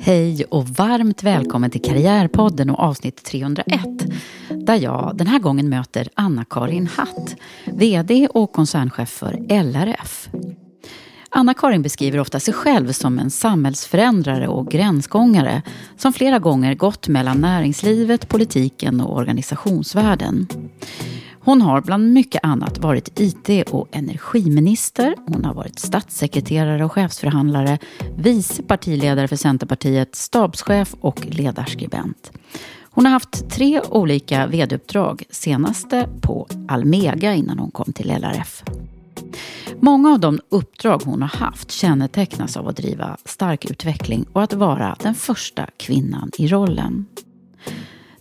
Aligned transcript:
Hej 0.00 0.44
och 0.44 0.68
varmt 0.68 1.22
välkommen 1.22 1.70
till 1.70 1.82
Karriärpodden 1.82 2.70
och 2.70 2.78
avsnitt 2.78 3.24
301 3.24 3.80
där 4.50 4.74
jag 4.74 5.12
den 5.14 5.26
här 5.26 5.38
gången 5.38 5.68
möter 5.68 6.08
Anna-Karin 6.14 6.86
Hatt, 6.86 7.36
VD 7.64 8.28
och 8.34 8.52
koncernchef 8.52 9.08
för 9.08 9.62
LRF. 9.62 10.28
Anna-Karin 11.30 11.82
beskriver 11.82 12.20
ofta 12.20 12.40
sig 12.40 12.54
själv 12.54 12.92
som 12.92 13.18
en 13.18 13.30
samhällsförändrare 13.30 14.48
och 14.48 14.70
gränsgångare 14.70 15.62
som 15.96 16.12
flera 16.12 16.38
gånger 16.38 16.74
gått 16.74 17.08
mellan 17.08 17.40
näringslivet, 17.40 18.28
politiken 18.28 19.00
och 19.00 19.16
organisationsvärlden. 19.16 20.46
Hon 21.48 21.62
har 21.62 21.80
bland 21.80 22.12
mycket 22.12 22.44
annat 22.44 22.78
varit 22.78 23.20
IT 23.20 23.68
och 23.70 23.88
energiminister. 23.92 25.14
Hon 25.26 25.44
har 25.44 25.54
varit 25.54 25.78
statssekreterare 25.78 26.84
och 26.84 26.92
chefsförhandlare, 26.92 27.78
vice 28.16 28.62
partiledare 28.62 29.28
för 29.28 29.36
Centerpartiet, 29.36 30.14
stabschef 30.14 30.94
och 31.00 31.26
ledarskribent. 31.26 32.32
Hon 32.82 33.04
har 33.04 33.12
haft 33.12 33.50
tre 33.50 33.80
olika 33.80 34.46
vd-uppdrag, 34.46 35.22
senaste 35.30 36.08
på 36.22 36.48
Almega 36.68 37.34
innan 37.34 37.58
hon 37.58 37.70
kom 37.70 37.92
till 37.92 38.10
LRF. 38.10 38.62
Många 39.80 40.12
av 40.12 40.20
de 40.20 40.40
uppdrag 40.48 41.02
hon 41.04 41.22
har 41.22 41.28
haft 41.28 41.70
kännetecknas 41.70 42.56
av 42.56 42.68
att 42.68 42.76
driva 42.76 43.16
stark 43.24 43.70
utveckling 43.70 44.26
och 44.32 44.42
att 44.42 44.52
vara 44.52 44.96
den 45.02 45.14
första 45.14 45.66
kvinnan 45.76 46.30
i 46.38 46.48
rollen. 46.48 47.06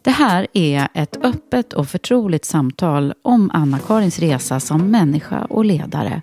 Det 0.07 0.11
här 0.11 0.47
är 0.53 0.87
ett 0.93 1.17
öppet 1.23 1.73
och 1.73 1.87
förtroligt 1.87 2.45
samtal 2.45 3.13
om 3.21 3.51
Anna-Karins 3.53 4.19
resa 4.19 4.59
som 4.59 4.91
människa 4.91 5.45
och 5.49 5.65
ledare. 5.65 6.21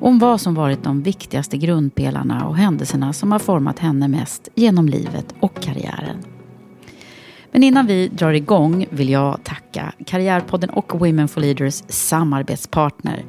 Om 0.00 0.18
vad 0.18 0.40
som 0.40 0.54
varit 0.54 0.82
de 0.82 1.02
viktigaste 1.02 1.56
grundpelarna 1.56 2.46
och 2.46 2.56
händelserna 2.56 3.12
som 3.12 3.32
har 3.32 3.38
format 3.38 3.78
henne 3.78 4.08
mest 4.08 4.48
genom 4.54 4.88
livet 4.88 5.34
och 5.40 5.62
karriären. 5.62 6.16
Men 7.52 7.62
innan 7.62 7.86
vi 7.86 8.08
drar 8.08 8.32
igång 8.32 8.86
vill 8.90 9.08
jag 9.08 9.44
tacka 9.44 9.92
Karriärpodden 10.06 10.70
och 10.70 11.00
Women 11.00 11.28
for 11.28 11.40
Leaders 11.40 11.82
samarbetspartner 11.88 13.24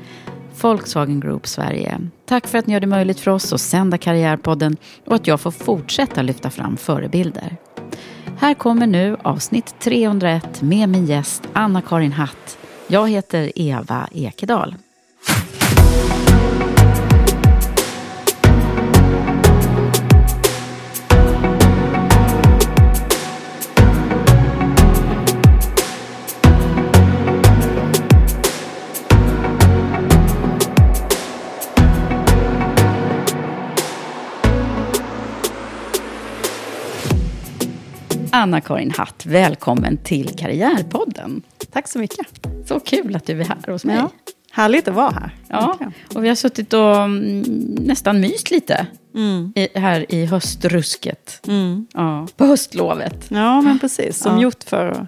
Volkswagen 0.61 1.19
Group 1.19 1.47
Sverige. 1.47 1.99
Tack 2.25 2.47
för 2.47 2.57
att 2.57 2.67
ni 2.67 2.73
gör 2.73 2.79
det 2.79 2.87
möjligt 2.87 3.19
för 3.19 3.31
oss 3.31 3.53
att 3.53 3.61
sända 3.61 3.97
Karriärpodden 3.97 4.77
och 5.05 5.15
att 5.15 5.27
jag 5.27 5.41
får 5.41 5.51
fortsätta 5.51 6.21
lyfta 6.21 6.49
fram 6.49 6.77
förebilder. 6.77 7.57
Här 8.37 8.53
kommer 8.53 8.87
nu 8.87 9.17
avsnitt 9.21 9.75
301 9.79 10.61
med 10.61 10.89
min 10.89 11.05
gäst 11.05 11.43
Anna-Karin 11.53 12.11
Hatt. 12.11 12.57
Jag 12.87 13.09
heter 13.09 13.51
Eva 13.55 14.07
Ekedal. 14.11 14.75
Anna-Karin 38.35 38.91
Hatt, 38.91 39.25
välkommen 39.25 39.97
till 39.97 40.35
Karriärpodden. 40.37 41.41
Tack 41.71 41.87
så 41.87 41.99
mycket. 41.99 42.27
Så 42.65 42.79
kul 42.79 43.15
att 43.15 43.25
du 43.25 43.41
är 43.41 43.45
här 43.45 43.71
hos 43.71 43.85
mig. 43.85 43.95
Ja, 43.95 44.09
härligt 44.51 44.87
att 44.87 44.95
vara 44.95 45.11
här. 45.11 45.35
Ja, 45.47 45.79
och 46.15 46.23
vi 46.23 46.27
har 46.27 46.35
suttit 46.35 46.73
och 46.73 46.95
mm, 46.95 47.41
nästan 47.79 48.19
myst 48.19 48.51
lite 48.51 48.87
mm. 49.15 49.53
i, 49.55 49.79
här 49.79 50.05
i 50.13 50.25
höstrusket. 50.25 51.41
Mm. 51.47 51.87
Ja, 51.93 52.27
på 52.37 52.45
höstlovet. 52.45 53.25
Ja, 53.29 53.61
men 53.61 53.79
precis. 53.79 54.17
Som 54.17 54.35
ja. 54.35 54.41
gjort 54.41 54.63
för 54.63 55.07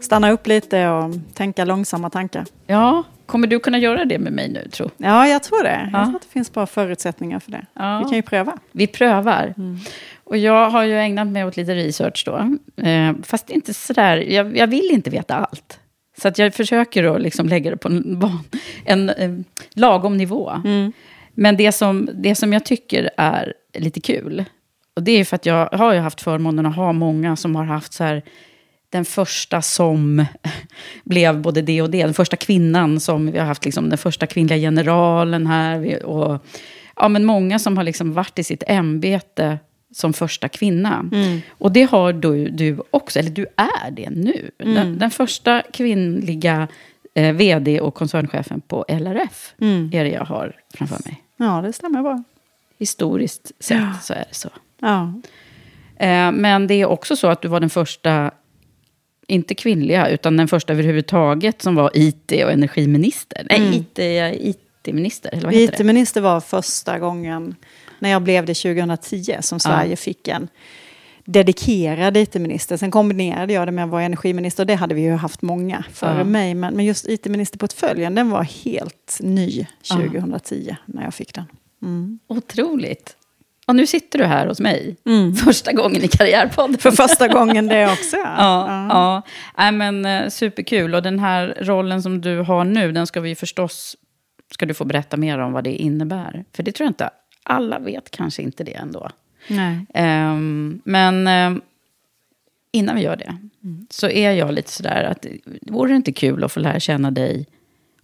stanna 0.00 0.30
upp 0.30 0.46
lite 0.46 0.88
och 0.88 1.14
tänka 1.34 1.64
långsamma 1.64 2.10
tankar. 2.10 2.44
Ja, 2.66 3.04
kommer 3.26 3.46
du 3.46 3.58
kunna 3.58 3.78
göra 3.78 4.04
det 4.04 4.18
med 4.18 4.32
mig 4.32 4.48
nu, 4.48 4.68
tro? 4.68 4.90
Ja, 4.96 5.28
jag 5.28 5.42
tror 5.42 5.62
det. 5.62 5.90
Jag 5.92 6.04
tror 6.04 6.16
att 6.16 6.22
det 6.22 6.28
finns 6.28 6.52
bra 6.52 6.66
förutsättningar 6.66 7.40
för 7.40 7.50
det. 7.50 7.66
Ja. 7.74 7.98
Vi 7.98 8.04
kan 8.04 8.16
ju 8.16 8.22
pröva. 8.22 8.58
Vi 8.72 8.86
prövar. 8.86 9.54
Mm. 9.56 9.78
Och 10.24 10.36
jag 10.36 10.70
har 10.70 10.84
ju 10.84 10.98
ägnat 10.98 11.26
mig 11.26 11.44
åt 11.44 11.56
lite 11.56 11.74
research 11.74 12.22
då. 12.26 12.56
Eh, 12.84 13.12
fast 13.22 13.50
inte 13.50 13.74
sådär, 13.74 14.16
jag, 14.16 14.56
jag 14.56 14.66
vill 14.66 14.90
inte 14.90 15.10
veta 15.10 15.34
allt. 15.34 15.80
Så 16.22 16.28
att 16.28 16.38
jag 16.38 16.54
försöker 16.54 17.04
att 17.04 17.20
liksom 17.20 17.48
lägga 17.48 17.70
det 17.70 17.76
på 17.76 17.88
en, 17.88 18.22
en, 18.84 19.10
en 19.10 19.44
lagom 19.74 20.16
nivå. 20.16 20.50
Mm. 20.64 20.92
Men 21.34 21.56
det 21.56 21.72
som, 21.72 22.08
det 22.14 22.34
som 22.34 22.52
jag 22.52 22.64
tycker 22.64 23.10
är 23.16 23.54
lite 23.78 24.00
kul, 24.00 24.44
och 24.96 25.02
det 25.02 25.12
är 25.12 25.24
för 25.24 25.36
att 25.36 25.46
jag 25.46 25.66
har 25.66 25.92
ju 25.92 26.00
haft 26.00 26.20
förmånen 26.20 26.66
att 26.66 26.76
ha 26.76 26.92
många 26.92 27.36
som 27.36 27.56
har 27.56 27.64
haft 27.64 27.92
så 27.92 28.04
här, 28.04 28.22
den 28.90 29.04
första 29.04 29.62
som 29.62 30.24
blev 31.04 31.40
både 31.40 31.62
det 31.62 31.82
och 31.82 31.90
det. 31.90 32.02
Den 32.02 32.14
första 32.14 32.36
kvinnan 32.36 33.00
som, 33.00 33.30
vi 33.30 33.38
har 33.38 33.46
haft 33.46 33.64
liksom 33.64 33.88
den 33.88 33.98
första 33.98 34.26
kvinnliga 34.26 34.58
generalen 34.58 35.46
här. 35.46 36.04
Och, 36.04 36.46
ja, 36.96 37.08
men 37.08 37.24
många 37.24 37.58
som 37.58 37.76
har 37.76 37.84
liksom 37.84 38.12
varit 38.12 38.38
i 38.38 38.44
sitt 38.44 38.62
ämbete 38.66 39.58
som 39.92 40.12
första 40.12 40.48
kvinna. 40.48 41.08
Mm. 41.12 41.40
Och 41.50 41.72
det 41.72 41.82
har 41.82 42.12
du, 42.12 42.48
du 42.48 42.82
också, 42.90 43.18
eller 43.18 43.30
du 43.30 43.46
är 43.56 43.90
det 43.90 44.10
nu. 44.10 44.50
Mm. 44.58 44.74
Den, 44.74 44.98
den, 44.98 45.10
första 45.10 45.62
kvinnliga 45.72 46.68
eh, 47.14 47.34
vd 47.34 47.80
och 47.80 47.94
koncernchefen 47.94 48.60
på 48.60 48.84
LRF 48.88 49.54
mm. 49.60 49.90
är 49.92 50.04
det 50.04 50.10
jag 50.10 50.24
har 50.24 50.56
framför 50.74 50.98
mig. 51.04 51.22
Ja, 51.36 51.60
det 51.62 51.72
stämmer 51.72 52.02
bra. 52.02 52.22
Historiskt 52.78 53.52
sett 53.58 53.78
ja. 53.78 53.94
så 54.02 54.12
är 54.12 54.24
det 54.28 54.34
så. 54.34 54.48
Ja. 54.80 55.12
Eh, 55.96 56.32
men 56.32 56.66
det 56.66 56.74
är 56.74 56.86
också 56.86 57.16
så 57.16 57.26
att 57.26 57.42
du 57.42 57.48
var 57.48 57.60
den 57.60 57.70
första, 57.70 58.30
inte 59.30 59.54
kvinnliga, 59.54 60.08
utan 60.08 60.36
den 60.36 60.48
första 60.48 60.72
överhuvudtaget 60.72 61.62
som 61.62 61.74
var 61.74 61.90
IT 61.94 62.32
och 62.32 62.52
energiminister. 62.52 63.46
Nej, 63.50 63.58
mm. 63.58 63.74
IT, 63.74 63.98
IT-minister, 64.56 65.30
eller 65.32 65.42
vad 65.42 65.54
heter 65.54 65.74
IT-minister 65.74 66.20
var 66.20 66.40
första 66.40 66.98
gången 66.98 67.54
när 67.98 68.10
jag 68.10 68.22
blev 68.22 68.46
det 68.46 68.54
2010 68.54 69.36
som 69.40 69.60
Sverige 69.60 69.90
ja. 69.90 69.96
fick 69.96 70.28
en 70.28 70.48
dedikerad 71.24 72.16
IT-minister. 72.16 72.76
Sen 72.76 72.90
kombinerade 72.90 73.52
jag 73.52 73.68
det 73.68 73.72
med 73.72 73.84
att 73.84 73.90
vara 73.90 74.02
energiminister. 74.02 74.64
Det 74.64 74.74
hade 74.74 74.94
vi 74.94 75.02
ju 75.02 75.12
haft 75.12 75.42
många 75.42 75.84
före 75.92 76.18
Ja. 76.18 76.24
mig. 76.24 76.54
Men, 76.54 76.74
men 76.74 76.84
just 76.84 77.08
IT-ministerportföljen, 77.08 78.14
den 78.14 78.30
var 78.30 78.42
helt 78.42 79.18
ny 79.20 79.66
2010 79.90 80.76
när 80.86 81.04
jag 81.04 81.14
fick 81.14 81.34
den. 81.34 81.44
Mm. 81.82 82.18
Otroligt. 82.26 83.16
Och 83.70 83.76
nu 83.76 83.86
sitter 83.86 84.18
du 84.18 84.24
här 84.24 84.46
hos 84.46 84.60
mig. 84.60 84.96
Mm. 85.06 85.34
Första 85.44 85.72
gången 85.72 86.02
i 86.02 86.08
Karriärpodden. 86.08 86.78
För 86.78 86.90
första 86.90 87.28
gången 87.28 87.66
det 87.66 87.86
också. 87.92 88.16
Ja, 88.16 88.86
ja. 88.88 89.22
Nej, 89.58 89.72
men, 89.72 90.04
eh, 90.04 90.28
superkul. 90.28 90.94
Och 90.94 91.02
den 91.02 91.18
här 91.18 91.58
rollen 91.60 92.02
som 92.02 92.20
du 92.20 92.38
har 92.38 92.64
nu, 92.64 92.92
den 92.92 93.06
ska 93.06 93.20
vi 93.20 93.34
förstås 93.34 93.96
ska 94.54 94.66
du 94.66 94.74
få 94.74 94.84
berätta 94.84 95.16
mer 95.16 95.38
om 95.38 95.52
vad 95.52 95.64
det 95.64 95.74
innebär. 95.74 96.44
För 96.56 96.62
det 96.62 96.72
tror 96.72 96.84
jag 96.84 96.90
inte, 96.90 97.10
alla 97.42 97.78
vet 97.78 98.10
kanske 98.10 98.42
inte 98.42 98.64
det 98.64 98.74
ändå. 98.74 99.10
Nej. 99.48 99.86
Ehm, 99.94 100.80
men 100.84 101.26
ehm, 101.26 101.60
innan 102.72 102.96
vi 102.96 103.02
gör 103.02 103.16
det, 103.16 103.36
så 103.90 104.08
är 104.08 104.32
jag 104.32 104.52
lite 104.52 104.70
sådär 104.70 105.04
att 105.04 105.26
vore 105.62 105.90
det 105.92 105.96
inte 105.96 106.12
kul 106.12 106.44
att 106.44 106.52
få 106.52 106.60
lära 106.60 106.80
känna 106.80 107.10
dig 107.10 107.46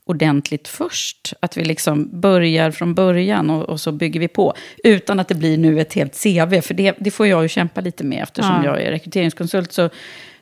ordentligt 0.07 0.69
först? 0.69 1.33
Att 1.41 1.57
vi 1.57 1.65
liksom 1.65 2.21
börjar 2.21 2.71
från 2.71 2.95
början 2.95 3.51
och, 3.51 3.63
och 3.63 3.81
så 3.81 3.93
bygger 3.93 4.21
vi 4.21 4.29
på. 4.29 4.55
Utan 4.85 5.21
att 5.21 5.29
det 5.29 5.35
blir 5.35 5.59
nu 5.59 5.81
ett 5.81 5.95
helt 5.95 6.23
CV, 6.23 6.61
för 6.61 6.75
det, 6.75 6.95
det 6.99 7.11
får 7.11 7.27
jag 7.27 7.43
ju 7.43 7.49
kämpa 7.49 7.81
lite 7.81 8.05
med 8.05 8.23
eftersom 8.23 8.63
Ja. 8.65 8.65
jag 8.65 8.83
är 8.83 8.91
rekryteringskonsult. 8.91 9.73
Så, 9.73 9.91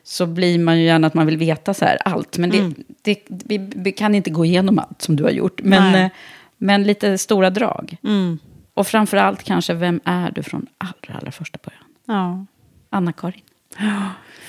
så 0.03 0.25
blir 0.25 0.59
man 0.59 0.79
ju 0.79 0.85
gärna 0.85 1.07
att 1.07 1.13
man 1.13 1.25
vill 1.25 1.37
veta 1.37 1.73
så 1.73 1.85
här 1.85 1.97
allt. 2.05 2.37
Men 2.37 2.49
det, 2.49 2.73
det, 3.01 3.19
vi, 3.27 3.57
vi 3.75 3.91
kan 3.91 4.15
inte 4.15 4.29
gå 4.29 4.45
igenom 4.45 4.79
allt 4.79 5.01
som 5.01 5.15
du 5.15 5.23
har 5.23 5.31
gjort. 5.31 5.61
Men, 5.63 5.91
Nej. 5.91 6.03
eh, 6.03 6.09
men 6.57 6.83
lite 6.83 7.17
stora 7.17 7.49
drag. 7.49 7.97
Mm. 8.03 8.39
Och 8.73 8.87
framför 8.87 9.17
allt 9.17 9.43
kanske, 9.43 9.73
vem 9.73 9.99
är 10.05 10.31
du 10.31 10.43
från 10.43 10.65
allra, 10.77 11.19
allra 11.19 11.31
första 11.31 11.59
början? 11.63 11.83
Ja. 12.05 12.45
Anna-Karin. 12.89 13.41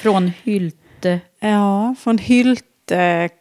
Från 0.02 0.32
Hylte. 0.42 1.20
Ja, 1.40 1.94
från 1.98 2.18
Hylte 2.18 2.62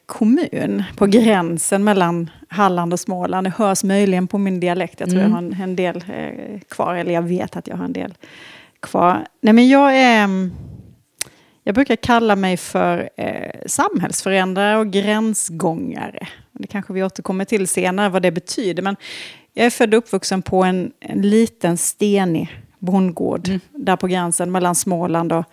kommun, 0.06 0.84
på 0.98 1.06
gränsen 1.06 1.84
mellan 1.84 2.30
Halland 2.50 2.94
och 2.94 3.00
Småland. 3.00 3.48
Det 3.48 3.54
hörs 3.58 3.84
möjligen 3.84 4.28
på 4.28 4.38
min 4.38 4.60
dialekt. 4.60 5.00
Jag 5.00 5.10
tror 5.10 5.20
Mm. 5.22 5.32
jag 5.32 5.36
har 5.36 5.44
en, 5.44 5.62
en 5.70 5.76
del 5.76 5.96
eh, 5.96 6.60
kvar, 6.70 6.96
eller 6.96 7.14
jag 7.14 7.22
vet 7.22 7.56
att 7.56 7.68
jag 7.68 7.78
har 7.78 7.86
en 7.86 7.94
del 7.94 8.14
kvar. 8.80 9.28
Nej, 9.42 9.54
men 9.54 9.70
jag 9.70 9.98
är... 9.98 10.24
mm, 10.24 10.52
Jag 11.64 11.76
brukar 11.76 11.96
kalla 11.96 12.36
mig 12.36 12.58
för 12.58 13.10
eh, 13.18 13.52
samhällsförändrare 13.66 14.78
och 14.78 14.92
gränsgångare. 14.92 16.28
Det 16.52 16.68
kanske 16.68 16.94
vi 16.94 17.04
återkommer 17.04 17.46
till 17.46 17.68
senare 17.68 18.10
vad 18.10 18.22
det 18.22 18.32
betyder. 18.32 18.84
Men 18.84 18.96
jag 19.54 19.66
är 19.66 19.70
född 19.70 19.94
och 19.94 19.98
uppvuxen 19.98 20.42
på 20.42 20.64
en, 20.64 20.92
en 21.00 21.22
liten 21.22 21.78
stenig 21.78 22.62
bondgård 22.80 23.50
där 23.72 23.96
på 23.96 24.08
gränsen 24.08 24.52
mellan 24.52 24.76
Småland 24.76 25.32
och 25.34 25.46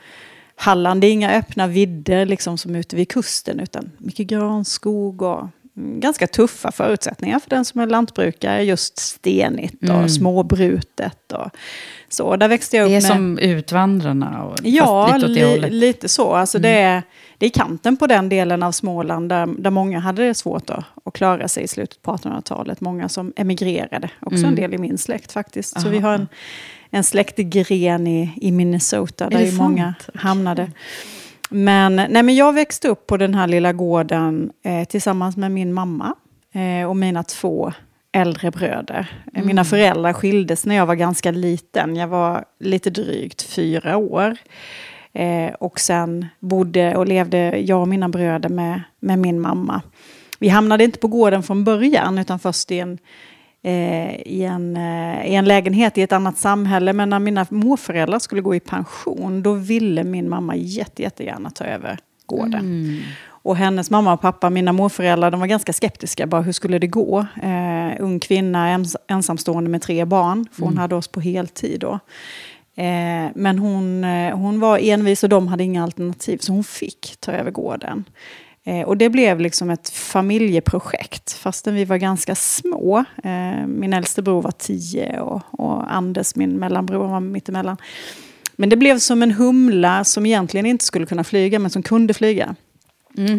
Halland. 0.63 1.01
Det 1.01 1.07
är 1.07 1.13
inga 1.13 1.31
öppna 1.39 1.67
vidder 1.67 2.27
liksom 2.27 2.59
som 2.59 2.75
ute 2.77 2.97
vid 2.97 3.09
kusten 3.09 3.61
utan 3.61 3.91
mycket 3.99 4.27
granskog 4.27 5.23
och 5.23 5.39
mm, 5.77 6.01
ganska 6.01 6.27
tuffa 6.27 6.73
förutsättningar 6.73 7.39
för 7.39 7.51
den 7.51 7.65
som 7.65 7.81
är 7.81 7.87
lantbrukare. 7.87 8.63
Just 8.65 8.99
stenigt 8.99 9.83
och 9.83 9.89
Mm. 9.91 10.09
småbrutet 10.09 11.33
och 11.33 11.51
så. 12.09 12.37
Där 12.37 12.49
växte 12.49 12.77
jag 12.77 12.85
upp 12.85 12.91
Det 12.91 12.97
är 12.97 13.01
med... 13.01 13.03
som 13.03 13.39
Utvandrarna. 13.39 14.45
Och, 14.45 14.59
Ja, 14.63 15.17
lite 15.17 15.29
li. 15.29 15.59
Mm. 15.59 15.71
lite 15.71 16.09
så. 16.09 16.33
Alltså 16.33 16.59
det, 16.59 16.69
är, 16.71 17.03
det 17.39 17.47
är 17.47 17.51
kanten 17.51 17.97
på 17.97 18.07
den 18.07 18.29
delen 18.29 18.63
av 18.63 18.73
Småland 18.73 19.29
där, 19.29 19.47
där 19.59 19.71
många 19.71 19.99
hade 19.99 20.27
det 20.27 20.35
svårt 20.35 20.71
att, 20.71 20.85
att 21.05 21.15
klara 21.15 21.49
sig 21.49 21.63
i 21.65 21.69
slutet 21.69 22.03
på 22.03 22.13
1800-talet. 22.17 22.81
Många 22.81 23.09
som 23.09 23.33
emigrerade, 23.37 24.11
också 24.21 24.39
Mm. 24.39 24.49
en 24.49 24.55
del 24.55 24.75
i 24.75 24.79
min 24.79 24.99
släkt 24.99 25.33
faktiskt. 25.33 25.71
Så 25.81 25.87
Aha. 25.87 25.89
vi 25.91 25.99
har 25.99 26.15
en, 26.15 26.29
en 26.95 27.05
släktgren 27.05 28.07
i, 28.07 28.31
i 28.37 28.53
Minnesota 28.53 29.31
där 29.31 29.41
ju 29.41 29.53
många 29.53 29.95
hamnade. 30.15 30.71
Men, 31.51 31.97
nej, 31.97 32.23
men 32.23 32.35
jag 32.35 32.53
växte 32.53 32.89
upp 32.89 33.07
på 33.07 33.17
den 33.17 33.35
här 33.35 33.47
lilla 33.47 33.73
gården 33.73 34.53
eh, 34.63 34.85
tillsammans 34.85 35.37
med 35.37 35.51
min 35.51 35.73
mamma 35.73 36.15
eh, 36.53 36.89
och 36.89 36.97
mina 36.97 37.23
två 37.23 37.73
äldre 38.13 38.51
bröder. 38.51 39.07
Eh, 39.35 39.45
Mina 39.45 39.65
föräldrar 39.65 40.13
skildes 40.13 40.67
när 40.67 40.75
jag 40.75 40.87
var 40.87 40.95
ganska 40.95 41.31
liten. 41.31 41.97
Jag 41.97 42.09
var 42.09 42.45
lite 42.61 42.91
drygt 42.91 43.43
fyra 43.43 43.97
år. 43.97 44.37
Eh, 45.13 45.53
och 45.53 45.81
sen 45.81 46.27
bodde 46.41 46.97
och 46.97 47.07
levde 47.07 47.59
jag 47.59 47.81
och 47.81 47.89
mina 47.89 48.09
bröder 48.09 48.49
med, 48.49 48.83
med 49.01 49.19
min 49.19 49.41
mamma. 49.41 49.83
Vi 50.39 50.49
hamnade 50.49 50.85
inte 50.85 50.99
på 50.99 51.09
gården 51.09 51.43
från 51.43 51.65
början 51.65 52.19
utan 52.19 52.39
först 52.39 52.71
i 52.71 52.79
en, 52.79 52.99
i, 53.65 54.45
en, 54.45 54.77
eh, 54.77 55.27
i 55.27 55.35
en 55.35 55.45
lägenhet 55.45 55.99
i 55.99 56.03
ett 56.03 56.13
annat 56.13 56.39
samhälle. 56.39 56.93
Men 56.93 57.11
när 57.11 57.19
mina 57.19 57.47
morföräldrar 57.51 58.19
skulle 58.19 58.43
gå 58.43 58.55
i 58.55 58.61
pension 58.61 59.43
då 59.43 59.53
ville 59.53 60.05
min 60.05 60.29
mamma 60.29 60.57
jätte, 60.57 61.03
jättegärna 61.03 61.51
ta 61.51 61.65
över 61.65 61.99
gården. 62.27 63.03
Och 63.45 63.57
hennes 63.57 63.91
mamma 63.91 64.13
och 64.13 64.21
pappa, 64.21 64.51
mina 64.51 64.73
morföräldrar, 64.73 65.31
de 65.31 65.41
var 65.41 65.47
ganska 65.47 65.73
skeptiska. 65.73 66.27
Bara 66.27 66.43
hur 66.43 66.53
skulle 66.53 66.79
det 66.79 66.87
gå? 66.87 67.27
Eh, 67.43 68.03
ung 68.05 68.21
kvinna, 68.21 68.69
ens, 68.69 68.97
ensamstående 69.07 69.71
med 69.71 69.83
tre 69.83 70.05
barn. 70.05 70.47
För 70.53 70.63
hon 70.65 70.79
hade 70.79 70.95
oss 70.95 71.09
på 71.09 71.21
heltid 71.21 71.81
då. 71.81 71.93
Eh, 72.77 73.31
men 73.35 73.59
hon, 73.59 74.05
eh, 74.05 74.37
hon 74.37 74.61
var 74.61 74.79
envis 74.79 75.23
och 75.23 75.29
de 75.29 75.49
hade 75.49 75.65
inga 75.65 75.83
alternativ. 75.83 76.39
Så 76.39 76.53
hon 76.53 76.65
fick 76.65 77.17
ta 77.21 77.33
över 77.33 77.51
gården. 77.51 78.05
Eh, 78.65 78.81
och 78.83 78.97
det 78.97 79.09
blev 79.09 79.41
liksom 79.41 79.71
ett 79.71 79.89
familjeprojekt. 79.91 81.33
Fastän 81.33 81.75
vi 81.75 81.85
var 81.85 81.97
ganska 81.97 82.35
små. 82.35 83.05
Eh, 83.25 83.67
min 83.67 83.93
äldste 83.93 84.23
bror 84.23 84.43
var 84.43 84.51
tio 84.51 85.21
och, 85.21 85.43
och 85.51 85.95
Anders, 85.95 86.35
min 86.37 86.51
mellanbror, 86.51 87.09
var 87.09 87.21
mittemellan. 87.21 87.77
Men 88.57 88.69
det 88.69 88.77
blev 88.77 88.99
som 88.99 89.23
en 89.23 89.31
humla 89.31 90.05
som 90.05 90.27
egentligen 90.27 90.67
inte 90.67 90.85
skulle 90.85 91.07
kunna 91.07 91.25
flyga, 91.25 91.59
men 91.59 91.71
som 91.71 91.83
kunde 91.83 92.15
flyga. 92.15 92.55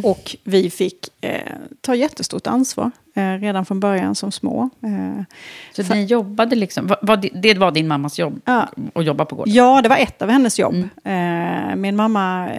Och 0.03 0.35
vi 0.43 0.69
fick 0.69 0.97
eh, 1.21 1.41
ta 1.81 1.95
jättestort 1.95 2.47
ansvar 2.47 2.91
eh, 3.15 3.31
redan 3.39 3.65
från 3.65 3.79
början 3.79 4.15
som 4.15 4.31
små. 4.31 4.69
Eh, 4.83 5.23
Så 5.85 5.93
ni 5.93 6.03
jobbade 6.05 6.55
liksom, 6.55 6.87
vad- 6.87 6.99
vad- 7.01 7.27
det 7.33 7.53
var 7.53 7.71
din 7.71 7.87
mammas 7.87 8.19
jobb 8.19 8.41
Ja. 8.45 8.69
att 8.95 9.05
jobba 9.05 9.25
på 9.25 9.35
gården? 9.35 9.53
Ja, 9.53 9.81
det 9.81 9.89
var 9.89 9.97
ett 9.97 10.21
av 10.21 10.29
hennes 10.29 10.59
jobb. 10.59 10.75
Eh, 11.03 11.75
min 11.75 11.95
mamma, 11.95 12.49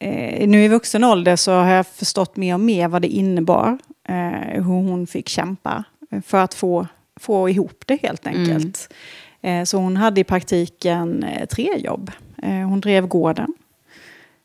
eh, 0.00 0.48
nu 0.48 0.64
i 0.64 0.68
vuxen 0.68 1.04
ålder 1.04 1.36
så 1.36 1.52
har 1.52 1.70
jag 1.70 1.86
förstått 1.86 2.36
mer 2.36 2.54
och 2.54 2.60
mer 2.60 2.88
vad 2.88 3.02
det 3.02 3.08
innebar. 3.08 3.78
Eh, 4.08 4.54
hur 4.54 4.62
hon 4.62 5.06
fick 5.06 5.28
kämpa 5.28 5.84
för 6.26 6.38
att 6.38 6.54
få, 6.54 6.86
få 7.20 7.48
ihop 7.48 7.82
det 7.86 7.98
helt 8.02 8.26
enkelt. 8.26 8.92
Eh, 9.40 9.64
så 9.64 9.78
hon 9.78 9.96
hade 9.96 10.20
i 10.20 10.24
praktiken 10.24 11.22
eh, 11.24 11.46
tre 11.46 11.78
jobb. 11.78 12.10
Eh, 12.42 12.50
hon 12.68 12.80
drev 12.80 13.06
gården. 13.06 13.54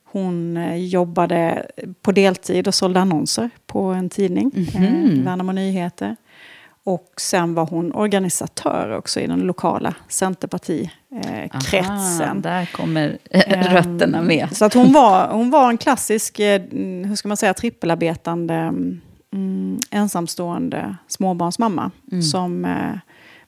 Hon 0.04 0.58
eh, 0.58 0.76
jobbade 0.76 1.66
på 2.02 2.12
deltid 2.12 2.68
och 2.68 2.76
sålde 2.76 3.00
annonser 3.00 3.50
på 3.66 3.82
en 3.82 4.10
tidning, 4.10 4.52
eh, 4.76 5.24
Värnamo 5.24 5.52
Nyheter. 5.52 6.16
Och 6.84 7.14
sen 7.18 7.54
var 7.54 7.66
hon 7.66 7.94
organisatör 7.94 8.98
också 8.98 9.20
i 9.20 9.28
den 9.28 9.40
lokala 9.40 9.96
Centerpartikretsen. 11.24 12.30
Aha, 12.30 12.40
där 12.42 12.66
kommer 12.66 13.18
rötterna 13.48 14.22
med. 14.22 14.58
Så 14.58 14.66
att 14.66 14.74
hon, 14.74 14.94
var, 14.94 15.28
hon 15.28 15.52
var 15.52 15.70
en 15.70 15.78
klassisk, 15.78 16.40
eh, 16.40 16.62
mm, 16.62 17.04
hur 17.10 17.16
ska 17.16 17.28
man 17.28 17.38
säga, 17.38 17.54
trippelarbetande, 17.54 18.56
mm, 19.34 19.80
ensamstående 19.90 20.96
småbarnsmamma. 21.08 21.92
Som 22.32 22.66
eh, 22.66 22.98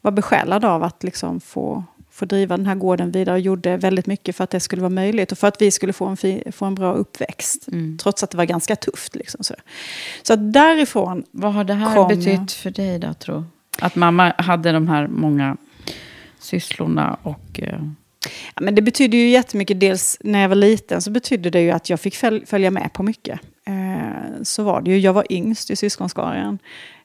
var 0.01 0.11
besjälad 0.11 0.65
av 0.65 0.83
att 0.83 1.03
liksom 1.03 1.39
få, 1.39 1.83
få 2.11 2.25
driva 2.25 2.57
den 2.57 2.65
här 2.65 2.75
gården 2.75 3.11
vidare 3.11 3.35
och 3.35 3.41
gjorde 3.41 3.77
väldigt 3.77 4.07
mycket 4.07 4.35
för 4.35 4.43
att 4.43 4.49
det 4.49 4.59
skulle 4.59 4.81
vara 4.81 4.89
möjligt. 4.89 5.31
Och 5.31 5.37
för 5.37 5.47
att 5.47 5.61
vi 5.61 5.71
skulle 5.71 5.93
få 5.93 6.05
en, 6.05 6.17
fi, 6.17 6.43
få 6.51 6.65
en 6.65 6.75
bra 6.75 6.93
uppväxt. 6.93 7.67
Trots 8.01 8.23
att 8.23 8.31
det 8.31 8.37
var 8.37 8.45
ganska 8.45 8.75
tufft. 8.75 9.15
Liksom, 9.15 9.43
så. 9.43 9.53
så 10.23 10.35
därifrån 10.35 11.23
Vad 11.31 11.53
har 11.53 11.63
det 11.63 11.73
här 11.73 11.95
Kom, 11.95 12.07
betytt 12.07 12.51
för 12.51 12.71
dig 12.71 12.99
då, 12.99 13.13
tro? 13.13 13.45
Att 13.79 13.95
mamma 13.95 14.33
hade 14.37 14.71
de 14.71 14.87
här 14.87 15.07
många 15.07 15.57
sysslorna 16.39 17.17
och... 17.23 17.59
eh, 17.61 17.79
Ja, 18.55 18.61
men 18.61 18.75
det 18.75 18.81
betyder 18.81 19.17
ju 19.17 19.29
jättemycket. 19.29 19.79
Dels 19.79 20.17
när 20.23 20.41
jag 20.41 20.49
var 20.49 20.55
liten 20.55 21.01
så 21.01 21.11
betydde 21.11 21.49
det 21.49 21.61
ju 21.61 21.71
att 21.71 21.89
jag 21.89 21.99
fick 21.99 22.15
föl- 22.15 22.45
följa 22.45 22.71
med 22.71 22.93
på 22.93 23.03
mycket. 23.03 23.39
Eh, 23.67 24.41
så 24.43 24.63
var 24.63 24.81
det 24.81 24.91
ju. 24.91 24.99
Jag 24.99 25.13
var 25.13 25.25
yngst 25.29 25.71
i 25.71 25.75
syskonskaran. 25.75 26.59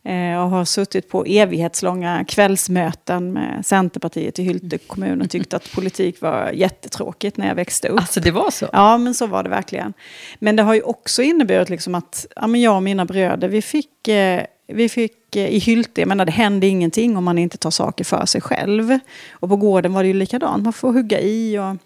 Eh, 0.04 0.42
och 0.42 0.50
har 0.50 0.64
suttit 0.64 1.08
på 1.08 1.24
evighetslånga 1.24 2.24
kvällsmöten 2.28 3.32
med 3.32 3.66
Centerpartiet 3.66 4.38
i 4.38 4.42
Hylte 4.42 4.78
kommun 4.78 5.22
och 5.22 5.30
tyckt 5.30 5.54
att 5.54 5.72
politik 5.72 6.20
var 6.20 6.50
jättetråkigt 6.54 7.36
när 7.36 7.48
jag 7.48 7.54
växte 7.54 7.88
upp. 7.88 8.00
Alltså 8.00 8.20
det 8.20 8.30
var 8.30 8.50
så? 8.50 8.68
Ja, 8.72 8.98
men 8.98 9.14
så 9.14 9.26
var 9.26 9.42
det 9.42 9.48
verkligen. 9.50 9.92
Men 10.38 10.56
det 10.56 10.62
har 10.62 10.74
ju 10.74 10.82
också 10.82 11.22
inneburit 11.22 11.68
liksom 11.70 11.94
att 11.94 12.26
ja, 12.36 12.46
men 12.46 12.60
jag 12.60 12.76
och 12.76 12.82
mina 12.82 13.04
bröder, 13.04 13.48
vi 13.48 13.62
fick, 13.62 14.08
eh, 14.08 14.42
vi 14.66 14.88
fick 14.88 15.36
eh, 15.36 15.46
i 15.46 15.58
Hylte, 15.58 16.00
jag 16.00 16.08
menar 16.08 16.24
det 16.24 16.32
hände 16.32 16.66
ingenting 16.66 17.16
om 17.16 17.24
man 17.24 17.38
inte 17.38 17.58
tar 17.58 17.70
saker 17.70 18.04
för 18.04 18.26
sig 18.26 18.40
själv. 18.40 18.98
Och 19.32 19.48
på 19.48 19.56
gården 19.56 19.92
var 19.92 20.02
det 20.02 20.06
ju 20.06 20.14
likadant, 20.14 20.64
man 20.64 20.72
får 20.72 20.92
hugga 20.92 21.20
i 21.20 21.58
och 21.58 21.76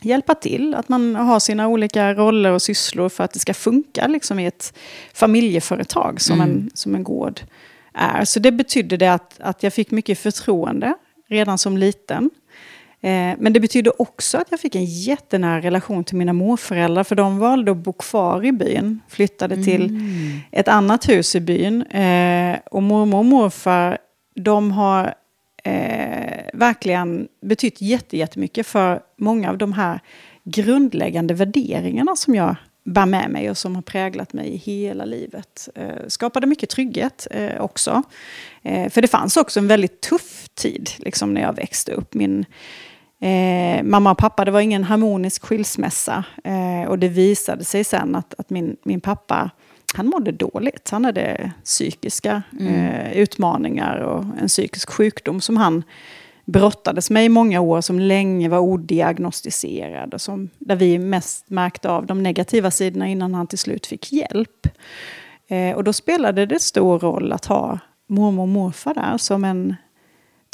hjälpa 0.00 0.34
till. 0.34 0.74
Att 0.74 0.88
man 0.88 1.14
har 1.14 1.40
sina 1.40 1.68
olika 1.68 2.14
roller 2.14 2.50
och 2.50 2.62
sysslor 2.62 3.08
för 3.08 3.24
att 3.24 3.32
det 3.32 3.38
ska 3.38 3.54
funka 3.54 4.06
liksom, 4.06 4.38
i 4.38 4.46
ett 4.46 4.74
familjeföretag 5.14 6.20
som, 6.20 6.40
en, 6.40 6.70
som 6.74 6.94
en 6.94 7.04
gård 7.04 7.40
är. 7.94 8.24
Så 8.24 8.40
det 8.40 8.52
betydde 8.52 8.96
det 8.96 9.12
att, 9.12 9.40
att 9.40 9.62
jag 9.62 9.72
fick 9.72 9.90
mycket 9.90 10.18
förtroende 10.18 10.94
redan 11.28 11.58
som 11.58 11.76
liten. 11.76 12.30
Eh, 13.04 13.34
men 13.38 13.52
det 13.52 13.60
betydde 13.60 13.90
också 13.90 14.38
att 14.38 14.46
jag 14.50 14.60
fick 14.60 14.74
en 14.74 14.84
jättenära 14.84 15.60
relation 15.60 16.04
till 16.04 16.16
mina 16.16 16.32
morföräldrar, 16.32 17.04
för 17.04 17.14
de 17.14 17.38
valde 17.38 17.70
att 17.70 17.76
bo 17.76 17.92
kvar 17.92 18.44
i 18.44 18.52
byn, 18.52 19.00
flyttade 19.08 19.64
till 19.64 19.82
Mm. 19.86 20.40
ett 20.52 20.68
annat 20.68 21.08
hus 21.08 21.36
i 21.36 21.40
byn. 21.40 21.82
Eh, 21.82 22.58
och 22.70 22.82
mormor 22.82 23.18
och 23.18 23.24
morfar, 23.24 23.98
de 24.34 24.70
har 24.72 25.14
eh, 25.64 26.42
verkligen 26.54 27.28
betytt 27.42 27.80
jätte- 27.80 28.16
jättemycket 28.16 28.66
för 28.66 29.00
många 29.18 29.50
av 29.50 29.58
de 29.58 29.72
här 29.72 30.00
grundläggande 30.44 31.34
värderingarna 31.34 32.16
som 32.16 32.34
jag 32.34 32.56
bär 32.84 33.06
med 33.06 33.30
mig 33.30 33.50
och 33.50 33.58
som 33.58 33.74
har 33.74 33.82
präglat 33.82 34.32
mig 34.32 34.56
hela 34.56 35.04
livet. 35.04 35.68
Eh, 35.74 35.88
skapade 36.08 36.46
mycket 36.46 36.70
trygghet 36.70 37.26
eh, 37.30 37.60
också. 37.60 38.02
Eh, 38.62 38.88
för 38.90 39.02
det 39.02 39.08
fanns 39.08 39.36
också 39.36 39.60
en 39.60 39.68
väldigt 39.68 40.00
tuff 40.00 40.48
tid 40.54 40.90
liksom, 40.98 41.34
när 41.34 41.40
jag 41.40 41.56
växte 41.56 41.92
upp. 41.92 42.14
Min 42.14 42.44
eh, 43.22 43.82
mamma 43.82 44.10
och 44.10 44.18
pappa, 44.18 44.44
det 44.44 44.50
var 44.50 44.60
ingen 44.60 44.84
harmonisk 44.84 45.42
skilsmässa. 45.42 46.24
Eh, 46.44 46.88
och 46.88 46.98
det 46.98 47.08
visade 47.08 47.64
sig 47.64 47.84
sen 47.84 48.14
att, 48.14 48.34
att 48.38 48.50
min, 48.50 48.76
min 48.82 49.00
pappa 49.00 49.50
han 49.94 50.06
mådde 50.06 50.32
dåligt. 50.32 50.88
Han 50.90 51.04
hade 51.04 51.52
psykiska 51.64 52.42
eh, 52.60 53.12
utmaningar 53.12 53.98
och 53.98 54.24
en 54.40 54.48
psykisk 54.48 54.90
sjukdom 54.90 55.40
som 55.40 55.56
han 55.56 55.82
brottades 56.44 57.10
med 57.10 57.24
i 57.24 57.28
många 57.28 57.60
år, 57.60 57.80
som 57.80 58.00
länge 58.00 58.48
var 58.48 58.58
odiagnostiserad 58.58 60.14
och 60.14 60.20
som, 60.20 60.50
där 60.58 60.76
vi 60.76 60.98
mest 60.98 61.50
märkte 61.50 61.90
av 61.90 62.06
de 62.06 62.22
negativa 62.22 62.70
sidorna 62.70 63.08
innan 63.08 63.34
han 63.34 63.46
till 63.46 63.58
slut 63.58 63.86
fick 63.86 64.12
hjälp. 64.12 64.66
Eh, 65.48 65.76
och 65.76 65.84
då 65.84 65.92
spelade 65.92 66.46
det 66.46 66.60
stor 66.60 66.98
roll 66.98 67.32
att 67.32 67.44
ha 67.44 67.78
mormor 68.06 68.42
och 68.42 68.48
morfar 68.48 68.94
där 68.94 69.18
som 69.18 69.44
en 69.44 69.76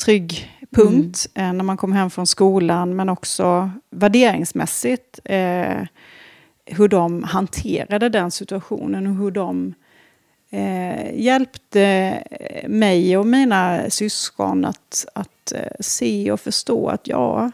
trygg 0.05 0.58
punkt 0.71 1.27
eh, 1.35 1.53
när 1.53 1.65
man 1.65 1.77
kom 1.77 1.93
hem 1.93 2.11
från 2.11 2.27
skolan, 2.27 2.97
men 2.97 3.09
också 3.09 3.71
värderingsmässigt. 3.91 5.21
Eh, 5.25 5.83
hur 6.67 6.89
de 6.89 7.23
hanterade 7.23 8.09
den 8.09 8.31
situationen 8.31 9.07
och 9.07 9.15
hur 9.15 9.31
de 9.31 9.75
eh, 10.51 11.21
hjälpte 11.21 12.15
mig 12.69 13.17
och 13.17 13.27
mina 13.27 13.91
syskon 13.91 14.65
att, 14.65 15.07
att 15.15 15.53
eh, 15.53 15.61
se 15.81 16.33
och 16.33 16.41
förstå 16.41 16.89
att 16.89 17.09
ja, 17.09 17.51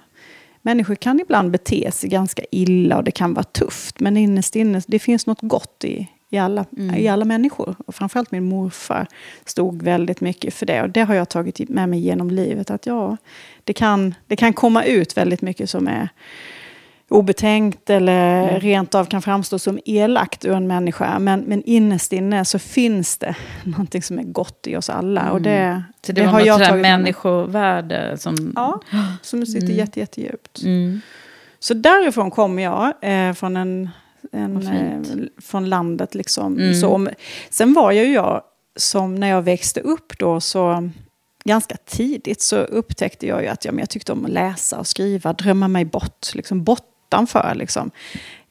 människor 0.63 0.95
kan 0.95 1.21
ibland 1.21 1.51
bete 1.51 1.91
sig 1.93 2.11
ganska 2.11 2.43
illa 2.51 2.97
och 2.97 3.05
det 3.05 3.11
kan 3.11 3.35
vara 3.35 3.45
tufft. 3.45 4.01
Men 4.01 4.17
innerst 4.17 4.57
inne, 4.57 4.83
det 4.87 4.99
finns 4.99 5.27
något 5.27 5.41
gott 5.41 5.85
i, 5.85 6.09
i, 6.35 6.39
alla, 6.39 6.65
i 6.97 7.09
alla 7.09 7.25
människor. 7.25 7.77
Och 7.87 7.95
framförallt 7.95 8.31
min 8.31 8.45
morfar 8.45 9.07
stod 9.45 9.83
väldigt 9.83 10.21
mycket 10.21 10.55
för 10.55 10.67
det. 10.67 10.83
Och 10.83 10.91
det 10.91 11.01
har 11.01 11.15
jag 11.15 11.29
tagit 11.29 11.69
med 11.69 11.89
mig 11.89 12.01
genom 12.01 12.31
livet. 12.31 12.71
Att 12.71 12.87
ja, 12.87 13.17
det 13.65 13.73
kan, 13.73 14.15
det 14.27 14.37
kan 14.37 14.53
komma 14.53 14.85
ut 14.85 15.17
väldigt 15.17 15.43
mycket 15.43 15.71
som 15.71 15.89
är 15.89 16.09
obetänkt 17.09 17.91
eller 17.91 18.61
rent 18.61 18.95
av 18.95 19.05
kan 19.05 19.23
framstå 19.23 19.59
som 19.59 19.79
elakt 19.85 20.45
ur 20.45 20.53
en 20.53 20.67
människa. 20.67 21.19
Men, 21.19 21.41
men 21.41 21.63
innerst 21.63 22.13
inne 22.13 22.45
så 22.45 22.59
finns 22.59 23.19
det 23.19 23.37
någonting 23.65 24.03
som 24.03 24.19
är 24.19 24.23
gott 24.23 24.67
i 24.67 24.77
oss 24.77 24.91
alla. 24.91 25.31
Och 25.31 25.43
det, 25.43 25.83
Så 26.07 26.13
det, 26.13 26.27
något 26.27 26.43
sådär 26.43 26.59
med 26.59 26.73
mig. 26.73 26.83
människovärde 26.83 28.19
som... 28.19 28.53
Ja, 28.57 28.81
som 29.23 29.47
sitter 29.47 29.73
jätte, 29.73 30.01
jättedjupt. 30.01 30.63
Mm. 30.63 31.01
Så 31.59 31.75
därifrån 31.75 32.31
kommer 32.31 32.63
jag, 32.63 32.93
eh, 33.01 33.33
från, 33.33 33.57
en, 33.57 33.91
en, 34.35 34.67
eh, 34.67 35.27
från 35.43 35.69
landet. 35.69 36.15
Liksom. 36.15 36.59
Mm. 36.59 36.75
Så, 36.75 37.09
sen 37.51 37.75
var 37.75 37.93
jag 37.93 38.07
ju 38.07 38.13
jag, 38.13 38.43
som 38.77 39.15
när 39.15 39.29
jag 39.29 39.43
växte 39.43 39.81
upp 39.81 40.19
då, 40.19 40.41
så 40.41 40.91
ganska 41.45 41.77
tidigt 41.87 42.43
så 42.43 42.57
upptäckte 42.57 43.27
jag 43.27 43.43
ju 43.43 43.49
att 43.49 43.65
ja, 43.65 43.73
men 43.73 43.79
jag 43.79 43.91
tyckte 43.91 44.13
om 44.13 44.25
att 44.25 44.31
läsa 44.31 44.79
och 44.79 44.87
skriva, 44.87 45.33
drömma 45.33 45.69
mig 45.69 45.85
bort, 45.85 46.35
liksom 46.35 46.65
bortanför. 46.65 47.53
Liksom. 47.55 47.91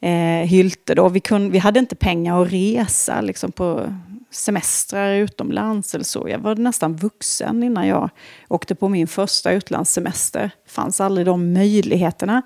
Eh, 0.00 0.46
Hylte 0.46 0.94
då, 0.94 1.08
vi, 1.08 1.20
kunde, 1.20 1.50
vi 1.50 1.58
hade 1.58 1.78
inte 1.78 1.96
pengar 1.96 2.42
att 2.42 2.52
resa 2.52 3.20
liksom, 3.20 3.52
på 3.52 3.94
semestrar 4.34 5.14
utomlands 5.14 5.94
eller 5.94 6.04
så. 6.04 6.28
Jag 6.28 6.38
var 6.38 6.54
nästan 6.54 6.96
vuxen 6.96 7.62
innan 7.62 7.86
jag 7.86 8.10
åkte 8.48 8.74
på 8.74 8.88
min 8.88 9.06
första 9.06 9.52
utlandssemester. 9.52 10.50
fanns 10.68 11.00
aldrig 11.00 11.26
de 11.26 11.52
möjligheterna. 11.52 12.42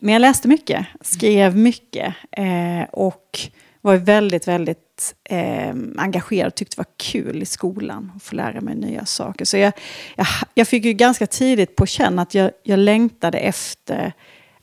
Men 0.00 0.12
jag 0.12 0.20
läste 0.20 0.48
mycket, 0.48 0.86
skrev 1.00 1.56
mycket 1.56 2.14
eh, 2.30 2.82
och 2.92 3.38
var 3.80 3.96
väldigt, 3.96 4.48
väldigt 4.48 5.14
eh, 5.24 5.74
engagerad 5.96 6.46
och 6.46 6.54
tyckte 6.54 6.76
det 6.76 6.80
var 6.80 6.94
kul 6.96 7.42
i 7.42 7.46
skolan 7.46 8.12
att 8.16 8.22
få 8.22 8.34
lära 8.34 8.60
mig 8.60 8.74
nya 8.74 9.06
saker. 9.06 9.44
Så 9.44 9.56
jag, 9.56 9.72
jag, 10.16 10.26
jag 10.54 10.68
fick 10.68 10.84
ju 10.84 10.92
ganska 10.92 11.26
tidigt 11.26 11.76
på 11.76 11.86
känn 11.86 12.18
att 12.18 12.34
jag, 12.34 12.50
jag 12.62 12.78
längtade 12.78 13.38
efter 13.38 14.12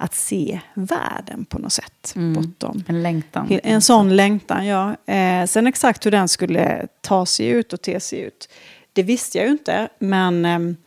att 0.01 0.15
se 0.15 0.59
världen 0.73 1.45
på 1.45 1.59
något 1.59 1.73
sätt 1.73 2.13
bortom. 2.15 2.83
En 2.87 3.03
längtan. 3.03 3.59
En 3.63 3.81
sån 3.81 4.15
längtan, 4.15 4.65
ja. 4.65 4.95
Eh, 5.13 5.45
sen 5.45 5.67
exakt 5.67 6.05
hur 6.05 6.11
den 6.11 6.27
skulle 6.27 6.87
ta 7.01 7.25
sig 7.25 7.47
ut 7.47 7.73
och 7.73 7.81
te 7.81 7.99
sig 7.99 8.19
ut, 8.19 8.49
det 8.93 9.03
visste 9.03 9.37
jag 9.37 9.45
ju 9.45 9.51
inte. 9.51 9.89
Men, 9.99 10.45
ehm, 10.45 10.77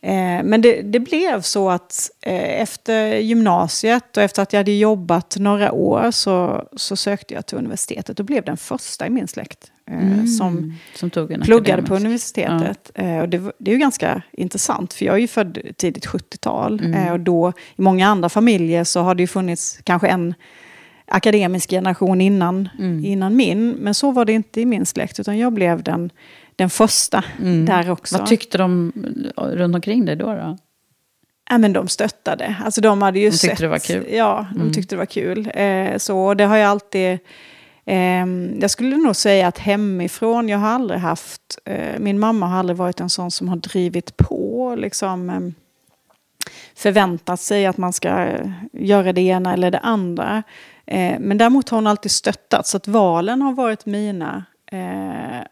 eh, 0.00 0.44
men 0.44 0.62
det, 0.62 0.82
det 0.82 1.00
blev 1.00 1.40
så 1.42 1.70
att 1.70 2.10
eh, 2.22 2.60
efter 2.60 3.16
gymnasiet 3.16 4.16
och 4.16 4.22
efter 4.22 4.42
att 4.42 4.52
jag 4.52 4.60
hade 4.60 4.72
jobbat 4.72 5.36
några 5.38 5.72
år 5.72 6.10
så, 6.10 6.68
så 6.76 6.96
sökte 6.96 7.34
jag 7.34 7.46
till 7.46 7.58
universitetet 7.58 8.18
och 8.20 8.26
blev 8.26 8.44
den 8.44 8.56
första 8.56 9.06
i 9.06 9.10
min 9.10 9.28
släkt 9.28 9.72
eh, 9.90 10.24
som 10.24 10.74
Som 10.94 11.10
en 11.30 11.40
pluggade 11.40 11.82
på 11.82 11.96
universitetet. 11.96 12.90
Eh, 12.94 13.18
och 13.18 13.28
det, 13.28 13.52
det 13.58 13.70
är 13.70 13.72
ju 13.72 13.80
ganska 13.80 14.22
intressant, 14.32 14.92
för 14.92 15.04
jag 15.04 15.14
är 15.14 15.18
ju 15.18 15.28
född 15.28 15.58
tidigt 15.76 16.06
70-tal. 16.06 16.80
Mm. 16.80 16.94
Eh, 17.06 17.12
och 17.12 17.20
då, 17.20 17.52
i 17.76 17.82
många 17.82 18.08
andra 18.08 18.28
familjer 18.28 18.84
så 18.84 19.00
har 19.00 19.14
det 19.14 19.22
ju 19.22 19.26
funnits 19.26 19.78
kanske 19.84 20.08
en 20.08 20.34
akademisk 21.06 21.70
generation 21.70 22.20
innan, 22.20 22.68
Mm. 22.78 23.04
innan 23.04 23.36
min. 23.36 23.70
Men 23.70 23.94
så 23.94 24.10
var 24.10 24.24
det 24.24 24.32
inte 24.32 24.60
i 24.60 24.66
min 24.66 24.86
släkt, 24.86 25.20
utan 25.20 25.38
jag 25.38 25.52
blev 25.52 25.82
den, 25.82 26.10
den 26.56 26.70
första 26.70 27.24
där 27.66 27.90
också. 27.90 28.14
Mm. 28.14 28.22
Vad 28.22 28.28
tyckte 28.28 28.58
de 28.58 28.92
runt 29.36 29.74
omkring 29.74 30.04
dig 30.04 30.16
då? 30.16 30.26
då? 30.26 30.58
Ja, 31.50 31.58
men 31.58 31.72
de 31.72 31.88
stöttade. 31.88 32.56
Alltså 32.64 32.80
de 32.80 33.02
hade 33.02 33.18
ju 33.18 33.30
De 33.30 33.30
tyckte 33.30 33.46
sett, 33.46 33.58
det 33.58 33.68
var 33.68 33.78
kul. 33.78 33.96
Mm. 34.04 34.16
Ja, 34.16 34.46
de 34.56 34.72
tyckte 34.72 34.94
det 34.94 34.98
var 34.98 35.06
kul. 35.06 35.50
Så 35.98 36.34
det 36.34 36.44
har 36.44 36.56
jag 36.56 36.70
alltid... 36.70 37.18
ehm, 37.90 38.58
jag 38.60 38.70
skulle 38.70 38.96
nog 38.96 39.16
säga 39.16 39.46
att 39.48 39.58
hemifrån, 39.58 40.48
jag 40.48 40.58
har 40.58 40.68
aldrig 40.68 41.00
haft... 41.00 41.58
Eh, 41.64 41.98
min 41.98 42.18
mamma 42.18 42.46
har 42.46 42.58
aldrig 42.58 42.76
varit 42.76 43.00
en 43.00 43.10
sån 43.10 43.30
som 43.30 43.48
har 43.48 43.56
drivit 43.56 44.16
på. 44.16 44.74
Liksom, 44.78 45.30
ehm, 45.30 45.54
förväntat 46.74 47.40
sig 47.40 47.66
att 47.66 47.76
man 47.76 47.92
ska 47.92 48.28
göra 48.72 49.12
det 49.12 49.20
ena 49.20 49.52
eller 49.52 49.70
det 49.70 49.78
andra. 49.78 50.42
Eh, 50.86 51.18
men 51.20 51.38
däremot 51.38 51.68
har 51.68 51.78
hon 51.78 51.86
alltid 51.86 52.10
stöttat. 52.10 52.66
Så 52.66 52.76
att 52.76 52.88
valen 52.88 53.42
har 53.42 53.52
varit 53.52 53.86
mina. 53.86 54.44
Eh, 54.72 55.46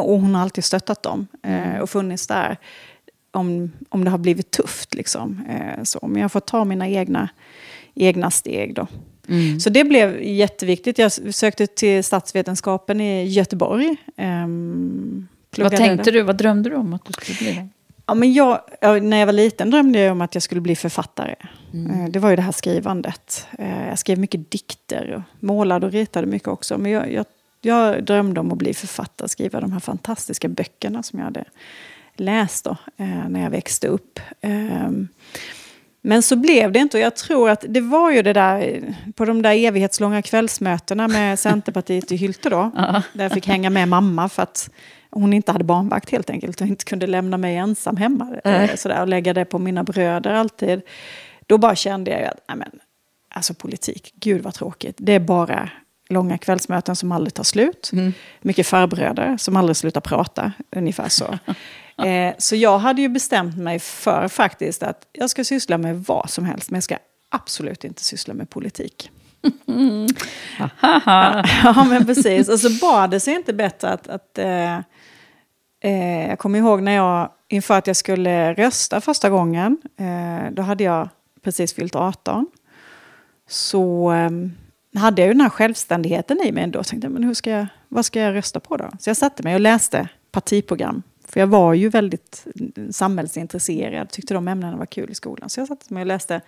och 0.00 0.20
hon 0.20 0.34
har 0.34 0.42
alltid 0.42 0.64
stöttat 0.64 1.02
dem 1.02 1.26
eh, 1.42 1.78
och 1.78 1.90
funnits 1.90 2.26
där 2.26 2.56
om, 3.30 3.72
om 3.88 4.04
det 4.04 4.10
har 4.10 4.18
blivit 4.18 4.50
tufft. 4.50 4.94
Liksom. 4.94 5.44
Så. 5.82 6.06
Men 6.06 6.22
jag 6.22 6.32
får 6.32 6.40
ta 6.40 6.64
mina 6.64 6.88
egna, 6.88 7.28
egna 7.94 8.30
steg 8.30 8.74
då. 8.74 8.86
Så 9.60 9.70
det 9.70 9.84
blev 9.84 10.22
jätteviktigt. 10.22 10.98
Jag 10.98 11.12
sökte 11.12 11.66
till 11.66 12.04
statsvetenskapen 12.04 13.00
i 13.00 13.24
Göteborg. 13.24 13.96
Ehm, 14.16 15.28
Vad 15.58 15.76
tänkte 15.76 16.10
där. 16.10 16.12
du? 16.18 16.22
Vad 16.22 16.36
drömde 16.36 16.70
du 16.70 16.76
om 16.76 16.94
att 16.94 17.04
du 17.04 17.12
skulle 17.12 17.38
bli? 17.38 17.66
Ja, 18.06 18.14
men 18.14 18.32
jag, 18.32 18.60
ja, 18.80 18.94
när 19.00 19.16
jag 19.16 19.26
var 19.26 19.32
liten 19.32 19.70
drömde 19.70 19.98
jag 19.98 20.12
om 20.12 20.20
att 20.20 20.34
jag 20.34 20.42
skulle 20.42 20.60
bli 20.60 20.76
författare. 20.76 21.34
Eh, 21.74 22.08
Det 22.10 22.18
var 22.18 22.30
ju 22.30 22.36
det 22.36 22.42
här 22.42 22.52
skrivandet. 22.52 23.46
Eh, 23.58 23.88
Jag 23.88 23.98
skrev 23.98 24.18
mycket 24.18 24.50
dikter, 24.50 25.12
och 25.14 25.42
målade 25.46 25.86
och 25.86 25.92
ritade 25.92 26.26
mycket 26.26 26.48
också. 26.48 26.78
Men 26.78 26.90
jag, 26.92 27.12
jag, 27.12 27.24
jag 27.60 28.04
drömde 28.04 28.40
om 28.40 28.52
att 28.52 28.58
bli 28.58 28.74
författare, 28.74 29.28
skriva 29.28 29.60
de 29.60 29.72
här 29.72 29.80
fantastiska 29.80 30.48
böckerna 30.48 31.02
som 31.02 31.18
jag 31.18 31.26
hade 31.26 31.44
läst 32.16 32.64
då, 32.64 32.76
eh, 32.96 33.28
när 33.28 33.42
jag 33.42 33.50
växte 33.50 33.88
upp. 33.88 34.20
Men 36.04 36.22
så 36.22 36.36
blev 36.36 36.72
det 36.72 36.78
inte. 36.78 36.96
Och 36.96 37.02
jag 37.02 37.16
tror 37.16 37.50
att 37.50 37.64
det 37.68 37.80
var 37.80 38.10
ju 38.10 38.22
det 38.22 38.32
där 38.32 38.82
på 39.16 39.24
de 39.24 39.42
där 39.42 39.52
evighetslånga 39.54 40.22
kvällsmötena 40.22 41.08
med 41.08 41.38
Centerpartiet 41.38 42.12
i 42.12 42.16
Hylte 42.16 42.50
då. 42.50 42.70
Där 43.12 43.24
jag 43.24 43.32
fick 43.32 43.46
hänga 43.46 43.70
med 43.70 43.88
mamma 43.88 44.28
för 44.28 44.42
att 44.42 44.70
hon 45.10 45.32
inte 45.32 45.52
hade 45.52 45.64
barnvakt 45.64 46.10
helt 46.10 46.30
enkelt. 46.30 46.60
Och 46.60 46.66
inte 46.66 46.84
kunde 46.84 47.06
lämna 47.06 47.36
mig 47.36 47.56
ensam 47.56 47.96
hemma. 47.96 48.28
eh, 48.44 48.74
Sådär, 48.76 49.00
och 49.00 49.08
lägga 49.08 49.34
det 49.34 49.44
på 49.44 49.58
mina 49.58 49.84
bröder 49.84 50.32
alltid. 50.34 50.80
Då 51.46 51.58
bara 51.58 51.74
kände 51.76 52.10
jag 52.10 52.22
att, 52.22 52.44
nej 52.48 52.56
men, 52.56 52.70
alltså 53.34 53.54
politik, 53.54 54.12
gud 54.16 54.42
vad 54.42 54.54
tråkigt. 54.54 54.96
Det 54.98 55.12
är 55.12 55.20
bara 55.20 55.68
långa 56.08 56.38
kvällsmöten 56.38 56.96
som 56.96 57.12
aldrig 57.12 57.34
tar 57.34 57.44
slut. 57.44 57.90
Mycket 58.40 58.66
farbröder 58.66 59.36
som 59.36 59.56
aldrig 59.56 59.76
slutar 59.76 60.00
prata, 60.00 60.52
ungefär 60.76 61.08
så. 61.08 61.38
Eh, 61.98 62.34
så 62.38 62.56
jag 62.56 62.78
hade 62.78 63.02
ju 63.02 63.08
bestämt 63.08 63.58
mig 63.58 63.78
för 63.78 64.28
faktiskt 64.28 64.82
att 64.82 65.06
jag 65.12 65.30
ska 65.30 65.44
syssla 65.44 65.78
med 65.78 66.04
vad 66.04 66.30
som 66.30 66.44
helst, 66.44 66.70
men 66.70 66.76
jag 66.76 66.84
ska 66.84 66.96
absolut 67.28 67.84
inte 67.84 68.04
syssla 68.04 68.34
med 68.34 68.50
politik. 68.50 69.10
ja, 71.64 71.84
men 71.88 72.06
precis. 72.06 72.48
Och 72.48 72.60
så 72.60 72.70
bad 72.80 73.10
det 73.10 73.20
sig 73.20 73.34
inte 73.34 73.52
bättre 73.52 73.88
att, 73.88 74.08
att 74.08 74.38
eh, 74.38 74.76
eh, 75.80 76.28
jag 76.28 76.38
kommer 76.38 76.58
ihåg 76.58 76.82
när 76.82 76.92
jag, 76.92 77.30
inför 77.48 77.78
att 77.78 77.86
jag 77.86 77.96
skulle 77.96 78.54
rösta 78.54 79.00
första 79.00 79.30
gången, 79.30 79.78
eh, 79.96 80.52
då 80.52 80.62
hade 80.62 80.84
jag 80.84 81.08
precis 81.42 81.74
fyllt 81.74 81.96
18. 81.96 82.46
Så 83.48 84.12
eh, 84.12 84.30
hade 85.00 85.22
jag 85.22 85.26
ju 85.26 85.32
den 85.32 85.40
här 85.40 85.50
självständigheten 85.50 86.40
i 86.44 86.52
mig 86.52 86.64
ändå. 86.64 86.78
Jag 86.78 86.86
tänkte, 86.86 87.08
men 87.08 87.24
hur 87.24 87.34
ska 87.34 87.50
jag, 87.50 87.66
vad 87.88 88.04
ska 88.04 88.20
jag 88.20 88.34
rösta 88.34 88.60
på 88.60 88.76
då? 88.76 88.90
Så 89.00 89.10
jag 89.10 89.16
satte 89.16 89.42
mig 89.42 89.54
och 89.54 89.60
läste 89.60 90.08
partiprogram. 90.32 91.02
För 91.32 91.40
jag 91.40 91.46
var 91.46 91.74
ju 91.74 91.88
väldigt 91.88 92.46
samhällsintresserad, 92.90 94.10
tyckte 94.10 94.34
de 94.34 94.48
ämnena 94.48 94.76
var 94.76 94.86
kul 94.86 95.10
i 95.10 95.14
skolan. 95.14 95.50
Så 95.50 95.60
jag 95.60 95.68
satte 95.68 95.94
mig 95.94 96.00
och 96.00 96.06
läste 96.06 96.40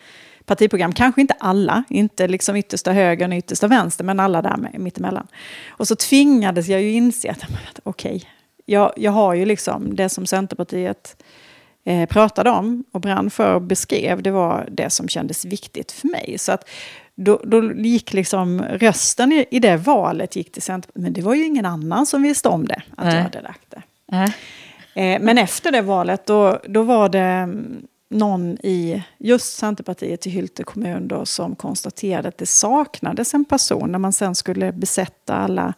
partiprogram. 0.45 0.93
Kanske 0.93 1.21
inte 1.21 1.35
alla, 1.39 1.85
inte 1.89 2.29
liksom 2.29 2.57
yttersta 2.57 2.93
högern 2.93 3.33
och 3.33 3.39
yttersta 3.39 3.67
vänster, 3.67 4.05
men 4.05 4.21
alla 4.21 4.43
där 4.43 4.79
mittemellan. 4.79 5.27
Och 5.69 5.89
så 5.89 5.97
tvingades 5.97 6.69
jag 6.69 6.83
ju 6.83 6.93
inse 6.93 7.31
att, 7.31 7.45
okej, 7.83 8.17
okay, 8.17 8.29
jag, 8.67 8.93
jag 8.97 9.13
har 9.13 9.35
ju 9.35 9.45
liksom 9.45 9.97
det 9.97 10.09
som 10.09 10.27
Centerpartiet 10.27 11.23
eh, 11.85 12.09
pratade 12.09 12.51
om 12.51 12.85
och 12.93 13.01
brann 13.01 13.31
för 13.31 13.55
och 13.55 13.63
beskrev, 13.63 14.23
det 14.23 14.31
var 14.31 14.69
det 14.71 14.91
som 14.91 15.09
kändes 15.09 15.45
viktigt 15.45 15.93
för 15.93 16.09
mig. 16.09 16.35
Så 16.39 16.53
att 16.53 16.69
då, 17.15 17.41
då 17.45 17.73
gick 17.73 18.13
liksom 18.13 18.63
rösten 18.63 19.33
i, 19.33 19.47
i 19.51 19.59
det 19.59 19.77
valet 19.77 20.37
gick 20.37 20.53
till 20.53 20.63
Centerpartiet. 20.63 21.03
Men 21.03 21.13
det 21.13 21.23
var 21.23 21.35
ju 21.35 21.45
ingen 21.45 21.67
annan 21.67 22.07
som 22.07 22.23
visste 22.23 22.49
om 22.49 22.69
det, 22.69 22.83
att 22.97 23.05
Nej. 23.05 23.15
jag 23.15 23.23
hade 23.23 23.41
lagt 23.41 23.71
det. 23.71 23.83
Nej. 24.07 24.35
Eh, 24.95 25.21
men 25.21 25.39
efter 25.39 25.73
det 25.73 25.83
valet, 25.83 26.27
då, 26.27 26.61
då 26.69 26.83
var 26.83 27.09
det 27.09 27.19
mm, 27.21 27.87
någon 28.11 28.59
i 28.63 29.05
just 29.19 29.57
Centerpartiet 29.57 30.27
i 30.27 30.31
Hylte 30.31 30.65
kommun 30.65 31.09
då, 31.09 31.27
som 31.27 31.57
konstaterade 31.57 32.29
att 32.29 32.39
det 32.39 32.47
saknades 32.47 33.35
en 33.35 33.45
person 33.45 33.93
när 33.93 33.99
man 33.99 34.13
sen 34.13 34.35
skulle 34.35 34.73
besätta 34.73 35.35
alla 35.35 35.75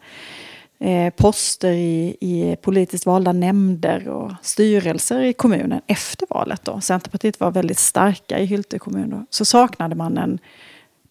eh, 0.79 1.13
poster 1.13 1.71
i, 1.71 2.17
i 2.19 2.55
politiskt 2.61 3.05
valda 3.05 3.31
nämnder 3.31 4.07
och 4.07 4.31
styrelser 4.41 5.21
i 5.21 5.33
kommunen 5.33 5.81
efter 5.87 6.27
valet. 6.29 6.65
Då. 6.65 6.81
Centerpartiet 6.81 7.39
var 7.39 7.51
väldigt 7.51 7.79
starka 7.79 8.39
i 8.39 8.45
Hylte 8.45 8.79
kommun. 8.79 9.09
Då. 9.09 9.25
Så 9.29 9.45
saknade 9.45 9.95
man 9.95 10.17
en 10.17 10.39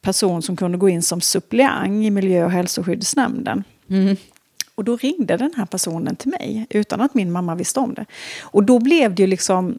person 0.00 0.42
som 0.42 0.56
kunde 0.56 0.78
gå 0.78 0.88
in 0.88 1.02
som 1.02 1.20
suppleant 1.20 2.04
i 2.04 2.10
miljö 2.10 2.44
och 2.44 2.50
hälsoskyddsnämnden. 2.50 3.64
Mm. 3.90 4.16
Och 4.76 4.84
då 4.84 4.96
ringde 4.96 5.36
den 5.36 5.52
här 5.56 5.66
personen 5.66 6.16
till 6.16 6.30
mig 6.30 6.66
utan 6.70 7.00
att 7.00 7.14
min 7.14 7.32
mamma 7.32 7.54
visste 7.54 7.80
om 7.80 7.94
det. 7.94 8.04
Och 8.42 8.62
då 8.62 8.78
blev 8.78 9.14
det 9.14 9.22
ju 9.22 9.26
liksom 9.26 9.78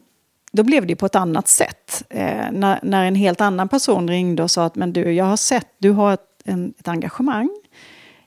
då 0.52 0.62
blev 0.62 0.86
det 0.86 0.96
på 0.96 1.06
ett 1.06 1.14
annat 1.14 1.48
sätt. 1.48 2.04
Eh, 2.08 2.52
när, 2.52 2.78
när 2.82 3.04
en 3.04 3.14
helt 3.14 3.40
annan 3.40 3.68
person 3.68 4.08
ringde 4.08 4.42
och 4.42 4.50
sa 4.50 4.64
att 4.64 4.74
men 4.74 4.92
du, 4.92 5.12
jag 5.12 5.24
har 5.24 5.36
sett, 5.36 5.68
du 5.78 5.90
har 5.90 6.14
ett, 6.14 6.26
en, 6.44 6.74
ett 6.78 6.88
engagemang. 6.88 7.50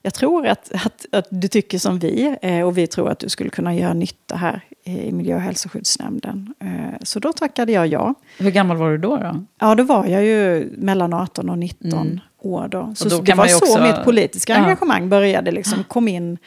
Jag 0.01 0.13
tror 0.13 0.47
att, 0.47 0.71
att, 0.85 1.05
att, 1.11 1.27
du 1.29 1.47
tycker 1.47 1.79
som 1.79 1.99
vi 1.99 2.35
eh, 2.41 2.61
och 2.61 2.77
vi 2.77 2.87
tror 2.87 3.09
att 3.09 3.19
du 3.19 3.29
skulle 3.29 3.49
kunna 3.49 3.75
göra 3.75 3.93
nytta 3.93 4.35
här 4.35 4.61
i 4.83 5.11
miljö 5.11 5.35
och 5.35 5.41
hälsoskyddsnämnden. 5.41 6.53
Eh, 6.59 6.99
så 7.01 7.19
då 7.19 7.33
tackade 7.33 7.71
jag 7.71 7.87
ja. 7.87 8.13
Hur 8.37 8.51
gammal 8.51 8.77
var 8.77 8.91
du 8.91 8.97
då? 8.97 9.17
då? 9.17 9.43
Ja, 9.59 9.75
då 9.75 9.83
var 9.83 10.05
jag 10.05 10.25
ju 10.25 10.69
mellan 10.77 11.13
18 11.13 11.49
och 11.49 11.57
19 11.57 11.91
mm. 11.91 12.19
År. 12.41 12.67
Då. 12.67 12.93
Så 12.95 13.09
då 13.09 13.21
det 13.21 13.33
var 13.33 13.47
så 13.47 13.57
också... 13.57 13.81
mitt 13.81 14.03
politiska 14.03 14.53
ja. 14.53 14.59
engagemang 14.59 15.09
började. 15.09 15.51
Liksom, 15.51 15.83
kom 15.83 16.07
in 16.07 16.37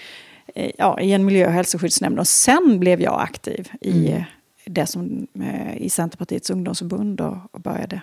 eh, 0.55 0.71
ja, 0.79 1.01
i 1.01 1.13
en 1.13 1.25
miljö 1.25 1.47
och 1.47 1.53
hälsoskyddsnämnd. 1.53 2.19
Och 2.19 2.29
sen 2.29 2.81
blev 2.81 3.01
jag 3.01 3.21
aktiv 3.21 3.69
i 3.81 4.11
mm. 4.11 4.23
det 4.67 4.87
som, 4.87 5.27
eh, 5.41 5.77
i 5.77 5.91
Centerpartiets 5.91 6.51
ungdomsförbund 6.51 7.21
och, 7.21 7.37
och 7.51 7.61
började 7.61 8.01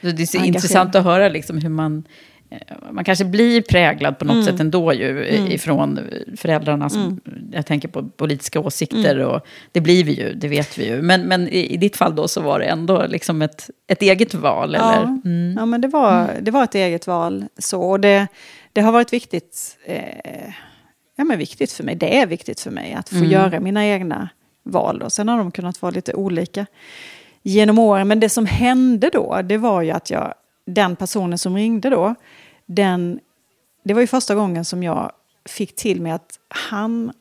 Det 0.00 0.22
är 0.22 0.26
så 0.26 0.38
intressant 0.38 0.94
att 0.94 1.04
höra 1.04 1.28
liksom 1.28 1.58
hur 1.58 1.68
man 1.68 2.04
man 2.90 3.04
kanske 3.04 3.24
blir 3.24 3.62
präglad 3.62 4.18
på 4.18 4.24
något 4.24 4.34
mm. 4.34 4.44
sätt 4.44 4.60
ändå 4.60 4.92
ju 4.92 5.26
mm. 5.28 5.52
ifrån 5.52 6.00
föräldrarna. 6.36 6.88
Som, 6.88 7.02
mm. 7.02 7.20
Jag 7.54 7.66
tänker 7.66 7.88
på 7.88 8.08
politiska 8.08 8.60
åsikter 8.60 9.16
mm. 9.16 9.28
och 9.28 9.46
det 9.72 9.80
blir 9.80 10.04
vi 10.04 10.12
ju, 10.12 10.34
det 10.34 10.48
vet 10.48 10.78
vi 10.78 10.86
ju. 10.86 11.02
Men, 11.02 11.22
men 11.22 11.48
i, 11.48 11.74
i 11.74 11.76
ditt 11.76 11.96
fall 11.96 12.16
då 12.16 12.28
så 12.28 12.40
var 12.40 12.58
det 12.58 12.64
ändå 12.64 13.06
liksom 13.06 13.42
ett, 13.42 13.70
ett 13.86 14.02
eget 14.02 14.34
val? 14.34 14.74
Ja, 14.78 14.92
eller? 14.92 15.04
Mm. 15.24 15.54
ja 15.58 15.66
men 15.66 15.80
det 15.80 15.88
var, 15.88 16.30
det 16.40 16.50
var 16.50 16.64
ett 16.64 16.74
eget 16.74 17.06
val. 17.06 17.44
Så, 17.58 17.82
och 17.82 18.00
det, 18.00 18.26
det 18.72 18.80
har 18.80 18.92
varit 18.92 19.12
viktigt, 19.12 19.78
eh, 19.84 20.52
ja, 21.16 21.24
men 21.24 21.38
viktigt 21.38 21.72
för 21.72 21.84
mig. 21.84 21.94
Det 21.94 22.18
är 22.18 22.26
viktigt 22.26 22.60
för 22.60 22.70
mig 22.70 22.92
att 22.92 23.08
få 23.08 23.16
mm. 23.16 23.30
göra 23.30 23.60
mina 23.60 23.86
egna 23.86 24.28
val. 24.62 24.98
Då. 24.98 25.10
Sen 25.10 25.28
har 25.28 25.38
de 25.38 25.50
kunnat 25.50 25.82
vara 25.82 25.90
lite 25.90 26.14
olika 26.14 26.66
genom 27.42 27.78
åren. 27.78 28.08
Men 28.08 28.20
det 28.20 28.28
som 28.28 28.46
hände 28.46 29.10
då, 29.12 29.42
det 29.42 29.58
var 29.58 29.82
ju 29.82 29.90
att 29.90 30.10
jag, 30.10 30.34
den 30.66 30.96
personen 30.96 31.38
som 31.38 31.56
ringde 31.56 31.90
då, 31.90 32.14
den, 32.66 33.20
det 33.84 33.94
var 33.94 34.00
ju 34.00 34.06
första 34.06 34.34
gången 34.34 34.64
som 34.64 34.82
jag 34.82 35.12
fick 35.44 35.76
till 35.76 36.00
mig 36.00 36.12
att 36.12 36.38
han 36.48 37.12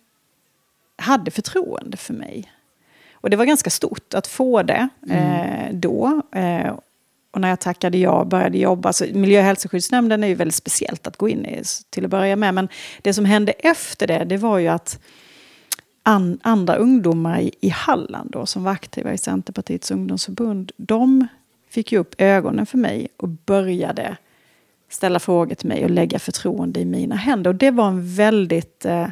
hade 1.03 1.31
förtroende 1.31 1.97
för 1.97 2.13
mig. 2.13 2.51
Och 3.13 3.29
det 3.29 3.37
var 3.37 3.45
ganska 3.45 3.69
stort 3.69 4.13
att 4.13 4.27
få 4.27 4.63
det 4.63 4.87
mm. 5.09 5.17
eh, 5.17 5.73
då. 5.73 6.21
Eh, 6.31 6.73
och 7.31 7.41
när 7.41 7.49
jag 7.49 7.59
tackade 7.59 7.97
ja 7.97 8.11
och 8.11 8.27
började 8.27 8.57
jobba, 8.57 8.93
så 8.93 9.05
miljö 9.13 9.39
och 9.39 9.45
hälsoskyddsnämnden 9.45 10.23
är 10.23 10.27
ju 10.27 10.35
väldigt 10.35 10.55
speciellt 10.55 11.07
att 11.07 11.17
gå 11.17 11.29
in 11.29 11.45
i 11.45 11.63
till 11.89 12.05
att 12.05 12.11
börja 12.11 12.35
med. 12.35 12.53
Men 12.53 12.69
det 13.01 13.13
som 13.13 13.25
hände 13.25 13.51
efter 13.51 14.07
det, 14.07 14.23
det 14.23 14.37
var 14.37 14.57
ju 14.57 14.67
att 14.67 14.99
an, 16.03 16.39
andra 16.41 16.75
ungdomar 16.75 17.39
i, 17.39 17.51
i 17.61 17.69
Halland 17.69 18.31
då, 18.31 18.45
som 18.45 18.63
var 18.63 18.71
aktiva 18.71 19.13
i 19.13 19.17
Centerpartiets 19.17 19.91
ungdomsförbund, 19.91 20.71
de 20.77 21.27
fick 21.69 21.91
ju 21.91 21.97
upp 21.97 22.15
ögonen 22.17 22.65
för 22.65 22.77
mig 22.77 23.07
och 23.17 23.29
började 23.29 24.17
ställa 24.89 25.19
frågor 25.19 25.55
till 25.55 25.67
mig 25.67 25.83
och 25.83 25.89
lägga 25.89 26.19
förtroende 26.19 26.79
i 26.79 26.85
mina 26.85 27.15
händer. 27.15 27.49
Och 27.49 27.55
det 27.55 27.71
var 27.71 27.87
en 27.87 28.15
väldigt 28.15 28.85
eh, 28.85 29.07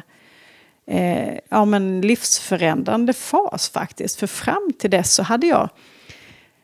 eh, 0.92 1.38
ja, 1.48 1.64
men 1.64 2.00
livsförändrande 2.00 3.12
fas 3.12 3.68
faktiskt. 3.68 4.20
För 4.20 4.26
fram 4.26 4.72
till 4.78 4.90
dess 4.90 5.14
så 5.14 5.22
hade 5.22 5.46
jag 5.46 5.68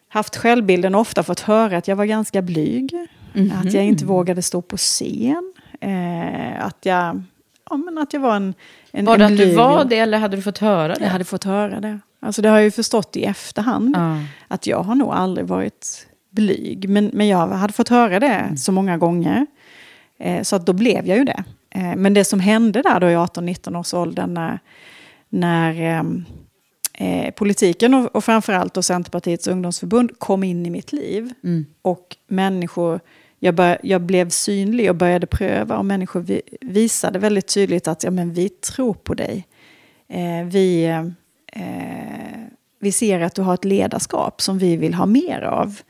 haft 0.09 0.37
självbilden 0.37 0.95
och 0.95 1.01
ofta 1.01 1.23
fått 1.23 1.41
höra 1.41 1.77
att 1.77 1.89
jag 1.89 1.97
var 1.97 2.05
ganska 2.05 2.43
blyg. 2.43 2.95
Mm 2.95 3.09
-hmm. 3.51 3.67
Att 3.67 3.73
jag 3.73 3.85
inte 3.85 4.05
vågade 4.05 4.43
stå 4.43 4.63
på 4.63 4.77
scen. 4.77 5.53
Eh, 5.81 6.65
att, 6.65 6.87
jag, 6.87 7.23
ja, 7.71 7.77
men 7.77 7.99
att 7.99 8.13
jag 8.13 8.21
var 8.21 8.37
en, 8.37 8.55
en 8.93 9.05
Var 9.05 9.19
det 9.19 9.25
en 9.25 9.33
att 9.33 9.39
du 9.39 9.55
var 9.55 9.85
det 9.85 9.99
eller 9.99 10.19
hade 10.19 10.37
du 10.37 10.43
fått 10.43 10.59
höra 10.59 10.95
det? 10.95 11.05
Jag 11.05 11.11
hade 11.11 11.25
fått 11.25 11.45
höra 11.45 11.81
det. 11.81 12.01
Alltså 12.21 12.43
det 12.43 12.49
har 12.49 12.57
jag 12.57 12.65
ju 12.65 12.71
förstått 12.71 13.17
i 13.17 13.25
efterhand. 13.25 13.97
Mm. 13.97 14.25
Att 14.49 14.67
jag 14.67 14.83
har 14.83 14.95
nog 14.95 15.13
aldrig 15.13 15.47
varit 15.47 16.07
blyg. 16.31 16.89
Men, 16.89 17.11
men 17.13 17.29
jag 17.29 17.49
hade 17.49 17.73
fått 17.73 17.89
höra 17.89 18.21
det 18.21 18.27
mm. 18.27 18.57
så 18.57 18.73
många 18.73 18.97
gånger. 18.99 19.47
Eh, 20.19 20.43
så 20.43 20.57
att 20.57 20.67
då 20.67 20.73
blev 20.73 21.07
jag 21.07 21.19
ju 21.19 21.25
det. 21.25 21.45
Eh, 21.71 21.97
men 21.97 22.15
det 22.15 22.25
som 22.25 22.41
hände 22.41 22.83
där 22.83 23.01
då 23.01 23.11
i 23.11 23.17
18-19 23.17 23.79
års 23.79 23.95
ålder 23.95 24.27
när, 24.27 24.59
när 25.29 25.81
ehm, 25.81 26.25
eh, 26.95 27.31
politiken 27.31 27.95
och, 27.95 28.17
och 28.17 28.25
framförallt 28.25 28.75
då 28.75 28.83
Centerpartiets 28.83 29.49
ungdomsförbund 29.49 30.19
kom 30.19 30.45
in 30.45 30.67
i 30.67 30.71
mitt 30.71 30.93
liv. 30.93 31.33
Mm. 31.45 31.67
Och 31.83 32.17
människor, 32.29 33.01
jag, 33.39 33.55
bör, 33.55 33.79
jag 33.83 34.01
blev 34.01 34.29
synlig 34.29 34.91
och 34.91 34.97
började 34.97 35.27
pröva 35.27 35.79
och 35.79 35.85
människor 35.85 36.21
vi, 36.21 36.43
visade 36.61 37.19
väldigt 37.19 37.55
tydligt 37.55 37.89
att 37.89 38.05
ja, 38.05 38.11
men 38.11 38.33
vi 38.33 38.49
tror 38.49 38.95
på 38.95 39.15
dig. 39.15 39.47
Eh, 40.09 40.47
vi, 40.47 40.85
eh, 41.53 41.63
vi 42.81 42.93
ser 42.93 43.21
att 43.21 43.35
du 43.35 43.43
har 43.43 43.55
ett 43.55 43.65
ledarskap 43.65 44.41
som 44.41 44.59
vi 44.59 44.77
vill 44.77 44.95
ha 44.95 45.07
mer 45.07 45.43
av 45.43 45.81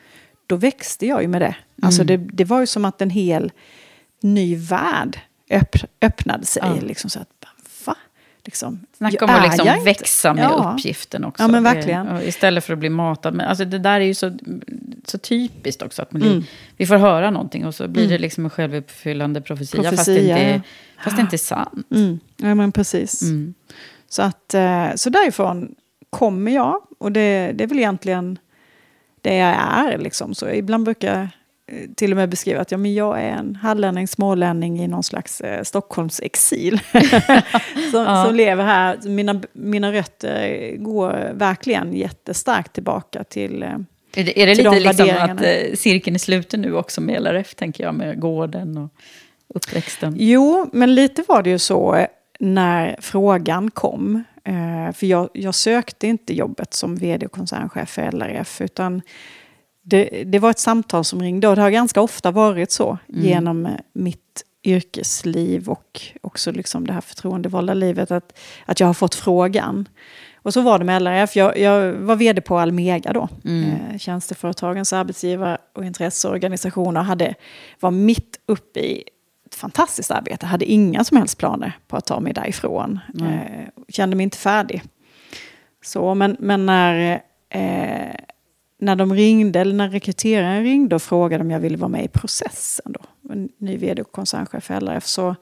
då 0.47 0.57
växte 0.57 1.07
jag 1.07 1.23
ju 1.23 1.29
med 1.29 1.43
det. 1.43 1.57
Alltså 1.83 2.03
mm. 2.03 2.07
det, 2.27 2.33
det 2.33 2.45
var 2.45 2.61
ju 2.61 2.67
som 2.67 2.85
att 2.85 3.03
en 3.03 3.11
hel 3.11 3.53
ny 4.21 4.57
värld 4.57 5.19
öppnade 6.01 6.47
sig. 6.47 6.63
Ja. 6.65 6.81
Liksom 6.81 7.11
så 7.11 7.21
att, 7.21 7.29
va? 7.85 7.97
Liksom, 8.45 8.87
Snacka 8.97 9.25
om 9.25 9.31
att 9.31 9.43
liksom 9.43 9.85
växa 9.85 10.35
med 10.35 10.45
ja. 10.45 10.73
uppgiften 10.75 11.25
också. 11.25 11.43
Ja, 11.43 11.49
men 11.49 11.63
verkligen. 11.63 12.23
Istället 12.23 12.65
för 12.65 12.73
att 12.73 12.79
bli 12.79 12.89
matad. 12.89 13.35
Men 13.35 13.49
alltså 13.49 13.65
det 13.65 13.79
där 13.79 14.01
är 14.01 14.05
ju 14.05 14.15
så, 14.15 14.39
så 15.05 15.19
typiskt 15.19 15.83
också. 15.83 16.03
Att 16.03 16.13
man, 16.13 16.23
mm. 16.23 16.45
Vi 16.77 16.87
får 16.87 16.97
höra 16.97 17.31
någonting 17.31 17.67
och 17.67 17.75
så 17.75 17.89
blir 17.89 18.03
mm. 18.03 18.13
det 18.13 18.19
liksom 18.19 18.45
en 18.45 18.51
självuppfyllande 18.51 19.41
profetia. 19.41 19.83
profetia 19.83 19.97
fast, 19.97 20.07
det 20.07 20.21
inte, 20.21 20.41
är, 20.41 20.63
fast 21.05 21.17
det 21.17 21.21
inte 21.21 21.37
är 21.37 21.39
sant. 21.39 21.87
Mm. 21.91 22.21
Ja, 22.37 22.55
men 22.55 22.73
precis. 22.73 23.23
Mm. 23.23 23.55
Så, 24.09 24.23
att, 24.23 24.55
eh, 24.55 24.87
så 24.97 25.11
därifrån 25.11 25.75
kommer 26.11 26.53
jag. 26.53 26.83
Och 26.99 27.13
det, 27.13 27.53
det 27.55 27.65
är 27.65 27.69
väl 27.69 27.79
egentligen 27.79 28.39
det 29.23 29.37
jag 29.37 29.57
är. 29.59 29.99
Liksom. 29.99 30.35
Så 30.35 30.49
ibland 30.49 30.85
brukar 30.85 31.31
till 31.97 32.13
och 32.13 32.17
med 32.17 32.29
beskriva 32.29 32.61
att 32.61 32.71
ja, 32.71 32.79
men 32.79 32.95
jag 32.95 33.21
är 33.21 33.31
en 33.31 33.57
hallänning, 33.57 34.09
smålänning 34.09 34.81
i 34.81 34.89
någon 34.89 35.03
slags 35.03 35.41
eh, 35.41 35.63
Stockholmsexil. 35.63 36.81
som, 37.91 38.03
ja. 38.03 38.25
som 38.27 38.35
lever 38.35 38.65
här. 38.65 38.99
Mina, 39.09 39.41
mina 39.53 39.93
rötter 39.93 40.77
går 40.77 41.31
verkligen 41.35 41.93
jättestarkt 41.93 42.73
tillbaka 42.73 43.25
till 43.25 43.63
eh, 43.63 43.79
är 44.17 44.25
det, 44.25 44.43
är 44.43 44.47
det 44.47 44.55
lite 44.55 44.81
liksom 44.81 45.11
att 45.19 45.43
eh, 45.45 45.75
cirkeln 45.75 46.15
är 46.15 46.19
sluten 46.19 46.61
nu 46.61 46.75
också 46.75 47.01
med 47.01 47.23
LRF, 47.23 47.55
tänker 47.55 47.85
jag, 47.85 47.95
med 47.95 48.21
gården 48.21 48.79
och 48.79 48.93
uppväxten? 49.55 50.15
Jo, 50.19 50.71
men 50.73 50.95
lite 50.95 51.25
var 51.29 51.43
det 51.43 51.51
ju 51.51 51.59
så 51.59 52.07
när 52.41 52.97
frågan 53.01 53.71
kom. 53.71 54.25
Eh, 54.45 54.93
för 54.93 55.07
jag, 55.07 55.29
jag, 55.33 55.55
sökte 55.55 56.07
inte 56.07 56.35
jobbet 56.35 56.75
som 56.75 56.97
vd 56.97 57.27
och 57.27 57.33
koncernchef 57.33 57.89
för 57.89 58.13
LRF, 58.13 58.61
utan 58.61 59.03
det, 59.89 60.25
det, 60.27 60.39
var 60.39 60.51
ett 60.51 60.59
samtal 60.59 61.05
som 61.05 61.23
ringde 61.23 61.49
och 61.49 61.57
det 61.57 61.63
har 61.63 61.71
ganska 61.71 62.01
ofta 62.01 62.31
varit 62.31 62.71
så 62.71 62.99
mm. 63.09 63.25
genom 63.25 63.69
mitt 63.93 64.45
yrkesliv 64.65 65.69
och 65.69 66.01
också 66.21 66.53
liksom 66.53 66.87
det 66.87 66.93
här 66.93 67.01
förtroendevalda 67.01 67.75
livet, 67.75 68.11
att, 68.11 68.39
att 68.67 68.81
jag 68.81 68.87
har 68.87 68.95
fått 68.95 69.15
frågan. 69.15 69.89
Och 70.37 70.53
så 70.55 70.61
var 70.61 70.79
det 70.79 70.85
med 70.85 71.03
LRF. 71.03 71.37
Jag, 71.37 71.59
jag 71.59 71.93
var 71.93 72.17
vd 72.17 72.41
på 72.41 72.59
Almega 72.59 73.13
då, 73.13 73.29
mm. 73.45 73.71
eh, 73.71 73.99
tjänsteföretagens 73.99 74.93
arbetsgivare 74.93 75.59
och 75.75 75.85
intresseorganisationer 75.85 77.03
hade, 77.03 77.35
var 77.81 77.91
mitt 77.91 78.41
uppe 78.47 78.81
i 78.81 79.05
ett 79.47 79.55
fantastiskt 79.55 80.11
arbete, 80.11 80.47
hade 80.47 80.65
inga 80.65 81.05
som 81.05 81.17
helst 81.17 81.39
planer 81.39 81.79
på 81.89 81.97
att 81.97 82.07
ta 82.07 82.21
mig 82.21 82.33
därifrån. 82.33 82.99
Mm. 83.15 83.33
Eh, 83.33 83.69
kände 83.89 84.17
mig 84.17 84.25
inte 84.25 84.39
färdig. 84.39 84.83
Så, 85.85 86.15
men, 86.15 86.37
men 86.41 86.67
när, 86.67 87.23
eh, 87.49 88.15
när 88.79 88.97
de 88.97 89.15
ringde, 89.15 89.61
eller 89.61 89.75
när 89.75 89.89
rekryteraren 89.89 90.63
ringde 90.63 90.95
och 90.95 91.03
frågade 91.03 91.45
om 91.45 91.51
jag 91.51 91.61
ville 91.61 91.77
vara 91.77 91.89
med 91.89 92.05
i 92.05 92.09
processen, 92.09 92.93
då, 92.93 93.01
ny 93.59 93.77
vd 93.77 94.03
och 94.03 94.13
koncernchef 94.13 94.65
för 94.65 94.81
LRF, 94.81 95.07
så, 95.07 95.35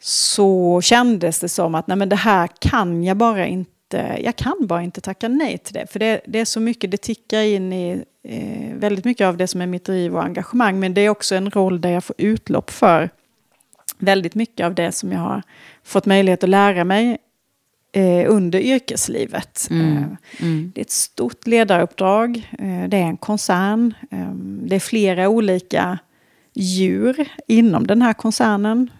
så 0.00 0.80
kändes 0.80 1.40
det 1.40 1.48
som 1.48 1.74
att 1.74 1.86
nej, 1.86 1.96
men 1.96 2.08
det 2.08 2.16
här 2.16 2.48
kan 2.58 3.04
jag 3.04 3.16
bara 3.16 3.46
inte 3.46 3.74
jag 4.20 4.36
kan 4.36 4.56
bara 4.60 4.82
inte 4.82 5.00
tacka 5.00 5.28
nej 5.28 5.58
till 5.58 5.74
det. 5.74 5.86
För 5.86 5.98
det, 5.98 6.20
det 6.26 6.40
är 6.40 6.44
så 6.44 6.60
mycket, 6.60 6.90
det 6.90 6.96
tickar 6.96 7.42
in 7.42 7.72
i 7.72 8.04
eh, 8.22 8.76
väldigt 8.76 9.04
mycket 9.04 9.26
av 9.26 9.36
det 9.36 9.46
som 9.46 9.60
är 9.60 9.66
mitt 9.66 9.84
driv 9.84 10.16
och 10.16 10.24
engagemang. 10.24 10.80
Men 10.80 10.94
det 10.94 11.00
är 11.00 11.08
också 11.08 11.34
en 11.34 11.50
roll 11.50 11.80
där 11.80 11.90
jag 11.90 12.04
får 12.04 12.16
utlopp 12.18 12.70
för 12.70 13.10
väldigt 13.98 14.34
mycket 14.34 14.66
av 14.66 14.74
det 14.74 14.92
som 14.92 15.12
jag 15.12 15.20
har 15.20 15.42
fått 15.84 16.06
möjlighet 16.06 16.44
att 16.44 16.50
lära 16.50 16.84
mig 16.84 17.18
eh, 17.94 18.30
under 18.30 18.58
yrkeslivet. 18.58 19.68
Mm. 19.70 19.96
Eh, 19.96 20.02
mm. 20.40 20.72
Det 20.74 20.80
är 20.80 20.84
ett 20.84 20.90
stort 20.90 21.46
ledaruppdrag, 21.46 22.50
eh, 22.58 22.88
det 22.88 22.96
är 22.96 23.02
en 23.02 23.16
koncern, 23.16 23.94
eh, 24.10 24.34
det 24.68 24.76
är 24.76 24.80
flera 24.80 25.28
olika 25.28 25.98
djur 26.54 27.28
inom 27.46 27.86
den 27.86 28.02
här 28.02 28.12
koncernen. 28.12 28.90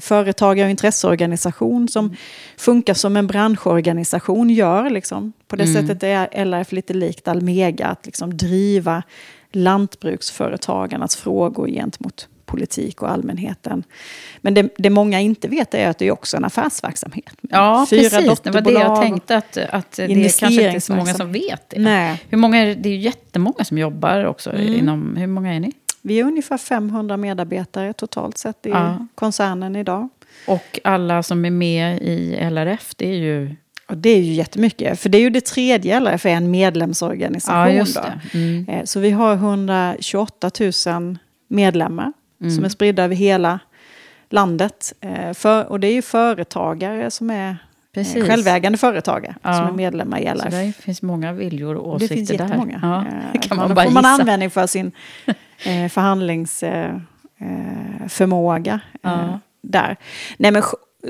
Företagare 0.00 0.66
och 0.66 0.70
intresseorganisation 0.70 1.88
som 1.88 2.04
mm. 2.04 2.16
funkar 2.56 2.94
som 2.94 3.16
en 3.16 3.26
branschorganisation 3.26 4.50
gör. 4.50 4.90
Liksom. 4.90 5.32
På 5.46 5.56
det 5.56 5.64
mm. 5.64 5.74
sättet 5.74 6.02
är 6.02 6.44
LRF 6.44 6.72
lite 6.72 6.94
likt 6.94 7.28
Almega, 7.28 7.86
att 7.86 8.06
liksom 8.06 8.36
driva 8.36 9.02
lantbruksföretagarnas 9.52 11.16
frågor 11.16 11.68
gentemot 11.68 12.28
politik 12.52 13.02
och 13.02 13.10
allmänheten. 13.10 13.84
Men 14.40 14.54
det, 14.54 14.68
det 14.78 14.90
många 14.90 15.20
inte 15.20 15.48
vet 15.48 15.74
är 15.74 15.88
att 15.88 15.98
det 15.98 16.06
är 16.06 16.10
också 16.10 16.36
en 16.36 16.44
affärsverksamhet. 16.44 17.34
Ja, 17.40 17.86
Fyra 17.90 18.10
precis. 18.10 18.40
Det 18.40 18.50
var 18.50 18.60
det 18.60 18.72
jag 18.72 19.02
tänkte, 19.02 19.36
att, 19.36 19.56
att 19.56 19.92
det 19.92 20.38
kanske 20.38 20.46
inte 20.46 20.64
är 20.64 20.80
så 20.80 20.94
många 20.94 21.14
som 21.14 21.32
vet 21.32 21.70
det. 21.70 21.80
Nej. 21.80 22.22
Hur 22.28 22.38
många 22.38 22.58
är, 22.58 22.74
det 22.74 22.88
är 22.88 22.92
ju 22.92 22.98
jättemånga 22.98 23.64
som 23.64 23.78
jobbar 23.78 24.24
också 24.24 24.50
mm. 24.50 24.74
inom... 24.74 25.16
Hur 25.16 25.26
många 25.26 25.54
är 25.54 25.60
ni? 25.60 25.72
Vi 26.02 26.20
är 26.20 26.24
ungefär 26.24 26.58
500 26.58 27.16
medarbetare 27.16 27.92
totalt 27.92 28.38
sett 28.38 28.66
i 28.66 28.70
ja. 28.70 29.06
koncernen 29.14 29.76
idag. 29.76 30.08
Och 30.46 30.80
alla 30.84 31.22
som 31.22 31.44
är 31.44 31.50
med 31.50 32.02
i 32.02 32.36
LRF, 32.50 32.92
det 32.96 33.08
är 33.08 33.16
ju... 33.16 33.56
Och 33.88 33.98
det 33.98 34.10
är 34.10 34.20
ju 34.20 34.32
jättemycket, 34.32 35.00
för 35.00 35.08
det 35.08 35.18
är 35.18 35.22
ju 35.22 35.30
det 35.30 35.40
tredje 35.40 36.00
LRF 36.00 36.26
är 36.26 36.30
en 36.30 36.50
medlemsorganisation. 36.50 37.86
Ja, 37.94 38.12
mm. 38.32 38.68
Eh, 38.68 38.84
så 38.84 39.00
vi 39.00 39.10
har 39.10 39.34
128 39.34 40.50
000 40.86 41.18
medlemmar 41.48 42.12
mm. 42.42 42.54
som 42.54 42.64
är 42.64 42.68
spridda 42.68 43.04
över 43.04 43.14
hela 43.14 43.58
landet. 44.30 44.92
Eh, 45.00 45.32
för, 45.32 45.64
och 45.64 45.80
det 45.80 45.86
är 45.86 45.92
ju 45.92 46.02
företagare 46.02 47.10
som 47.10 47.30
är 47.30 47.50
eh, 47.50 47.56
Precis. 47.94 48.24
självägande 48.24 48.78
företagare 48.78 49.34
ja. 49.42 49.54
som 49.54 49.66
är 49.66 49.72
medlemmar 49.72 50.18
i 50.18 50.24
LRF. 50.24 50.42
Så 50.42 50.48
det 50.50 50.72
finns 50.72 51.02
många 51.02 51.32
viljor 51.32 51.74
och 51.74 51.88
åsikter 51.88 52.16
där. 52.16 52.22
Det 52.22 52.26
finns 52.26 52.40
jättemånga. 52.40 52.80
Ja, 52.82 53.04
det 53.32 53.38
kan 53.38 53.56
man 53.56 53.68
Då 53.68 53.74
bara 53.74 53.84
får 53.84 53.92
man 53.92 54.04
användning 54.04 54.50
för 54.50 54.66
sin 54.66 54.92
eh, 55.64 55.88
förhandlingsförmåga 55.88 58.74
eh, 58.74 58.80
ja. 59.02 59.40
där. 59.62 59.96
Nej, 60.36 60.50
men, 60.50 60.62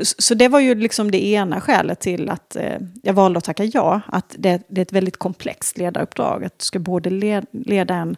så 0.03 0.35
det 0.35 0.49
var 0.49 0.61
ju 0.61 0.75
liksom 0.75 1.11
det 1.11 1.27
ena 1.27 1.61
skälet 1.61 2.01
till 2.01 2.31
att 2.31 2.57
eh, 2.57 2.79
jag 3.03 3.15
valde 3.15 3.39
att 3.39 3.45
tacka 3.45 3.65
ja. 3.65 4.01
Att 4.07 4.35
det, 4.39 4.63
det, 4.69 4.81
är 4.81 4.83
ett 4.83 4.93
väldigt 4.93 5.17
komplext 5.17 5.79
ledaruppdrag. 5.79 6.45
Att 6.45 6.59
du 6.59 6.65
ska 6.65 6.79
både 6.79 7.11
led, 7.11 7.47
leda 7.51 7.95
en 7.95 8.17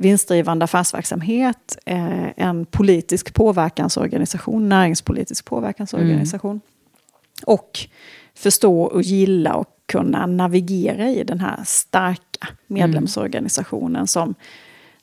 vinstdrivande 0.00 0.64
affärsverksamhet, 0.64 1.78
eh, 1.86 2.28
en 2.36 2.66
politisk 2.66 3.34
påverkansorganisation, 3.34 4.68
näringspolitisk 4.68 5.44
påverkansorganisation. 5.44 6.50
Mm. 6.50 6.60
Och 7.46 7.78
förstå 8.34 8.82
och 8.82 9.02
gilla 9.02 9.54
och 9.54 9.66
kunna 9.86 10.26
navigera 10.26 11.08
i 11.08 11.24
den 11.24 11.40
här 11.40 11.60
starka 11.64 12.48
medlemsorganisationen 12.66 13.96
mm. 13.96 14.06
som 14.06 14.34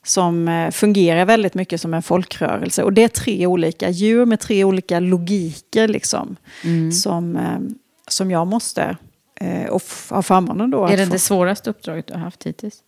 som 0.02 0.48
eh, 0.48 0.70
fungerar 0.70 1.24
väldigt 1.24 1.54
mycket 1.54 1.80
som 1.80 1.94
en 1.94 2.02
folkrörelse. 2.02 2.82
Och 2.82 2.92
det 2.92 3.04
är 3.04 3.08
tre 3.08 3.46
olika 3.46 3.90
djur 3.90 4.26
med 4.26 4.40
tre 4.40 4.64
olika 4.64 5.00
logiker 5.00 5.88
liksom, 5.88 6.36
mm. 6.64 6.92
som, 6.92 7.36
eh, 7.36 7.58
som 8.08 8.30
jag 8.30 8.46
måste 8.46 8.96
eh, 9.40 9.66
och 9.66 9.82
ha 10.10 10.22
förmånen 10.22 10.70
då. 10.70 10.86
Är 10.86 10.96
det 10.96 11.06
det 11.06 11.18
svåraste 11.18 11.70
uppdraget 11.70 12.06
du 12.06 12.12
har 12.12 12.20
haft 12.20 12.44
hittills? 12.44 12.82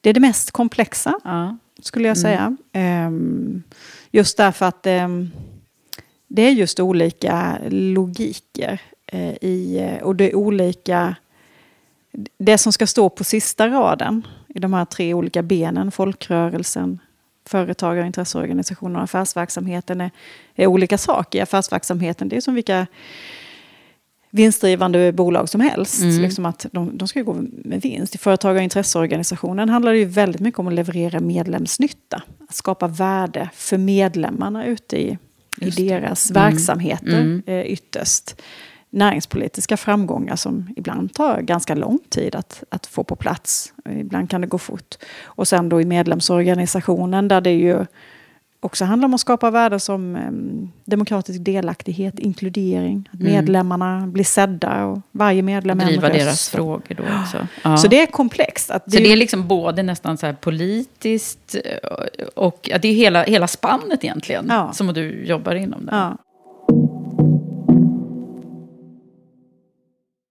Det 0.00 0.10
är 0.10 0.14
det 0.14 0.20
mest 0.20 0.50
komplexa, 0.50 1.20
ja. 1.24 1.56
skulle 1.82 2.08
jag 2.08 2.18
säga. 2.18 2.56
Mm. 2.72 3.62
Just 4.10 4.36
därför 4.36 4.66
att 4.66 4.86
ehm, 4.86 5.30
det 6.28 6.42
är 6.42 6.50
just 6.50 6.80
olika 6.80 7.58
logiker 7.70 8.80
i, 9.40 9.80
och 10.02 10.16
det 10.16 10.30
är 10.30 10.34
olika... 10.34 11.16
Det 12.38 12.58
som 12.58 12.72
ska 12.72 12.86
stå 12.86 13.08
på 13.08 13.24
sista 13.24 13.68
raden 13.68 14.26
i 14.48 14.58
de 14.58 14.72
här 14.72 14.84
tre 14.84 15.14
olika 15.14 15.42
benen, 15.42 15.90
folkrörelsen, 15.90 16.98
företagare, 17.46 18.06
intresseorganisationer 18.06 18.96
och 18.96 19.04
affärsverksamheten 19.04 20.00
är, 20.00 20.10
är 20.54 20.66
olika 20.66 20.98
saker. 20.98 21.42
Affärsverksamheten, 21.42 22.28
det 22.28 22.36
är 22.36 22.40
som 22.40 22.54
vilka 22.54 22.86
vinstdrivande 24.30 25.12
bolag 25.12 25.48
som 25.48 25.60
helst. 25.60 26.02
Mm. 26.02 26.22
Liksom 26.22 26.46
att 26.46 26.66
de, 26.72 26.98
de 26.98 27.08
ska 27.08 27.22
gå 27.22 27.34
med 27.50 27.80
vinst. 27.82 28.14
I 28.14 28.18
företag 28.18 28.56
och 28.56 28.62
intresseorganisationen 28.62 29.68
handlar 29.68 29.92
det 29.92 29.98
ju 29.98 30.04
väldigt 30.04 30.40
mycket 30.40 30.60
om 30.60 30.66
att 30.66 30.74
leverera 30.74 31.20
medlemsnytta. 31.20 32.22
Att 32.48 32.54
skapa 32.54 32.88
värde 32.88 33.50
för 33.54 33.78
medlemmarna 33.78 34.66
ute 34.66 35.02
i, 35.02 35.18
i 35.60 35.70
deras 35.70 36.30
mm. 36.30 36.42
verksamheter 36.42 37.20
mm. 37.20 37.42
Eh, 37.46 37.60
ytterst 37.60 38.42
näringspolitiska 38.90 39.76
framgångar 39.76 40.36
som 40.36 40.68
ibland 40.76 41.14
tar 41.14 41.40
ganska 41.40 41.74
lång 41.74 41.98
tid 42.08 42.34
att, 42.34 42.64
att 42.68 42.86
få 42.86 43.04
på 43.04 43.16
plats. 43.16 43.72
Ibland 43.90 44.30
kan 44.30 44.40
det 44.40 44.46
gå 44.46 44.58
fort. 44.58 44.94
Och 45.22 45.48
sen 45.48 45.68
då 45.68 45.80
i 45.80 45.84
medlemsorganisationen 45.84 47.28
där 47.28 47.40
det 47.40 47.52
ju 47.52 47.86
också 48.60 48.84
handlar 48.84 49.06
om 49.06 49.14
att 49.14 49.20
skapa 49.20 49.50
värden 49.50 49.80
som 49.80 50.16
eh, 50.16 50.30
demokratisk 50.84 51.40
delaktighet, 51.44 52.18
inkludering, 52.18 53.08
att 53.12 53.20
mm. 53.20 53.32
medlemmarna 53.32 54.06
blir 54.06 54.24
sedda 54.24 54.84
och 54.84 55.00
varje 55.12 55.42
medlem 55.42 55.78
Driva 55.78 56.06
en 56.06 56.12
röst. 56.12 56.24
deras 56.24 56.50
frågor 56.50 56.94
då 56.94 57.02
också. 57.20 57.46
Ja. 57.62 57.76
Så 57.76 57.88
det 57.88 58.02
är 58.02 58.06
komplext. 58.06 58.70
Att 58.70 58.84
det 58.84 58.90
så 58.90 59.02
det 59.02 59.12
är 59.12 59.16
liksom 59.16 59.48
både 59.48 59.82
nästan 59.82 60.18
så 60.18 60.32
politiskt 60.40 61.56
och, 61.82 62.44
och 62.46 62.70
att 62.74 62.82
det 62.82 62.88
är 62.88 62.94
hela, 62.94 63.22
hela 63.22 63.46
spannet 63.46 64.04
egentligen 64.04 64.46
ja. 64.48 64.72
som 64.72 64.86
du 64.86 65.24
jobbar 65.24 65.54
inom. 65.54 65.86
Där. 65.86 65.92
Ja. 65.96 66.18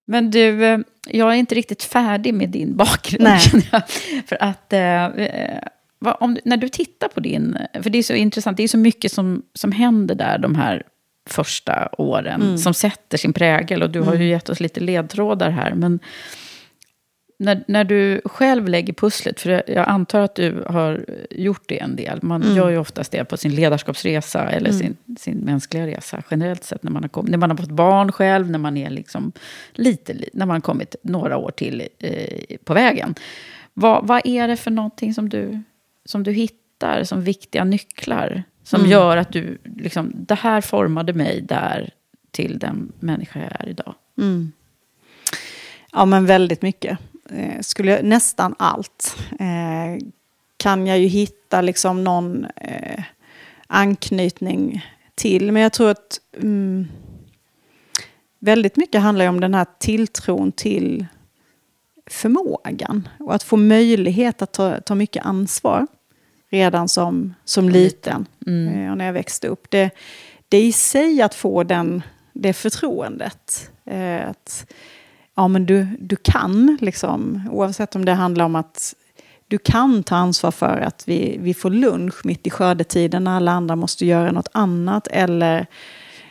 Men 0.10 0.32
du, 0.32 0.66
eh, 0.66 0.80
jag 1.08 1.30
är 1.30 1.36
inte 1.36 1.56
riktigt 1.56 1.84
färdig 1.84 2.34
med 2.34 2.50
din 2.50 2.76
bakgrund. 2.76 3.24
Nej. 3.24 3.40
För 4.28 4.44
att 4.44 4.74
eh, 4.74 5.08
eh 6.06 6.16
om, 6.20 6.38
när 6.46 6.58
du 6.58 6.70
tittar 6.70 7.08
på 7.08 7.20
din... 7.20 7.58
För 7.74 7.90
det 7.90 7.98
är 7.98 8.04
så 8.04 8.14
intressant, 8.14 8.58
det 8.58 8.64
är 8.64 8.68
så 8.68 8.78
mycket 8.78 9.12
som, 9.12 9.44
som 9.54 9.72
händer 9.72 10.16
där 10.16 10.38
de 10.38 10.56
här 10.56 10.84
första 11.30 11.90
åren. 11.98 12.42
Mm. 12.42 12.58
Som 12.58 12.74
sätter 12.74 13.18
sin 13.18 13.34
prägel. 13.34 13.84
Och 13.84 13.90
du 13.90 14.02
har 14.02 14.14
ju 14.14 14.20
mm. 14.20 14.28
gett 14.28 14.50
oss 14.50 14.60
lite 14.60 14.80
ledtrådar 14.80 15.50
här. 15.50 15.74
Men 15.74 16.00
när, 17.40 17.64
när 17.68 17.84
du 17.84 18.22
själv 18.26 18.68
lägger 18.68 18.94
pusslet, 18.94 19.40
för 19.40 19.64
jag 19.68 19.90
antar 19.90 20.22
att 20.22 20.36
du 20.36 20.64
har 20.68 21.06
gjort 21.30 21.64
det 21.66 21.80
en 21.80 21.96
del. 21.96 22.20
Man 22.22 22.44
mm. 22.44 22.56
gör 22.56 22.70
ju 22.70 22.78
oftast 22.78 23.12
det 23.12 23.26
på 23.26 23.38
sin 23.38 23.56
ledarskapsresa 23.56 24.50
eller 24.50 24.70
mm. 24.70 24.80
sin, 24.80 25.16
sin 25.18 25.38
mänskliga 25.38 25.88
resa 25.88 26.24
generellt 26.32 26.64
sett. 26.64 26.84
När 26.84 26.92
man, 26.92 27.04
har 27.04 27.10
kommit, 27.10 27.32
när 27.32 27.38
man 27.38 27.50
har 27.50 27.58
fått 27.58 27.72
barn 27.72 28.12
själv, 28.12 28.50
när 28.50 28.60
man 28.60 28.78
är 28.78 28.90
liksom 28.90 29.32
lite, 29.74 30.16
när 30.34 30.46
man 30.46 30.56
har 30.56 30.62
kommit 30.62 30.96
några 31.04 31.38
år 31.38 31.52
till 31.52 31.88
eh, 32.00 32.58
på 32.64 32.74
vägen. 32.74 33.16
Vad, 33.74 34.08
vad 34.08 34.22
är 34.24 34.48
det 34.48 34.58
för 34.58 34.72
någonting 34.72 35.14
som 35.14 35.30
du, 35.30 35.64
som 36.10 36.24
du 36.24 36.32
hittar 36.32 37.04
som 37.04 37.22
viktiga 37.22 37.64
nycklar? 37.64 38.44
Som 38.64 38.80
mm. 38.80 38.92
gör 38.92 39.18
att 39.18 39.32
du, 39.32 39.58
liksom, 39.64 40.12
det 40.16 40.36
här 40.36 40.62
formade 40.62 41.14
mig 41.14 41.42
där 41.42 41.90
till 42.32 42.60
den 42.60 42.92
människa 43.00 43.40
jag 43.40 43.62
är 43.62 43.70
idag. 43.70 43.96
Mm. 44.18 44.52
Ja, 45.92 46.06
men 46.06 46.26
väldigt 46.26 46.62
mycket 46.62 46.98
eh, 47.30 47.62
skulle 47.62 47.92
jag, 47.92 48.04
nästan 48.04 48.56
allt 48.60 49.18
eh, 49.40 50.06
kan 50.58 50.88
jag 50.88 51.00
ju 51.00 51.08
hitta 51.08 51.62
liksom 51.62 52.04
någon 52.04 52.46
eh, 52.56 53.04
anknytning 53.68 54.86
till. 55.16 55.52
Men 55.52 55.62
jag 55.62 55.74
tror 55.74 55.90
att 55.90 56.20
mm, 56.38 56.88
väldigt 58.40 58.76
mycket 58.76 59.02
handlar 59.02 59.28
om 59.28 59.40
den 59.40 59.54
här 59.54 59.68
tilltron 59.80 60.52
till 60.52 61.06
förmågan. 62.06 63.08
Och 63.20 63.36
att 63.36 63.44
få 63.44 63.58
möjlighet 63.58 64.42
att 64.42 64.52
ta, 64.52 64.82
ta 64.82 64.96
mycket 64.96 65.26
ansvar 65.26 65.88
redan 66.50 66.90
som, 66.90 67.34
som 67.46 67.70
liten. 67.70 68.26
Mm. 68.48 68.92
och 68.92 68.98
när 68.98 69.06
jag 69.06 69.14
växte 69.14 69.48
upp. 69.48 69.66
Det, 69.70 69.90
det 70.50 70.62
i 70.62 70.72
sig 70.72 71.22
att 71.22 71.36
få 71.36 71.64
den, 71.64 72.04
det 72.34 72.54
förtroendet. 72.54 73.72
att, 74.30 74.66
ja, 75.36 75.48
men 75.48 75.66
du, 75.66 75.88
du 76.00 76.16
kan, 76.16 76.78
liksom, 76.82 77.50
oavsett 77.52 77.96
om 77.96 78.06
det 78.06 78.14
handlar 78.14 78.46
om 78.46 78.56
att 78.56 78.94
du 79.50 79.58
kan 79.58 80.04
ta 80.04 80.16
ansvar 80.16 80.52
för 80.52 80.78
att 80.78 81.04
vi, 81.08 81.38
vi 81.40 81.54
får 81.54 81.70
lunch 81.70 82.26
mitt 82.26 82.48
i 82.48 82.50
skördetiden 82.50 83.24
när 83.24 83.32
alla 83.32 83.52
andra 83.52 83.76
måste 83.76 84.06
göra 84.06 84.32
något 84.32 84.50
annat. 84.52 85.08
Eller 85.08 85.60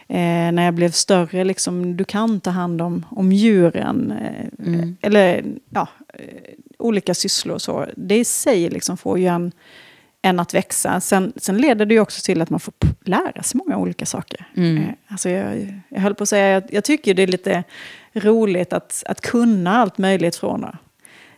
eh, 0.08 0.52
när 0.52 0.62
jag 0.62 0.74
blev 0.74 0.90
större, 0.90 1.44
liksom, 1.44 1.96
du 1.96 2.04
kan 2.04 2.40
ta 2.40 2.50
hand 2.50 2.82
om, 2.82 3.06
om 3.10 3.32
djuren. 3.32 4.12
Eh, 4.12 4.66
mm. 4.66 4.96
Eller 5.00 5.44
ja, 5.70 5.88
eh, 6.14 6.54
olika 6.78 7.14
sysslor. 7.14 7.58
Så. 7.58 7.86
Det 7.96 8.18
i 8.18 8.24
sig 8.24 8.70
liksom 8.70 8.96
får 8.96 9.18
ju 9.18 9.26
en, 9.26 9.52
en 10.22 10.40
att 10.40 10.54
växa. 10.54 11.00
Sen, 11.00 11.32
sen 11.36 11.58
leder 11.58 11.86
det 11.86 11.94
ju 11.94 12.00
också 12.00 12.20
till 12.24 12.42
att 12.42 12.50
man 12.50 12.60
får 12.60 12.74
lära 13.04 13.42
sig 13.42 13.60
många 13.64 13.78
olika 13.78 14.06
saker. 14.06 14.46
Mm. 14.56 14.78
Eh, 14.78 14.88
alltså 15.08 15.30
jag, 15.30 15.80
jag 15.88 16.00
höll 16.00 16.14
på 16.14 16.22
att 16.22 16.28
säga, 16.28 16.48
jag, 16.48 16.62
jag 16.70 16.84
tycker 16.84 17.14
det 17.14 17.22
är 17.22 17.26
lite 17.26 17.64
roligt 18.12 18.72
att, 18.72 19.02
att 19.06 19.20
kunna 19.20 19.76
allt 19.76 19.98
möjligt 19.98 20.36
från 20.36 20.64
att 20.64 20.74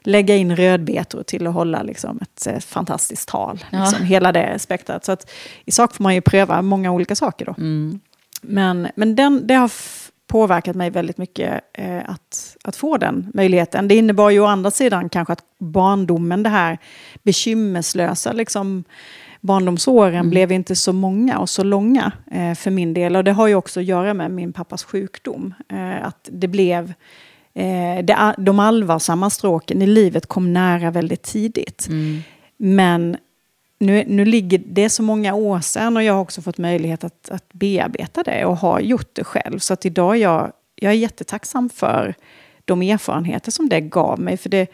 lägga 0.02 0.36
in 0.36 0.56
rödbetor 0.56 1.22
till 1.22 1.46
att 1.46 1.54
hålla 1.54 1.82
liksom, 1.82 2.18
ett, 2.22 2.46
ett 2.46 2.64
fantastiskt 2.64 3.28
tal. 3.28 3.64
Ja. 3.70 3.80
Liksom, 3.80 4.04
hela 4.04 4.32
det 4.32 4.58
spektrat. 4.58 5.04
Så 5.04 5.12
att, 5.12 5.30
i 5.64 5.70
sak 5.70 5.94
får 5.94 6.02
man 6.02 6.14
ju 6.14 6.20
pröva 6.20 6.62
många 6.62 6.92
olika 6.92 7.14
saker 7.14 7.44
då. 7.44 7.54
Mm. 7.58 8.00
Men, 8.42 8.88
men 8.94 9.16
den, 9.16 9.46
det 9.46 9.54
har 9.54 9.70
påverkat 10.30 10.76
mig 10.76 10.90
väldigt 10.90 11.18
mycket 11.18 11.60
eh, 11.72 12.10
att, 12.10 12.56
att 12.64 12.76
få 12.76 12.96
den 12.96 13.30
möjligheten. 13.34 13.88
Det 13.88 13.94
innebar 13.94 14.30
ju 14.30 14.40
å 14.40 14.46
andra 14.46 14.70
sidan 14.70 15.08
kanske 15.08 15.32
att 15.32 15.44
barndomen, 15.58 16.42
det 16.42 16.48
här 16.48 16.78
bekymmerslösa, 17.22 18.32
liksom, 18.32 18.84
barndomsåren 19.40 20.14
mm. 20.14 20.30
blev 20.30 20.52
inte 20.52 20.76
så 20.76 20.92
många 20.92 21.38
och 21.38 21.50
så 21.50 21.64
långa 21.64 22.12
eh, 22.30 22.54
för 22.54 22.70
min 22.70 22.94
del. 22.94 23.16
Och 23.16 23.24
det 23.24 23.32
har 23.32 23.46
ju 23.46 23.54
också 23.54 23.80
att 23.80 23.86
göra 23.86 24.14
med 24.14 24.30
min 24.30 24.52
pappas 24.52 24.84
sjukdom. 24.84 25.54
Eh, 25.68 26.06
att 26.06 26.28
det 26.32 26.48
blev... 26.48 26.92
Eh, 27.54 28.04
det, 28.04 28.34
de 28.38 28.58
allvarsamma 28.58 29.30
stråken 29.30 29.82
i 29.82 29.86
livet 29.86 30.26
kom 30.26 30.52
nära 30.52 30.90
väldigt 30.90 31.22
tidigt. 31.22 31.86
Mm. 31.88 32.22
Men 32.56 33.16
nu, 33.80 34.04
nu 34.06 34.24
ligger 34.24 34.62
det 34.66 34.90
så 34.90 35.02
många 35.02 35.34
år 35.34 35.60
sedan 35.60 35.96
och 35.96 36.02
jag 36.02 36.12
har 36.12 36.20
också 36.20 36.42
fått 36.42 36.58
möjlighet 36.58 37.04
att, 37.04 37.30
att 37.30 37.52
bearbeta 37.52 38.22
det 38.22 38.44
och 38.44 38.56
har 38.56 38.80
gjort 38.80 39.10
det 39.12 39.24
själv. 39.24 39.58
Så 39.58 39.72
att 39.72 39.86
idag 39.86 40.18
jag, 40.18 40.52
jag 40.74 40.92
är 40.92 40.96
jättetacksam 40.96 41.68
för 41.68 42.14
de 42.64 42.82
erfarenheter 42.82 43.50
som 43.50 43.68
det 43.68 43.80
gav 43.80 44.20
mig. 44.20 44.36
För 44.36 44.48
det, 44.48 44.66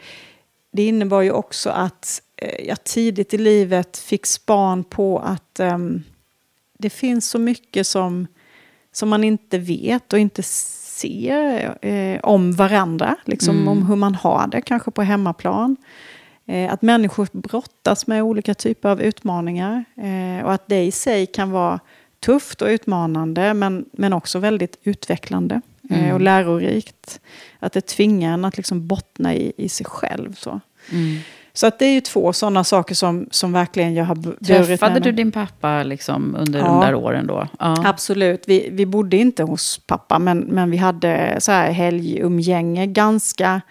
det 0.71 0.87
innebar 0.87 1.21
ju 1.21 1.31
också 1.31 1.69
att 1.69 2.21
eh, 2.35 2.67
jag 2.67 2.83
tidigt 2.83 3.33
i 3.33 3.37
livet 3.37 3.97
fick 3.97 4.25
span 4.25 4.83
på 4.83 5.19
att 5.19 5.59
um, 5.59 6.03
det 6.77 6.89
finns 6.89 7.29
så 7.29 7.39
mycket 7.39 7.87
som, 7.87 8.27
som 8.91 9.09
man 9.09 9.23
inte 9.23 9.57
vet 9.57 10.13
och 10.13 10.19
inte 10.19 10.43
ser 10.43 11.77
eh, 11.85 12.19
om 12.23 12.53
varandra. 12.53 13.15
Liksom 13.25 13.55
mm. 13.55 13.67
om 13.67 13.85
hur 13.85 13.95
man 13.95 14.15
har 14.15 14.47
det, 14.47 14.61
kanske 14.61 14.91
på 14.91 15.01
hemmaplan. 15.01 15.75
Eh, 16.47 16.73
att 16.73 16.81
människor 16.81 17.27
brottas 17.31 18.07
med 18.07 18.23
olika 18.23 18.53
typer 18.53 18.89
av 18.89 19.01
utmaningar. 19.01 19.85
Eh, 19.97 20.45
och 20.45 20.53
att 20.53 20.67
det 20.67 20.83
i 20.83 20.91
sig 20.91 21.25
kan 21.25 21.51
vara 21.51 21.79
tufft 22.19 22.61
och 22.61 22.67
utmanande 22.67 23.53
men, 23.53 23.85
men 23.91 24.13
också 24.13 24.39
väldigt 24.39 24.77
utvecklande 24.83 25.61
eh, 25.89 25.99
mm. 25.99 26.13
och 26.13 26.21
lärorikt. 26.21 27.19
Att 27.59 27.73
det 27.73 27.81
tvingar 27.81 28.33
en 28.33 28.45
att 28.45 28.57
liksom 28.57 28.87
bottna 28.87 29.35
i, 29.35 29.53
i 29.57 29.69
sig 29.69 29.85
själv. 29.85 30.33
Så. 30.33 30.59
Mm. 30.91 31.17
Så 31.53 31.67
att 31.67 31.79
det 31.79 31.85
är 31.85 31.91
ju 31.91 32.01
två 32.01 32.33
sådana 32.33 32.63
saker 32.63 32.95
som, 32.95 33.27
som 33.31 33.53
verkligen 33.53 33.93
jag 33.93 34.05
har 34.05 34.15
burit 34.15 34.47
Träffade 34.47 34.99
du 34.99 35.11
din 35.11 35.31
pappa 35.31 35.83
liksom 35.83 36.35
under 36.35 36.59
ja, 36.59 36.65
de 36.65 36.79
där 36.79 36.95
åren 36.95 37.27
då? 37.27 37.47
Ja. 37.59 37.83
Absolut. 37.85 38.43
Vi, 38.47 38.69
vi 38.71 38.85
bodde 38.85 39.17
inte 39.17 39.43
hos 39.43 39.77
pappa, 39.77 40.19
men, 40.19 40.39
men 40.39 40.71
vi 40.71 40.77
hade 40.77 41.35
så 41.39 41.51
här 41.51 41.71
helgumgänge 41.71 42.87
ganska 42.87 43.61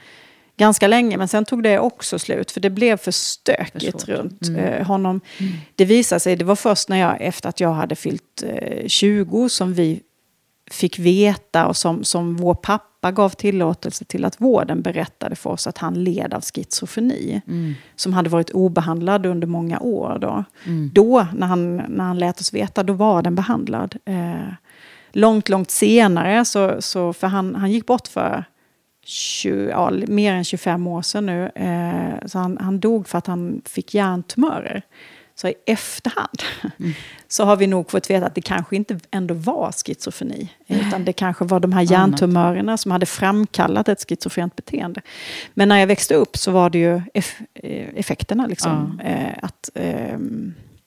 ganska 0.56 0.88
länge. 0.88 1.16
Men 1.16 1.28
sen 1.28 1.44
tog 1.44 1.62
det 1.62 1.78
också 1.78 2.18
slut, 2.18 2.50
för 2.50 2.60
det 2.60 2.70
blev 2.70 2.96
för 2.96 3.10
stökigt 3.10 4.02
för 4.02 4.12
runt 4.12 4.48
mm. 4.48 4.64
eh, 4.64 4.86
honom. 4.86 5.20
Mm. 5.38 5.52
Det 5.74 5.84
visade 5.84 6.20
sig, 6.20 6.36
det 6.36 6.44
var 6.44 6.56
först 6.56 6.88
när 6.88 6.96
jag, 6.96 7.16
efter 7.20 7.48
att 7.48 7.60
jag 7.60 7.72
hade 7.72 7.96
fyllt 7.96 8.44
eh, 8.46 8.86
20, 8.86 9.48
som 9.48 9.74
vi 9.74 10.00
fick 10.70 10.98
veta 10.98 11.66
och 11.66 11.76
som, 11.76 12.04
som 12.04 12.36
vår 12.36 12.54
pappa 12.54 13.12
gav 13.12 13.28
tillåtelse 13.28 14.04
till 14.04 14.24
att 14.24 14.40
vården 14.40 14.82
berättade 14.82 15.36
för 15.36 15.50
oss 15.50 15.66
att 15.66 15.78
han 15.78 16.04
led 16.04 16.34
av 16.34 16.42
schizofreni. 16.42 17.40
Mm. 17.46 17.74
Som 17.96 18.12
hade 18.12 18.28
varit 18.28 18.50
obehandlad 18.50 19.26
under 19.26 19.46
många 19.46 19.80
år. 19.80 20.18
Då, 20.20 20.44
mm. 20.64 20.90
då 20.94 21.26
när, 21.34 21.46
han, 21.46 21.76
när 21.76 22.04
han 22.04 22.18
lät 22.18 22.40
oss 22.40 22.54
veta, 22.54 22.82
då 22.82 22.92
var 22.92 23.22
den 23.22 23.34
behandlad. 23.34 23.96
Eh, 24.04 24.52
långt, 25.12 25.48
långt 25.48 25.70
senare, 25.70 26.44
så, 26.44 26.82
så, 26.82 27.12
för 27.12 27.26
han, 27.26 27.54
han 27.54 27.72
gick 27.72 27.86
bort 27.86 28.08
för 28.08 28.44
20, 29.06 29.68
ja, 29.70 29.90
mer 29.90 30.32
än 30.32 30.44
25 30.44 30.86
år 30.86 31.02
sedan 31.02 31.26
nu. 31.26 31.50
Eh, 31.54 32.26
så 32.26 32.38
han, 32.38 32.58
han 32.60 32.80
dog 32.80 33.08
för 33.08 33.18
att 33.18 33.26
han 33.26 33.62
fick 33.64 33.94
hjärntumörer. 33.94 34.82
Så 35.34 35.48
i 35.48 35.54
efterhand 35.66 36.42
mm. 36.78 36.92
så 37.28 37.44
har 37.44 37.56
vi 37.56 37.66
nog 37.66 37.90
fått 37.90 38.10
veta 38.10 38.26
att 38.26 38.34
det 38.34 38.40
kanske 38.40 38.76
inte 38.76 39.00
ändå 39.10 39.34
var 39.34 39.72
schizofreni. 39.72 40.52
Utan 40.66 41.04
det 41.04 41.12
kanske 41.12 41.44
var 41.44 41.60
de 41.60 41.72
här 41.72 41.82
hjärntumörerna 41.82 42.76
som 42.76 42.90
hade 42.90 43.06
framkallat 43.06 43.88
ett 43.88 44.08
schizofrent 44.08 44.56
beteende. 44.56 45.00
Men 45.54 45.68
när 45.68 45.78
jag 45.78 45.86
växte 45.86 46.14
upp 46.14 46.36
så 46.36 46.50
var 46.50 46.70
det 46.70 46.78
ju 46.78 47.02
eff 47.14 47.40
eh, 47.54 47.88
effekterna. 47.94 48.46
Liksom, 48.46 49.00
ja. 49.04 49.10
eh, 49.10 49.34
att, 49.42 49.70
eh, 49.74 50.18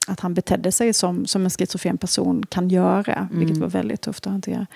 att 0.06 0.20
han 0.20 0.34
betedde 0.34 0.72
sig 0.72 0.92
som, 0.92 1.26
som 1.26 1.44
en 1.44 1.50
schizofren 1.50 1.98
person 1.98 2.46
kan 2.46 2.68
göra. 2.68 3.14
Mm. 3.14 3.38
Vilket 3.38 3.58
var 3.58 3.68
väldigt 3.68 4.00
tufft 4.00 4.26
att 4.26 4.32
hantera. 4.32 4.66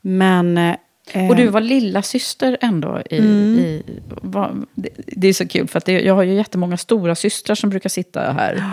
Men 0.00 0.58
eh, 0.58 0.76
och 1.12 1.36
du 1.36 1.48
var 1.48 1.60
lilla 1.60 2.02
syster 2.02 2.58
ändå. 2.60 3.02
I, 3.10 3.18
mm. 3.18 3.58
i 3.58 3.82
var, 4.22 4.66
det, 4.74 4.88
det, 4.96 5.28
är 5.28 5.32
så 5.32 5.48
kul, 5.48 5.68
för 5.68 5.78
att 5.78 5.84
det, 5.84 6.00
jag 6.00 6.14
har 6.14 6.22
ju 6.22 6.34
jättemånga 6.34 6.76
stora 6.76 7.14
systrar 7.14 7.54
som 7.54 7.70
brukar 7.70 7.88
sitta 7.88 8.32
här. 8.32 8.64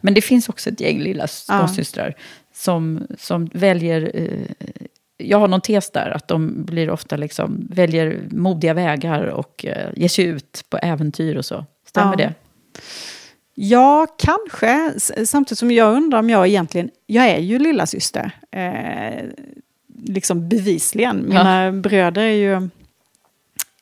Men 0.00 0.14
det 0.14 0.20
finns 0.20 0.48
också 0.48 0.70
ett 0.70 0.80
gäng 0.80 0.98
lilla 0.98 1.26
småsystrar 1.26 2.14
ja. 2.16 2.24
som, 2.54 3.06
som 3.18 3.50
väljer... 3.52 4.10
Eh, 4.14 4.72
jag 5.20 5.38
har 5.38 5.48
någon 5.48 5.60
tes 5.60 5.90
där, 5.90 6.10
att 6.10 6.28
de 6.28 6.64
blir 6.64 6.90
ofta 6.90 7.16
liksom, 7.16 7.68
väljer 7.70 8.20
modiga 8.30 8.74
vägar 8.74 9.24
och 9.24 9.64
eh, 9.64 9.90
ger 9.96 10.08
sig 10.08 10.24
ut 10.24 10.64
på 10.70 10.78
äventyr 10.78 11.36
och 11.36 11.44
så. 11.44 11.64
Stämmer 11.88 12.12
ja. 12.12 12.16
det? 12.16 12.34
Ja, 13.54 14.06
kanske. 14.18 14.92
Samtidigt 15.26 15.58
som 15.58 15.70
jag 15.70 15.96
undrar 15.96 16.18
om 16.18 16.30
jag 16.30 16.46
egentligen... 16.48 16.90
Jag 17.06 17.28
är 17.28 17.38
ju 17.38 17.58
lilla 17.58 17.86
syster. 17.86 18.32
Eh, 18.50 19.24
liksom 20.02 20.48
bevisligen. 20.48 21.28
Mina 21.28 21.64
ja. 21.64 21.72
bröder 21.72 22.22
är 22.22 22.32
ju 22.32 22.68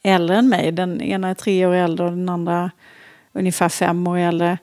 äldre 0.03 0.37
än 0.37 0.49
mig. 0.49 0.73
Den 0.73 1.01
ena 1.03 1.29
är 1.29 1.35
tre 1.35 1.67
år 1.67 1.75
äldre 1.75 2.07
och 2.07 2.13
den 2.13 2.29
andra 2.29 2.71
ungefär 3.33 3.69
fem 3.69 4.07
år 4.07 4.19
äldre. 4.19 4.59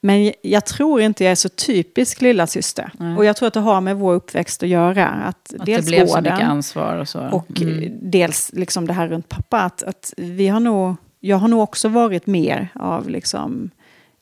Men 0.00 0.32
jag 0.42 0.66
tror 0.66 1.00
inte 1.00 1.24
jag 1.24 1.30
är 1.30 1.34
så 1.34 1.48
typisk 1.48 2.20
lilla 2.20 2.46
syster. 2.46 2.92
Nej. 2.98 3.16
Och 3.16 3.24
jag 3.24 3.36
tror 3.36 3.46
att 3.46 3.54
det 3.54 3.60
har 3.60 3.80
med 3.80 3.96
vår 3.96 4.14
uppväxt 4.14 4.62
att 4.62 4.68
göra. 4.68 5.06
Att, 5.08 5.54
att 5.58 5.66
dels 5.66 5.84
det 5.84 5.90
blev 5.90 6.06
så 6.06 6.20
mycket 6.20 6.40
ansvar 6.40 6.96
och 6.96 7.08
så. 7.08 7.20
Och 7.20 7.60
mm. 7.60 7.98
dels 8.02 8.50
liksom 8.52 8.86
det 8.86 8.92
här 8.92 9.08
runt 9.08 9.28
pappa. 9.28 9.60
Att, 9.60 9.82
att 9.82 10.14
vi 10.16 10.48
har 10.48 10.60
nog, 10.60 10.96
jag 11.20 11.36
har 11.36 11.48
nog 11.48 11.60
också 11.60 11.88
varit 11.88 12.26
mer 12.26 12.68
av 12.74 13.08
liksom 13.08 13.70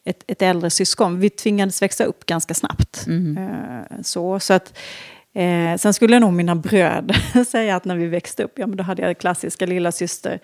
ett, 0.05 0.25
ett 0.27 0.43
äldre 0.43 0.71
syskon. 0.71 1.21
Vi 1.21 1.31
tvingades 1.31 1.83
växa 1.83 2.05
upp 2.05 2.27
ganska 2.27 2.55
snabbt. 2.55 3.07
Mm. 3.07 3.39
Uh, 3.39 4.03
så, 4.03 4.41
så 4.41 4.53
att 4.55 4.79
Eh, 5.33 5.77
sen 5.77 5.95
skulle 5.95 6.19
nog 6.19 6.33
mina 6.33 6.55
bröder 6.55 7.45
säga 7.45 7.77
att 7.77 7.85
när 7.85 7.97
vi 7.97 8.07
växte 8.07 8.45
upp, 8.45 8.59
ja 8.59 8.67
men 8.67 8.77
då 8.77 8.83
hade 8.83 9.03
jag 9.03 9.19
klassiska 9.19 9.67
lilla 9.67 9.93
syster 9.93 10.41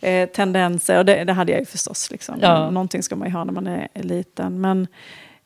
eh, 0.00 0.28
tendenser 0.28 0.98
och 0.98 1.04
det, 1.04 1.24
det, 1.24 1.32
hade 1.32 1.52
jag 1.52 1.58
ju 1.58 1.66
förstås. 1.66 2.10
Liksom. 2.10 2.38
Ja. 2.40 2.70
Någonting 2.70 3.02
ska 3.02 3.16
man 3.16 3.28
ju 3.28 3.34
ha 3.34 3.44
när 3.44 3.52
man 3.52 3.66
är, 3.66 3.88
är 3.94 4.02
liten. 4.02 4.60
Men, 4.60 4.86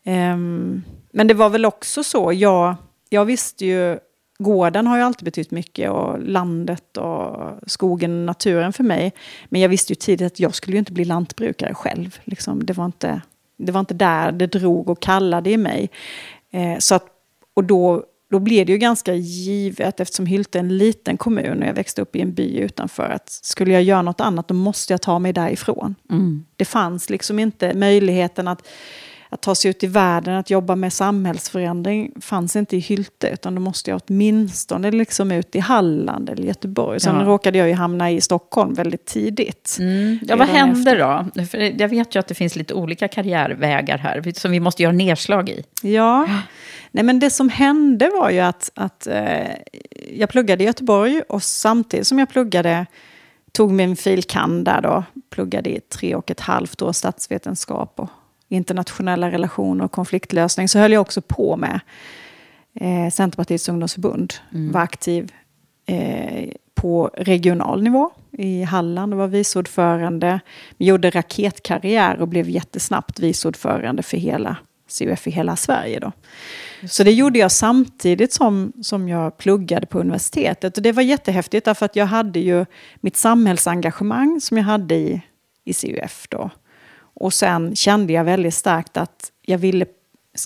ehm, 0.05 0.83
men 1.13 1.27
det 1.27 1.35
var 1.35 1.49
väl 1.49 1.65
också 1.65 2.05
så, 2.05 2.33
jag, 2.33 2.75
jag 3.09 3.25
visste 3.25 3.67
ju, 3.67 3.99
gården 4.39 4.87
har 4.87 4.97
ju 4.97 5.03
alltid 5.03 5.25
betytt 5.25 5.51
mycket 5.51 5.91
och 5.91 6.23
landet 6.23 6.97
och 6.97 7.53
skogen, 7.67 8.27
naturen 8.27 8.73
för 8.73 8.85
mig. 8.85 9.13
Men 9.49 9.61
jag 9.61 9.69
visste 9.69 9.93
ju 9.93 9.97
tidigt 9.97 10.33
att 10.33 10.41
jag 10.41 10.55
skulle 10.55 10.75
ju 10.77 10.79
inte 10.79 10.93
bli 10.93 11.05
lantbrukare 11.05 11.75
själv. 11.75 12.19
Liksom. 12.25 12.67
Det, 12.67 12.73
var 12.73 12.85
inte, 12.85 13.21
det 13.59 13.73
var 13.73 13.81
inte 13.81 13.95
där 13.95 14.33
det 14.33 14.47
drog 14.47 14.91
och 14.91 15.03
kallade 15.03 15.51
i 15.51 15.57
mig. 15.57 15.91
Eh, 16.51 16.79
så 16.79 16.95
att, 16.95 17.07
och 17.55 17.65
då 17.65 18.05
då 18.31 18.39
blev 18.39 18.67
det 18.67 18.73
ju 18.73 18.79
ganska 18.79 19.15
givet, 19.15 20.01
eftersom 20.01 20.27
Hylte 20.27 20.59
är 20.59 20.61
en 20.61 20.79
liten 20.79 21.17
kommun 21.17 21.63
och 21.63 21.69
jag 21.69 21.75
växte 21.75 22.03
upp 22.03 22.17
i 22.17 22.21
en 22.21 22.35
by 22.35 22.59
utanför, 22.59 23.11
att 23.11 23.31
skulle 23.31 23.73
jag 23.73 23.83
göra 23.83 24.03
något 24.03 24.21
annat 24.21 24.49
då 24.49 24.55
måste 24.55 24.93
jag 24.93 25.03
ta 25.03 25.19
mig 25.19 25.33
därifrån. 25.33 25.95
Mm. 26.11 26.45
Det 26.57 26.65
fanns 26.65 27.11
liksom 27.11 27.39
inte 27.39 27.75
möjligheten 27.75 28.49
att, 28.49 28.69
att 29.29 29.41
ta 29.43 29.55
sig 29.55 29.71
ut 29.71 29.85
i 29.85 29.87
världen, 29.87 30.35
att 30.35 30.51
jobba 30.51 30.77
med 30.77 30.93
samhällsförändring 30.93 32.13
fanns 32.21 32.57
inte 32.57 32.77
i 32.77 32.79
Hylte. 32.79 33.29
Utan 33.29 33.55
då 33.55 33.61
måste 33.61 33.91
jag 33.91 34.01
åtminstone 34.09 34.91
liksom 34.91 35.33
ut 35.33 35.55
i 35.57 35.59
Halland 35.59 36.31
eller 36.31 36.43
Göteborg. 36.43 37.01
Sen 37.01 37.17
Ja. 37.17 37.23
råkade 37.27 37.59
jag 37.59 37.69
ju 37.69 37.75
hamna 37.75 38.11
i 38.11 38.21
Stockholm 38.21 38.75
väldigt 38.75 39.05
tidigt. 39.05 39.77
Mm. 39.81 40.19
Ja, 40.29 40.37
vad 40.37 40.49
hände 40.49 40.95
då? 41.35 41.45
För 41.45 41.81
jag 41.81 41.89
vet 41.89 42.15
ju 42.15 42.19
att 42.21 42.27
det 42.27 42.35
finns 42.35 42.57
lite 42.57 42.75
olika 42.75 43.09
karriärvägar 43.09 43.99
här 43.99 44.33
som 44.39 44.51
vi 44.51 44.61
måste 44.61 44.83
göra 44.83 44.93
nedslag 44.93 45.49
i. 45.49 45.65
Ja, 45.83 46.29
nej 46.91 47.05
men 47.05 47.19
det 47.21 47.31
som 47.31 47.49
hände 47.49 48.11
var 48.21 48.31
ju 48.31 48.41
att, 48.41 48.71
att 48.75 49.07
eh, 49.07 49.47
jag 50.17 50.29
pluggade 50.29 50.65
i 50.65 50.67
Göteborg 50.67 51.23
och 51.29 51.43
samtidigt 51.43 52.07
som 52.07 52.19
jag 52.19 52.29
pluggade 52.29 52.87
tog 53.53 53.73
min 53.73 53.97
filkand 53.97 54.65
där 54.65 54.81
då, 54.81 55.05
pluggade 55.31 55.71
i 55.71 55.81
tre 55.81 56.15
och 56.15 56.31
ett 56.31 56.41
halvt 56.41 56.83
år 56.83 56.93
statsvetenskap 56.93 57.93
och 57.97 58.09
internationella 58.49 59.31
relationer 59.31 59.85
och 59.85 59.93
konfliktlösning, 59.93 60.69
så 60.69 60.79
höll 60.79 60.93
jag 60.93 61.01
också 61.01 61.21
på 61.21 61.57
med 61.57 61.81
eh, 62.75 63.11
Centerpartiets 63.13 63.69
ungdomsförbund. 63.69 64.35
Var 64.73 64.81
aktiv 64.81 65.33
eh, 65.87 66.51
på 66.75 67.11
regional 67.15 67.83
nivå 67.83 68.11
i 68.33 68.63
Halland 68.63 69.13
och 69.13 69.19
var 69.19 69.27
vice 69.27 69.59
ordförande. 69.59 70.41
Gjorde 70.79 71.11
raketkarriär 71.11 72.21
och 72.21 72.29
blev 72.29 72.49
jättesnabbt 72.49 73.21
vice 73.21 73.49
ordförande 73.49 74.03
för 74.03 74.17
hela 74.17 74.57
CUF 74.99 75.27
i 75.27 75.31
hela 75.31 75.57
Sverige. 75.57 76.01
Då. 76.01 76.13
Så 76.89 77.05
det 77.05 77.13
gjorde 77.13 77.39
jag 77.39 77.53
samtidigt 77.53 78.33
som, 78.33 78.73
som 78.83 79.09
jag 79.09 79.37
pluggade 79.37 79.87
på 79.87 80.01
universitetet. 80.01 80.77
Och 80.77 80.83
det 80.83 80.93
var 80.93 81.03
jättehäftigt 81.03 81.65
därför 81.65 81.87
att 81.87 81.97
jag 81.97 82.07
hade 82.07 82.41
ju 82.41 82.67
mitt 83.01 83.17
samhällsengagemang 83.17 84.41
som 84.41 84.57
jag 84.57 84.65
hade 84.65 84.95
i, 84.95 85.23
i 85.65 85.73
CUF 85.73 86.27
då. 86.29 86.51
Och 87.21 87.35
sen 87.35 87.77
kände 87.77 88.13
jag 88.13 88.25
väldigt 88.25 88.55
starkt 88.55 88.97
att 88.97 89.33
jag 89.43 89.59
ville 89.59 89.87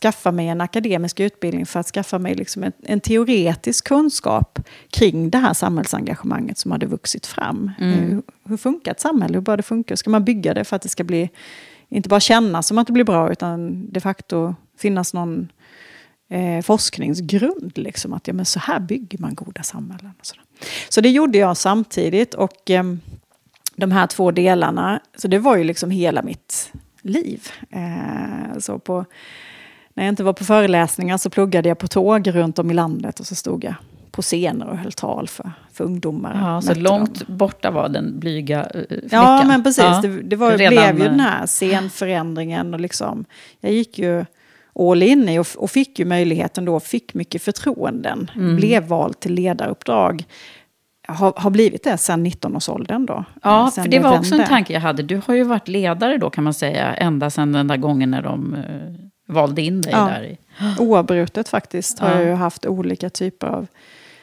skaffa 0.03 0.33
mig 0.33 0.49
en 0.49 0.61
akademisk 0.61 1.21
utbildning 1.21 1.67
för 1.67 1.81
att 1.81 1.87
skaffa 1.87 2.19
mig 2.19 2.35
liksom 2.35 2.65
en, 2.65 2.73
en 2.83 3.01
teoretisk 3.01 3.85
kunskap 3.85 4.59
kring 4.91 5.31
det 5.31 5.39
här 5.39 5.55
samhällsengagemanget 5.55 6.59
som 6.59 6.71
hade 6.71 6.87
vuxit 6.87 7.27
fram. 7.27 7.71
Hur, 7.79 8.23
hur 8.45 8.57
funkar 8.57 8.91
ett 8.91 9.01
samhälle? 9.01 9.35
Hur 9.35 9.43
bör 9.43 9.57
det 9.57 9.63
funka? 9.63 9.93
Hur 9.93 9.97
ska 9.97 10.11
man 10.11 10.25
bygga 10.25 10.55
det 10.55 10.65
för 10.65 10.77
att 10.77 10.83
det 10.83 10.89
ska 10.89 11.05
bli, 11.05 11.31
inte 11.89 12.09
bara 12.09 12.21
kännas 12.21 12.67
som 12.67 12.79
att 12.79 12.87
det 12.87 12.93
blir 12.93 13.05
bra, 13.05 13.33
utan 13.33 13.87
de 13.93 14.01
facto 14.01 14.55
finnas 14.79 15.15
någon 15.15 15.53
eh, 16.31 16.63
forskningsgrund. 16.63 17.79
Liksom, 17.79 18.13
att 18.13 18.27
ja, 18.27 18.33
men 18.35 18.45
så 18.45 18.59
här 18.59 18.81
bygger 18.81 19.19
man 19.19 19.35
goda 19.35 19.63
samhällen. 19.63 20.13
Så 20.89 21.01
det 21.01 21.11
gjorde 21.11 21.39
jag 21.39 21.57
samtidigt. 21.57 22.35
Och 22.35 22.71
ehm, 22.71 23.01
de 23.81 23.93
här 23.93 24.07
två 24.07 24.31
delarna, 24.31 25.01
så 25.17 25.29
det 25.29 25.39
var 25.39 25.57
ju 25.57 25.65
liksom 25.65 25.91
hela 25.91 26.23
mitt 26.23 26.73
liv. 27.03 27.49
Eh, 27.71 28.59
så 28.59 28.79
på, 28.79 29.05
när 29.95 30.05
jag 30.05 30.13
inte 30.13 30.25
var 30.25 30.33
på 30.33 30.45
föreläsningar 30.45 31.19
så 31.19 31.31
pluggade 31.31 31.69
jag 31.69 31.79
på 31.79 31.89
tåg 31.89 32.35
runt 32.35 32.59
om 32.59 32.71
i 32.71 32.75
landet 32.75 33.21
och 33.21 33.27
så 33.27 33.35
stod 33.35 33.65
jag 33.65 33.75
på 34.11 34.23
scener 34.23 34.69
och 34.69 34.77
höll 34.77 34.93
tal 34.93 35.29
för, 35.29 35.53
för 35.73 35.85
ungdomar. 35.85 36.39
Ja, 36.41 36.63
så 36.63 36.75
långt 36.75 37.27
dem. 37.27 37.37
borta 37.37 37.71
var 37.71 37.89
den 37.89 38.21
blyga 38.21 38.61
eh, 38.61 38.83
flickan. 38.89 39.09
Ja, 39.11 39.45
men 39.45 39.63
precis. 39.63 39.85
Ja, 39.85 40.01
Det, 40.03 40.23
det 40.23 40.37
var, 40.37 40.57
redan, 40.57 40.75
blev 40.75 40.99
ju 40.99 41.05
eh, 41.05 41.11
den 41.11 41.21
här 41.21 41.47
scenförändringen. 41.47 42.75
Och 42.75 42.81
liksom, 42.81 43.25
jag 43.61 43.73
gick 43.73 43.99
ju 43.99 44.25
all 44.75 45.03
in 45.03 45.29
i 45.29 45.39
och, 45.39 45.47
och 45.57 45.71
fick 45.71 45.99
ju 45.99 46.05
möjligheten 46.05 46.65
då, 46.65 46.81
fick 46.81 47.15
mycket 47.15 47.43
förtroenden. 47.43 48.31
Mm. 48.35 48.57
Blev 48.57 48.83
vald 48.83 49.21
till 49.21 49.35
ledaruppdrag. 49.35 50.25
Har, 51.11 51.33
har 51.37 51.51
blivit 51.51 51.85
det 51.85 51.99
sedan 51.99 52.27
19-årsåldern 52.27 53.07
då. 53.07 53.25
Ja, 53.43 53.71
Sen 53.75 53.85
för 53.85 53.91
det 53.91 53.99
var 53.99 54.19
också 54.19 54.35
en 54.35 54.45
tanke 54.47 54.73
jag 54.73 54.81
hade. 54.81 55.03
Du 55.03 55.21
har 55.27 55.35
ju 55.35 55.45
varit 55.45 55.69
ledare 55.69 56.19
då 56.19 56.31
kan 56.31 56.45
man 56.45 56.55
säga, 56.55 56.95
ända 56.95 57.31
sedan 57.31 57.53
den 57.53 57.67
där 57.69 57.77
gången 57.77 58.11
när 58.11 58.23
de 58.23 58.55
eh, 58.55 59.35
valde 59.35 59.63
in 59.63 59.81
dig 59.81 59.93
Ja. 59.93 59.99
där. 60.05 60.37
Oavbrutet 60.79 61.49
faktiskt 61.49 61.99
har 61.99 62.09
Ja. 62.11 62.17
jag 62.17 62.25
ju 62.25 62.35
haft 62.35 62.67
olika 62.67 63.11
typer 63.11 63.47
av, 63.47 63.67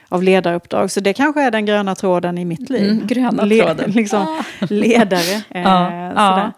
av 0.10 0.24
ledaruppdrag. 0.24 0.92
Så 0.92 1.00
det 1.00 1.14
kanske 1.14 1.42
är 1.42 1.52
den 1.52 1.66
gröna 1.66 1.96
tråden 1.96 2.38
i 2.38 2.46
mitt 2.46 2.70
liv. 2.70 2.92
Mm, 2.92 3.08
gröna 3.08 3.48
tråden. 3.48 3.92
liksom, 3.96 4.44
ledare. 4.70 5.42
eh, 5.50 5.62
Ja. 6.16 6.52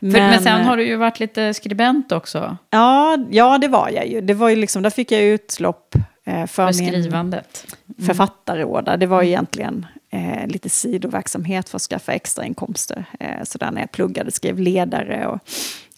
För, 0.00 0.06
men, 0.06 0.42
sen 0.42 0.60
eh, 0.60 0.66
har 0.66 0.76
du 0.76 0.86
ju 0.86 0.96
varit 0.96 1.20
lite 1.20 1.54
skribent 1.54 2.12
också, 2.12 2.56
Ja, 2.70 3.16
ja, 3.30 3.58
det 3.58 3.68
var 3.68 3.88
jag 3.94 4.06
ju. 4.08 4.20
Det 4.20 4.34
var 4.34 4.48
ju 4.48 4.56
liksom, 4.56 4.82
där 4.82 4.90
fick 4.90 5.12
jag 5.12 5.22
utlopp 5.22 5.94
eh, 5.94 6.00
för, 6.32 6.46
för 6.46 6.64
min 6.64 6.74
skrivandet. 6.74 7.76
författaråda. 8.06 8.96
Det 8.96 9.06
var 9.06 9.22
egentligen 9.22 9.86
eh, 10.10 10.46
lite 10.46 10.68
sidoverksamhet 10.68 11.68
för 11.68 11.76
att 11.76 11.82
skaffa 11.82 12.12
extra 12.12 12.44
inkomster. 12.44 13.04
Eh, 13.20 13.44
så 13.44 13.58
där 13.58 13.70
när 13.70 13.80
jag 13.80 13.92
pluggade, 13.92 14.30
skrev 14.30 14.58
ledare 14.58 15.26
och 15.26 15.38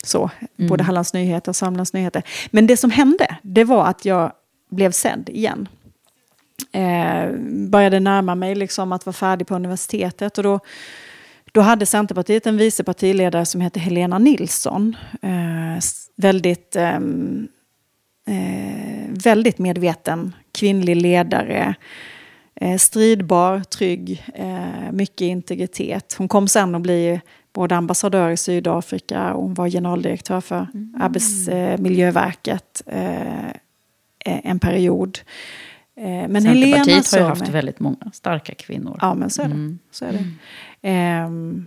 så. 0.05 0.31
Både 0.57 0.85
Hallands 0.85 1.15
Nyheter 1.15 1.51
och 1.51 1.57
Sörmlands 1.57 1.93
Nyheter. 1.93 2.23
Men 2.51 2.67
det 2.67 2.77
som 2.77 2.91
hände, 2.91 3.37
det 3.43 3.65
var 3.65 3.87
att 3.87 4.05
jag 4.05 4.33
blev 4.71 4.93
sedd 4.93 5.29
igen. 5.29 5.69
Eh, 6.73 7.33
började 7.69 8.01
närma 8.01 8.35
mig 8.35 8.55
liksom 8.55 8.93
att 8.93 9.07
vara 9.07 9.15
färdig 9.15 9.47
på 9.47 9.55
universitetet. 9.55 10.39
Och 10.39 10.45
då, 10.45 10.61
då 11.53 11.61
hade 11.61 11.87
Centerpartiet 11.87 12.47
en 12.47 12.57
vice 12.57 12.85
partiledare 12.85 13.47
som 13.47 13.61
hette 13.61 13.81
Helena 13.81 14.19
Nilsson. 14.19 14.97
Eh, 15.23 15.83
väldigt, 16.17 16.77
ehm, 16.77 17.49
eh, 18.31 19.15
väldigt 19.25 19.59
medveten 19.59 20.35
kvinnlig 20.53 20.97
ledare. 20.97 21.75
Eh, 22.55 22.77
stridbar, 22.77 23.61
trygg, 23.61 24.25
eh, 24.35 24.93
mycket 24.93 25.21
integritet. 25.21 26.15
Hon 26.19 26.29
kom 26.29 26.49
sen 26.49 26.75
att 26.75 26.83
bli 26.83 27.21
både 27.53 27.77
ambassadör 27.77 28.31
i 28.31 28.37
Sydafrika 28.37 29.35
och 29.35 29.43
hon 29.43 29.55
var 29.55 29.69
generaldirektör 29.69 30.41
för 30.41 30.67
Arbetsmiljöverket 30.99 32.83
eh, 32.87 33.51
en 34.25 34.59
period. 34.59 35.19
Eh, 35.97 36.05
men 36.29 36.47
Helena 36.47 36.85
Centerpartiet 36.85 37.13
har 37.13 37.19
ju 37.19 37.25
haft 37.25 37.41
mig- 37.41 37.51
väldigt 37.51 37.81
många 37.81 38.11
starka 38.13 38.55
kvinnor. 38.55 38.99
Ja, 39.01 39.15
men 39.15 39.31
så 39.31 39.43
är 39.43 39.47
det. 39.47 39.55
Mm. 39.55 39.79
Så, 39.91 40.05
är 40.05 40.13
det. 40.13 40.25
Ehm, 40.83 41.67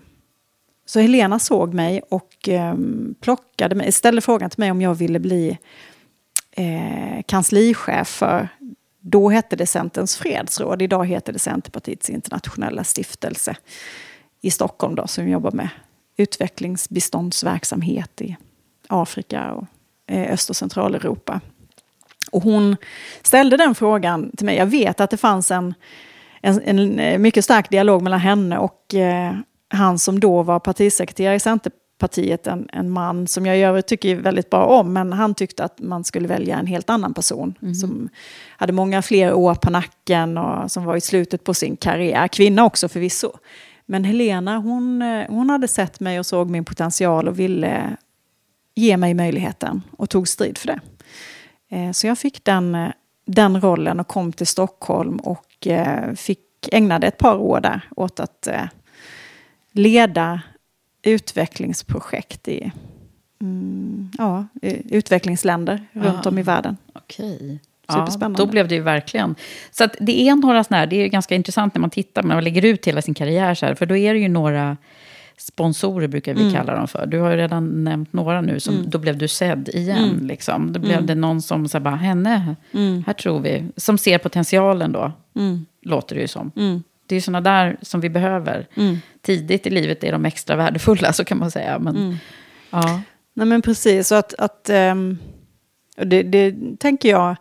så 0.86 1.00
Helena 1.00 1.40
såg 1.40 1.74
mig 1.74 2.02
och 2.10 2.50
um, 2.50 3.16
plockade 3.22 3.76
mig, 3.76 3.92
ställde 3.92 4.22
frågan 4.22 4.50
till 4.50 4.60
mig 4.60 4.72
om 4.72 4.82
jag 4.82 4.96
ville 4.96 5.20
bli 5.20 5.58
eh, 6.56 7.22
kanslichef 7.26 8.08
för, 8.08 8.50
då 9.00 9.30
hette 9.30 9.56
det 9.56 9.66
Centerns 9.66 10.18
fredsråd, 10.18 10.82
idag 10.82 11.06
heter 11.06 11.34
det 11.34 11.40
Centerpartiets 11.40 12.10
internationella 12.10 12.84
stiftelse 12.84 13.56
i 14.42 14.52
Stockholm 14.52 14.96
då, 14.96 15.08
som 15.08 15.30
jobbar 15.30 15.52
med 15.52 15.70
utvecklingsbiståndsverksamhet 16.18 18.22
i 18.22 18.38
Afrika 18.88 19.52
och 19.52 19.66
eh, 20.08 20.34
Öst 20.34 20.50
och 20.50 20.56
Centraleuropa. 20.56 21.42
Och 22.32 22.44
hon 22.44 22.78
ställde 23.22 23.58
den 23.58 23.76
frågan 23.76 24.32
till 24.38 24.46
mig. 24.46 24.58
Jag 24.58 24.66
vet 24.66 25.00
att 25.00 25.10
det 25.10 25.18
fanns 25.18 25.52
en, 25.52 25.74
en, 26.42 26.62
en 26.62 27.00
eh, 27.00 27.20
mycket 27.20 27.46
stark 27.46 27.70
dialog 27.70 28.02
mellan 28.02 28.20
henne 28.20 28.58
och 28.58 28.94
eh, 28.94 29.34
han 29.70 30.00
som 30.00 30.20
då 30.20 30.44
var 30.44 30.60
partisekreterare 30.60 31.36
i 31.36 31.40
Centerpartiet, 32.00 32.48
en, 32.48 32.68
en 32.74 32.90
man 32.90 33.28
som 33.28 33.46
jag 33.46 33.58
i 33.58 33.62
övrigt 33.62 33.88
tycker 33.88 34.16
väldigt 34.16 34.50
bra 34.50 34.66
om, 34.66 34.94
men 34.94 35.14
han 35.14 35.36
tyckte 35.36 35.64
att 35.64 35.80
man 35.80 36.04
skulle 36.04 36.28
välja 36.28 36.58
en 36.60 36.68
helt 36.68 36.90
annan 36.90 37.14
person 37.14 37.56
som 37.82 38.10
hade 38.58 38.74
många 38.74 39.02
fler 39.02 39.34
år 39.34 39.56
på 39.56 39.70
nacken 39.70 40.38
och 40.38 40.72
som 40.72 40.86
var 40.86 40.96
i 40.96 41.02
slutet 41.02 41.44
på 41.44 41.54
sin 41.54 41.78
karriär. 41.78 42.28
Kvinna 42.28 42.66
också 42.66 42.90
förvisso. 42.90 43.32
Men 43.86 44.04
Helena, 44.04 44.58
hon, 44.58 45.02
eh, 45.02 45.26
hon 45.30 45.50
hade 45.50 45.68
sett 45.68 46.00
mig 46.00 46.20
och 46.20 46.26
såg 46.26 46.50
min 46.50 46.66
potential 46.66 47.28
och 47.28 47.40
ville 47.40 47.98
ge 48.76 48.98
mig 48.98 49.14
möjligheten 49.14 49.82
och 49.98 50.10
tog 50.10 50.28
strid 50.28 50.58
för 50.58 50.68
det. 50.68 50.80
Eh, 51.72 51.92
Så 51.92 52.08
jag 52.08 52.18
fick 52.18 52.44
den, 52.44 52.76
eh, 52.76 52.90
den 53.26 53.62
rollen 53.62 54.00
och 54.00 54.08
kom 54.08 54.34
till 54.34 54.48
Stockholm 54.48 55.18
och 55.18 55.68
fick 56.16 56.40
ägnade 56.72 57.08
ett 57.08 57.18
par 57.18 57.38
år 57.38 57.62
där 57.62 57.82
åt 57.96 58.20
att 58.20 58.48
leda 59.72 60.42
utvecklingsprojekt 61.04 62.48
i 62.48 62.72
mm, 63.42 64.12
ja, 64.18 64.46
utvecklingsländer 64.90 65.88
runt 65.94 66.26
om 66.26 66.38
i 66.38 66.44
världen. 66.44 66.78
Okej. 66.94 67.60
Superspännande. 67.90 68.42
Ja, 68.42 68.46
då 68.46 68.52
blev 68.52 68.68
det 68.68 68.76
ju 68.76 68.82
verkligen. 68.82 69.36
Så 69.72 69.88
det 70.00 70.22
är 70.28 70.36
några 70.36 70.64
sådana 70.64 70.80
här, 70.80 70.88
det 70.88 70.96
är 70.96 71.02
ju 71.04 71.08
ganska 71.08 71.36
intressant 71.36 71.76
när 71.76 71.82
man 71.82 71.90
tittar, 71.90 72.24
när 72.24 72.36
man 72.36 72.44
lägger 72.44 72.66
ut 72.66 72.88
hela 72.88 73.02
sin 73.02 73.14
karriär 73.14 73.56
så 73.56 73.66
här, 73.66 73.76
för 73.76 73.86
då 73.86 73.98
är 73.98 74.14
det 74.14 74.20
ju 74.20 74.30
några 74.30 74.78
sponsorer 75.38 76.08
brukar 76.08 76.34
vi 76.34 76.42
Mm. 76.42 76.54
kalla 76.54 76.76
dem 76.76 76.88
för. 76.88 77.06
Du 77.06 77.20
har 77.20 77.32
ju 77.32 77.38
redan 77.38 77.84
nämnt 77.84 78.14
några 78.14 78.42
nu, 78.42 78.60
som, 78.60 78.90
då 78.90 78.98
blev 78.98 79.18
du 79.18 79.28
sedd 79.28 79.70
igen. 79.70 80.10
Mm. 80.10 80.28
Liksom. 80.28 80.74
Då 80.74 80.80
blev 80.80 81.06
det 81.06 81.16
någon 81.16 81.42
som 81.42 81.68
sa 81.68 81.80
bara, 81.80 81.96
henne, 81.96 82.56
här 83.06 83.14
tror 83.14 83.40
vi, 83.40 83.66
som 83.78 83.98
ser 83.98 84.18
potentialen 84.18 84.92
då, 84.92 85.12
låter 85.82 86.16
det 86.16 86.22
ju 86.22 86.28
som. 86.28 86.52
Det 87.06 87.16
är 87.16 87.22
sådana 87.22 87.42
där 87.42 87.78
som 87.82 88.02
vi 88.02 88.10
behöver. 88.10 88.68
Tidigt 89.22 89.68
i 89.68 89.70
livet 89.70 90.04
är 90.04 90.12
de 90.12 90.26
extra 90.26 90.56
värdefulla, 90.56 91.14
så 91.14 91.26
kan 91.26 91.38
man 91.38 91.52
säga. 91.52 91.80
Men, 91.80 92.18
ja. 92.70 93.02
Nej 93.34 93.48
men 93.48 93.62
precis, 93.62 94.08
så 94.08 94.16
att, 94.16 94.34
att 94.34 94.70
ehm, 94.70 95.18
och 95.98 96.08
det, 96.08 96.24
det 96.24 96.56
tänker 96.80 97.10
jag 97.10 97.36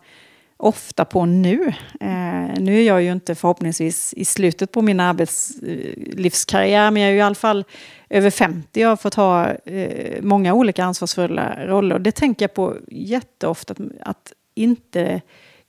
ofta 0.56 1.04
på 1.04 1.26
nu. 1.26 1.72
Eh, 2.00 2.60
nu 2.60 2.78
är 2.78 2.82
jag 2.86 3.02
ju 3.02 3.12
inte 3.12 3.34
förhoppningsvis 3.34 4.14
i 4.16 4.24
slutet 4.24 4.72
på 4.72 4.82
min 4.82 5.00
arbetslivskarriär, 5.00 6.90
men 6.90 7.02
jag 7.02 7.08
är 7.08 7.12
ju 7.12 7.18
i 7.18 7.22
alla 7.22 7.34
fall 7.34 7.64
över 8.10 8.30
50 8.30 8.84
och 8.84 8.88
har 8.88 8.96
fått 8.96 9.14
ha 9.14 9.50
eh, 9.50 10.22
många 10.22 10.54
olika 10.54 10.84
ansvarsfulla 10.84 11.66
roller. 11.66 11.94
Och 11.94 12.00
det 12.00 12.12
tänker 12.12 12.42
jag 12.42 12.54
på 12.54 12.76
jätteofta, 12.88 13.72
att, 13.72 13.80
att 14.00 14.32
inte 14.54 15.20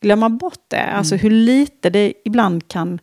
glömma 0.02 0.30
bort 0.30 0.66
det. 0.68 0.78
Mm. 0.78 0.98
Alltså 0.98 1.16
hur 1.16 1.30
lite 1.30 1.90
det 1.90 2.14
ibland 2.26 2.68
kan 2.68 3.00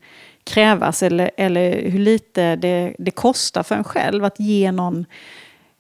krävas 0.51 1.03
eller, 1.03 1.30
eller 1.36 1.90
hur 1.90 1.98
lite 1.98 2.57
det, 2.57 2.94
det 2.98 3.11
kostar 3.11 3.62
för 3.62 3.74
en 3.74 3.84
själv 3.84 4.24
att 4.24 4.40
ge 4.40 4.72
någon 4.72 5.07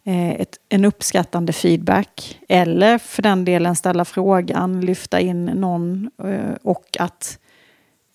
eh, 0.04 0.30
ett, 0.30 0.56
en 0.68 0.84
uppskattande 0.84 1.52
feedback. 1.52 2.38
Eller 2.48 2.98
för 2.98 3.22
den 3.22 3.44
delen 3.44 3.76
ställa 3.76 4.04
frågan, 4.04 4.80
lyfta 4.80 5.20
in 5.20 5.44
någon 5.44 6.10
eh, 6.24 6.54
och 6.62 6.96
att 6.98 7.38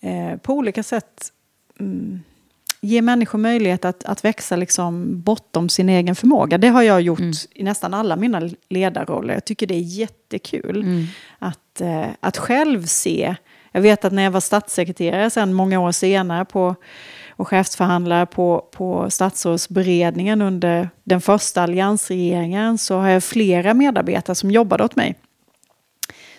eh, 0.00 0.36
på 0.36 0.54
olika 0.54 0.82
sätt 0.82 1.32
mm, 1.80 2.20
ge 2.80 3.02
människor 3.02 3.38
möjlighet 3.38 3.84
att, 3.84 4.04
att 4.04 4.24
växa 4.24 4.56
liksom 4.56 5.20
bortom 5.20 5.68
sin 5.68 5.88
egen 5.88 6.14
förmåga. 6.14 6.58
Det 6.58 6.68
har 6.68 6.82
jag 6.82 7.00
gjort 7.00 7.18
mm. 7.18 7.32
i 7.54 7.62
nästan 7.62 7.94
alla 7.94 8.16
mina 8.16 8.50
ledarroller. 8.68 9.34
Jag 9.34 9.44
tycker 9.44 9.66
det 9.66 9.74
är 9.74 9.98
jättekul 9.98 10.82
mm. 10.82 11.06
att, 11.38 11.82
att 12.20 12.36
själv 12.36 12.86
se. 12.86 13.36
Jag 13.76 13.82
vet 13.82 14.04
att 14.04 14.12
när 14.12 14.22
jag 14.22 14.30
var 14.30 14.40
statssekreterare 14.40 15.30
sen 15.30 15.54
många 15.54 15.80
år 15.80 15.92
senare 15.92 16.44
på, 16.44 16.74
och 17.30 17.48
chefsförhandlare 17.48 18.26
på, 18.26 18.68
på 18.72 19.10
statsrådsberedningen 19.10 20.42
under 20.42 20.90
den 21.04 21.20
första 21.20 21.62
alliansregeringen 21.62 22.78
så 22.78 22.98
har 22.98 23.08
jag 23.08 23.24
flera 23.24 23.74
medarbetare 23.74 24.34
som 24.34 24.50
jobbade 24.50 24.84
åt 24.84 24.96
mig. 24.96 25.14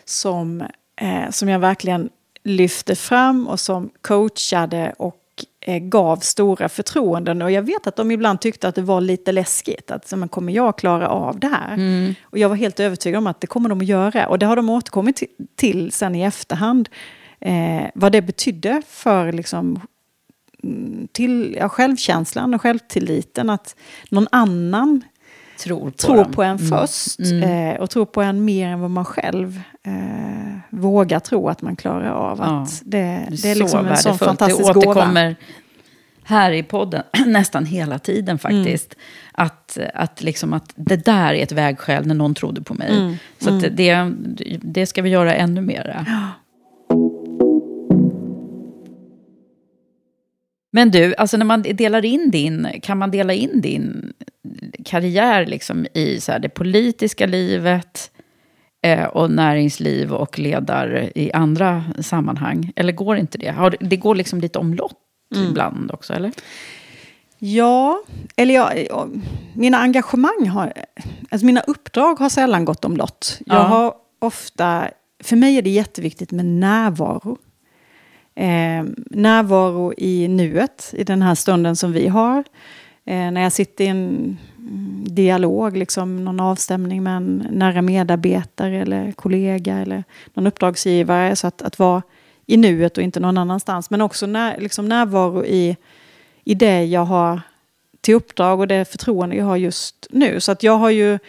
Som, 0.05 0.61
eh, 1.01 1.29
som 1.29 1.49
jag 1.49 1.59
verkligen 1.59 2.09
lyfte 2.43 2.95
fram 2.95 3.47
och 3.47 3.59
som 3.59 3.89
coachade 4.01 4.93
och 4.97 5.27
Eh, 5.67 5.79
gav 5.79 6.17
stora 6.17 6.69
förtroenden. 6.69 7.41
Och 7.41 7.51
jag 7.51 7.61
vet 7.61 7.87
att 7.87 7.95
de 7.95 8.11
ibland 8.11 8.41
tyckte 8.41 8.67
att 8.67 8.75
det 8.75 8.81
var 8.81 9.01
lite 9.01 9.31
läskigt. 9.31 9.91
Att 9.91 10.13
men, 10.15 10.29
kommer 10.29 10.53
jag 10.53 10.77
klara 10.77 11.09
av 11.09 11.39
det 11.39 11.47
här? 11.47 11.73
Mm. 11.73 12.15
Och 12.23 12.37
jag 12.37 12.49
var 12.49 12.55
helt 12.55 12.79
övertygad 12.79 13.17
om 13.17 13.27
att 13.27 13.41
det 13.41 13.47
kommer 13.47 13.69
de 13.69 13.81
att 13.81 13.87
göra. 13.87 14.27
Och 14.27 14.39
det 14.39 14.45
har 14.45 14.55
de 14.55 14.69
återkommit 14.69 15.23
till 15.55 15.91
sen 15.91 16.15
i 16.15 16.23
efterhand. 16.23 16.89
Eh, 17.39 17.89
vad 17.93 18.11
det 18.11 18.21
betydde 18.21 18.81
för 18.87 19.31
liksom, 19.31 19.81
mm, 20.63 21.07
till, 21.11 21.55
ja, 21.59 21.69
självkänslan 21.69 22.53
och 22.53 22.61
självtilliten. 22.61 23.49
Att 23.49 23.75
någon 24.09 24.27
annan 24.31 25.01
tror 25.57 25.89
på, 25.91 25.97
tror 25.97 26.23
på 26.23 26.43
en 26.43 26.57
mm. 26.57 26.69
först. 26.69 27.19
Mm. 27.19 27.43
Eh, 27.43 27.81
och 27.81 27.89
tror 27.89 28.05
på 28.05 28.21
en 28.21 28.45
mer 28.45 28.67
än 28.67 28.79
vad 28.79 28.91
man 28.91 29.05
själv 29.05 29.61
eh, 29.83 30.57
vågar 30.69 31.19
tro 31.19 31.49
att 31.49 31.61
man 31.61 31.75
klarar 31.75 32.11
av. 32.11 32.37
Ja, 32.37 32.45
att 32.45 32.81
det, 32.85 33.27
det 33.41 33.51
är 33.51 33.55
liksom 33.55 33.87
en 33.87 33.97
sån 33.97 34.17
fantastisk 34.17 34.73
gåva. 34.73 34.73
Det 34.73 34.79
återkommer 34.79 35.35
här 36.23 36.51
i 36.51 36.63
podden 36.63 37.03
nästan 37.25 37.65
hela 37.65 37.99
tiden 37.99 38.39
faktiskt. 38.39 38.93
Mm. 38.93 39.05
Att, 39.31 39.77
att, 39.93 40.21
liksom 40.21 40.53
att 40.53 40.73
det 40.75 41.05
där 41.05 41.33
är 41.33 41.43
ett 41.43 41.51
vägskäl 41.51 42.07
när 42.07 42.15
någon 42.15 42.35
trodde 42.35 42.61
på 42.61 42.73
mig. 42.73 42.97
Mm. 42.97 43.15
Så 43.39 43.49
mm. 43.49 43.75
det, 43.75 44.11
det 44.61 44.85
ska 44.85 45.01
vi 45.01 45.09
göra 45.09 45.35
ännu 45.35 45.61
mera. 45.61 46.05
Ja. 46.07 46.27
Men 50.71 50.91
du, 50.91 51.15
alltså 51.15 51.37
när 51.37 51.45
man 51.45 51.61
delar 51.61 52.05
in 52.05 52.31
din, 52.31 52.67
kan 52.81 52.97
man 52.97 53.11
dela 53.11 53.33
in 53.33 53.61
din 53.61 54.13
karriär 54.85 55.45
liksom 55.45 55.87
i 55.93 56.21
så 56.21 56.31
här, 56.31 56.39
det 56.39 56.49
politiska 56.49 57.25
livet 57.25 58.11
eh, 58.85 59.03
och 59.03 59.31
näringsliv 59.31 60.13
och 60.13 60.39
ledar 60.39 61.11
i 61.15 61.31
andra 61.31 61.83
sammanhang? 61.99 62.71
Eller 62.75 62.93
går 62.93 63.17
inte 63.17 63.37
det? 63.37 63.49
Har, 63.49 63.75
det 63.79 63.97
går 63.97 64.15
liksom 64.15 64.41
lite 64.41 64.59
omlott 64.59 64.97
mm. 65.35 65.49
ibland 65.49 65.91
också, 65.91 66.13
eller? 66.13 66.31
Ja, 67.39 68.01
eller 68.35 68.53
jag, 68.53 69.21
mina 69.53 69.77
engagemang 69.77 70.47
har... 70.47 70.73
Alltså 71.29 71.45
mina 71.45 71.61
uppdrag 71.61 72.19
har 72.19 72.29
sällan 72.29 72.65
gått 72.65 72.85
omlott. 72.85 73.39
Jag 73.45 73.57
ja. 73.57 73.61
har 73.61 73.93
ofta... 74.19 74.87
För 75.23 75.35
mig 75.35 75.57
är 75.57 75.61
det 75.61 75.69
jätteviktigt 75.69 76.31
med 76.31 76.45
närvaro. 76.45 77.37
Eh, 78.37 78.85
närvaro 78.95 79.93
i 79.97 80.27
nuet, 80.27 80.93
i 80.97 81.03
den 81.03 81.21
här 81.21 81.35
stunden 81.35 81.75
som 81.75 81.91
vi 81.91 82.07
har. 82.07 82.43
Eh, 83.05 83.31
när 83.31 83.41
jag 83.41 83.51
sitter 83.51 83.83
i 83.83 83.87
en 83.87 84.37
dialog, 85.05 85.77
liksom 85.77 86.25
någon 86.25 86.39
avstämning 86.39 87.03
med 87.03 87.17
en 87.17 87.47
nära 87.51 87.81
medarbetare 87.81 88.81
eller 88.81 89.11
kollega 89.11 89.75
eller 89.77 90.03
någon 90.33 90.47
uppdragsgivare. 90.47 91.35
Så 91.35 91.47
att, 91.47 91.61
att 91.61 91.79
vara 91.79 92.01
i 92.45 92.57
nuet 92.57 92.97
och 92.97 93.03
inte 93.03 93.19
någon 93.19 93.37
annanstans. 93.37 93.89
Men 93.89 94.01
också 94.01 94.25
när, 94.25 94.57
liksom 94.59 94.89
närvaro 94.89 95.45
i, 95.45 95.77
i 96.43 96.55
det 96.55 96.83
jag 96.83 97.05
har 97.05 97.41
till 98.01 98.15
uppdrag 98.15 98.59
och 98.59 98.67
det 98.67 98.85
förtroende 98.85 99.35
jag 99.35 99.45
har 99.45 99.57
just 99.57 100.07
nu. 100.09 100.39
Så 100.39 100.51
att 100.51 100.63
jag 100.63 100.77
har 100.77 100.89
ju 100.89 101.19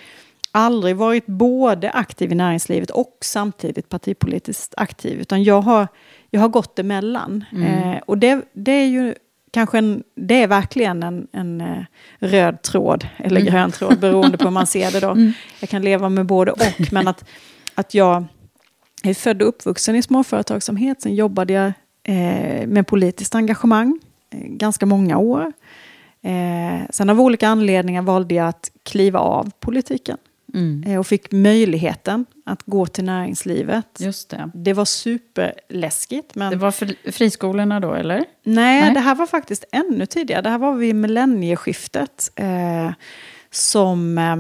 aldrig 0.52 0.96
varit 0.96 1.26
både 1.26 1.90
aktiv 1.90 2.32
i 2.32 2.34
näringslivet 2.34 2.90
och 2.90 3.18
samtidigt 3.20 3.88
partipolitiskt 3.88 4.74
aktiv. 4.76 5.20
Utan 5.20 5.44
jag 5.44 5.61
har, 5.61 5.88
jag 6.31 6.41
har 6.41 6.49
gått 6.49 6.79
emellan. 6.79 7.45
Mm. 7.53 7.93
Eh, 7.93 8.01
och 8.07 8.18
det, 8.18 8.41
det 8.53 8.72
är 8.72 8.87
ju 8.87 9.14
kanske 9.51 9.79
en, 9.79 10.03
det 10.14 10.43
är 10.43 10.47
verkligen 10.47 11.03
en, 11.03 11.26
en 11.33 11.61
uh, 11.61 11.85
röd 12.18 12.62
tråd, 12.62 13.09
eller 13.16 13.41
mm. 13.41 13.53
grön 13.53 13.72
tråd, 13.72 13.99
beroende 13.99 14.39
på 14.39 14.45
hur 14.45 14.51
man 14.51 14.66
ser 14.66 14.91
det 14.93 15.01
då. 15.01 15.11
Mm. 15.18 15.33
Jag 15.61 15.70
kan 15.70 15.83
leva 15.83 16.09
med 16.09 16.26
både 16.26 16.53
och, 16.53 16.93
men 16.93 17.09
att, 17.09 17.24
att 17.74 17.95
jag 17.95 18.24
är 19.03 19.14
född 19.14 19.43
och 19.43 19.49
uppvuxen 19.49 19.97
i 19.97 20.03
småföretagsamhet. 20.03 21.03
Sen 21.03 21.14
jobbade 21.14 21.53
jag 21.53 21.72
eh, 22.03 22.66
med 22.66 22.87
politiskt 22.87 23.35
engagemang 23.35 24.01
eh, 24.31 24.41
ganska 24.41 24.87
många 24.87 25.18
år. 25.18 25.53
Eh, 26.22 26.89
sen 26.91 27.11
av 27.11 27.20
olika 27.20 27.49
anledningar 27.49 28.03
valde 28.03 28.35
jag 28.35 28.49
att 28.49 28.70
kliva 28.83 29.18
av 29.18 29.51
politiken. 29.61 30.18
Mm. 30.55 30.85
Eh, 30.87 30.99
och 30.99 31.07
fick 31.07 31.33
möjligheten 31.33 32.26
att 32.49 32.62
gå 32.66 32.86
till 32.86 33.05
näringslivet. 33.05 33.86
Just 33.99 34.30
det. 34.30 34.51
det 34.55 34.72
var 34.72 34.84
superläskigt. 34.84 36.34
Men... 36.34 36.51
Det 36.51 36.57
var 36.57 36.70
för 36.70 37.11
friskolorna 37.12 37.80
då, 37.80 37.94
eller? 37.94 38.16
Nej, 38.16 38.80
Nej, 38.80 38.94
det 38.94 39.01
här 39.01 39.14
var 39.14 39.26
faktiskt 39.26 39.64
ännu 39.72 40.07
tidigare. 40.07 40.42
Det 40.42 40.51
här 40.51 40.59
var 40.59 40.72
vid 40.72 40.94
millennieskiftet. 40.94 42.32
Eh, 42.34 42.92
som 43.51 44.18
eh, 44.18 44.36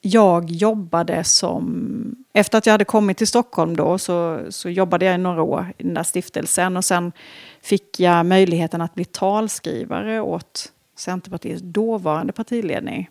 jag 0.00 0.50
jobbade 0.50 1.24
som... 1.24 2.16
Efter 2.32 2.58
att 2.58 2.66
jag 2.66 2.72
hade 2.72 2.84
kommit 2.84 3.18
till 3.18 3.26
Stockholm 3.26 3.76
då 3.76 3.98
så, 3.98 4.40
så 4.48 4.68
jobbade 4.70 5.04
jag 5.04 5.14
i 5.14 5.18
några 5.18 5.42
år 5.42 5.72
i 5.78 5.82
den 5.82 5.94
där 5.94 6.02
stiftelsen. 6.02 6.76
Och 6.76 6.84
sen 6.84 7.12
fick 7.62 8.00
jag 8.00 8.26
möjligheten 8.26 8.80
att 8.80 8.94
bli 8.94 9.04
talskrivare 9.04 10.20
åt 10.20 10.72
Centerpartiets 10.96 11.62
dåvarande 11.62 12.32
partiledning 12.32 13.10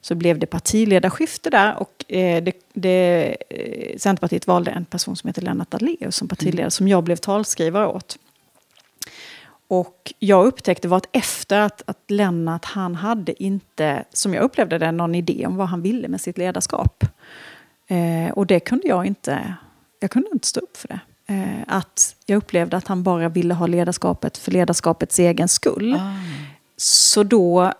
så 0.00 0.14
blev 0.14 0.38
det 0.38 0.46
partiledarskifte 0.46 1.50
där 1.50 1.76
och 1.76 2.12
eh, 2.12 2.42
det, 2.42 2.52
det, 2.72 3.36
eh, 3.50 3.98
Centerpartiet 3.98 4.46
valde 4.46 4.70
en 4.70 4.84
person 4.84 5.16
som 5.16 5.28
heter 5.28 5.42
Lennart 5.42 5.70
Daléus 5.70 6.16
som 6.16 6.28
partiledare 6.28 6.62
mm. 6.62 6.70
som 6.70 6.88
jag 6.88 7.04
blev 7.04 7.16
talskrivare 7.16 7.86
åt. 7.86 8.18
Och 9.68 10.12
jag 10.18 10.46
upptäckte 10.46 10.88
var 10.88 10.96
att 10.96 11.08
efter 11.12 11.60
att, 11.60 11.82
att 11.86 12.10
Lennart, 12.10 12.64
han 12.64 12.94
hade 12.94 13.42
inte, 13.42 14.04
som 14.12 14.34
jag 14.34 14.44
upplevde 14.44 14.78
det, 14.78 14.92
någon 14.92 15.14
idé 15.14 15.46
om 15.46 15.56
vad 15.56 15.68
han 15.68 15.82
ville 15.82 16.08
med 16.08 16.20
sitt 16.20 16.38
ledarskap. 16.38 17.04
Eh, 17.86 18.32
och 18.32 18.46
det 18.46 18.60
kunde 18.60 18.86
jag 18.88 19.06
inte, 19.06 19.54
jag 20.00 20.10
kunde 20.10 20.28
inte 20.32 20.46
stå 20.46 20.60
upp 20.60 20.76
för 20.76 20.88
det. 20.88 21.00
Eh, 21.26 21.64
att 21.66 22.16
jag 22.26 22.36
upplevde 22.36 22.76
att 22.76 22.88
han 22.88 23.02
bara 23.02 23.28
ville 23.28 23.54
ha 23.54 23.66
ledarskapet 23.66 24.38
för 24.38 24.52
ledarskapets 24.52 25.18
egen 25.18 25.48
skull. 25.48 25.94
Ah. 25.94 26.14
Så 26.76 27.22
då 27.22 27.72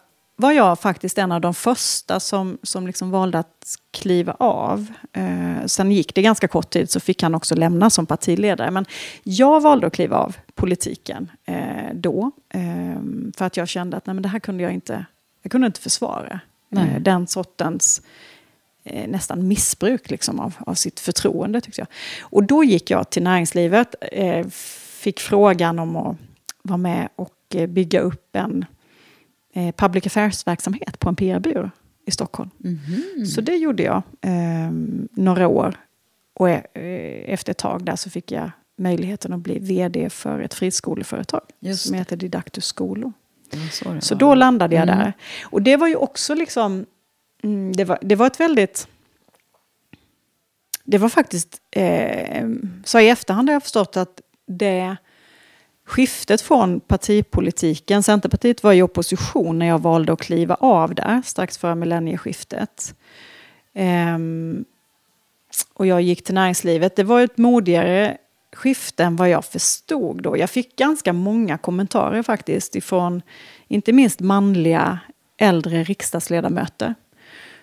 var 0.43 0.53
jag 0.53 0.81
faktiskt 0.81 1.19
en 1.19 1.33
av 1.33 1.41
de 1.41 1.55
första 1.55 2.21
som, 2.21 2.59
som 2.63 2.87
liksom 2.87 3.11
valde 3.11 3.39
att 3.39 3.79
kliva 3.91 4.37
av. 4.39 4.87
Eh, 5.13 5.67
sen 5.67 5.93
gick 5.93 6.15
det 6.15 6.23
ganska 6.23 6.49
kort 6.49 6.71
tid 6.71 6.91
så 6.91 7.01
fick 7.01 7.23
han 7.23 7.35
också 7.35 7.55
lämna 7.55 7.91
som 7.91 8.07
partiledare. 8.07 8.71
Men 8.71 8.85
jag 9.23 9.61
valde 9.61 9.87
att 9.87 9.93
kliva 9.93 10.17
av 10.17 10.37
politiken 10.55 11.31
eh, 11.45 11.95
då. 11.95 12.31
Eh, 12.49 13.03
för 13.37 13.45
att 13.45 13.57
jag 13.57 13.69
kände 13.69 13.97
att 13.97 14.07
nej, 14.07 14.15
men 14.15 14.23
det 14.23 14.29
här 14.29 14.41
kunde 14.41 14.63
jag 14.63 14.73
inte, 14.73 15.07
jag 15.43 15.53
kunde 15.53 15.67
inte 15.67 15.81
försvara. 15.81 16.41
Eh, 16.77 17.01
den 17.01 17.27
sortens 17.27 18.03
eh, 18.85 19.09
nästan 19.09 19.49
missbruk 19.49 20.11
liksom, 20.11 20.41
av, 20.41 20.55
av 20.59 20.75
sitt 20.75 21.01
förtroende 21.01 21.61
tyckte 21.61 21.81
jag. 21.81 21.89
Och 22.21 22.45
då 22.45 22.65
gick 22.65 22.91
jag 22.91 23.11
till 23.11 23.23
näringslivet, 23.23 23.95
eh, 24.13 24.47
fick 25.03 25.21
frågan 25.21 25.79
om 25.79 25.97
att 25.97 26.17
vara 26.63 26.77
med 26.77 27.09
och 27.17 27.57
bygga 27.69 28.01
upp 28.01 28.37
en 28.37 28.65
eh, 29.53 29.75
public 29.75 30.07
affairs-verksamhet 30.07 30.99
på 30.99 31.09
en 31.09 31.17
PR-byrå 31.17 31.71
i 32.07 32.11
Stockholm. 32.11 32.51
Mm. 32.65 33.27
Så 33.27 33.41
det 33.41 33.57
gjorde 33.57 33.83
jag 33.83 34.03
eh, 34.21 34.71
några 35.11 35.49
år. 35.49 35.75
Och 36.35 36.49
eh, 36.49 36.63
efter 37.33 37.51
ett 37.51 37.59
tag 37.59 37.85
där 37.85 37.97
så 37.97 38.11
fick 38.11 38.33
jag 38.33 38.51
möjligheten 38.79 39.33
att 39.33 39.41
bli 39.41 39.59
vd 39.59 40.11
för 40.11 40.41
ett 40.41 40.55
friskoleföretag 40.55 41.41
Just 41.61 41.87
som 41.87 41.95
heter 41.95 42.17
Didactus 42.17 42.65
Skolor. 42.65 43.13
Så, 43.71 44.01
så 44.01 44.15
då 44.15 44.35
landade 44.35 44.77
jag 44.77 44.83
mm. 44.83 44.99
där. 44.99 45.13
Och 45.43 45.63
det 45.63 45.77
var 45.77 45.89
ju 45.89 45.97
också 45.97 46.35
liksom... 46.35 46.87
Mm, 47.43 47.73
det, 47.73 47.85
var, 47.85 47.99
det 48.03 48.15
var 48.15 48.27
ett 48.27 48.41
väldigt... 48.41 48.89
det 50.85 50.99
var 50.99 51.09
faktiskt, 51.09 51.61
eh, 51.71 52.49
så 52.85 53.01
i 53.01 53.09
efterhand 53.09 53.49
har 53.49 53.55
jag 53.55 53.63
förstått 53.63 53.97
att 53.97 54.21
det 54.47 54.97
skiftet 55.87 56.41
från 56.41 56.81
partipolitiken, 56.81 58.03
Centerpartiet 58.03 58.63
var 58.63 58.73
i 58.73 58.83
opposition 58.83 59.59
när 59.59 59.67
jag 59.67 59.79
valde 59.79 60.13
att 60.13 60.21
kliva 60.21 60.55
av 60.55 60.95
där 60.95 61.23
strax 61.25 61.59
före 61.59 61.75
millennieskiftet. 61.75 62.95
Ehm, 63.75 64.65
och 65.75 65.87
jag 65.87 66.03
gick 66.03 66.25
till 66.25 66.35
näringslivet. 66.35 66.97
Det 66.97 67.05
var 67.05 67.21
ett 67.21 67.39
modigare 67.39 68.17
skifte 68.53 69.05
än 69.05 69.17
vad 69.17 69.29
jag 69.29 69.45
förstod 69.45 70.23
då. 70.23 70.37
Jag 70.37 70.51
fick 70.51 70.77
ganska 70.77 71.13
många 71.13 71.59
kommentarer 71.59 72.23
faktiskt 72.23 72.77
ifrån 72.77 73.23
inte 73.69 73.93
minst 73.93 74.21
manliga 74.21 74.99
äldre 75.37 75.85
riksdagsledamöter. 75.85 76.95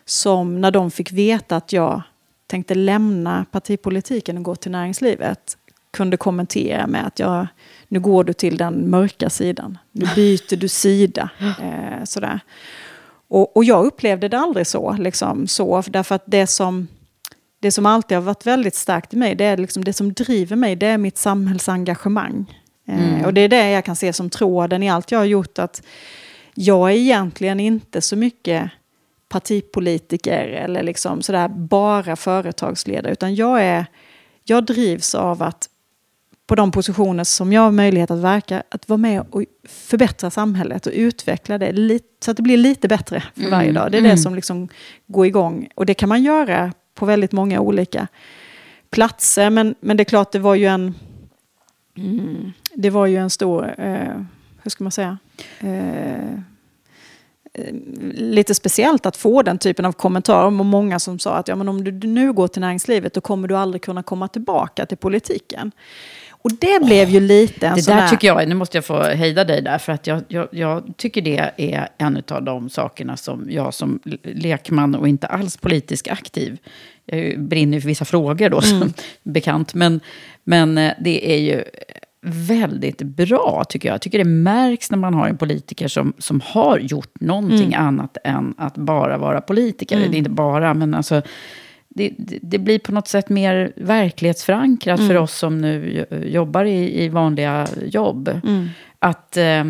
Som 0.06 0.62
när 0.62 0.72
de 0.72 0.92
fick 0.92 1.12
veta 1.12 1.56
att 1.56 1.74
jag 1.74 2.02
tänkte 2.48 2.76
lämna 2.76 3.46
partipolitiken 3.52 4.38
och 4.38 4.44
gå 4.44 4.56
till 4.56 4.72
näringslivet 4.72 5.58
kunde 5.92 6.18
kommentera 6.18 6.88
med 6.88 7.08
att 7.08 7.20
jag, 7.20 7.48
nu 7.90 8.00
går 8.00 8.24
du 8.24 8.34
till 8.34 8.58
den 8.58 8.90
mörka 8.90 9.30
sidan. 9.30 9.78
Nu 9.92 10.06
byter 10.16 10.56
du 10.56 10.68
sida. 10.68 11.30
Eh, 11.40 12.04
sådär. 12.04 12.40
Och, 13.28 13.58
och 13.58 13.64
jag 13.64 13.86
upplevde 13.86 14.28
det 14.28 14.38
aldrig 14.38 14.68
så. 14.68 14.92
Liksom, 14.92 15.48
så 15.48 15.84
därför 15.88 16.16
att 16.16 16.24
det 16.26 16.48
som, 16.48 16.88
det 17.60 17.72
som 17.72 17.86
alltid 17.86 18.18
har 18.18 18.24
varit 18.24 18.46
väldigt 18.46 18.76
starkt 18.76 19.14
i 19.14 19.18
mig, 19.18 19.36
det 19.36 19.46
är 19.46 19.58
liksom 19.58 19.84
det 19.84 19.94
som 19.94 20.14
driver 20.14 20.56
mig, 20.56 20.76
det 20.76 20.88
är 20.88 20.98
mitt 20.98 21.18
samhällsengagemang. 21.18 22.60
Eh, 22.88 23.10
mm. 23.10 23.26
och 23.26 23.34
det 23.34 23.42
är 23.42 23.50
det 23.50 23.70
jag 23.70 23.86
kan 23.86 23.96
se 23.96 24.14
som 24.14 24.30
tråden 24.30 24.84
i 24.84 24.90
allt 24.90 25.12
jag 25.12 25.20
har 25.20 25.26
gjort. 25.26 25.60
att 25.60 25.84
jag 26.54 26.92
är 26.92 26.96
egentligen 26.96 27.60
inte 27.60 28.02
så 28.02 28.16
mycket 28.16 28.72
partipolitiker 29.30 30.48
eller 30.48 30.84
liksom 30.84 31.22
sådär 31.22 31.48
bara 31.48 32.16
företagsledare, 32.16 33.12
utan 33.12 33.36
jag, 33.36 33.64
är, 33.64 33.86
jag 34.44 34.66
drivs 34.66 35.16
av 35.16 35.44
att 35.44 35.69
på 36.50 36.56
de 36.56 36.72
positioner 36.72 37.24
som 37.24 37.54
jag 37.54 37.62
har 37.62 37.72
möjlighet 37.72 38.12
att 38.12 38.20
verka, 38.20 38.64
att 38.70 38.90
vara 38.90 38.98
med 38.98 39.26
och 39.30 39.44
förbättra 39.68 40.30
samhället 40.30 40.88
och 40.88 40.94
utveckla 40.96 41.58
det 41.58 42.00
så 42.20 42.32
att 42.32 42.38
det 42.38 42.44
blir 42.44 42.58
lite 42.58 42.88
bättre 42.88 43.24
för 43.34 43.42
mm. 43.42 43.52
varje 43.52 43.72
dag. 43.72 43.92
Det 43.92 43.98
är 43.98 44.00
mm. 44.00 44.12
det 44.12 44.18
som 44.18 44.36
liksom 44.36 44.70
går 45.08 45.26
igång. 45.26 45.70
Och 45.76 45.86
det 45.86 45.94
kan 45.94 46.10
man 46.10 46.24
göra 46.24 46.74
på 46.96 47.06
väldigt 47.06 47.32
många 47.32 47.60
olika 47.60 48.08
platser. 48.90 49.50
Men, 49.50 49.76
men 49.80 49.98
det 49.98 50.04
är 50.04 50.06
klart, 50.06 50.32
det 50.32 50.40
var 50.40 50.56
ju 50.56 50.66
en, 50.66 50.96
mm, 51.98 52.52
det 52.74 52.90
var 52.90 53.06
ju 53.06 53.18
en 53.18 53.30
stor, 53.30 53.76
eh, 53.78 54.22
hur 54.64 54.70
ska 54.70 54.84
man 54.84 54.92
säga, 54.92 55.18
eh, 55.60 56.40
lite 58.14 58.56
speciellt 58.56 59.06
att 59.06 59.18
få 59.18 59.42
den 59.42 59.58
typen 59.58 59.86
av 59.86 59.92
kommentarer. 59.92 60.46
Och 60.46 60.54
många 60.54 61.00
som 61.00 61.20
sa 61.20 61.36
att 61.36 61.48
ja, 61.48 61.56
men 61.56 61.70
om 61.70 61.84
du 61.84 62.08
nu 62.08 62.34
går 62.34 62.48
till 62.48 62.62
näringslivet 62.62 63.14
då 63.14 63.22
kommer 63.22 63.48
du 63.48 63.58
aldrig 63.58 63.82
kunna 63.82 64.04
komma 64.04 64.28
tillbaka 64.28 64.86
till 64.86 64.98
politiken. 64.98 65.72
Och 66.42 66.52
det 66.60 66.86
blev 66.86 67.10
ju 67.10 67.20
lite 67.20 67.68
en 67.68 67.76
Det 67.76 67.82
sån 67.82 67.96
där 67.96 68.02
här... 68.02 68.10
tycker 68.10 68.28
jag, 68.28 68.48
nu 68.48 68.56
måste 68.56 68.78
jag 68.78 68.86
få 68.86 69.04
hejda 69.04 69.44
dig 69.44 69.62
där, 69.62 69.78
för 69.78 69.94
att 69.94 70.08
jag, 70.08 70.24
jag, 70.28 70.48
jag 70.52 70.94
tycker 70.98 71.22
det 71.22 71.52
är 71.58 71.90
en 71.98 72.24
av 72.32 72.44
de 72.44 72.70
sakerna 72.70 73.18
som 73.18 73.48
jag 73.50 73.74
som 73.74 74.00
lekman 74.24 74.96
och 74.96 75.08
inte 75.08 75.28
alls 75.28 75.58
politisk 75.58 76.08
aktiv, 76.08 76.58
jag 77.06 77.40
brinner 77.40 77.80
för 77.80 77.88
vissa 77.88 78.06
frågor 78.06 78.50
då, 78.50 78.62
mm. 78.62 78.80
som 78.80 78.94
bekant, 79.24 79.74
men, 79.74 80.00
men 80.44 80.78
eh, 80.78 80.94
det 81.00 81.34
är 81.34 81.38
ju 81.38 81.64
väldigt 82.22 83.02
bra, 83.02 83.64
tycker 83.70 83.90
jag. 83.90 83.94
Jag 83.94 84.02
tycker 84.02 84.18
det 84.18 84.24
märks 84.24 84.92
när 84.92 84.98
man 84.98 85.14
har 85.14 85.28
en 85.28 85.38
politiker 85.38 85.88
som, 85.88 86.14
som 86.18 86.42
har 86.46 86.80
gjort 86.80 87.22
någonting 87.22 87.74
mm. 87.74 87.88
annat 87.88 88.18
än 88.24 88.54
att 88.58 88.78
bara 88.78 89.18
vara 89.18 89.42
politiker. 89.42 89.98
Mm. 89.98 90.12
Det 90.12 90.18
är 90.18 90.20
inte 90.20 90.30
bara, 90.30 90.74
men 90.74 90.94
alltså... 90.94 91.22
Det, 91.96 92.14
det, 92.42 92.58
blir 92.58 92.80
på 92.80 92.92
något 92.92 93.08
sätt 93.08 93.30
mer 93.30 93.74
verklighetsförankrat 93.76 95.00
mm. 95.00 95.10
för 95.10 95.18
oss 95.18 95.38
som 95.38 95.58
nu 95.58 96.06
jobbar 96.26 96.66
i, 96.66 97.04
i 97.04 97.10
vanliga 97.10 97.68
jobb. 97.86 98.28
Mm. 98.44 98.70
Att, 99.00 99.38
eh, 99.38 99.64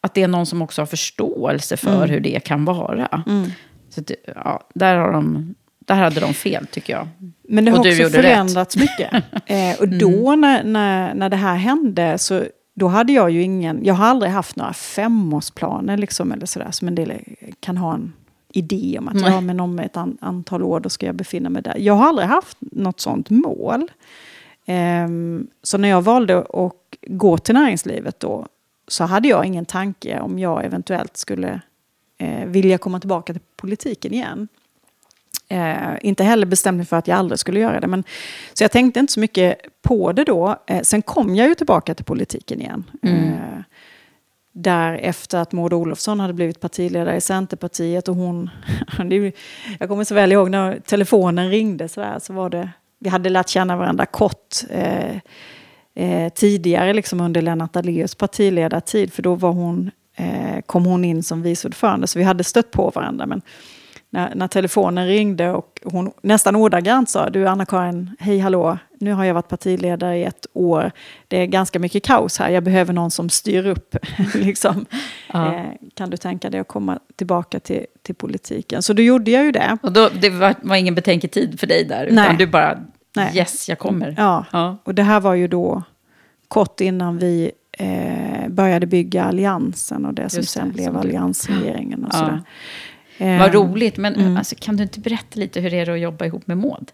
att 0.00 0.14
det 0.14 0.22
är 0.22 0.28
någon 0.28 0.46
som 0.46 0.62
också 0.62 0.80
har 0.80 0.86
förståelse 0.86 1.76
för 1.76 1.96
mm. 1.96 2.10
hur 2.10 2.20
det 2.20 2.44
kan 2.44 2.64
vara. 2.64 3.22
Mm. 3.26 3.50
Så 3.88 4.00
att, 4.00 4.10
ja, 4.34 4.68
där 4.74 4.96
har 4.96 5.12
de 5.12 5.54
där 5.78 5.94
hade 5.94 6.20
de 6.20 6.34
fel 6.34 6.66
tycker 6.66 6.92
jag. 6.92 7.08
Men 7.48 7.64
det 7.64 7.70
har 7.70 7.78
också 7.78 8.08
förändrats 8.08 8.76
rätt. 8.76 8.82
mycket. 8.82 9.12
eh, 9.46 9.80
och 9.80 9.88
då 9.88 10.28
mm. 10.28 10.40
när, 10.40 10.64
när, 10.64 11.14
när 11.14 11.28
det 11.28 11.36
här 11.36 11.56
hände 11.56 12.18
så 12.18 12.44
då 12.74 12.88
hade 12.88 13.12
jag 13.12 13.30
ju 13.30 13.42
ingen, 13.42 13.84
jag 13.84 13.94
har 13.94 14.06
aldrig 14.06 14.32
haft 14.32 14.56
några 14.56 14.72
femårsplaner 14.72 15.96
liksom 15.96 16.32
eller 16.32 16.46
sådär 16.46 16.70
som 16.70 16.88
en 16.88 16.94
del 16.94 17.12
kan 17.60 17.76
ha 17.76 17.94
en 17.94 18.12
idé 18.56 18.96
om 18.98 19.08
att 19.08 19.20
ja, 19.20 19.40
men 19.40 19.60
om 19.60 19.78
ett 19.78 19.96
an, 19.96 20.18
antal 20.20 20.62
år 20.62 20.80
då 20.80 20.88
ska 20.88 21.06
jag 21.06 21.14
befinna 21.14 21.50
mig 21.50 21.62
där. 21.62 21.76
Jag 21.78 21.94
har 21.94 22.08
aldrig 22.08 22.28
haft 22.28 22.58
något 22.60 23.00
sånt 23.00 23.30
mål. 23.30 23.90
Eh, 24.66 25.08
så 25.62 25.78
när 25.78 25.88
jag 25.88 26.02
valde 26.02 26.38
att 26.38 26.72
gå 27.06 27.38
till 27.38 27.54
näringslivet 27.54 28.20
då 28.20 28.46
så 28.88 29.04
hade 29.04 29.28
jag 29.28 29.44
ingen 29.44 29.64
tanke 29.64 30.20
om 30.20 30.38
jag 30.38 30.64
eventuellt 30.64 31.16
skulle 31.16 31.60
eh, 32.18 32.46
vilja 32.46 32.78
komma 32.78 33.00
tillbaka 33.00 33.32
till 33.32 33.42
politiken 33.56 34.12
igen. 34.12 34.48
Eh, 35.48 35.96
inte 36.00 36.24
heller 36.24 36.46
bestämt 36.46 36.76
mig 36.76 36.86
för 36.86 36.96
att 36.96 37.08
jag 37.08 37.18
aldrig 37.18 37.38
skulle 37.38 37.60
göra 37.60 37.80
det. 37.80 37.86
Men, 37.86 38.04
så 38.54 38.64
jag 38.64 38.70
tänkte 38.70 39.00
inte 39.00 39.12
så 39.12 39.20
mycket 39.20 39.58
på 39.82 40.12
det 40.12 40.24
då. 40.24 40.56
Eh, 40.66 40.82
sen 40.82 41.02
kom 41.02 41.34
jag 41.34 41.48
ju 41.48 41.54
tillbaka 41.54 41.94
till 41.94 42.04
politiken 42.04 42.60
igen. 42.60 42.84
Mm. 43.02 43.24
Eh, 43.24 43.58
där 44.56 44.94
efter 44.94 45.38
att 45.38 45.52
Maud 45.52 45.72
Olofsson 45.72 46.20
hade 46.20 46.32
blivit 46.32 46.60
partiledare 46.60 47.16
i 47.16 47.20
Centerpartiet 47.20 48.08
och 48.08 48.16
hon... 48.16 48.50
jag 49.78 49.88
kommer 49.88 50.04
så 50.04 50.14
väl 50.14 50.32
ihåg 50.32 50.50
när 50.50 50.80
telefonen 50.80 51.50
ringde 51.50 51.88
så, 51.88 52.00
där, 52.00 52.18
så 52.18 52.32
var 52.32 52.50
det... 52.50 52.70
Vi 52.98 53.08
hade 53.08 53.28
lärt 53.28 53.48
känna 53.48 53.76
varandra 53.76 54.06
kort 54.06 54.56
eh, 54.70 55.16
eh, 55.94 56.32
tidigare 56.32 56.92
liksom 56.92 57.20
under 57.20 57.42
Lennart 57.42 57.72
Daléus 57.72 58.14
partiledartid. 58.14 59.12
För 59.12 59.22
då 59.22 59.34
var 59.34 59.52
hon, 59.52 59.90
eh, 60.16 60.60
kom 60.66 60.86
hon 60.86 61.04
in 61.04 61.22
som 61.22 61.42
vice 61.42 61.68
ordförande 61.68 62.06
så 62.06 62.18
vi 62.18 62.24
hade 62.24 62.44
stött 62.44 62.70
på 62.70 62.90
varandra. 62.94 63.26
Men, 63.26 63.42
när, 64.16 64.34
när 64.34 64.48
telefonen 64.48 65.06
ringde 65.06 65.50
och 65.50 65.80
hon 65.84 66.12
nästan 66.22 66.56
ordagrant 66.56 67.10
sa 67.10 67.30
du 67.30 67.48
Anna-Karin, 67.48 68.16
hej 68.18 68.38
hallå, 68.38 68.78
nu 69.00 69.12
har 69.12 69.24
jag 69.24 69.34
varit 69.34 69.48
partiledare 69.48 70.18
i 70.18 70.24
ett 70.24 70.46
år. 70.52 70.92
Det 71.28 71.36
är 71.36 71.46
ganska 71.46 71.78
mycket 71.78 72.04
kaos 72.04 72.38
här, 72.38 72.50
jag 72.50 72.62
behöver 72.62 72.92
någon 72.92 73.10
som 73.10 73.28
styr 73.28 73.66
upp. 73.66 73.96
liksom. 74.34 74.86
Ja. 75.32 75.54
Eh, 75.54 75.64
kan 75.94 76.10
du 76.10 76.16
tänka 76.16 76.50
dig 76.50 76.60
att 76.60 76.68
komma 76.68 76.98
tillbaka 77.16 77.60
till, 77.60 77.86
till 78.02 78.14
politiken? 78.14 78.82
Så 78.82 78.92
då 78.92 79.02
gjorde 79.02 79.30
jag 79.30 79.44
ju 79.44 79.52
det. 79.52 79.78
Och 79.82 79.92
då, 79.92 80.08
det 80.20 80.30
var, 80.30 80.54
var 80.62 80.76
ingen 80.76 80.94
betänketid 80.94 81.60
för 81.60 81.66
dig 81.66 81.84
där, 81.84 82.04
utan 82.04 82.14
Nej. 82.14 82.36
du 82.38 82.46
bara, 82.46 82.78
Nej. 83.16 83.36
yes, 83.36 83.68
jag 83.68 83.78
kommer. 83.78 84.14
Ja. 84.18 84.44
ja, 84.52 84.76
och 84.84 84.94
det 84.94 85.02
här 85.02 85.20
var 85.20 85.34
ju 85.34 85.48
då 85.48 85.82
kort 86.48 86.80
innan 86.80 87.18
vi 87.18 87.52
eh, 87.72 88.48
började 88.48 88.86
bygga 88.86 89.24
alliansen 89.24 90.06
och 90.06 90.14
det 90.14 90.28
som 90.28 90.40
Just 90.40 90.50
sen 90.52 90.68
det, 90.68 90.74
blev 90.74 90.96
alliansregeringen 90.96 92.04
och 92.04 92.10
ja. 92.12 92.18
sådär. 92.18 92.42
Eh, 93.18 93.38
Vad 93.38 93.54
roligt, 93.54 93.96
men 93.96 94.14
mm. 94.14 94.36
alltså, 94.36 94.54
kan 94.58 94.76
du 94.76 94.82
inte 94.82 95.00
berätta 95.00 95.40
lite 95.40 95.60
hur 95.60 95.70
det 95.70 95.76
är 95.78 95.90
att 95.90 96.00
jobba 96.00 96.24
ihop 96.24 96.46
med 96.46 96.58
Maud? 96.58 96.92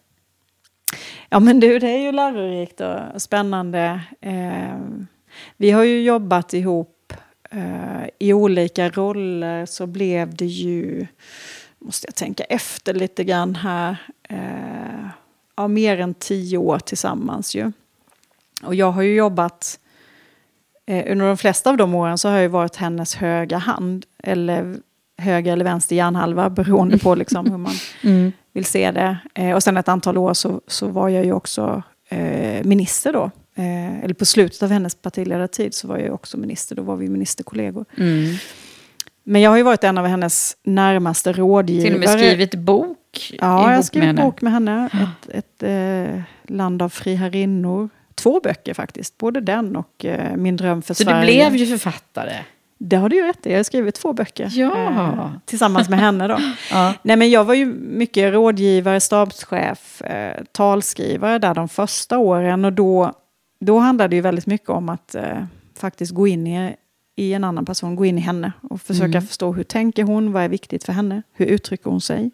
Ja 1.29 1.41
men 1.41 1.61
du, 1.61 1.79
det 1.79 1.89
är 1.89 1.99
ju 1.99 2.13
lärorikt 2.13 2.81
och 2.81 3.23
spännande. 3.23 4.01
Eh, 4.21 4.79
vi 5.57 5.71
har 5.71 5.85
ju 5.85 6.03
jobbat 6.03 6.55
ihop 6.55 7.13
eh, 7.51 8.09
i 8.19 8.33
olika 8.33 8.89
roller 8.89 9.67
så 9.67 9.87
blev 9.87 10.35
det 10.35 10.47
ju, 10.47 11.07
måste 11.79 12.07
jag 12.07 12.15
tänka 12.15 12.45
efter 12.45 12.95
lite 12.95 13.25
grann 13.25 13.55
här, 13.55 13.97
eh, 14.29 15.09
ja, 15.57 15.69
mer 15.69 16.01
än 16.01 16.15
tio 16.15 16.59
år 16.59 16.79
tillsammans 16.79 17.55
ju. 17.55 17.73
Och 18.63 18.75
jag 18.75 18.91
har 18.93 19.03
ju 19.03 19.15
jobbat, 19.15 19.79
eh, 20.87 21.13
under 21.13 21.27
de 21.27 21.37
flesta 21.37 21.71
av 21.71 21.77
de 21.77 21.95
åren 21.95 22.19
så 22.19 22.29
har 22.29 22.35
jag 22.35 22.43
ju 22.43 22.49
varit 22.49 22.77
hennes 22.77 23.15
höga 23.15 23.59
hand, 23.59 24.07
eller 24.19 24.77
höger 25.19 25.53
eller 25.53 25.65
vänster 25.65 25.97
hjärnhalva 25.97 26.51
beroende 26.51 26.99
på 26.99 27.15
liksom 27.15 27.51
hur 27.51 27.59
man 27.59 27.75
mm. 28.03 28.33
vill 28.53 28.65
se 28.65 28.91
det. 28.91 29.17
Eh, 29.35 29.53
och 29.53 29.63
sen 29.63 29.77
ett 29.77 29.89
antal 29.89 30.19
år 30.19 30.35
så, 30.35 30.61
så 30.67 30.87
var 30.87 31.09
jag 31.09 31.25
ju 31.25 31.33
också 31.33 31.83
eh, 32.09 32.65
minister 32.65 33.13
då. 33.13 33.31
Eh, 33.55 34.05
eller 34.05 34.15
på 34.15 34.25
slutet 34.25 34.63
av 34.63 34.71
hennes 34.71 34.95
partiledartid 34.95 35.75
så 35.75 35.89
var 35.89 35.99
jag 35.99 36.15
också 36.15 36.37
minister, 36.37 36.77
då 36.77 36.83
var 36.83 36.97
vi 36.97 37.09
ministerkollegor. 37.09 37.85
Mm. 37.99 38.35
Men 39.25 39.41
jag 39.41 39.51
har 39.51 39.57
ju 39.57 39.63
varit 39.63 39.85
en 39.85 39.99
av 39.99 40.07
hennes 40.07 40.57
närmaste 40.65 41.33
rådgivare. 41.33 41.85
Till 41.85 41.95
och 41.95 42.01
med 42.01 42.09
skrivit 42.09 42.55
bok 42.55 42.99
Ja, 43.41 43.71
jag 43.71 43.77
har 43.77 43.83
skrivit 43.83 44.17
bok 44.17 44.43
med 44.43 44.53
henne. 44.53 44.89
Ett, 44.93 45.29
ett 45.35 45.63
eh, 45.63 46.23
land 46.55 46.83
av 46.83 46.89
friharinnor. 46.89 47.89
Två 48.15 48.41
böcker 48.41 48.75
faktiskt, 48.75 49.19
både 49.19 49.41
den 49.41 49.77
och 49.77 50.05
eh, 50.05 50.37
Min 50.37 50.57
dröm 50.57 50.83
för 50.83 50.95
så 50.95 51.05
Sverige. 51.05 51.45
Så 51.45 51.51
du 51.51 51.51
blev 51.51 51.57
ju 51.57 51.67
författare? 51.67 52.35
Det 52.85 52.97
har 52.97 53.09
du 53.09 53.17
ju 53.17 53.23
rätt 53.23 53.47
i. 53.47 53.51
Jag 53.51 53.59
har 53.59 53.65
skrivit 53.65 53.95
två 53.95 54.13
böcker. 54.13 54.49
Ja. 54.53 54.91
Eh, 54.91 55.31
tillsammans 55.45 55.89
med 55.89 55.99
henne 55.99 56.29
då. 56.29 56.39
ja. 56.71 56.95
Nej, 57.03 57.17
men 57.17 57.31
jag 57.31 57.45
var 57.45 57.55
ju 57.55 57.67
mycket 57.75 58.35
rådgivare, 58.35 59.01
stabschef, 59.01 60.03
eh, 60.03 60.45
talskrivare 60.53 61.39
där 61.39 61.55
de 61.55 61.69
första 61.69 62.19
åren. 62.19 62.65
Och 62.65 62.73
då, 62.73 63.13
då 63.61 63.79
handlade 63.79 64.09
det 64.09 64.17
ju 64.17 64.23
väldigt 64.23 64.47
mycket 64.47 64.69
om 64.69 64.89
att 64.89 65.15
eh, 65.15 65.45
faktiskt 65.79 66.13
gå 66.13 66.27
in 66.27 66.47
i, 66.47 66.77
i 67.17 67.33
en 67.33 67.45
annan 67.45 67.65
person, 67.65 67.97
gå 67.97 68.05
in 68.05 68.19
i 68.19 68.21
henne 68.21 68.53
och 68.71 68.81
försöka 68.81 69.19
mm. 69.19 69.23
förstå 69.23 69.53
hur 69.53 69.65
tänker 69.65 70.03
hon, 70.03 70.33
vad 70.33 70.43
är 70.43 70.49
viktigt 70.49 70.85
för 70.85 70.93
henne, 70.93 71.23
hur 71.33 71.47
uttrycker 71.47 71.91
hon 71.91 72.01
sig. 72.01 72.31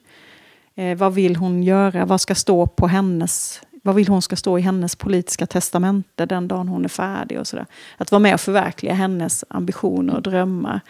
Eh, 0.75 0.97
vad 0.97 1.15
vill 1.15 1.37
hon 1.37 1.63
göra? 1.63 2.05
Vad 2.05 2.21
ska 2.21 2.35
stå 2.35 2.67
på 2.67 2.87
hennes 2.87 3.63
vad 3.89 3.95
vill 3.95 4.09
hon 4.09 4.23
ska 4.23 4.37
stå 4.37 4.59
i 4.59 4.63
hennes 4.63 4.97
politiska 4.97 5.47
testamente 5.47 6.27
den 6.27 6.49
dagen 6.49 6.69
hon 6.69 6.85
är 6.85 6.89
färdig 6.89 7.41
och 7.41 7.47
sådär. 7.47 7.67
Att 7.97 8.13
vara 8.13 8.19
med 8.19 8.35
och 8.35 8.41
förverkliga 8.41 8.95
hennes 8.95 9.45
ambitioner 9.49 10.15
och 10.15 10.23
drömmar. 10.23 10.81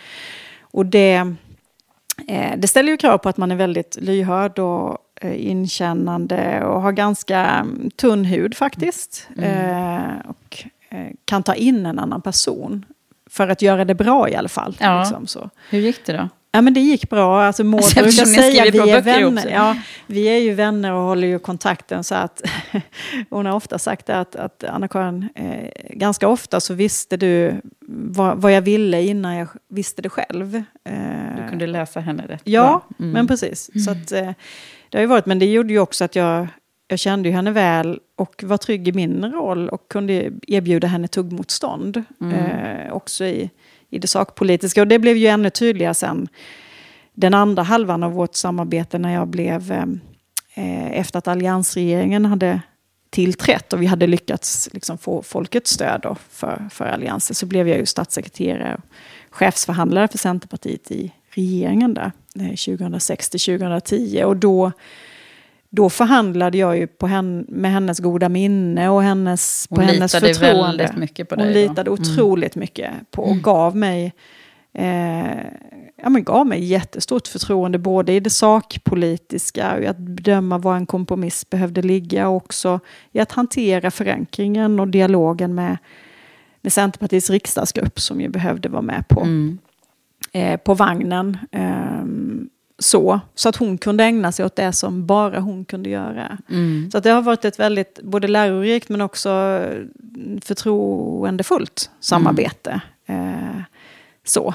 Och 0.60 0.86
det, 0.86 1.14
eh, 2.28 2.52
det 2.58 2.68
ställer 2.68 2.90
ju 2.90 2.96
krav 2.96 3.18
på 3.18 3.28
att 3.28 3.36
man 3.36 3.50
är 3.50 3.56
väldigt 3.56 3.96
lyhörd 4.00 4.58
och 4.58 4.98
eh, 5.20 5.46
inkännande 5.48 6.64
och 6.64 6.82
har 6.82 6.92
ganska 6.92 7.38
mm, 7.38 7.90
tunn 7.90 8.24
hud 8.24 8.56
faktiskt. 8.56 9.28
Mm. 9.36 9.96
Eh, 9.96 10.30
och 10.30 10.64
kan 11.24 11.42
ta 11.42 11.54
in 11.54 11.86
en 11.86 11.98
annan 11.98 12.22
person. 12.22 12.84
För 13.30 13.48
att 13.48 13.62
göra 13.62 13.84
det 13.84 13.94
bra 13.94 14.28
i 14.28 14.34
alla 14.34 14.48
fall. 14.48 14.76
Ja. 14.80 15.00
Liksom, 15.00 15.26
så. 15.26 15.50
Hur 15.70 15.78
gick 15.78 16.06
det 16.06 16.12
då? 16.12 16.28
Ja 16.52 16.60
men 16.60 16.74
det 16.74 16.80
gick 16.80 17.10
bra. 17.10 17.42
Alltså 17.42 17.64
Maud 17.64 17.82
alltså, 17.82 18.02
brukar 18.02 18.24
säga 18.24 18.62
att 18.62 18.74
vi 18.74 18.90
är 18.90 19.02
vänner. 19.02 19.50
Ja, 19.50 19.76
vi 20.06 20.24
är 20.24 20.38
ju 20.38 20.54
vänner 20.54 20.92
och 20.92 21.02
håller 21.02 21.28
ju 21.28 21.38
kontakten 21.38 22.04
så 22.04 22.14
att 22.14 22.42
hon 23.30 23.46
har 23.46 23.54
ofta 23.54 23.78
sagt 23.78 24.10
att, 24.10 24.36
att 24.36 24.64
Anna-Karin, 24.64 25.28
eh, 25.34 25.70
ganska 25.90 26.28
ofta 26.28 26.60
så 26.60 26.74
visste 26.74 27.16
du 27.16 27.54
vad, 27.88 28.38
vad, 28.38 28.52
jag 28.52 28.60
ville 28.60 29.02
innan 29.02 29.36
jag 29.36 29.48
visste 29.68 30.02
det 30.02 30.08
själv. 30.08 30.62
Eh, 30.84 30.92
du 31.36 31.48
kunde 31.48 31.66
läsa 31.66 32.00
henne 32.00 32.26
rätt 32.28 32.42
Ja, 32.44 32.86
mm. 32.98 33.12
men 33.12 33.26
precis. 33.26 33.70
Mm. 33.74 33.84
Så 33.84 33.90
att, 33.90 34.12
eh, 34.12 34.34
det 34.88 34.98
har 34.98 35.00
ju 35.00 35.06
varit, 35.06 35.26
men 35.26 35.38
det 35.38 35.46
gjorde 35.46 35.72
ju 35.72 35.78
också 35.78 36.04
att 36.04 36.16
jag, 36.16 36.46
jag 36.88 36.98
kände 36.98 37.28
ju 37.28 37.34
henne 37.34 37.50
väl 37.50 38.00
och 38.16 38.44
var 38.46 38.56
trygg 38.56 38.88
i 38.88 38.92
min 38.92 39.24
roll 39.24 39.68
och 39.68 39.88
kunde 39.88 40.30
erbjuda 40.46 40.86
henne 40.86 41.08
tuggmotstånd. 41.08 42.04
Mm. 42.20 42.34
Eh, 42.34 42.92
också 42.92 43.24
i 43.24 43.50
i 43.90 43.98
det 43.98 44.06
sakpolitiska. 44.06 44.80
Och 44.80 44.88
det 44.88 44.98
blev 44.98 45.16
ju 45.16 45.26
ännu 45.26 45.50
tydligare 45.50 45.94
sen 45.94 46.28
den 47.14 47.34
andra 47.34 47.62
halvan 47.62 48.02
av 48.02 48.12
vårt 48.12 48.34
samarbete 48.34 48.98
när 48.98 49.14
jag 49.14 49.28
blev, 49.28 49.72
eh, 50.54 50.92
efter 50.92 51.18
att 51.18 51.28
alliansregeringen 51.28 52.24
hade 52.24 52.60
tillträtt 53.10 53.72
och 53.72 53.82
vi 53.82 53.86
hade 53.86 54.06
lyckats 54.06 54.68
liksom, 54.72 54.98
få 54.98 55.22
folkets 55.22 55.70
stöd 55.70 56.16
för, 56.30 56.68
för 56.70 56.84
alliansen 56.84 57.34
så 57.34 57.46
blev 57.46 57.68
jag 57.68 57.78
ju 57.78 57.86
statssekreterare 57.86 58.74
och 58.74 59.34
chefsförhandlare 59.34 60.08
för 60.08 60.18
Centerpartiet 60.18 60.90
i 60.90 61.12
regeringen 61.30 61.94
där 61.94 62.12
eh, 62.34 62.76
2006 62.76 63.30
till 63.30 63.40
2010. 63.40 64.22
Och 64.24 64.36
då 64.36 64.72
då 65.70 65.90
förhandlade 65.90 66.58
jag 66.58 66.78
ju 66.78 66.86
på 66.86 67.06
henne, 67.06 67.44
med 67.48 67.70
hennes 67.72 67.98
goda 67.98 68.28
minne 68.28 68.88
och 68.88 69.02
hennes, 69.02 69.66
på 69.66 69.80
hennes 69.80 70.12
förtroende. 70.12 70.46
Hon 70.46 70.56
litade 70.56 70.76
väldigt 70.76 70.96
mycket 70.96 71.28
på 71.28 71.34
dig. 71.34 71.44
Hon 71.44 71.54
litade 71.54 71.90
mm. 71.90 71.92
otroligt 71.92 72.56
mycket 72.56 72.90
på 73.10 73.22
och 73.22 73.30
mm. 73.30 73.42
gav 73.42 73.76
mig, 73.76 74.14
eh, 74.74 75.36
ja, 76.02 76.08
men 76.08 76.24
gav 76.24 76.46
mig 76.46 76.64
jättestort 76.64 77.26
förtroende 77.26 77.78
både 77.78 78.12
i 78.12 78.20
det 78.20 78.30
sakpolitiska 78.30 79.74
och 79.74 79.82
i 79.82 79.86
att 79.86 79.98
bedöma 79.98 80.58
var 80.58 80.76
en 80.76 80.86
kompromiss 80.86 81.50
behövde 81.50 81.82
ligga 81.82 82.28
och 82.28 82.36
också 82.36 82.80
i 83.12 83.20
att 83.20 83.32
hantera 83.32 83.90
förankringen 83.90 84.80
och 84.80 84.88
dialogen 84.88 85.54
med, 85.54 85.76
med 86.60 86.72
Centerpartiets 86.72 87.30
riksdagsgrupp 87.30 88.00
som 88.00 88.20
ju 88.20 88.28
behövde 88.28 88.68
vara 88.68 88.82
med 88.82 89.08
på, 89.08 89.20
mm. 89.20 89.58
eh, 90.32 90.56
på 90.56 90.74
vagnen. 90.74 91.38
Eh, 91.52 92.04
så, 92.78 93.20
så 93.34 93.48
att 93.48 93.56
hon 93.56 93.78
kunde 93.78 94.04
ägna 94.04 94.32
sig 94.32 94.44
åt 94.44 94.56
det 94.56 94.72
som 94.72 95.06
bara 95.06 95.40
hon 95.40 95.64
kunde 95.64 95.90
göra. 95.90 96.38
Mm. 96.50 96.90
Så 96.90 96.98
att 96.98 97.04
det 97.04 97.10
har 97.10 97.22
varit 97.22 97.44
ett 97.44 97.58
väldigt 97.58 98.00
både 98.02 98.28
lärorikt 98.28 98.88
men 98.88 99.00
också 99.00 99.60
förtroendefullt 100.42 101.90
samarbete. 102.00 102.80
Mm. 103.06 103.28
Eh, 103.34 103.62
så. 104.24 104.54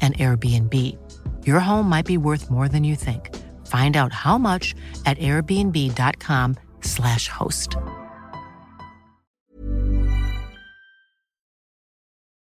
an 0.00 0.12
Airbnb. 0.12 0.96
Your 1.44 1.60
home 1.60 1.88
might 1.88 2.06
be 2.06 2.16
worth 2.16 2.50
more 2.50 2.68
than 2.68 2.84
you 2.84 2.96
think. 2.96 3.36
Find 3.66 3.96
out 3.96 4.12
how 4.12 4.38
much 4.38 4.76
at 5.04 5.18
airbnb.com/slash 5.18 7.28
host. 7.28 7.76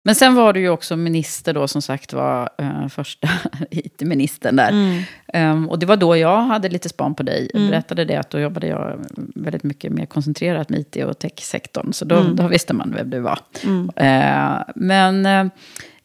Men 0.10 0.16
sen 0.16 0.36
var 0.36 0.54
du 0.54 0.60
ju 0.60 0.70
också 0.70 0.96
minister 0.96 1.54
då, 1.54 1.68
som 1.68 1.82
sagt 1.82 2.14
var 2.14 2.50
uh, 2.62 2.88
första 2.88 3.28
IT-ministern 3.72 4.56
där. 4.56 4.70
Mm. 4.70 5.04
Um, 5.34 5.70
och 5.70 5.80
det 5.80 5.86
var 5.86 5.96
då 5.96 6.18
jag 6.18 6.42
hade 6.42 6.70
lite 6.70 6.90
span 6.90 7.16
på 7.16 7.24
dig. 7.24 7.52
Mm. 7.54 7.70
berättade 7.70 8.06
det 8.06 8.16
att 8.16 8.30
då 8.30 8.40
jobbade 8.40 8.68
jag 8.68 9.06
väldigt 9.36 9.64
mycket 9.64 9.92
mer 9.92 10.06
koncentrerat 10.06 10.70
med 10.70 10.80
IT 10.80 10.96
och 10.96 11.20
techsektorn. 11.20 11.94
Så 11.94 12.06
då, 12.06 12.16
mm. 12.16 12.36
då 12.36 12.48
visste 12.48 12.74
man 12.74 12.94
vem 12.96 13.10
du 13.10 13.20
var. 13.20 13.40
Uh, 13.66 14.62
men... 14.76 15.26
Uh, 15.26 15.52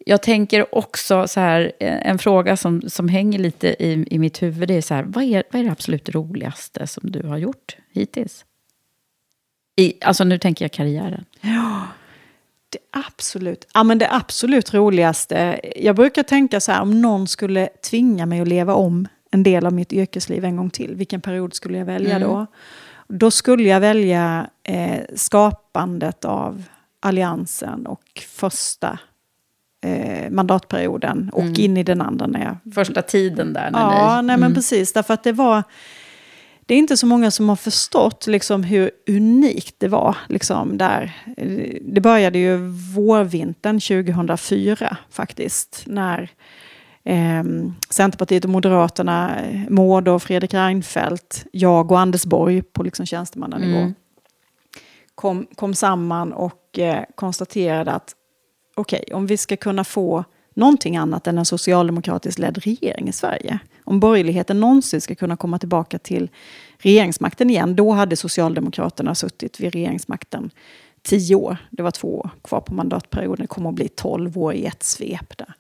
jag 0.05 0.23
tänker 0.23 0.75
också 0.75 1.29
så 1.29 1.41
här, 1.41 1.73
en 1.81 2.19
fråga 2.19 2.57
som, 2.57 2.83
som 2.89 3.09
hänger 3.09 3.39
lite 3.39 3.69
i, 3.69 4.07
i 4.11 4.19
mitt 4.19 4.43
huvud. 4.43 4.69
Det 4.69 4.75
är 4.75 4.83
så 4.83 4.95
här, 4.95 5.03
vad 5.03 5.25
är, 5.25 5.43
vad 5.51 5.61
är 5.61 5.65
det 5.65 5.73
absolut 5.73 6.09
roligaste 6.09 6.87
som 6.87 7.11
du 7.11 7.23
har 7.23 7.37
gjort 7.37 7.77
hittills? 7.93 8.45
I, 9.77 9.95
alltså 10.01 10.25
nu 10.25 10.39
tänker 10.39 10.65
jag 10.65 10.73
karriären. 10.73 11.25
Ja, 11.41 11.87
det 12.69 12.79
absolut, 13.07 13.69
ja, 13.75 13.83
men 13.83 13.99
det 13.99 14.09
absolut 14.11 14.75
roligaste. 14.75 15.61
Jag 15.77 15.97
brukar 15.97 16.23
tänka 16.23 16.61
så 16.61 16.73
här, 16.73 16.83
om 16.83 17.01
någon 17.01 17.29
skulle 17.29 17.67
tvinga 17.91 18.27
mig 18.27 18.41
att 18.41 18.49
leva 18.49 18.75
om 18.75 19.09
en 19.31 19.43
del 19.43 19.67
av 19.67 19.73
mitt 19.73 19.93
yrkesliv 19.93 20.45
en 20.45 20.57
gång 20.57 20.71
till, 20.71 20.95
vilken 20.95 21.21
period 21.21 21.55
skulle 21.55 21.79
jag 21.79 21.85
välja 21.85 22.17
mm. 22.17 22.29
då? 22.29 22.47
Då 23.09 23.31
skulle 23.31 23.69
jag 23.69 23.81
välja 23.81 24.51
eh, 24.63 25.01
skapandet 25.15 26.25
av 26.25 26.63
Alliansen 27.01 27.87
och 27.87 28.23
första 28.29 28.99
eh, 29.85 30.30
mandatperioden 30.30 31.30
och 31.32 31.43
mm. 31.43 31.55
in 31.57 31.76
i 31.76 31.82
den 31.82 32.01
andra. 32.01 32.26
När 32.26 32.45
jag... 32.45 32.74
Första 32.74 33.03
tiden 33.03 33.53
där? 33.53 33.70
När 33.70 33.80
ja, 33.80 34.20
ni... 34.20 34.26
nej, 34.26 34.37
men 34.37 34.45
mm. 34.45 34.55
precis. 34.55 34.93
Därför 34.93 35.14
att 35.14 35.24
det 35.24 35.32
var... 35.32 35.62
Det 36.66 36.74
är 36.74 36.78
inte 36.78 36.97
så 36.97 37.07
många 37.07 37.30
som 37.30 37.49
har 37.49 37.57
förstått 37.57 38.26
liksom, 38.26 38.62
hur 38.62 38.91
unikt 39.09 39.74
det 39.78 39.89
var. 39.89 40.16
Liksom, 40.28 40.78
där. 40.78 41.12
Det 41.82 42.01
började 42.01 42.39
ju 42.39 42.57
vårvintern 42.95 43.80
2004 43.80 44.97
faktiskt. 45.11 45.82
När 45.87 46.30
eh, 47.05 47.45
Centerpartiet 47.91 48.45
och 48.45 48.51
Moderaterna, 48.51 49.30
Maud 49.68 50.09
och 50.09 50.22
Fredrik 50.22 50.55
Reinfeldt, 50.55 51.47
jag 51.53 51.93
och 51.93 52.01
Anders 52.01 52.24
Borg 52.24 52.62
på 52.62 52.82
liksom, 52.82 53.07
tjänstemannanivå 53.07 53.78
mm. 53.78 53.95
kom, 55.14 55.47
kom 55.55 55.74
samman 55.74 56.32
och 56.32 56.78
eh, 56.78 57.05
konstaterade 57.14 57.93
att 57.93 58.14
okej, 58.75 59.05
okay, 59.07 59.14
om 59.14 59.27
vi 59.27 59.37
ska 59.37 59.57
kunna 59.57 59.85
få 59.85 60.25
någonting 60.55 60.97
annat 60.97 61.27
än 61.27 61.39
en 61.39 61.45
socialdemokratiskt 61.45 62.39
ledd 62.39 62.59
regering 62.59 63.09
i 63.09 63.12
Sverige. 63.12 63.59
Om 63.85 64.01
borgerligheten 64.01 64.61
någonsin 64.61 65.01
ska 65.01 65.14
kunna 65.14 65.37
komma 65.37 65.59
tillbaka 65.59 65.99
till 65.99 66.31
regeringsmakten 66.79 67.51
igen, 67.51 67.77
då 67.77 67.91
hade 67.91 68.16
Socialdemokraterna 68.16 69.14
suttit 69.14 69.61
vid 69.61 69.72
regeringsmakten 69.72 70.51
tio 71.03 71.35
år. 71.35 71.57
Det 71.70 71.83
var 71.83 71.91
två 71.91 72.18
år 72.18 72.31
kvar 72.45 72.61
på 72.61 72.75
mandatperioden, 72.75 73.43
det 73.43 73.47
kommer 73.47 73.68
att 73.68 73.75
bli 73.75 73.89
tolv 73.89 74.39
år 74.39 74.55
i 74.55 74.66
ett 74.66 74.83
svep 74.83 75.39
där. 75.39 75.55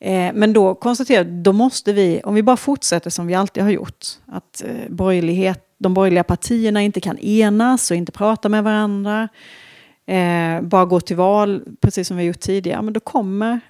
Eh, 0.00 0.32
men 0.34 0.52
då 0.52 0.74
konstaterar 0.74 1.24
då 1.24 1.52
måste 1.52 1.92
vi, 1.92 2.20
om 2.24 2.34
vi 2.34 2.42
bara 2.42 2.56
fortsätter 2.56 3.10
som 3.10 3.26
vi 3.26 3.34
alltid 3.34 3.62
har 3.62 3.70
gjort, 3.70 4.06
att 4.26 4.62
eh, 4.66 4.88
borgerlighet, 4.88 5.66
de 5.78 5.94
borgerliga 5.94 6.24
partierna 6.24 6.82
inte 6.82 7.00
kan 7.00 7.18
enas 7.18 7.90
och 7.90 7.96
inte 7.96 8.12
prata 8.12 8.48
med 8.48 8.64
varandra, 8.64 9.28
eh, 10.12 10.60
bara 10.60 10.84
gå 10.84 11.00
till 11.00 11.16
val, 11.16 11.62
precis 11.80 12.08
som 12.08 12.16
vi 12.16 12.24
gjort 12.24 12.40
tidigare, 12.40 12.82
men 12.82 12.92
då 12.92 13.00
kommer 13.00 13.60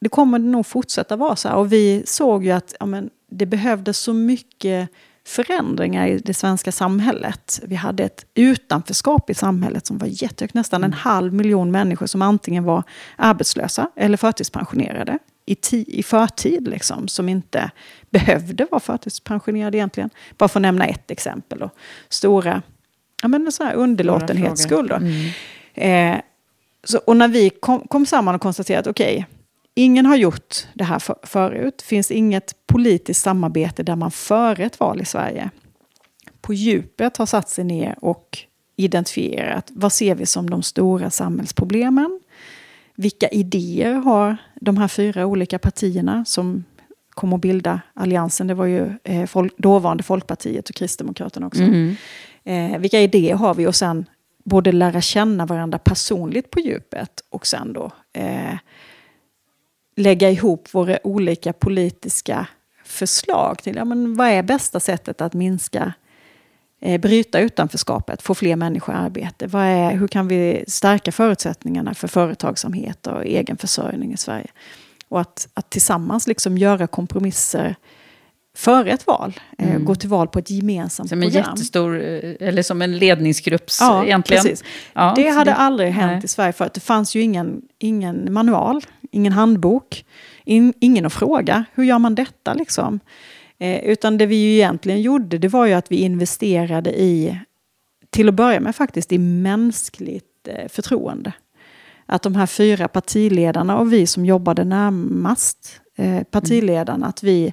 det 0.00 0.08
kommer 0.08 0.38
nog 0.38 0.66
fortsätta 0.66 1.16
vara 1.16 1.36
så 1.36 1.48
här. 1.48 1.56
Och 1.56 1.72
vi 1.72 2.02
såg 2.06 2.44
ju 2.44 2.50
att 2.50 2.74
ja, 2.80 2.86
men, 2.86 3.10
det 3.30 3.46
behövdes 3.46 3.98
så 3.98 4.12
mycket 4.12 4.90
förändringar 5.26 6.06
i 6.06 6.18
det 6.18 6.34
svenska 6.34 6.72
samhället. 6.72 7.60
Vi 7.64 7.74
hade 7.74 8.04
ett 8.04 8.26
utanförskap 8.34 9.30
i 9.30 9.34
samhället 9.34 9.86
som 9.86 9.98
var 9.98 10.06
jättehögt. 10.06 10.54
Nästan 10.54 10.84
en 10.84 10.90
mm. 10.90 10.98
halv 10.98 11.32
miljon 11.32 11.70
människor 11.70 12.06
som 12.06 12.22
antingen 12.22 12.64
var 12.64 12.82
arbetslösa 13.16 13.90
eller 13.96 14.16
förtidspensionerade 14.16 15.18
i, 15.46 15.56
i 15.98 16.02
förtid, 16.02 16.68
liksom, 16.68 17.08
som 17.08 17.28
inte 17.28 17.70
behövde 18.10 18.66
vara 18.70 18.80
förtidspensionerade 18.80 19.78
egentligen. 19.78 20.10
Bara 20.38 20.48
för 20.48 20.60
att 20.60 20.62
nämna 20.62 20.86
ett 20.86 21.10
exempel. 21.10 21.58
Då. 21.58 21.70
Stora 22.08 22.62
ja, 23.22 23.28
men 23.28 23.52
så 23.52 23.64
här 23.64 23.74
underlåtenhetsskulder. 23.74 24.96
Mm. 24.96 25.30
Eh, 25.74 26.16
så, 26.84 26.98
och 26.98 27.16
när 27.16 27.28
vi 27.28 27.50
kom, 27.50 27.80
kom 27.88 28.06
samman 28.06 28.34
och 28.34 28.40
konstaterade 28.40 28.80
att 28.80 28.86
okej, 28.86 29.14
okay, 29.14 29.24
ingen 29.74 30.06
har 30.06 30.16
gjort 30.16 30.66
det 30.74 30.84
här 30.84 30.98
för, 30.98 31.16
förut. 31.22 31.82
Finns 31.82 32.10
inget 32.10 32.54
politiskt 32.66 33.22
samarbete 33.22 33.82
där 33.82 33.96
man 33.96 34.10
före 34.10 34.64
ett 34.64 34.80
val 34.80 35.00
i 35.00 35.04
Sverige 35.04 35.50
på 36.44 36.54
djupet 36.54 37.16
har 37.16 37.26
satt 37.26 37.48
sig 37.48 37.64
ner 37.64 37.96
och 38.00 38.38
identifierat 38.76 39.70
vad 39.74 39.92
ser 39.92 40.14
vi 40.14 40.26
som 40.26 40.50
de 40.50 40.62
stora 40.62 41.10
samhällsproblemen? 41.10 42.20
Vilka 42.96 43.28
idéer 43.28 43.92
har 43.92 44.36
de 44.60 44.76
här 44.76 44.88
fyra 44.88 45.26
olika 45.26 45.58
partierna 45.58 46.24
som 46.24 46.64
kom 47.10 47.32
att 47.32 47.40
bilda 47.40 47.80
alliansen? 47.94 48.46
Det 48.46 48.54
var 48.54 48.66
ju 48.66 48.90
eh, 49.04 49.26
folk, 49.26 49.58
dåvarande 49.58 50.02
Folkpartiet 50.02 50.68
och 50.68 50.74
Kristdemokraterna 50.74 51.46
också. 51.46 51.62
Mm. 51.62 51.96
Eh, 52.44 52.78
vilka 52.78 53.00
idéer 53.00 53.34
har 53.34 53.54
vi? 53.54 53.66
Och 53.66 53.76
sen 53.76 54.06
både 54.44 54.72
lära 54.72 55.00
känna 55.00 55.46
varandra 55.46 55.78
personligt 55.78 56.50
på 56.50 56.60
djupet 56.60 57.24
och 57.30 57.46
sen 57.46 57.72
då 57.72 57.90
eh, 58.12 58.54
lägga 59.96 60.30
ihop 60.30 60.68
våra 60.74 61.06
olika 61.06 61.52
politiska 61.52 62.46
förslag 62.84 63.62
till 63.62 63.76
ja, 63.76 63.84
men 63.84 64.16
vad 64.16 64.28
är 64.28 64.42
bästa 64.42 64.80
sättet 64.80 65.20
att 65.20 65.34
minska 65.34 65.92
eh, 66.80 67.00
bryta 67.00 67.40
utanförskapet, 67.40 68.22
få 68.22 68.34
fler 68.34 68.56
människor 68.56 68.94
i 68.94 68.98
arbete. 68.98 69.46
Vad 69.46 69.64
är, 69.64 69.90
hur 69.90 70.08
kan 70.08 70.28
vi 70.28 70.64
stärka 70.68 71.12
förutsättningarna 71.12 71.94
för 71.94 72.08
företagsamhet 72.08 73.06
och 73.06 73.24
egen 73.24 73.56
försörjning 73.56 74.12
i 74.12 74.16
Sverige? 74.16 74.50
Och 75.08 75.20
att, 75.20 75.48
att 75.54 75.70
tillsammans 75.70 76.26
liksom 76.26 76.58
göra 76.58 76.86
kompromisser 76.86 77.76
före 78.56 78.90
ett 78.90 79.06
val. 79.06 79.40
Eh, 79.58 79.70
mm. 79.70 79.84
Gå 79.84 79.94
till 79.94 80.08
val 80.08 80.28
på 80.28 80.38
ett 80.38 80.50
gemensamt 80.50 81.08
som 81.08 81.20
program. 81.20 81.32
Som 81.32 81.50
en 81.50 81.50
jättestor, 81.50 82.00
eh, 82.00 82.48
eller 82.48 82.62
som 82.62 82.82
en 82.82 82.98
ledningsgrupps 82.98 83.78
ja, 83.80 84.04
egentligen. 84.04 84.42
Precis. 84.42 84.64
Ja, 84.92 85.12
det 85.16 85.28
hade 85.28 85.50
det, 85.50 85.54
aldrig 85.54 85.90
hänt 85.90 86.12
nej. 86.12 86.24
i 86.24 86.28
Sverige 86.28 86.52
för 86.52 86.64
att 86.64 86.74
det 86.74 86.80
fanns 86.80 87.14
ju 87.14 87.20
ingen, 87.20 87.62
ingen 87.78 88.32
manual, 88.32 88.80
ingen 89.10 89.32
handbok, 89.32 90.04
in, 90.44 90.72
ingen 90.80 91.06
att 91.06 91.12
fråga. 91.12 91.64
Hur 91.74 91.84
gör 91.84 91.98
man 91.98 92.14
detta 92.14 92.54
liksom? 92.54 93.00
Eh, 93.58 93.84
utan 93.84 94.18
det 94.18 94.26
vi 94.26 94.36
ju 94.36 94.54
egentligen 94.54 95.02
gjorde, 95.02 95.38
det 95.38 95.48
var 95.48 95.66
ju 95.66 95.72
att 95.72 95.92
vi 95.92 95.96
investerade 95.96 97.00
i, 97.00 97.38
till 98.10 98.28
att 98.28 98.34
börja 98.34 98.60
med 98.60 98.76
faktiskt, 98.76 99.12
i 99.12 99.18
mänskligt 99.18 100.48
eh, 100.48 100.68
förtroende. 100.68 101.32
Att 102.06 102.22
de 102.22 102.34
här 102.34 102.46
fyra 102.46 102.88
partiledarna 102.88 103.78
och 103.78 103.92
vi 103.92 104.06
som 104.06 104.26
jobbade 104.26 104.64
närmast 104.64 105.80
eh, 105.96 106.22
partiledarna, 106.22 106.96
mm. 106.96 107.08
att 107.08 107.22
vi 107.22 107.52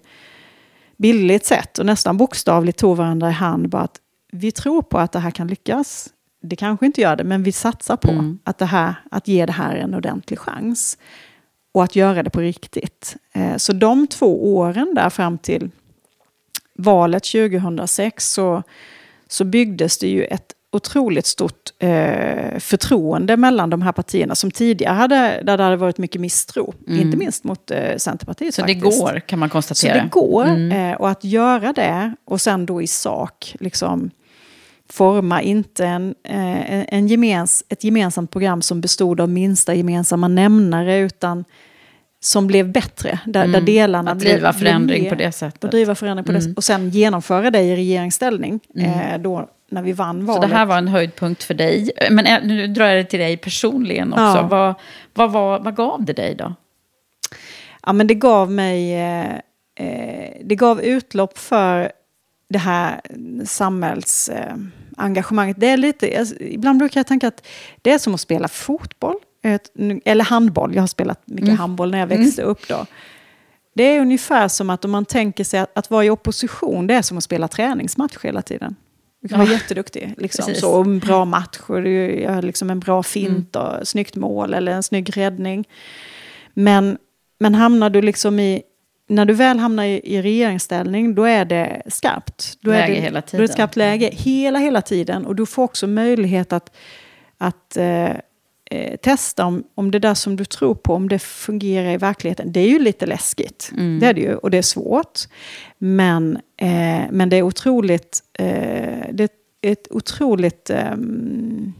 billigt 1.01 1.45
sätt 1.45 1.79
och 1.79 1.85
nästan 1.85 2.17
bokstavligt 2.17 2.79
tog 2.79 2.97
varandra 2.97 3.29
i 3.29 3.33
hand. 3.33 3.69
Bara 3.69 3.81
att 3.81 3.99
vi 4.31 4.51
tror 4.51 4.81
på 4.81 4.97
att 4.99 5.11
det 5.11 5.19
här 5.19 5.31
kan 5.31 5.47
lyckas. 5.47 6.09
Det 6.41 6.55
kanske 6.55 6.85
inte 6.85 7.01
gör 7.01 7.15
det, 7.15 7.23
men 7.23 7.43
vi 7.43 7.51
satsar 7.51 7.97
på 7.97 8.11
mm. 8.11 8.39
att, 8.43 8.57
det 8.57 8.65
här, 8.65 8.95
att 9.11 9.27
ge 9.27 9.45
det 9.45 9.51
här 9.51 9.75
en 9.75 9.95
ordentlig 9.95 10.39
chans. 10.39 10.97
Och 11.73 11.83
att 11.83 11.95
göra 11.95 12.23
det 12.23 12.29
på 12.29 12.39
riktigt. 12.39 13.15
Eh, 13.33 13.57
så 13.57 13.73
de 13.73 14.07
två 14.07 14.55
åren 14.55 14.93
där 14.95 15.09
fram 15.09 15.37
till 15.37 15.69
valet 16.77 17.23
2006 17.23 18.33
så, 18.33 18.63
så 19.27 19.43
byggdes 19.43 19.97
det 19.97 20.07
ju 20.07 20.23
ett 20.23 20.53
otroligt 20.71 21.25
stort 21.25 21.69
eh, 21.79 22.59
förtroende 22.59 23.37
mellan 23.37 23.69
de 23.69 23.81
här 23.81 23.91
partierna 23.91 24.35
som 24.35 24.51
tidigare 24.51 24.93
hade, 24.93 25.41
där 25.43 25.57
det 25.57 25.63
hade 25.63 25.75
varit 25.75 25.97
mycket 25.97 26.21
misstro. 26.21 26.73
Mm. 26.87 27.01
Inte 27.01 27.17
minst 27.17 27.43
mot 27.43 27.71
eh, 27.71 27.97
Centerpartiet. 27.97 28.53
Så 28.53 28.61
faktiskt. 28.61 28.81
det 28.83 28.89
går 28.89 29.19
kan 29.19 29.39
man 29.39 29.49
konstatera. 29.49 29.93
Så 29.93 29.99
det 29.99 30.09
går. 30.09 30.45
Mm. 30.45 30.91
Eh, 30.91 30.97
och 30.97 31.09
att 31.09 31.23
göra 31.23 31.73
det 31.73 32.15
och 32.25 32.41
sen 32.41 32.65
då 32.65 32.81
i 32.81 32.87
sak 32.87 33.55
liksom 33.59 34.11
forma 34.89 35.41
inte 35.41 35.85
en, 35.85 36.15
eh, 36.23 36.95
en 36.95 37.07
gemens, 37.07 37.63
ett 37.69 37.83
gemensamt 37.83 38.31
program 38.31 38.61
som 38.61 38.81
bestod 38.81 39.21
av 39.21 39.29
minsta 39.29 39.73
gemensamma 39.73 40.27
nämnare 40.27 40.99
utan 40.99 41.45
som 42.23 42.47
blev 42.47 42.71
bättre. 42.71 43.19
Där, 43.25 43.43
mm. 43.43 43.51
där 43.51 43.61
delarna 43.61 44.11
att 44.11 44.19
driva 44.19 44.39
blev, 44.39 44.53
förändring 44.53 45.01
blev, 45.01 45.09
på 45.09 45.15
det 45.15 45.31
sättet. 45.31 45.63
Och 45.63 45.69
driva 45.69 45.95
förändring 45.95 46.25
på 46.25 46.31
mm. 46.31 46.43
det, 46.43 46.53
och 46.55 46.63
sen 46.63 46.89
genomföra 46.89 47.51
det 47.51 47.61
i 47.61 47.75
regeringsställning. 47.75 48.59
Mm. 48.75 48.89
Eh, 48.89 49.21
då 49.21 49.49
när 49.71 49.81
vi 49.81 49.91
vann 49.91 50.25
valet. 50.25 50.43
Så 50.43 50.47
det 50.47 50.55
här 50.55 50.65
var 50.65 50.77
en 50.77 50.87
höjdpunkt 50.87 51.43
för 51.43 51.53
dig. 51.53 51.91
Men 52.11 52.25
eh, 52.25 52.43
nu 52.43 52.67
drar 52.67 52.85
jag 52.85 52.97
det 52.97 53.03
till 53.03 53.19
dig 53.19 53.37
personligen 53.37 54.13
också. 54.13 54.21
Ja. 54.21 54.47
Vad, 54.51 54.75
vad, 55.13 55.31
vad, 55.31 55.63
vad 55.63 55.75
gav 55.75 56.05
det 56.05 56.13
dig 56.13 56.35
då? 56.35 56.53
Ja, 57.85 57.93
men 57.93 58.07
det 58.07 58.15
gav 58.15 58.51
mig... 58.51 58.93
Eh, 58.93 59.35
eh 59.75 60.31
det 60.43 60.55
gav 60.55 60.81
utlopp 60.81 61.37
för 61.37 61.91
det 62.49 62.59
här 62.59 63.01
samhällsengagemanget. 63.45 65.59
det 65.59 65.67
är 65.67 65.77
lite, 65.77 66.19
alltså, 66.19 66.35
ibland 66.39 66.79
brukar 66.79 66.99
jag 66.99 67.07
tänka 67.07 67.27
att 67.27 67.47
det 67.81 67.91
är 67.91 67.97
som 67.97 68.13
att 68.13 68.21
spela 68.21 68.47
fotboll. 68.47 69.17
Eller 70.05 70.23
handboll. 70.23 70.75
Jag 70.75 70.81
har 70.81 70.87
spelat 70.87 71.21
mycket 71.25 71.47
mm. 71.47 71.59
handboll 71.59 71.91
när 71.91 71.99
jag 71.99 72.07
växte 72.07 72.41
mm. 72.41 72.51
upp. 72.51 72.67
då. 72.67 72.85
Det 73.73 73.83
är 73.83 74.01
ungefär 74.01 74.47
som 74.47 74.69
att 74.69 74.85
om 74.85 74.91
man 74.91 75.05
tänker 75.05 75.43
sig 75.43 75.59
att, 75.59 75.77
att 75.77 75.91
vara 75.91 76.05
i 76.05 76.09
opposition, 76.09 76.87
det 76.87 76.93
är 76.93 77.01
som 77.01 77.17
att 77.17 77.23
spela 77.23 77.47
träningsmatch 77.47 78.17
hela 78.23 78.41
tiden. 78.41 78.75
Du 79.21 79.27
kan 79.27 79.39
Ja. 79.39 79.45
vara 79.45 79.53
jätteduktig. 79.53 80.13
Liksom, 80.17 80.45
Precis. 80.45 80.61
så, 80.61 80.81
en 80.81 80.99
bra 80.99 81.25
match, 81.25 81.59
och 81.67 81.81
du 81.81 82.19
gör 82.21 82.41
liksom 82.41 82.69
en 82.69 82.79
bra 82.79 83.03
fint 83.03 83.55
och 83.55 83.87
snyggt 83.87 84.15
mål 84.15 84.53
eller 84.53 84.71
en 84.71 84.83
snygg 84.83 85.17
räddning. 85.17 85.67
Men, 86.53 86.97
men 87.39 87.55
hamnar 87.55 87.89
du 87.89 88.01
liksom 88.01 88.39
i... 88.39 88.61
När 89.07 89.25
du 89.25 89.33
väl 89.33 89.59
hamnar 89.59 89.83
i, 89.83 90.01
i 90.03 90.21
regeringsställning, 90.21 91.15
då 91.15 91.23
är 91.23 91.45
det 91.45 91.81
skarpt. 91.87 92.57
Då 92.61 92.71
Läge 92.71 92.83
är 92.83 92.95
det, 92.95 93.01
hela 93.01 93.11
Då 93.11 93.17
är 93.17 93.21
tiden. 93.21 93.45
det 93.47 93.53
skarpt 93.53 93.75
läge 93.75 94.09
hela, 94.13 94.59
hela 94.59 94.81
tiden. 94.81 95.25
Och 95.25 95.35
du 95.35 95.45
får 95.45 95.63
också 95.63 95.87
möjlighet 95.87 96.53
att, 96.53 96.75
att 97.37 97.77
eh, 97.77 98.09
eh, 98.71 98.95
testa 98.97 99.45
om, 99.45 99.63
om 99.75 99.91
det 99.91 99.99
där 99.99 100.13
som 100.13 100.35
du 100.35 100.45
tror 100.45 100.75
på, 100.75 100.93
om 100.95 101.09
det 101.09 101.19
fungerar 101.19 101.91
i 101.91 101.97
verkligheten. 101.97 102.51
Det 102.51 102.59
är 102.59 102.67
ju 102.69 102.79
lite 102.79 103.05
läskigt. 103.05 103.71
Mm. 103.77 103.99
Det 103.99 104.07
är 104.07 104.13
det 104.13 104.21
ju, 104.21 104.35
och 104.35 104.51
det 104.51 104.57
är 104.57 104.61
svårt. 104.61 105.19
Men, 105.77 106.39
eh, 106.57 107.01
men 107.11 107.29
det 107.29 107.37
är 107.37 107.41
otroligt, 107.41 108.19
eh, 108.33 108.45
det 109.11 109.23
är 109.23 109.29
ett 109.61 109.87
otroligt 109.89 110.69
ehm, 110.69 111.73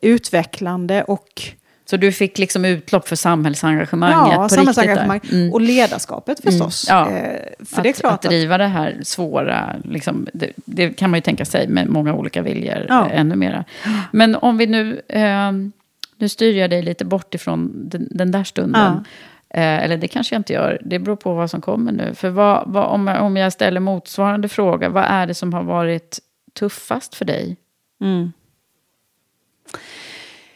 utvecklande 0.00 1.02
och 1.02 1.42
Så 1.86 1.96
du 1.96 2.12
fick 2.12 2.38
liksom 2.38 2.64
utlopp 2.64 3.08
för 3.08 3.16
samhällsengagemanget 3.16 4.34
ja, 4.34 4.42
på 4.42 4.48
samhällsengagemang. 4.48 5.16
riktigt. 5.16 5.32
Mm. 5.32 5.52
Och 5.52 5.60
ledarskapet 5.60 6.40
förstås. 6.40 6.86
Ja. 6.88 7.10
Eh, 7.10 7.40
för 7.64 7.76
att, 7.76 7.82
det 7.82 7.88
är 7.88 7.92
klart 7.92 8.24
att 8.24 8.30
driva 8.30 8.58
det 8.58 8.66
här 8.66 9.00
svåra, 9.02 9.76
liksom, 9.84 10.26
det, 10.32 10.52
det 10.64 10.90
kan 10.90 11.10
man 11.10 11.18
ju 11.18 11.22
tänka 11.22 11.44
sig 11.44 11.68
med 11.68 11.88
många 11.88 12.14
olika 12.14 12.42
viljor 12.42 12.86
Ja. 12.88 13.10
eh, 13.10 13.20
ännu 13.20 13.36
mera. 13.36 13.64
Men 14.12 14.34
om 14.36 14.56
vi 14.58 14.66
nu, 14.66 15.00
eh, 15.08 15.52
nu 16.18 16.28
styr 16.28 16.56
jag 16.56 16.70
dig 16.70 16.82
lite 16.82 17.04
bort 17.04 17.34
ifrån 17.34 17.88
den, 17.88 18.08
den 18.10 18.30
där 18.30 18.44
stunden. 18.44 18.82
Eh, 19.48 19.84
eller 19.84 19.96
det 19.96 20.08
kanske 20.08 20.34
jag 20.34 20.40
inte 20.40 20.52
gör, 20.52 20.78
det 20.84 20.98
beror 20.98 21.16
på 21.16 21.34
vad 21.34 21.50
som 21.50 21.60
kommer 21.60 21.92
nu. 21.92 22.14
För 22.14 22.30
vad, 22.30 22.64
vad, 22.72 22.84
om, 22.86 23.06
jag- 23.06 23.22
om 23.22 23.36
jag 23.36 23.52
ställer 23.52 23.80
motsvarande 23.80 24.48
fråga, 24.48 24.88
vad 24.88 25.04
är 25.04 25.26
det 25.26 25.34
som 25.34 25.52
har 25.52 25.62
varit 25.62 26.18
tuffast 26.52 27.14
för 27.14 27.24
dig? 27.24 27.56
Mm. 28.00 28.32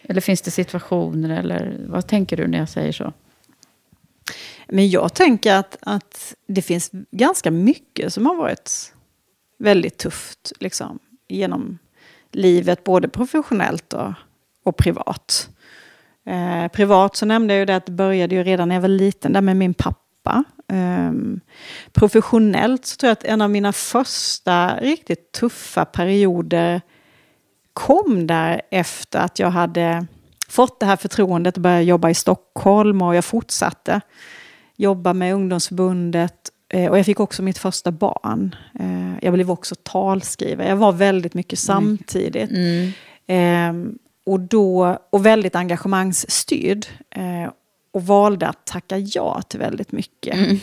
Eller 0.03 0.21
finns 0.21 0.43
det 0.43 0.51
situationer, 0.51 1.39
eller 1.41 1.77
vad 1.89 2.07
tänker 2.07 2.37
du 2.37 2.47
när 2.47 2.59
jag 2.59 2.69
säger 2.69 2.93
så? 2.93 3.13
Men 4.69 4.91
jag 4.91 5.15
tänker 5.15 5.55
att, 5.55 5.77
att 5.81 6.35
det 6.47 6.63
finns 6.63 6.91
ganska 7.11 7.51
mycket 7.51 8.13
som 8.13 8.27
har 8.27 8.35
varit 8.37 8.95
väldigt 9.59 9.99
tufft 9.99 10.53
liksom, 10.61 10.99
genom 11.29 11.79
livet, 12.33 12.85
både 12.85 13.09
professionellt 13.09 13.93
och, 13.93 14.13
och 14.69 14.77
privat. 14.77 15.49
Eh, 16.27 16.69
privat 16.69 17.17
så 17.17 17.27
nämnde 17.27 17.55
jag 17.55 17.59
ju 17.59 17.65
det 17.65 17.77
att 17.77 17.87
det 17.87 17.93
började 17.93 18.35
ju 18.35 18.43
redan 18.43 18.69
när 18.69 18.75
jag 18.77 18.83
var 18.83 18.89
liten, 18.89 19.33
där 19.33 19.41
med 19.41 19.57
min 19.57 19.75
pappa. 19.75 20.45
Ehm, 20.73 21.41
professionellt 21.93 22.87
så 22.87 22.97
tror 22.97 23.09
jag 23.09 23.13
att 23.13 23.25
en 23.25 23.43
av 23.43 23.51
mina 23.51 23.73
första 23.73 24.77
riktigt 24.81 25.33
tuffa 25.33 25.85
perioder 25.85 26.81
kom 27.73 28.27
där 28.27 28.61
efter 28.71 29.19
att 29.19 29.39
jag 29.39 29.51
hade 29.51 30.07
fått 30.49 30.81
det 30.81 30.87
här 30.87 30.97
förtroendet 30.97 31.57
att 31.57 31.63
börja 31.63 31.83
jobba 31.83 32.11
i 32.11 32.15
Stockholm 32.15 33.03
och 33.03 33.15
jag 33.15 33.25
fortsatte 33.25 34.01
jobba 34.77 35.13
med 35.13 35.35
ungdomsförbundet 35.35 36.35
eh, 36.69 36.91
och 36.91 36.99
jag 36.99 37.07
fick 37.07 37.21
också 37.21 37.43
mitt 37.43 37.59
första 37.59 37.93
barn. 37.93 38.55
Eh, 38.81 39.25
Jag 39.25 39.33
blev 39.35 39.51
också 39.51 39.75
talskrivare. 39.83 40.69
Jag 40.69 40.77
var 40.77 40.93
väldigt 40.93 41.35
mycket 41.35 41.59
samtidigt. 41.59 42.51
Ehm, 43.27 43.99
och, 44.33 44.41
då, 44.41 44.99
och 45.11 45.27
väldigt 45.27 45.55
engagemangsstyrd. 45.55 46.87
Eh, 47.11 47.53
och 47.91 48.07
valde 48.07 48.49
att 48.49 48.67
tacka 48.67 48.99
ja 48.99 49.43
till 49.43 49.59
väldigt 49.59 49.93
mycket. 49.93 50.61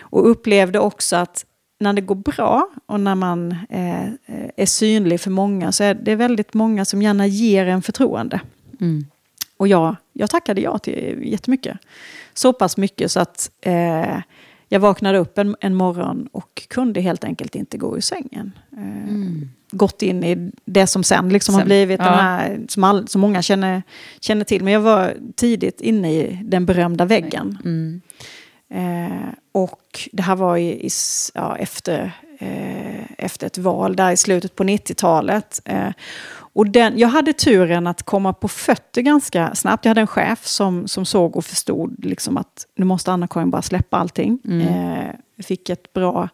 Och 0.00 0.30
upplevde 0.30 0.78
också 0.78 1.16
att 1.16 1.44
när 1.80 1.92
det 1.92 2.00
går 2.00 2.14
bra 2.14 2.68
och 2.86 3.00
när 3.00 3.14
man 3.14 3.52
eh, 3.68 4.06
är 4.56 4.66
synlig 4.66 5.20
för 5.20 5.30
många 5.30 5.72
så 5.72 5.84
är 5.84 5.94
det 5.94 6.16
väldigt 6.16 6.54
många 6.54 6.84
som 6.84 7.02
gärna 7.02 7.26
ger 7.26 7.66
en 7.66 7.82
förtroende. 7.82 8.40
Mm. 8.80 9.06
Och 9.56 9.68
jag, 9.68 9.96
jag 10.12 10.30
tackade 10.30 10.60
ja 10.60 10.78
till 10.78 11.18
jättemycket. 11.22 11.78
Så 12.34 12.52
pass 12.52 12.76
mycket 12.76 13.10
så 13.10 13.20
att 13.20 13.50
eh, 13.60 14.18
jag 14.68 14.80
vaknade 14.80 15.18
upp 15.18 15.38
en, 15.38 15.56
en 15.60 15.74
morgon 15.74 16.28
och 16.32 16.62
kunde 16.68 17.00
helt 17.00 17.24
enkelt 17.24 17.54
inte 17.54 17.78
gå 17.78 17.96
ur 17.96 18.00
sängen. 18.00 18.52
Eh, 18.72 19.48
Gått 19.70 20.02
in 20.02 20.24
i 20.24 20.50
det 20.64 20.86
som 20.86 21.04
sen 21.04 21.28
liksom 21.28 21.54
har 21.54 21.64
blivit 21.64 22.00
ja. 22.00 22.04
den 22.04 22.14
här, 22.14 22.60
som, 22.68 22.84
all, 22.84 23.08
som 23.08 23.20
många 23.20 23.42
känner, 23.42 23.82
känner 24.20 24.44
till. 24.44 24.64
Men 24.64 24.72
jag 24.72 24.80
var 24.80 25.14
tidigt 25.36 25.80
inne 25.80 26.12
i 26.12 26.40
den 26.44 26.66
berömda 26.66 27.04
väggen. 27.04 27.58
Mm. 27.64 28.00
Eh, 28.74 29.28
och 29.52 30.08
det 30.12 30.22
här 30.22 30.36
var 30.36 30.56
i, 30.56 30.86
i, 30.86 30.90
ja, 31.34 31.56
efter, 31.56 32.12
eh, 32.38 33.04
efter 33.18 33.46
ett 33.46 33.58
val 33.58 33.96
där 33.96 34.12
i 34.12 34.16
slutet 34.16 34.56
på 34.56 34.64
90-talet. 34.64 35.60
Eh, 35.64 35.90
och 36.52 36.66
den, 36.66 36.98
jag 36.98 37.08
hade 37.08 37.32
turen 37.32 37.86
att 37.86 38.02
komma 38.02 38.32
på 38.32 38.48
fötter 38.48 39.02
ganska 39.02 39.54
snabbt. 39.54 39.84
Jag 39.84 39.90
hade 39.90 40.00
en 40.00 40.06
chef 40.06 40.46
som, 40.46 40.88
som 40.88 41.04
såg 41.04 41.36
och 41.36 41.44
förstod 41.44 42.04
liksom 42.04 42.36
att 42.36 42.66
nu 42.76 42.84
måste 42.84 43.12
Anna-Karin 43.12 43.50
bara 43.50 43.62
släppa 43.62 43.96
allting. 43.96 44.38
Eh, 44.44 45.14
jag 45.36 45.46
fick 45.46 45.68
ett 45.68 45.92
bra 45.92 46.28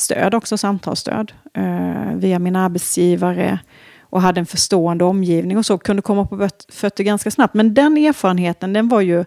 stöd 0.00 0.34
också, 0.34 0.58
samtalsstöd, 0.58 1.32
eh, 1.54 2.14
via 2.14 2.38
min 2.38 2.56
arbetsgivare. 2.56 3.58
Och 4.02 4.22
hade 4.22 4.40
en 4.40 4.46
förstående 4.46 5.04
omgivning 5.04 5.58
och 5.58 5.66
så 5.66 5.78
kunde 5.78 6.02
komma 6.02 6.26
på 6.26 6.36
föt- 6.38 6.66
fötter 6.68 7.04
ganska 7.04 7.30
snabbt. 7.30 7.54
Men 7.54 7.74
den 7.74 7.96
erfarenheten, 7.96 8.72
den 8.72 8.88
var 8.88 9.00
ju 9.00 9.24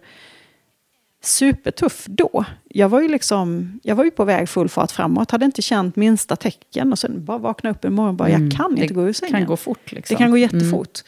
supertuff 1.23 2.05
då. 2.07 2.45
Jag 2.69 2.89
var 2.89 3.01
ju 3.01 3.07
liksom, 3.07 3.79
jag 3.83 3.95
var 3.95 4.03
ju 4.03 4.11
på 4.11 4.25
väg 4.25 4.49
full 4.49 4.69
fart 4.69 4.91
framåt, 4.91 5.31
hade 5.31 5.45
inte 5.45 5.61
känt 5.61 5.95
minsta 5.95 6.35
tecken 6.35 6.91
och 6.91 6.99
sen 6.99 7.25
bara 7.25 7.37
vakna 7.37 7.69
upp 7.69 7.85
en 7.85 7.93
morgon 7.93 8.09
och 8.09 8.15
bara, 8.15 8.29
jag 8.29 8.39
kan 8.39 8.49
inte 8.49 8.63
Mm. 8.65 8.87
Det 8.87 8.93
gå 8.93 9.01
ur 9.07 9.13
sängen. 9.13 9.31
kan 9.33 9.45
gå 9.45 9.57
fort 9.57 9.91
liksom. 9.91 10.15
Det 10.15 10.23
kan 10.23 10.31
gå 10.31 10.37
jättefort. 10.37 10.99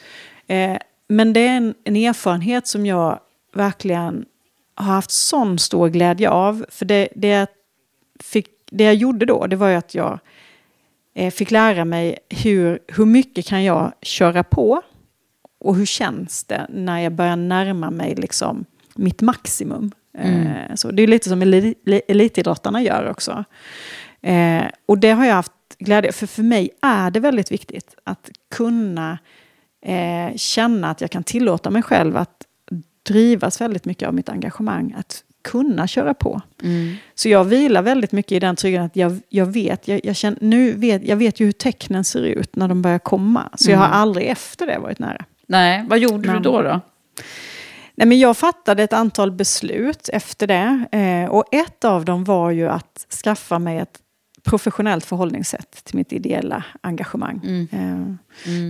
Eh, 0.46 0.76
men 1.08 1.32
det 1.32 1.40
är 1.40 1.56
en, 1.56 1.74
en 1.84 1.96
erfarenhet 1.96 2.66
som 2.66 2.86
jag 2.86 3.20
verkligen 3.54 4.24
har 4.74 4.84
haft 4.94 5.10
sån 5.10 5.58
stor 5.58 5.88
glädje 5.88 6.30
av. 6.30 6.64
För 6.68 6.84
det, 6.84 7.08
det, 7.16 7.46
fick, 8.24 8.46
det 8.70 8.84
jag 8.84 8.94
gjorde 8.94 9.26
då, 9.26 9.46
det 9.46 9.56
var 9.56 9.68
ju 9.68 9.74
att 9.74 9.94
jag 9.94 10.18
eh, 11.14 11.30
fick 11.30 11.50
lära 11.50 11.84
mig 11.84 12.18
hur, 12.28 12.78
hur 12.86 13.06
mycket 13.06 13.46
kan 13.46 13.64
jag 13.64 13.92
köra 14.02 14.44
på 14.44 14.82
och 15.58 15.76
hur 15.76 15.86
känns 15.86 16.44
det 16.44 16.66
när 16.70 16.98
jag 17.00 17.12
börjar 17.12 17.36
närma 17.36 17.90
mig 17.90 18.14
liksom 18.14 18.64
mitt 18.94 19.20
maximum. 19.20 19.92
Eh, 20.18 20.74
så 20.74 20.90
det 20.90 21.02
är 21.02 21.06
lite 21.06 21.28
som 21.28 21.42
eli- 21.42 21.74
li- 21.84 22.02
elitidrottarna 22.08 22.82
gör 22.82 23.10
också. 23.10 23.44
Eh, 24.20 24.64
och 24.86 24.98
det 24.98 25.10
har 25.10 25.26
jag 25.26 25.34
haft 25.34 25.52
glädje 25.78 26.12
för 26.12 26.26
för 26.26 26.42
mig 26.42 26.70
är 26.82 27.10
det 27.10 27.20
väldigt 27.20 27.52
viktigt 27.52 27.94
att 28.04 28.30
kunna 28.50 29.18
känna 30.36 30.90
att 30.90 31.00
jag 31.00 31.10
kan 31.10 31.22
tillåta 31.24 31.70
mig 31.70 31.82
själv 31.82 32.16
att 32.16 32.46
drivas 33.02 33.60
väldigt 33.60 33.84
mycket 33.84 34.08
av 34.08 34.14
mitt 34.14 34.28
engagemang. 34.28 34.94
Att 34.98 35.24
kunna 35.46 35.86
köra 35.86 36.14
på. 36.14 36.40
Så 37.14 37.28
jag 37.28 37.44
vilar 37.44 37.82
väldigt 37.82 38.12
mycket 38.12 38.32
i 38.32 38.38
den 38.38 38.56
tryggheten 38.56 38.86
att 38.86 38.96
jag, 38.96 39.18
jag 39.28 39.46
vet, 39.46 39.88
jag, 39.88 40.00
jag, 40.04 40.16
känner, 40.16 40.38
nu 40.40 40.72
vet, 40.72 41.02
jag 41.02 41.16
vet 41.16 41.40
ju 41.40 41.44
hur 41.44 41.52
tecknen 41.52 42.04
ser 42.04 42.22
ut 42.22 42.56
när 42.56 42.68
de 42.68 42.82
börjar 42.82 42.98
komma. 42.98 43.48
Så 43.54 43.70
jag 43.70 43.78
har 43.78 43.86
aldrig 43.86 44.26
efter 44.26 44.66
det 44.66 44.78
varit 44.78 44.98
nära. 44.98 45.24
Nej, 45.46 45.84
vad 45.88 45.98
gjorde 45.98 46.22
du 46.28 46.32
Men- 46.32 46.42
då? 46.42 46.62
då? 46.62 46.80
Nej, 47.98 48.06
men 48.08 48.18
jag 48.18 48.36
fattade 48.36 48.82
ett 48.82 48.92
antal 48.92 49.30
beslut 49.32 50.08
efter 50.12 50.46
det. 50.46 50.84
Eh, 50.92 51.30
och 51.30 51.44
ett 51.54 51.84
av 51.84 52.04
dem 52.04 52.24
var 52.24 52.50
ju 52.50 52.68
att 52.68 53.06
skaffa 53.24 53.58
mig 53.58 53.78
ett 53.78 53.98
professionellt 54.46 55.04
förhållningssätt 55.04 55.84
till 55.84 55.96
mitt 55.96 56.12
ideella 56.12 56.64
engagemang. 56.80 57.40
Eh, 57.72 58.14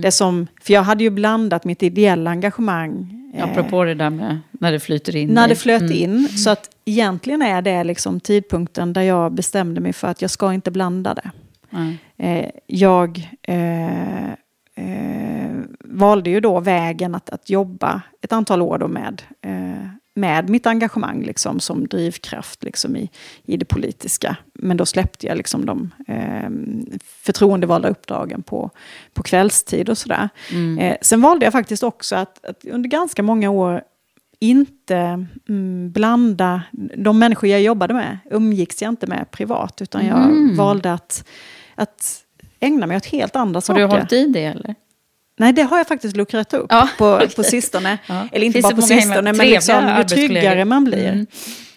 Det 0.01 0.11
som, 0.11 0.47
för 0.61 0.73
jag 0.73 0.83
hade 0.83 1.03
ju 1.03 1.09
blandat 1.09 1.63
mitt 1.65 1.83
ideella 1.83 2.29
engagemang 2.31 3.13
eh, 3.35 3.43
Apropå 3.43 3.83
det 3.83 3.93
där 3.93 4.09
med 4.09 4.39
när 4.51 4.71
det 4.71 4.79
flyter 4.79 5.15
in. 5.15 5.29
när 5.29 5.47
det 5.47 5.55
flöt 5.55 5.81
Mm. 5.81 5.93
in. 5.93 6.27
Så 6.29 6.49
att 6.49 6.69
egentligen 6.85 7.41
är 7.41 7.61
det 7.61 7.83
liksom 7.83 8.19
tidpunkten 8.19 8.93
där 8.93 9.01
jag 9.01 9.31
bestämde 9.33 9.81
mig 9.81 9.93
för 9.93 10.07
att 10.07 10.21
jag 10.21 10.31
ska 10.31 10.53
inte 10.53 10.71
blanda 10.71 11.13
det. 11.13 11.29
Eh, 12.17 12.49
jag 12.67 13.29
eh, 13.41 14.31
valde 15.83 16.29
ju 16.29 16.39
då 16.39 16.59
vägen 16.59 17.15
att, 17.15 17.29
att 17.29 17.49
jobba 17.49 18.01
ett 18.21 18.33
antal 18.33 18.61
år 18.61 18.77
då 18.77 18.87
med, 18.87 19.21
med 20.17 20.49
mitt 20.49 20.65
engagemang 20.67 21.23
liksom, 21.23 21.59
som 21.59 21.87
drivkraft 21.87 22.63
liksom, 22.63 22.95
i, 22.95 23.09
i 23.45 23.57
det 23.57 23.65
politiska. 23.65 24.37
Men 24.53 24.77
då 24.77 24.85
släppte 24.85 25.27
jag 25.27 25.37
liksom, 25.37 25.65
de 25.65 25.91
eh, 26.07 26.49
förtroendevalda 27.23 27.89
uppdragen 27.89 28.43
på, 28.43 28.71
på 29.13 29.23
kvällstid 29.23 29.89
och 29.89 29.97
sådär. 29.97 30.29
Eh, 30.79 30.95
sen 31.01 31.21
valde 31.21 31.45
jag 31.45 31.53
faktiskt 31.53 31.83
också 31.83 32.15
att, 32.15 32.45
att 32.45 32.65
under 32.65 32.89
ganska 32.89 33.23
många 33.23 33.49
år 33.49 33.81
inte 34.39 35.25
mm, 35.49 35.91
blanda, 35.91 36.61
de 36.97 37.19
människor 37.19 37.49
jag 37.49 37.61
jobbade 37.61 37.93
med 37.93 38.17
umgicks 38.31 38.81
jag 38.81 38.89
inte 38.89 39.07
med 39.07 39.31
privat, 39.31 39.81
utan 39.81 40.05
jag 40.05 40.17
Mm. 40.23 40.55
valde 40.55 40.93
att, 40.93 41.27
att 41.75 42.23
ägna 42.59 42.87
mig 42.87 42.97
åt 42.97 43.05
helt 43.05 43.35
andra 43.35 43.57
Har 43.57 43.61
saker. 43.61 43.79
du 43.81 43.87
hållit 43.87 44.13
i 44.13 44.25
det 44.27 44.43
eller? 44.45 44.75
Nej, 45.37 45.53
det 45.53 45.61
har 45.61 45.77
jag 45.77 45.87
faktiskt 45.87 46.15
luckrat 46.17 46.53
upp 46.53 46.65
Ja, 46.69 46.89
på, 46.97 47.21
på 47.35 47.43
sistone. 47.43 47.97
Ja. 48.07 48.27
Eller 48.31 48.45
inte 48.45 48.53
Finns 48.55 48.63
bara 48.63 48.75
på 48.75 48.81
sistone, 48.81 49.33
men 49.33 49.47
liksom, 49.47 49.95
ju 49.97 50.03
tryggare 50.03 50.65
man 50.65 50.83
blir, 50.83 51.07
Mm. 51.11 51.27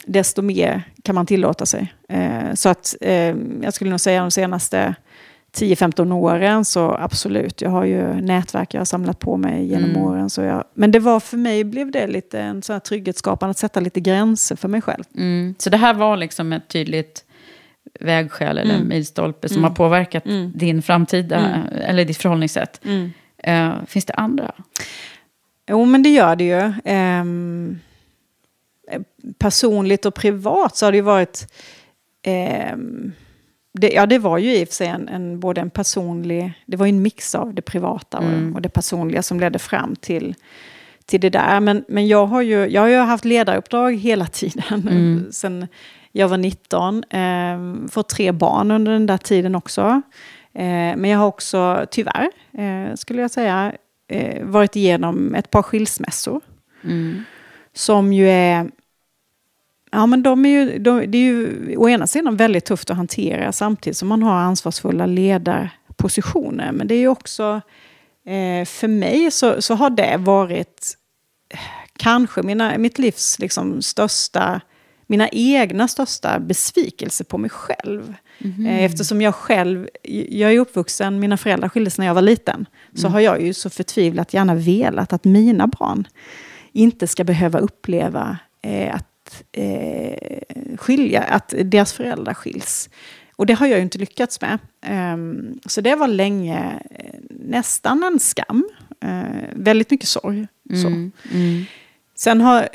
desto 0.07 0.43
mer 0.43 0.83
kan 1.05 1.15
man 1.15 1.27
tillåta 1.27 1.67
sig. 1.67 1.93
Eh, 2.09 2.55
så 2.55 2.69
att 2.69 2.95
eh, 3.01 3.35
jag 3.63 3.75
skulle 3.75 3.91
nog 3.91 4.01
säga 4.01 4.21
de 4.21 4.31
senaste 4.31 4.95
10-15 5.57 6.13
åren 6.13 6.65
så 6.65 6.95
absolut, 7.01 7.61
jag 7.63 7.71
har 7.71 7.85
ju 7.85 8.03
nätverk 8.15 8.75
jag 8.75 8.81
har 8.81 8.85
samlat 8.85 9.19
på 9.19 9.37
mig 9.37 9.65
genom 9.67 9.91
Mm. 9.91 10.03
åren. 10.03 10.31
Så 10.31 10.43
jag, 10.43 10.65
men 10.75 10.91
det 10.91 10.99
var 10.99 11.21
för 11.21 11.37
mig 11.37 11.65
blev 11.65 11.91
det 11.91 12.07
lite 12.07 12.41
en 12.41 12.63
sån 12.63 12.73
här 12.73 12.81
trygghetsskapande 12.81 13.51
att 13.51 13.59
sätta 13.59 13.81
lite 13.81 14.01
gränser 14.01 14.57
för 14.57 14.69
mig 14.69 14.83
själv. 14.83 15.05
Mm. 15.17 15.55
Så 15.59 15.71
det 15.71 15.77
här 15.77 15.95
var 15.95 16.17
liksom 16.17 16.53
ett 16.53 16.69
tydligt 16.69 17.25
vägskäl 18.01 18.59
eller 18.59 18.75
Mm. 18.75 18.89
milstolpe 18.89 19.49
som 19.49 19.57
Mm. 19.57 19.69
har 19.71 19.77
påverkat 19.77 20.27
Mm. 20.27 20.53
din 20.55 20.83
framtida, 20.83 21.37
Mm. 21.39 21.61
eller 21.87 22.05
ditt 22.05 22.17
förhållningssätt. 22.19 22.81
Mm. 22.85 23.13
Eh, 23.45 23.73
finns 23.87 24.05
det 24.05 24.13
andra? 24.15 24.55
Jo, 25.71 25.85
men 25.85 26.03
det 26.03 26.09
gör 26.09 26.37
det 26.37 26.45
ju. 26.45 26.73
Ehm, 26.85 27.79
personligt 29.39 30.07
och 30.07 30.15
privat 30.15 30.77
så 30.77 30.87
har 30.87 30.93
det 30.93 30.99
ju 30.99 31.03
varit... 31.03 31.53
ehm, 32.23 33.13
det, 33.73 33.93
ja, 33.93 34.07
det 34.07 34.19
var 34.19 34.39
ju 34.39 34.57
i 34.57 34.65
och 34.65 34.69
för 34.69 34.75
sig 34.75 34.87
en, 34.87 35.09
en, 35.09 35.41
både 35.41 35.61
en 35.61 35.71
personlig... 35.71 36.53
Det 36.67 36.77
var 36.77 36.87
ju 36.87 36.91
en 36.91 37.03
mix 37.03 37.35
av 37.35 37.55
det 37.55 37.63
privata 37.63 38.19
och, 38.19 38.25
Mm. 38.25 38.55
och 38.55 38.63
det 38.63 38.69
personliga 38.69 39.23
som 39.23 39.41
ledde 39.41 39.59
fram 39.59 39.97
till, 39.97 40.35
till 41.07 41.21
det 41.21 41.31
där. 41.31 41.61
Men, 41.61 41.85
men 41.89 42.09
jag, 42.09 42.27
har 42.27 42.43
ju, 42.43 42.67
jag 42.67 42.81
har 42.83 42.89
ju 42.89 42.97
haft 42.99 43.25
ledaruppdrag 43.25 43.97
hela 43.97 44.27
tiden. 44.27 44.89
Mm. 44.89 45.27
Sen 45.33 45.67
jag 46.13 46.29
var 46.29 46.37
19. 46.37 47.05
ehm, 47.11 47.89
fått 47.89 48.09
tre 48.09 48.33
barn 48.33 48.71
under 48.71 48.93
den 48.93 49.07
där 49.07 49.19
tiden 49.19 49.55
också. 49.55 50.03
Eh, 50.61 50.97
men 50.97 51.05
jag 51.05 51.19
har 51.19 51.27
också, 51.27 51.87
tyvärr, 51.91 52.31
eh, 52.53 52.95
skulle 52.95 53.23
jag 53.23 53.31
säga, 53.31 53.73
eh, 54.09 54.45
varit 54.45 54.77
igenom 54.77 55.35
ett 55.35 55.51
par 55.51 55.63
skilsmässor. 55.63 56.41
Mm. 56.85 57.25
Som 57.73 58.13
ju 58.13 58.29
är... 58.31 58.71
Ja, 59.93 60.07
men 60.07 60.23
de 60.23 60.47
är 60.47 60.51
ju, 60.51 60.79
de, 60.79 61.07
det 61.07 61.19
är 61.19 61.23
ju 61.23 61.77
å 61.77 61.89
ena 61.89 62.07
sidan 62.07 62.37
väldigt 62.37 62.65
tufft 62.65 62.91
att 62.91 62.97
hantera 62.97 63.53
samtidigt 63.53 63.97
som 63.97 64.09
man 64.09 64.23
har 64.23 64.35
ansvarsfulla 64.35 65.07
ledarpositioner. 65.07 66.73
Men 66.73 66.89
det 66.89 66.95
är 66.95 66.99
ju 66.99 67.09
också... 67.09 67.61
För 68.67 68.89
mig 68.89 69.31
så, 69.31 69.63
så 69.63 69.75
har 69.75 69.91
det 69.91 70.17
varit 70.17 70.97
kanske 71.97 72.43
mina, 72.43 72.79
mitt 72.79 72.99
livs 72.99 73.39
liksom, 73.39 73.83
största... 73.83 74.61
Mina 75.11 75.29
egna 75.33 75.89
största 75.89 76.39
besvikelse 76.41 77.25
på 77.25 77.39
mig 77.39 77.51
själv. 77.51 78.15
Eh, 78.39 78.85
Eftersom 78.85 79.23
jag 79.23 79.35
själv, 79.35 79.89
jag 80.29 80.53
är 80.55 80.59
uppvuxen, 80.59 81.21
mina 81.21 81.37
föräldrar 81.37 81.69
skildes 81.69 81.99
när 81.99 82.07
jag 82.07 82.15
var 82.15 82.23
liten. 82.23 82.67
Så 82.95 83.01
Mm. 83.07 83.13
har 83.13 83.21
jag 83.21 83.43
ju 83.43 83.55
så 83.55 83.71
förtvivlat 83.71 84.35
gärna 84.35 84.55
velat 84.55 85.13
att 85.13 85.25
mina 85.25 85.67
barn 85.67 86.09
inte 86.73 87.07
ska 87.07 87.25
behöva 87.25 87.59
uppleva 87.59 88.39
eh, 88.63 88.95
att, 88.95 89.43
eh, 89.53 90.77
skilja, 90.77 91.23
att 91.23 91.55
deras 91.65 91.93
föräldrar 91.93 92.35
skiljs. 92.35 92.91
Och 93.37 93.47
det 93.47 93.55
har 93.55 93.67
jag 93.67 93.77
ju 93.79 93.83
inte 93.83 93.99
lyckats 93.99 94.41
med. 94.41 94.59
Ehm, 94.87 95.59
så 95.67 95.81
det 95.81 95.95
var 95.95 96.09
länge 96.09 96.81
eh, 96.91 97.15
nästan 97.31 98.05
en 98.05 98.21
skam. 98.21 98.69
Eh, 99.05 99.49
väldigt 99.53 99.91
mycket 99.91 100.09
sorg. 100.09 100.47
Så. 100.71 100.87
Mm. 100.87 101.13
Mm. 101.33 101.65
Sen 102.21 102.41
har 102.41 102.69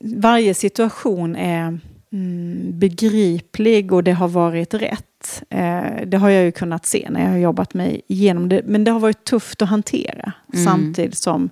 varje 0.00 0.54
situation 0.54 1.36
är 1.36 1.78
mm, 2.12 2.78
begriplig 2.78 3.92
och 3.92 4.04
det 4.04 4.12
har 4.12 4.28
varit 4.28 4.74
rätt. 4.74 5.42
Eh, 5.48 6.06
det 6.06 6.16
har 6.16 6.30
jag 6.30 6.44
ju 6.44 6.52
kunnat 6.52 6.86
se 6.86 7.08
när 7.10 7.20
jag 7.24 7.30
har 7.30 7.38
jobbat 7.38 7.74
mig 7.74 8.00
igenom 8.06 8.48
det. 8.48 8.62
Men 8.64 8.84
det 8.84 8.90
har 8.90 9.00
varit 9.00 9.24
tufft 9.24 9.62
att 9.62 9.68
hantera 9.68 10.32
Mm. 10.52 10.64
samtidigt 10.64 11.18
som, 11.18 11.50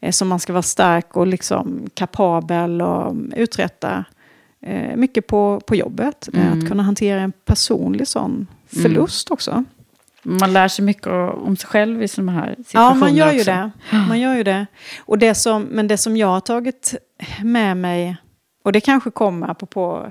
eh, 0.00 0.10
som 0.10 0.28
man 0.28 0.40
ska 0.40 0.52
vara 0.52 0.62
stark 0.62 1.16
och 1.16 1.26
liksom 1.26 1.88
kapabel 1.94 2.82
och 2.82 3.14
uträtta 3.36 4.04
eh, 4.62 4.96
mycket 4.96 5.26
på, 5.26 5.60
på 5.66 5.76
jobbet. 5.76 6.28
Mm. 6.32 6.58
Att 6.58 6.68
kunna 6.68 6.82
hantera 6.82 7.20
en 7.20 7.32
personlig 7.44 8.08
sån 8.08 8.46
förlust 8.66 9.30
också. 9.30 9.64
Man 10.22 10.52
lär 10.52 10.68
sig 10.68 10.84
mycket 10.84 11.06
om 11.06 11.56
sig 11.56 11.68
själv 11.68 12.02
i 12.02 12.08
sådana 12.08 12.32
här 12.32 12.54
Ja, 12.58 12.64
situationer 12.64 13.00
man 13.00 13.14
gör 13.14 13.32
ju 13.32 13.38
också. 13.40 13.50
det. 13.50 13.70
Man 14.08 14.20
gör 14.20 14.34
ju 14.36 14.42
det. 14.42 14.66
Och 15.00 15.18
det 15.18 15.34
som, 15.34 15.62
men 15.62 15.88
det 15.88 15.96
som 15.96 16.16
jag 16.16 16.26
har 16.26 16.40
tagit 16.40 16.94
med 17.42 17.76
mig, 17.76 18.16
och 18.64 18.72
det 18.72 18.80
kanske 18.80 19.10
kommer 19.10 19.50
apropå 19.50 20.10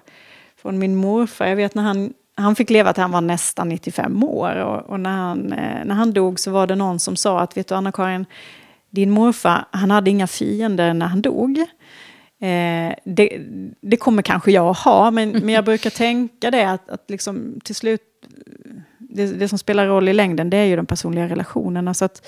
från 0.62 0.80
min 0.80 0.96
morfar, 0.96 1.46
jag 1.46 1.56
vet 1.56 1.76
när 1.76 1.84
han, 1.84 2.14
han 2.36 2.56
fick 2.56 2.70
leva 2.70 2.94
till 2.94 3.02
han 3.02 3.12
var 3.12 3.22
nästan 3.22 3.70
95 3.70 4.24
år. 4.24 4.56
Och, 4.56 4.90
och 4.90 5.00
när, 5.00 5.18
han, 5.18 5.54
eh, 5.54 5.86
när 5.86 5.96
han 5.96 6.14
dog 6.14 6.40
så 6.40 6.52
var 6.52 6.68
det 6.68 6.76
någon 6.76 7.00
som 7.00 7.16
sa 7.16 7.40
att, 7.40 7.58
vet 7.58 7.68
du 7.68 7.76
Anna-Karin, 7.76 8.26
din 8.90 9.12
morfar, 9.12 9.66
han 9.72 9.92
hade 9.92 10.10
inga 10.10 10.28
fiender 10.28 10.94
när 10.94 11.06
han 11.06 11.22
dog. 11.22 11.58
Eh, 12.42 12.94
det, 13.06 13.42
det 13.82 13.98
kommer 13.98 14.22
kanske 14.22 14.52
jag 14.52 14.68
att 14.70 14.78
ha, 14.78 15.12
men, 15.12 15.30
men 15.30 15.50
jag 15.50 15.66
brukar 15.66 15.90
tänka 15.90 16.52
det 16.52 16.72
att, 16.72 16.90
att 16.90 17.10
liksom, 17.10 17.60
till 17.64 17.76
slut, 17.76 18.02
det, 19.10 19.26
det 19.26 19.48
som 19.48 19.58
spelar 19.60 19.88
roll 19.88 20.10
i 20.10 20.14
längden 20.14 20.50
det 20.50 20.58
är 20.58 20.66
ju 20.66 20.76
de 20.76 20.86
personliga 20.86 21.28
relationerna. 21.28 21.94
Så 21.94 22.06
att 22.06 22.28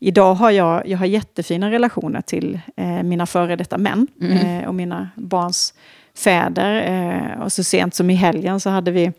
idag 0.00 0.34
har 0.34 0.50
jag, 0.50 0.88
jag 0.88 0.98
har 0.98 1.06
jättefina 1.06 1.70
relationer 1.70 2.20
till 2.20 2.60
eh, 2.76 3.02
mina 3.02 3.26
före 3.26 3.56
detta 3.56 3.78
män 3.78 4.06
Mm. 4.20 4.38
eh, 4.38 4.68
och 4.68 4.74
mina 4.74 5.08
barns 5.16 5.74
fäder. 6.16 6.72
Eh, 6.92 7.42
och 7.42 7.52
så 7.52 7.64
sent 7.64 7.94
som 7.94 8.10
i 8.10 8.14
helgen 8.14 8.60
så 8.60 8.70
hade 8.70 8.90
vi 8.90 9.12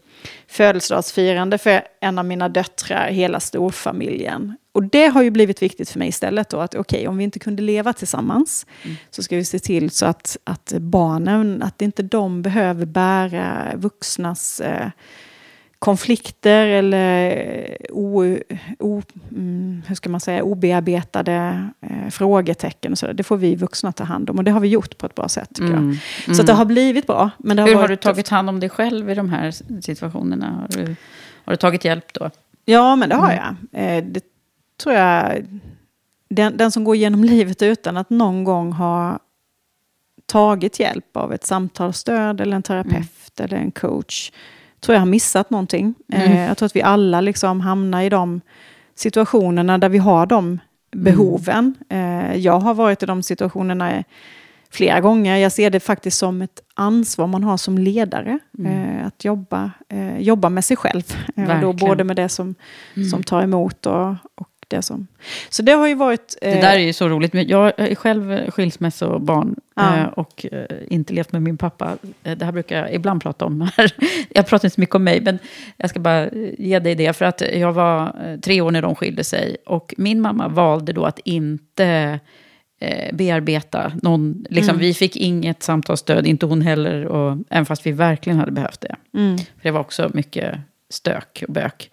födelsedagsfirande 0.47 1.58
för 1.58 1.82
en 2.01 2.20
av 2.20 2.26
mina 2.26 2.49
döttrar, 2.49 3.08
hela 3.08 3.39
storfamiljen. 3.39 4.58
Och 4.72 4.84
det 4.84 5.08
har 5.08 5.24
ju 5.24 5.32
blivit 5.32 5.62
viktigt 5.62 5.89
för 5.89 5.99
mig 5.99 6.08
istället 6.08 6.49
då, 6.49 6.60
att 6.60 6.76
okej, 6.76 7.08
om 7.08 7.18
vi 7.18 7.24
inte 7.24 7.39
kunde 7.39 7.64
leva 7.64 7.93
tillsammans 7.93 8.66
så 9.10 9.24
ska 9.24 9.36
vi 9.36 9.45
se 9.45 9.60
till 9.60 9.89
så 9.89 10.06
att, 10.06 10.38
att 10.43 10.74
barnen, 10.80 11.64
att 11.64 11.82
inte 11.82 12.03
de 12.03 12.41
behöver 12.41 12.86
bära 12.86 13.72
vuxnas 13.76 14.60
eh, 14.60 14.88
konflikter 15.80 16.67
eller 16.67 17.78
o, 17.91 18.38
o, 18.80 19.01
mm, 19.32 19.82
hur 19.88 19.95
ska 19.95 20.09
man 20.09 20.19
säga, 20.19 20.43
obearbetade 20.43 21.67
eh, 21.82 22.09
frågetecken. 22.09 22.91
Och 22.91 22.97
så 22.97 23.05
där. 23.05 23.13
Det 23.13 23.23
får 23.23 23.38
vi 23.38 23.55
vuxna 23.55 23.91
ta 23.91 24.03
hand 24.03 24.30
om 24.30 24.38
och 24.38 24.43
det 24.43 24.51
har 24.51 24.59
vi 24.59 24.67
gjort 24.67 24.97
på 24.97 25.05
ett 25.05 25.15
bra 25.15 25.30
sätt 25.30 25.49
tycker 25.53 25.67
Mm. 25.73 25.95
jag. 26.28 26.36
Så 26.36 26.41
att 26.41 26.47
det 26.47 26.53
har 26.53 26.65
blivit 26.65 27.07
bra. 27.07 27.30
Men 27.38 27.59
har 27.59 27.67
Hur 27.67 27.76
har 27.76 27.88
du 27.88 27.95
tagit 27.95 28.30
hand 28.30 28.49
om 28.49 28.59
dig 28.59 28.69
själv 28.69 29.09
i 29.09 29.15
de 29.15 29.30
här 29.30 29.51
situationerna? 29.82 30.51
Har 30.61 30.67
du, 30.78 30.95
har 31.45 31.53
du 31.53 31.57
tagit 31.57 31.86
hjälp 31.86 32.13
då? 32.13 32.30
Ja, 32.65 32.95
men 32.95 33.09
det 33.09 33.15
har 33.15 33.32
Mm. 33.32 33.55
jag. 33.71 33.97
Eh, 33.97 34.03
det 34.03 34.21
tror 34.84 34.95
jag. 34.95 35.45
Den, 36.30 36.57
den 36.57 36.71
som 36.71 36.84
går 36.84 36.95
genom 36.95 37.23
livet 37.34 37.61
utan 37.61 37.97
att 37.97 38.09
någon 38.09 38.43
gång 38.43 38.71
ha 38.71 39.19
tagit 40.26 40.80
hjälp 40.80 41.17
av 41.17 41.34
ett 41.34 41.45
samtalsstöd 41.45 42.41
eller 42.41 42.55
en 42.55 42.63
terapeut 42.63 43.39
eller 43.39 43.57
en 43.57 43.71
coach, 43.71 44.32
tror 44.86 44.93
jag 44.93 45.01
har 45.01 45.05
missat 45.05 45.49
någonting. 45.49 45.93
Mm. 46.13 46.31
Eh, 46.31 46.47
jag 46.47 46.57
tror 46.57 46.65
att 46.65 46.75
vi 46.75 46.81
alla 46.81 47.21
liksom 47.21 47.61
hamnar 47.61 48.01
i 48.01 48.09
de 48.09 48.41
situationerna 48.95 49.77
där 49.77 49.89
vi 49.89 49.97
har 49.97 50.25
de 50.25 50.59
behoven. 50.91 51.75
Eh, 51.89 52.36
jag 52.36 52.59
har 52.59 52.73
varit 52.73 53.03
i 53.03 53.05
de 53.05 53.23
situationerna 53.23 54.03
flera 54.71 55.01
gånger. 55.01 55.38
Jag 55.38 55.51
ser 55.51 55.69
det 55.69 55.79
faktiskt 55.79 56.17
som 56.17 56.41
ett 56.41 56.61
ansvar 56.73 57.27
man 57.27 57.43
har 57.43 57.57
som 57.57 57.77
ledare. 57.77 58.39
Mm. 58.57 58.71
Eh, 58.71 59.07
att 59.07 59.25
jobba, 59.25 59.71
jobba 60.19 60.49
med 60.49 60.65
sig 60.65 60.77
själv. 60.77 61.03
Och 61.36 61.61
då 61.61 61.73
både 61.73 62.03
med 62.03 62.15
det 62.15 62.29
som, 62.29 62.55
Mm. 62.95 63.09
som 63.09 63.23
tar 63.23 63.43
emot 63.43 63.86
och, 63.86 64.09
och 64.36 64.49
det 64.68 64.82
som... 64.82 65.07
Så 65.49 65.61
det 65.61 65.72
har 65.72 65.88
ju 65.88 65.95
varit... 65.95 66.38
Det 66.41 66.47
eh, 66.53 66.61
där 66.61 66.76
är 66.76 66.80
ju 66.80 66.93
så 66.93 67.09
roligt. 67.09 67.34
Jag 67.34 67.74
är 67.78 67.95
själv 67.95 68.51
skilsmässobarn 68.51 69.55
Ja. 69.76 69.97
eh, 69.97 70.05
och 70.05 70.45
eh, 70.51 70.66
inte 70.89 71.13
levt 71.13 71.32
med 71.32 71.41
min 71.41 71.57
pappa. 71.57 71.97
Eh, 72.24 72.38
Det 72.38 72.45
här 72.45 72.51
brukar 72.51 72.78
jag 72.82 72.93
ibland 72.93 73.22
prata 73.22 73.45
om 73.45 73.70
här. 73.78 73.91
Jag 74.30 74.47
pratar 74.47 74.68
inte 74.68 74.76
så 74.76 74.82
mycket 74.82 74.95
om 74.95 75.03
mig, 75.03 75.22
men 75.22 75.39
jag 75.78 75.89
ska 75.89 75.99
bara 75.99 76.28
eh, 76.28 76.49
ge 76.57 76.80
dig 76.80 76.95
det. 76.95 77.13
För 77.13 77.26
att 77.26 77.41
jag 77.53 77.74
var 77.74 78.38
tre 78.41 78.61
år 78.61 78.72
när 78.72 78.82
de 78.82 78.95
skilde 78.95 79.24
sig. 79.24 79.57
Och 79.66 79.93
min 79.97 80.22
mamma 80.22 80.47
valde 80.47 80.93
då 80.93 81.05
att 81.05 81.20
inte 81.26 82.20
bearbeta 83.13 83.91
någon. 84.01 84.45
Liksom, 84.49 84.70
Mm. 84.76 84.82
Vi 84.82 84.93
fick 84.93 85.16
inget 85.16 85.63
samtalsstöd, 85.63 86.28
inte 86.28 86.45
hon 86.45 86.61
heller. 86.61 87.05
Och, 87.05 87.38
även 87.49 87.66
fast 87.66 87.86
vi 87.86 87.91
verkligen 87.91 88.39
hade 88.39 88.51
behövt 88.51 88.82
det. 88.82 88.95
Mm. 89.18 89.38
För 89.38 89.45
det 89.61 89.72
var 89.72 89.80
också 89.80 90.11
mycket 90.13 90.59
stök 90.89 91.43
och 91.47 91.53
bök. 91.53 91.89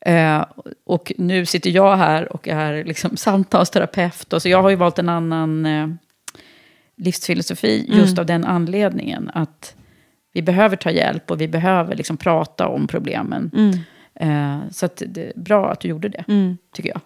Eh, 0.00 0.44
och 0.86 1.12
nu 1.18 1.46
sitter 1.46 1.70
jag 1.70 1.96
här 1.96 2.32
och 2.32 2.48
är 2.48 2.84
liksom 2.84 3.16
samtalsterapeut. 3.16 4.32
Och 4.32 4.42
så 4.42 4.48
jag 4.48 4.62
har 4.62 4.70
ju 4.70 4.76
valt 4.76 4.98
en 4.98 5.08
annan 5.08 5.66
eh, 5.66 5.88
livsfilosofi 6.96 7.84
just 7.88 8.12
Mm. 8.12 8.20
av 8.20 8.26
den 8.26 8.44
anledningen. 8.44 9.30
Att 9.34 9.74
vi 10.32 10.42
behöver 10.42 10.76
ta 10.76 10.90
hjälp 10.90 11.30
och 11.30 11.40
vi 11.40 11.48
behöver 11.48 11.96
liksom 11.96 12.16
prata 12.16 12.68
om 12.68 12.86
problemen. 12.86 13.50
Mm. 13.56 13.78
Eh, 14.14 14.70
så 14.70 14.86
att 14.86 15.02
det 15.06 15.24
är 15.26 15.32
bra 15.40 15.70
att 15.72 15.80
du 15.80 15.88
gjorde 15.88 16.08
det, 16.08 16.24
Mm. 16.28 16.56
tycker 16.74 16.88
jag. 16.90 17.00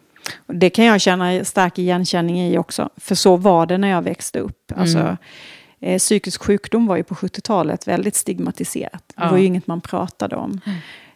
Och 0.46 0.54
det 0.54 0.70
kan 0.70 0.84
jag 0.84 1.00
känna 1.00 1.44
stark 1.44 1.78
igenkänning 1.78 2.40
i 2.40 2.58
också. 2.58 2.90
För 2.96 3.14
så 3.14 3.36
var 3.36 3.66
det 3.66 3.78
när 3.78 3.88
jag 3.88 4.02
växte 4.02 4.38
upp. 4.40 4.70
Mm. 4.70 4.80
Alltså, 4.82 5.16
eh, 5.80 5.98
psykisk 5.98 6.42
sjukdom 6.42 6.86
var 6.86 6.96
ju 6.96 7.02
på 7.02 7.14
70-talet 7.14 7.88
väldigt 7.88 8.14
stigmatiserat. 8.14 9.02
Det 9.06 9.14
Ja. 9.22 9.30
var 9.30 9.36
ju 9.38 9.44
inget 9.44 9.66
man 9.66 9.80
pratade 9.80 10.36
om. 10.36 10.60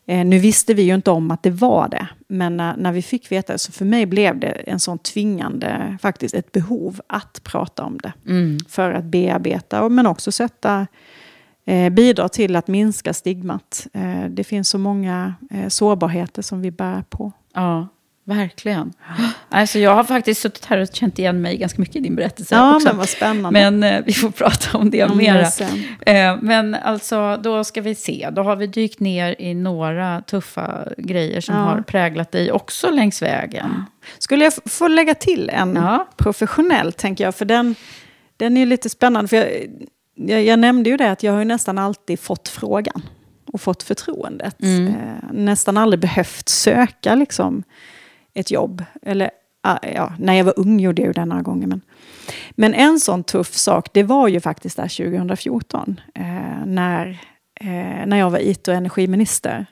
Eh, 0.06 0.24
nu 0.24 0.38
visste 0.38 0.74
vi 0.74 0.82
ju 0.82 0.94
inte 0.94 1.10
om 1.10 1.30
att 1.30 1.42
det 1.42 1.50
var 1.50 1.88
det. 1.88 2.08
Men 2.28 2.56
när, 2.56 2.76
när 2.76 2.92
vi 2.92 3.02
fick 3.02 3.32
veta 3.32 3.52
det, 3.52 3.58
så 3.58 3.72
för 3.72 3.84
mig 3.84 4.06
blev 4.06 4.38
det 4.38 4.48
en 4.48 4.80
sån 4.80 4.98
tvingande, 4.98 5.98
faktiskt 6.02 6.34
ett 6.34 6.52
behov 6.52 7.00
att 7.06 7.40
prata 7.44 7.82
om 7.82 7.98
det. 7.98 8.12
Mm. 8.26 8.58
För 8.68 8.92
att 8.92 9.04
bearbeta, 9.04 9.88
men 9.88 10.06
också 10.06 10.32
sätta 10.32 10.86
eh, 11.64 11.90
bidra 11.90 12.28
till 12.28 12.56
att 12.56 12.68
minska 12.68 13.14
stigmat. 13.14 13.86
Eh, 13.92 14.24
det 14.30 14.44
finns 14.44 14.68
så 14.68 14.78
många 14.78 15.34
eh, 15.50 15.68
sårbarheter 15.68 16.42
som 16.42 16.60
vi 16.60 16.70
bär 16.70 17.02
på. 17.08 17.32
Ja, 17.54 17.88
verkligen. 18.24 18.92
Alltså, 19.48 19.78
jag 19.78 19.94
har 19.94 20.04
faktiskt 20.04 20.40
suttit 20.40 20.64
här 20.64 20.78
och 20.78 20.88
känt 20.92 21.18
igen 21.18 21.42
mig 21.42 21.56
ganska 21.56 21.80
mycket 21.80 21.96
i 21.96 22.00
din 22.00 22.16
berättelse. 22.16 22.54
Ja, 22.54 22.76
också. 22.76 22.88
men 22.88 22.96
vad 22.96 23.08
spännande. 23.08 23.50
Men 23.70 23.82
eh, 23.82 24.04
vi 24.06 24.12
får 24.12 24.30
prata 24.30 24.78
om 24.78 24.90
det 24.90 25.04
Om 25.04 25.16
mera. 25.18 25.46
Eh, 26.06 26.36
men 26.42 26.74
alltså, 26.74 27.36
då 27.36 27.64
ska 27.64 27.80
vi 27.80 27.94
se. 27.94 28.28
Då 28.32 28.42
har 28.42 28.56
vi 28.56 28.66
dykt 28.66 29.00
ner 29.00 29.36
i 29.38 29.54
några 29.54 30.20
tuffa 30.20 30.88
grejer 30.98 31.40
som 31.40 31.54
Ja. 31.54 31.60
har 31.62 31.80
präglat 31.82 32.32
dig 32.32 32.52
också 32.52 32.90
längs 32.90 33.22
vägen. 33.22 33.84
Skulle 34.18 34.44
jag 34.44 34.52
få 34.66 34.88
lägga 34.88 35.14
till 35.14 35.50
en 35.50 35.74
Ja. 35.76 36.08
professionell, 36.16 36.92
tänker 36.92 37.24
jag, 37.24 37.34
för 37.34 37.44
den, 37.44 37.74
den 38.36 38.56
är 38.56 38.60
ju 38.60 38.66
lite 38.66 38.90
spännande. 38.90 39.28
För 39.28 39.36
jag, 39.36 39.48
jag, 40.14 40.44
jag 40.44 40.58
nämnde 40.58 40.90
ju 40.90 40.96
det 40.96 41.10
att 41.10 41.22
jag 41.22 41.32
har 41.32 41.44
nästan 41.44 41.78
alltid 41.78 42.20
fått 42.20 42.48
frågan 42.48 43.02
och 43.52 43.60
fått 43.60 43.82
förtroendet. 43.82 44.62
Mm. 44.62 44.86
Eh, 44.86 45.32
nästan 45.32 45.76
aldrig 45.76 46.00
behövt 46.00 46.48
söka 46.48 47.14
liksom, 47.14 47.62
ett 48.34 48.50
jobb. 48.50 48.84
Eller, 49.02 49.30
ah, 49.62 49.78
ja, 49.94 50.12
när 50.18 50.34
jag 50.34 50.44
var 50.44 50.58
ung 50.58 50.80
gjorde 50.80 51.02
jag 51.02 51.06
ju 51.06 51.12
det 51.12 51.24
några 51.24 51.42
gånger. 51.42 51.66
Men, 51.66 51.80
men 52.50 52.74
en 52.74 53.00
sån 53.00 53.24
tuff 53.24 53.54
sak, 53.54 53.88
det 53.92 54.02
var 54.02 54.28
ju 54.28 54.40
faktiskt 54.40 54.76
där 54.76 55.12
2014. 55.12 56.00
Eh, 56.14 56.66
när, 56.66 57.18
eh, 57.60 58.06
när 58.06 58.16
jag 58.16 58.30
var 58.30 58.38
IT 58.38 58.68
och 58.68 58.74
energiminister. 58.74 59.66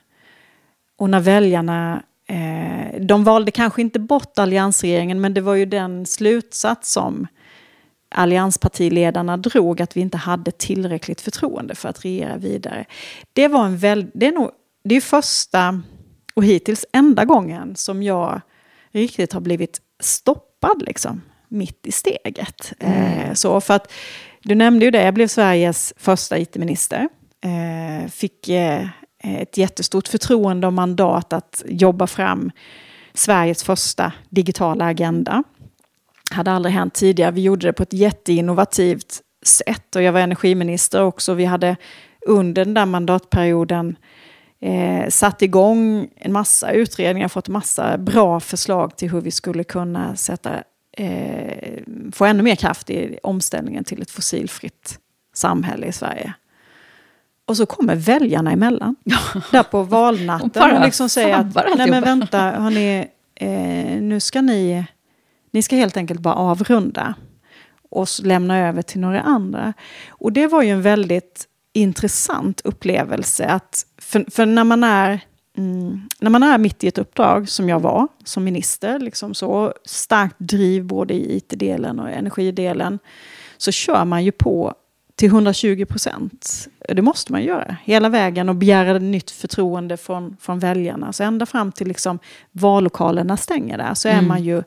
Och 0.97 1.09
när 1.09 1.19
väljarna, 1.19 2.03
eh, 2.27 3.01
de 3.01 3.23
valde 3.23 3.51
kanske 3.51 3.81
inte 3.81 3.99
bort 3.99 4.39
alliansregeringen, 4.39 5.21
men 5.21 5.33
det 5.33 5.41
var 5.41 5.55
ju 5.55 5.65
den 5.65 6.05
slutsats 6.05 6.91
som 6.91 7.27
allianspartiledarna 8.13 9.37
drog, 9.37 9.81
att 9.81 9.97
vi 9.97 10.01
inte 10.01 10.17
hade 10.17 10.51
tillräckligt 10.51 11.21
förtroende 11.21 11.75
för 11.75 11.89
att 11.89 12.05
regera 12.05 12.37
vidare. 12.37 12.85
Det 13.33 13.47
var 13.47 13.65
en 13.65 13.77
väl, 13.77 14.05
det 14.13 14.27
är 14.27 14.31
nog, 14.31 14.51
det 14.83 14.95
är 14.95 15.01
första 15.01 15.81
och 16.33 16.43
hittills 16.43 16.85
enda 16.91 17.25
gången 17.25 17.75
som 17.75 18.03
jag 18.03 18.41
riktigt 19.01 19.33
har 19.33 19.41
blivit 19.41 19.81
stoppad 19.99 20.81
liksom, 20.81 21.21
mitt 21.47 21.87
i 21.87 21.91
steget. 21.91 22.73
Eh, 22.79 23.33
så 23.33 23.61
för 23.61 23.73
att, 23.73 23.91
du 24.43 24.55
nämnde 24.55 24.85
ju 24.85 24.91
det, 24.91 25.03
jag 25.03 25.13
blev 25.13 25.27
Sveriges 25.27 25.93
första 25.97 26.37
IT-minister. 26.37 27.09
Eh, 27.41 28.09
fick 28.09 28.49
eh, 28.49 28.87
ett 29.23 29.57
jättestort 29.57 30.07
förtroende 30.07 30.67
och 30.67 30.73
mandat 30.73 31.33
att 31.33 31.63
jobba 31.65 32.07
fram 32.07 32.51
Sveriges 33.13 33.63
första 33.63 34.13
digitala 34.29 34.85
agenda. 34.85 35.43
hade 36.31 36.51
aldrig 36.51 36.75
hänt 36.75 36.93
tidigare. 36.93 37.31
Vi 37.31 37.41
gjorde 37.41 37.67
det 37.67 37.73
på 37.73 37.83
ett 37.83 37.93
jätteinnovativt 37.93 39.21
sätt 39.45 39.95
och 39.95 40.01
jag 40.01 40.13
var 40.13 40.19
energiminister 40.19 41.03
också. 41.03 41.33
Vi 41.33 41.45
hade 41.45 41.75
under 42.25 42.65
den 42.65 42.73
där 42.73 42.85
mandatperioden 42.85 43.95
eh, 44.63 45.09
satt 45.09 45.41
igång 45.41 46.07
en 46.15 46.33
massa 46.33 46.71
utredningar, 46.71 47.27
fått 47.27 47.47
massa 47.47 47.97
bra 47.97 48.39
förslag 48.39 48.97
till 48.97 49.09
hur 49.09 49.21
vi 49.21 49.31
skulle 49.31 49.63
kunna 49.63 50.15
sätta, 50.15 50.63
eh, 50.97 51.81
få 52.11 52.25
ännu 52.25 52.43
mer 52.43 52.55
kraft 52.55 52.89
i 52.89 53.19
omställningen 53.23 53.83
till 53.83 54.01
ett 54.01 54.11
fossilfritt 54.11 54.99
samhälle 55.33 55.87
i 55.87 55.91
Sverige. 55.91 56.33
Och 57.45 57.57
så 57.57 57.65
kommer 57.65 57.95
väljarna 57.95 58.51
emellan. 58.51 58.95
Där 59.51 59.63
på 59.63 59.83
valnatten. 59.83 60.77
Och 60.77 60.85
liksom 60.85 61.09
säger 61.09 61.35
att, 61.35 61.55
nej 61.55 61.63
men 61.65 61.93
alltihopa." 61.93 62.01
vänta, 62.01 62.39
hörni, 62.39 63.07
eh, 63.35 64.01
nu 64.01 64.19
ska 64.19 64.41
ni, 64.41 64.85
ni 65.51 65.61
ska 65.61 65.75
helt 65.75 65.97
enkelt 65.97 66.19
bara 66.19 66.35
avrunda. 66.35 67.13
Och 67.89 68.07
lämna 68.23 68.59
över 68.59 68.81
till 68.81 68.99
några 68.99 69.21
andra. 69.21 69.73
Och 70.09 70.31
det 70.31 70.47
var 70.47 70.61
ju 70.61 70.69
en 70.69 70.81
väldigt 70.81 71.47
intressant 71.73 72.61
upplevelse. 72.63 73.45
Att, 73.45 73.85
för, 73.97 74.25
för 74.31 74.45
när 74.45 74.63
man 74.63 74.83
är 74.83 75.21
Mm, 75.57 76.09
när 76.19 76.29
man 76.29 76.43
är 76.43 76.57
mitt 76.57 76.83
i 76.83 76.87
ett 76.87 76.97
uppdrag, 76.97 77.49
som 77.49 77.69
jag 77.69 77.79
var 77.79 78.07
som 78.23 78.43
minister, 78.43 78.99
liksom 78.99 79.33
så 79.33 79.73
starkt 79.85 80.35
driv 80.37 80.85
både 80.85 81.13
i 81.13 81.37
IT-delen 81.37 81.99
och 81.99 82.09
energidelen, 82.09 82.99
så 83.57 83.71
kör 83.71 84.05
man 84.05 84.23
ju 84.23 84.31
på 84.31 84.73
till 85.15 85.29
120 85.29 85.85
procent. 85.85 86.67
Det 86.87 87.01
måste 87.01 87.31
man 87.31 87.43
göra 87.43 87.77
hela 87.83 88.09
vägen 88.09 88.49
och 88.49 88.55
begära 88.55 88.99
nytt 88.99 89.31
förtroende 89.31 89.97
från, 89.97 90.37
från 90.39 90.59
väljarna. 90.59 91.13
Så 91.13 91.23
ända 91.23 91.45
fram 91.45 91.71
till 91.71 91.87
liksom 91.87 92.19
vallokalerna 92.51 93.37
stänger 93.37 93.77
där 93.77 93.93
så 93.93 94.07
är 94.07 94.13
Mm. 94.13 94.27
man 94.27 94.43
ju 94.43 94.63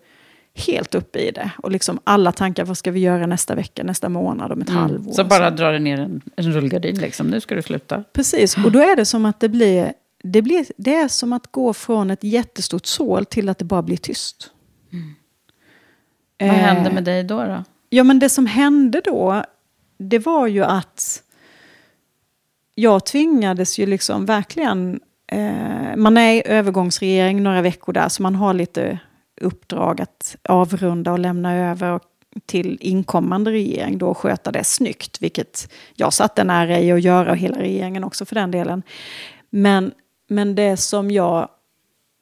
helt 0.56 0.94
uppe 0.94 1.18
i 1.18 1.30
det. 1.30 1.50
Och 1.62 1.70
liksom 1.70 1.98
alla 2.04 2.32
tankar, 2.32 2.64
vad 2.64 2.78
ska 2.78 2.90
vi 2.90 3.00
göra 3.00 3.26
nästa 3.26 3.54
vecka, 3.54 3.84
nästa 3.84 4.08
månad, 4.08 4.52
om 4.52 4.60
ett 4.62 4.68
halvår? 4.70 4.98
Mm. 5.00 5.12
Så 5.12 5.24
bara 5.24 5.50
drar 5.50 5.72
det 5.72 5.78
ner 5.78 6.00
en, 6.00 6.20
en 6.36 6.52
rullgardin 6.52 6.98
liksom. 6.98 7.26
Nu 7.26 7.40
ska 7.40 7.54
du 7.54 7.62
sluta. 7.62 8.04
Precis, 8.12 8.56
och 8.64 8.72
då 8.72 8.78
är 8.78 8.96
det 8.96 9.04
som 9.04 9.24
att 9.24 9.40
det 9.40 9.48
blir, 9.48 9.92
det 10.22 10.42
blir, 10.42 10.66
det 10.76 10.94
är 10.94 11.08
som 11.08 11.32
att 11.32 11.52
gå 11.52 11.72
från 11.72 12.10
ett 12.10 12.24
jättestort 12.24 12.86
sål 12.86 13.24
till 13.24 13.48
att 13.48 13.58
det 13.58 13.64
bara 13.64 13.82
blir 13.82 13.96
tyst. 13.96 14.50
Vad 16.38 16.48
Eh, 16.48 16.54
hände 16.54 16.90
med 16.90 17.04
dig 17.04 17.24
då? 17.24 17.44
då? 17.44 17.64
Ja, 17.90 18.04
men 18.04 18.18
det 18.18 18.28
som 18.28 18.46
hände 18.46 19.00
då, 19.04 19.44
det 19.98 20.18
var 20.18 20.46
ju 20.46 20.64
att 20.64 21.22
jag 22.74 23.06
tvingades 23.06 23.78
ju 23.78 23.86
liksom 23.86 24.26
verkligen... 24.26 25.00
Eh, 25.32 25.96
man 25.96 26.16
är 26.16 26.32
i 26.32 26.42
övergångsregering 26.46 27.42
några 27.42 27.62
veckor 27.62 27.92
där, 27.92 28.08
så 28.08 28.22
man 28.22 28.34
har 28.34 28.54
lite 28.54 28.98
uppdrag 29.40 30.00
att 30.00 30.36
avrunda 30.48 31.12
och 31.12 31.18
lämna 31.18 31.54
över 31.56 32.00
till 32.46 32.78
inkommande 32.80 33.50
regering 33.50 33.98
då 33.98 34.08
och 34.08 34.18
sköta 34.18 34.52
det 34.52 34.64
snyggt, 34.64 35.22
vilket 35.22 35.72
jag 35.94 36.12
satte 36.12 36.42
en 36.42 36.50
ära 36.50 36.80
i 36.80 36.92
att 36.92 37.02
göra 37.02 37.30
och 37.30 37.36
hela 37.36 37.58
regeringen 37.58 38.04
också 38.04 38.24
för 38.24 38.34
den 38.34 38.50
delen. 38.50 38.82
Men, 39.50 39.92
men 40.28 40.54
det 40.54 40.76
som 40.76 41.10
jag 41.10 41.48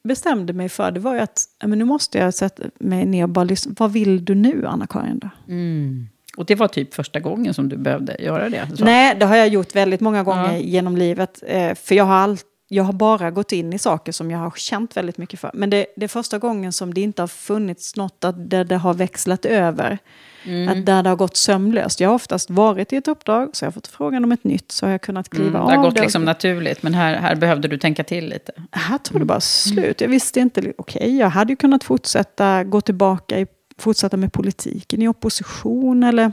bestämde 0.03 0.53
mig 0.53 0.69
för, 0.69 0.91
det 0.91 0.99
var 0.99 1.13
ju 1.13 1.19
att 1.19 1.43
men 1.65 1.79
nu 1.79 1.85
måste 1.85 2.17
jag 2.17 2.33
sätta 2.33 2.63
mig 2.79 3.05
ner 3.05 3.23
och 3.23 3.29
bara 3.29 3.45
lyssna. 3.45 3.73
Vad 3.79 3.91
vill 3.93 4.25
du 4.25 4.35
nu, 4.35 4.65
Anna-Karin? 4.67 5.19
Då? 5.19 5.29
Mm. 5.47 6.07
Och 6.37 6.45
det 6.45 6.55
var 6.55 6.67
typ 6.67 6.93
första 6.93 7.19
gången 7.19 7.53
som 7.53 7.69
du 7.69 7.77
behövde 7.77 8.15
göra 8.19 8.49
det? 8.49 8.67
så? 8.77 8.85
Nej, 8.85 9.15
det 9.19 9.25
har 9.25 9.35
jag 9.35 9.47
gjort 9.47 9.75
väldigt 9.75 10.01
många 10.01 10.23
gånger 10.23 10.51
Ja. 10.53 10.57
genom 10.57 10.97
livet. 10.97 11.43
Eh, 11.47 11.75
för 11.75 11.95
jag 11.95 12.03
har, 12.03 12.15
all, 12.15 12.37
jag 12.75 12.83
har 12.83 12.93
bara 12.93 13.31
gått 13.31 13.51
in 13.51 13.73
i 13.73 13.79
saker 13.79 14.11
som 14.11 14.31
jag 14.31 14.39
har 14.39 14.51
känt 14.55 14.97
väldigt 14.97 15.17
mycket 15.17 15.39
för. 15.39 15.51
Men 15.53 15.69
det, 15.69 15.85
det 15.95 16.03
är 16.03 16.07
första 16.07 16.39
gången 16.39 16.73
som 16.73 16.93
det 16.93 17.01
inte 17.01 17.21
har 17.21 17.27
funnits 17.27 17.95
något 17.95 18.23
att, 18.23 18.49
där 18.49 18.63
det 18.63 18.75
har 18.77 18.93
växlat 18.93 19.45
över. 19.45 19.97
Mm. 20.43 20.69
Att 20.69 20.85
där 20.85 21.03
det 21.03 21.09
har 21.09 21.15
gått 21.15 21.37
sömlöst. 21.37 21.99
Jag 21.99 22.09
har 22.09 22.15
oftast 22.15 22.49
varit 22.49 22.93
i 22.93 22.95
ett 22.95 23.07
uppdrag, 23.07 23.49
så 23.53 23.65
jag 23.65 23.67
har 23.67 23.71
fått 23.73 23.87
frågan 23.87 24.23
om 24.23 24.31
ett 24.31 24.43
nytt, 24.43 24.71
så 24.71 24.85
har 24.85 24.91
jag 24.91 25.01
kunnat 25.01 25.29
kliva 25.29 25.49
Mm, 25.49 25.61
av. 25.61 25.69
det 25.69 25.75
har 25.75 25.83
gått 25.83 25.97
och- 25.97 26.01
liksom 26.03 26.23
naturligt, 26.25 26.83
men 26.83 26.93
här, 26.93 27.15
här 27.17 27.35
behövde 27.35 27.67
du 27.67 27.77
tänka 27.77 28.03
till 28.03 28.29
lite. 28.29 28.51
här 28.71 28.97
tog 28.97 29.21
det 29.21 29.25
bara 29.25 29.41
slut. 29.41 30.01
Jag 30.01 30.07
visste 30.09 30.39
inte, 30.39 30.73
okej, 30.77 31.17
jag 31.17 31.29
hade 31.29 31.51
ju 31.51 31.55
kunnat 31.55 31.83
fortsätta, 31.83 32.63
gå 32.63 32.81
tillbaka, 32.81 33.39
i, 33.39 33.47
fortsätta 33.77 34.17
med 34.17 34.33
politiken 34.33 35.01
i 35.01 35.07
opposition 35.07 36.03
eller 36.03 36.31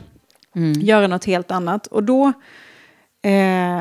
Mm. 0.56 0.72
göra 0.80 1.06
något 1.06 1.24
helt 1.24 1.50
annat. 1.50 1.86
Och 1.86 2.04
då 2.04 2.32
eh, 3.22 3.80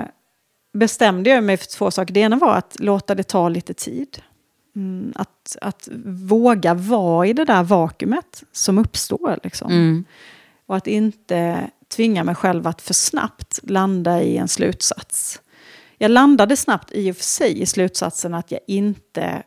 bestämde 0.74 1.30
jag 1.30 1.44
mig 1.44 1.58
för 1.58 1.66
två 1.66 1.92
saker. 1.92 2.14
Det 2.14 2.20
ena 2.20 2.36
var 2.36 2.56
att 2.56 2.80
låta 2.80 3.16
det 3.16 3.24
ta 3.24 3.50
lite 3.50 3.74
tid. 3.74 4.22
Mm, 4.76 5.14
att, 5.16 5.58
att 5.62 5.90
våga 6.06 6.74
vara 6.74 7.28
i 7.28 7.34
det 7.34 7.46
där 7.46 7.64
vakuumet 7.64 8.44
som 8.52 8.78
uppstår. 8.78 9.40
Liksom. 9.44 9.72
Mm. 9.72 10.06
Och 10.66 10.76
att 10.76 10.88
inte 10.88 11.70
tvinga 11.88 12.24
mig 12.24 12.36
själv 12.36 12.68
att 12.68 12.82
för 12.82 12.94
snabbt 12.94 13.60
landa 13.64 14.22
i 14.22 14.38
en 14.38 14.48
slutsats. 14.48 15.42
Jag 15.98 16.12
landade 16.12 16.58
snabbt 16.58 16.92
i 16.92 17.12
och 17.12 17.18
för 17.18 17.24
sig 17.24 17.62
i 17.62 17.66
slutsatsen 17.66 18.34
att 18.34 18.52
jag 18.52 18.60
inte 18.68 19.44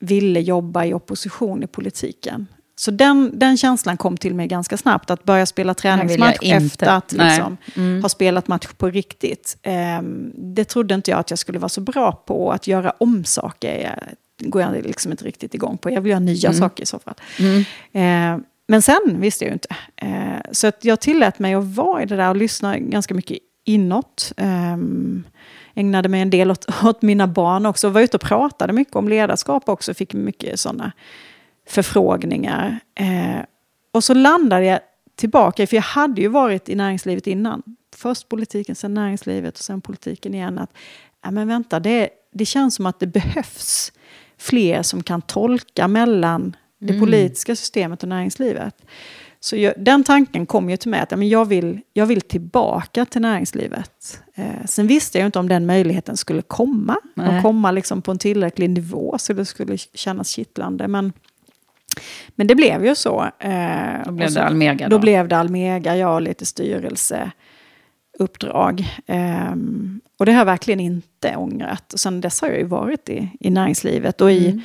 ville 0.00 0.40
jobba 0.40 0.84
i 0.84 0.94
opposition 0.94 1.62
i 1.62 1.66
politiken. 1.66 2.46
Så 2.76 2.90
den, 2.90 3.30
den 3.38 3.56
känslan 3.56 3.96
kom 3.96 4.16
till 4.16 4.34
mig 4.34 4.46
ganska 4.46 4.76
snabbt, 4.76 5.10
att 5.10 5.24
börja 5.24 5.46
spela 5.46 5.74
träningsmatch 5.74 6.38
efter 6.42 6.86
att 6.86 7.12
liksom, 7.12 7.56
Mm. 7.76 8.02
ha 8.02 8.08
spelat 8.08 8.48
match 8.48 8.66
på 8.76 8.90
riktigt. 8.90 9.56
Ehm, 9.62 10.32
det 10.36 10.64
trodde 10.64 10.94
inte 10.94 11.10
jag 11.10 11.20
att 11.20 11.30
jag 11.30 11.38
skulle 11.38 11.58
vara 11.58 11.68
så 11.68 11.80
bra 11.80 12.12
på, 12.12 12.52
att 12.52 12.66
göra 12.66 12.92
om 12.98 13.24
saker 13.24 13.78
jag, 13.82 13.98
går 14.50 14.62
jag 14.62 14.72
liksom 14.86 15.10
inte 15.12 15.24
riktigt 15.24 15.54
igång 15.54 15.78
på. 15.78 15.90
Jag 15.90 16.00
vill 16.00 16.10
göra 16.10 16.20
nya 16.20 16.48
Mm. 16.48 16.60
saker 16.60 16.82
i 16.82 16.86
så 16.86 16.98
fall. 16.98 17.14
Mm. 17.38 17.60
Eh, 17.92 18.44
men 18.66 18.82
sen 18.82 19.00
visste 19.20 19.44
jag 19.44 19.48
ju 19.50 19.52
inte. 19.52 19.68
Eh, 19.96 20.50
så 20.52 20.66
att 20.66 20.84
jag 20.84 21.00
tillät 21.00 21.38
mig 21.38 21.54
att 21.54 21.64
vara 21.64 22.02
i 22.02 22.06
det 22.06 22.16
där 22.16 22.28
och 22.28 22.36
lyssna 22.36 22.78
ganska 22.78 23.14
mycket 23.14 23.38
inåt. 23.64 24.32
Eh, 24.36 24.76
ägnade 25.74 26.08
mig 26.08 26.20
en 26.20 26.30
del 26.30 26.50
åt, 26.50 26.66
åt 26.84 27.02
mina 27.02 27.26
barn 27.26 27.66
också. 27.66 27.88
Var 27.88 28.00
ute 28.00 28.16
och 28.16 28.20
pratade 28.20 28.72
mycket 28.72 28.96
om 28.96 29.08
ledarskap 29.08 29.68
också. 29.68 29.94
Fick 29.94 30.12
mycket 30.12 30.60
sådana 30.60 30.92
förfrågningar. 31.66 32.80
Eh, 32.94 33.44
och 33.92 34.04
så 34.04 34.14
landade 34.14 34.64
jag 34.64 34.80
tillbaka, 35.16 35.66
för 35.66 35.76
jag 35.76 35.82
hade 35.82 36.20
ju 36.20 36.28
varit 36.28 36.68
i 36.68 36.74
näringslivet 36.74 37.26
innan. 37.26 37.62
Först 37.96 38.28
politiken, 38.28 38.74
sen 38.74 38.94
näringslivet 38.94 39.54
och 39.58 39.64
sen 39.64 39.80
politiken 39.80 40.34
igen. 40.34 40.58
Att, 40.58 40.70
ja, 41.22 41.30
men 41.30 41.48
vänta, 41.48 41.80
det, 41.80 42.08
det 42.32 42.44
känns 42.44 42.74
som 42.74 42.86
att 42.86 43.00
det 43.00 43.06
behövs 43.06 43.92
fler 44.38 44.82
som 44.82 45.02
kan 45.02 45.22
tolka 45.22 45.88
mellan 45.88 46.56
det 46.78 46.92
Mm. 46.92 47.00
politiska 47.00 47.56
systemet 47.56 48.02
och 48.02 48.08
näringslivet. 48.08 48.74
Så 49.40 49.56
jag, 49.56 49.74
den 49.76 50.04
tanken 50.04 50.46
kom 50.46 50.70
ju 50.70 50.76
till 50.76 50.90
mig 50.90 51.00
att 51.00 51.10
ja, 51.10 51.16
men 51.16 51.28
jag, 51.28 51.44
vill, 51.44 51.80
jag 51.92 52.06
vill 52.06 52.20
tillbaka 52.20 53.04
till 53.04 53.20
näringslivet. 53.20 54.20
Eh, 54.34 54.64
sen 54.66 54.86
visste 54.86 55.18
jag 55.18 55.26
inte 55.26 55.38
om 55.38 55.48
den 55.48 55.66
möjligheten 55.66 56.16
skulle 56.16 56.42
komma. 56.42 56.96
Nej. 57.14 57.36
Och 57.36 57.42
komma 57.42 57.70
liksom 57.70 58.02
på 58.02 58.10
en 58.10 58.18
tillräcklig 58.18 58.70
nivå 58.70 59.16
så 59.18 59.32
det 59.32 59.44
skulle 59.44 59.78
kännas 59.78 60.28
kittlande. 60.28 60.88
Men, 60.88 61.12
men 62.34 62.46
det 62.46 62.54
blev 62.54 62.84
ju 62.86 62.94
så. 62.94 63.30
Eh, 63.38 63.50
Då 64.04 64.10
blev 64.12 64.28
så, 64.28 64.34
det 64.38 64.44
Almega 64.44 64.88
Då 64.88 64.96
då? 64.96 65.00
blev 65.00 65.28
det 65.28 65.36
Almega, 65.36 65.96
jag 65.96 66.14
och 66.14 66.22
lite 66.22 66.46
styrelseuppdrag. 68.18 68.84
Ehm, 69.06 70.00
och 70.18 70.26
det 70.26 70.32
har 70.32 70.38
jag 70.38 70.44
verkligen 70.46 70.80
inte 70.80 71.36
ångrat. 71.36 71.92
Och 71.92 72.00
sen 72.00 72.20
dess 72.20 72.40
har 72.40 72.48
jag 72.48 72.58
ju 72.58 72.64
varit 72.64 73.08
i, 73.08 73.28
i 73.40 73.50
näringslivet 73.50 74.20
och 74.20 74.32
i 74.32 74.62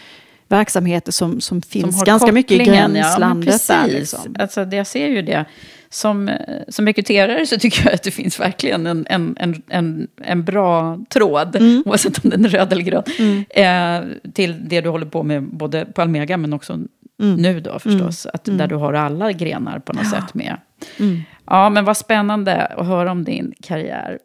verksamheter 0.47 1.11
som, 1.11 1.41
som 1.41 1.61
finns 1.61 1.83
Mm. 1.83 1.93
Som 1.93 2.05
ganska 2.05 2.31
mycket 2.31 2.51
i 2.51 2.57
ja, 2.57 2.63
gränslandet. 2.65 3.67
där, 3.67 3.81
precis. 3.83 3.99
liksom. 3.99 4.35
Alltså, 4.39 4.61
jag 4.71 4.87
ser 4.87 5.07
ju 5.07 5.21
det. 5.21 5.45
Som, 5.91 6.29
eh, 6.29 6.35
som 6.67 6.85
rekryterare 6.85 7.45
så 7.45 7.57
tycker 7.59 7.85
jag 7.85 7.93
att 7.93 8.03
det 8.03 8.11
finns 8.11 8.39
verkligen 8.39 8.87
en, 8.87 9.05
en, 9.09 9.35
en, 9.39 9.61
en, 9.69 10.07
en 10.23 10.43
bra 10.43 10.99
tråd, 11.09 11.55
Mm. 11.55 11.83
oavsett 11.85 12.23
om 12.23 12.29
den 12.29 12.45
är 12.45 12.49
röd 12.49 12.71
eller 12.73 12.83
grön, 12.83 13.03
eh, 13.49 14.01
till 14.33 14.69
det 14.69 14.81
du 14.81 14.89
håller 14.89 15.05
på 15.05 15.23
med 15.23 15.43
både 15.43 15.85
på 15.85 16.01
Almega 16.01 16.37
men 16.37 16.53
också 16.53 16.79
Mm. 17.19 17.35
nu 17.35 17.59
då 17.59 17.79
förstås. 17.79 18.25
Att, 18.25 18.45
Där 18.45 18.67
du 18.67 18.75
har 18.75 18.93
alla 18.93 19.31
grenar 19.31 19.79
på 19.79 19.93
något 19.93 20.09
sätt 20.09 20.33
med. 20.33 20.57
Mm. 20.99 21.21
Ja, 21.45 21.69
men 21.69 21.85
vad 21.85 21.97
spännande 21.97 22.65
att 22.65 22.87
höra 22.87 23.11
om 23.11 23.23
din 23.23 23.53
karriär. 23.61 24.19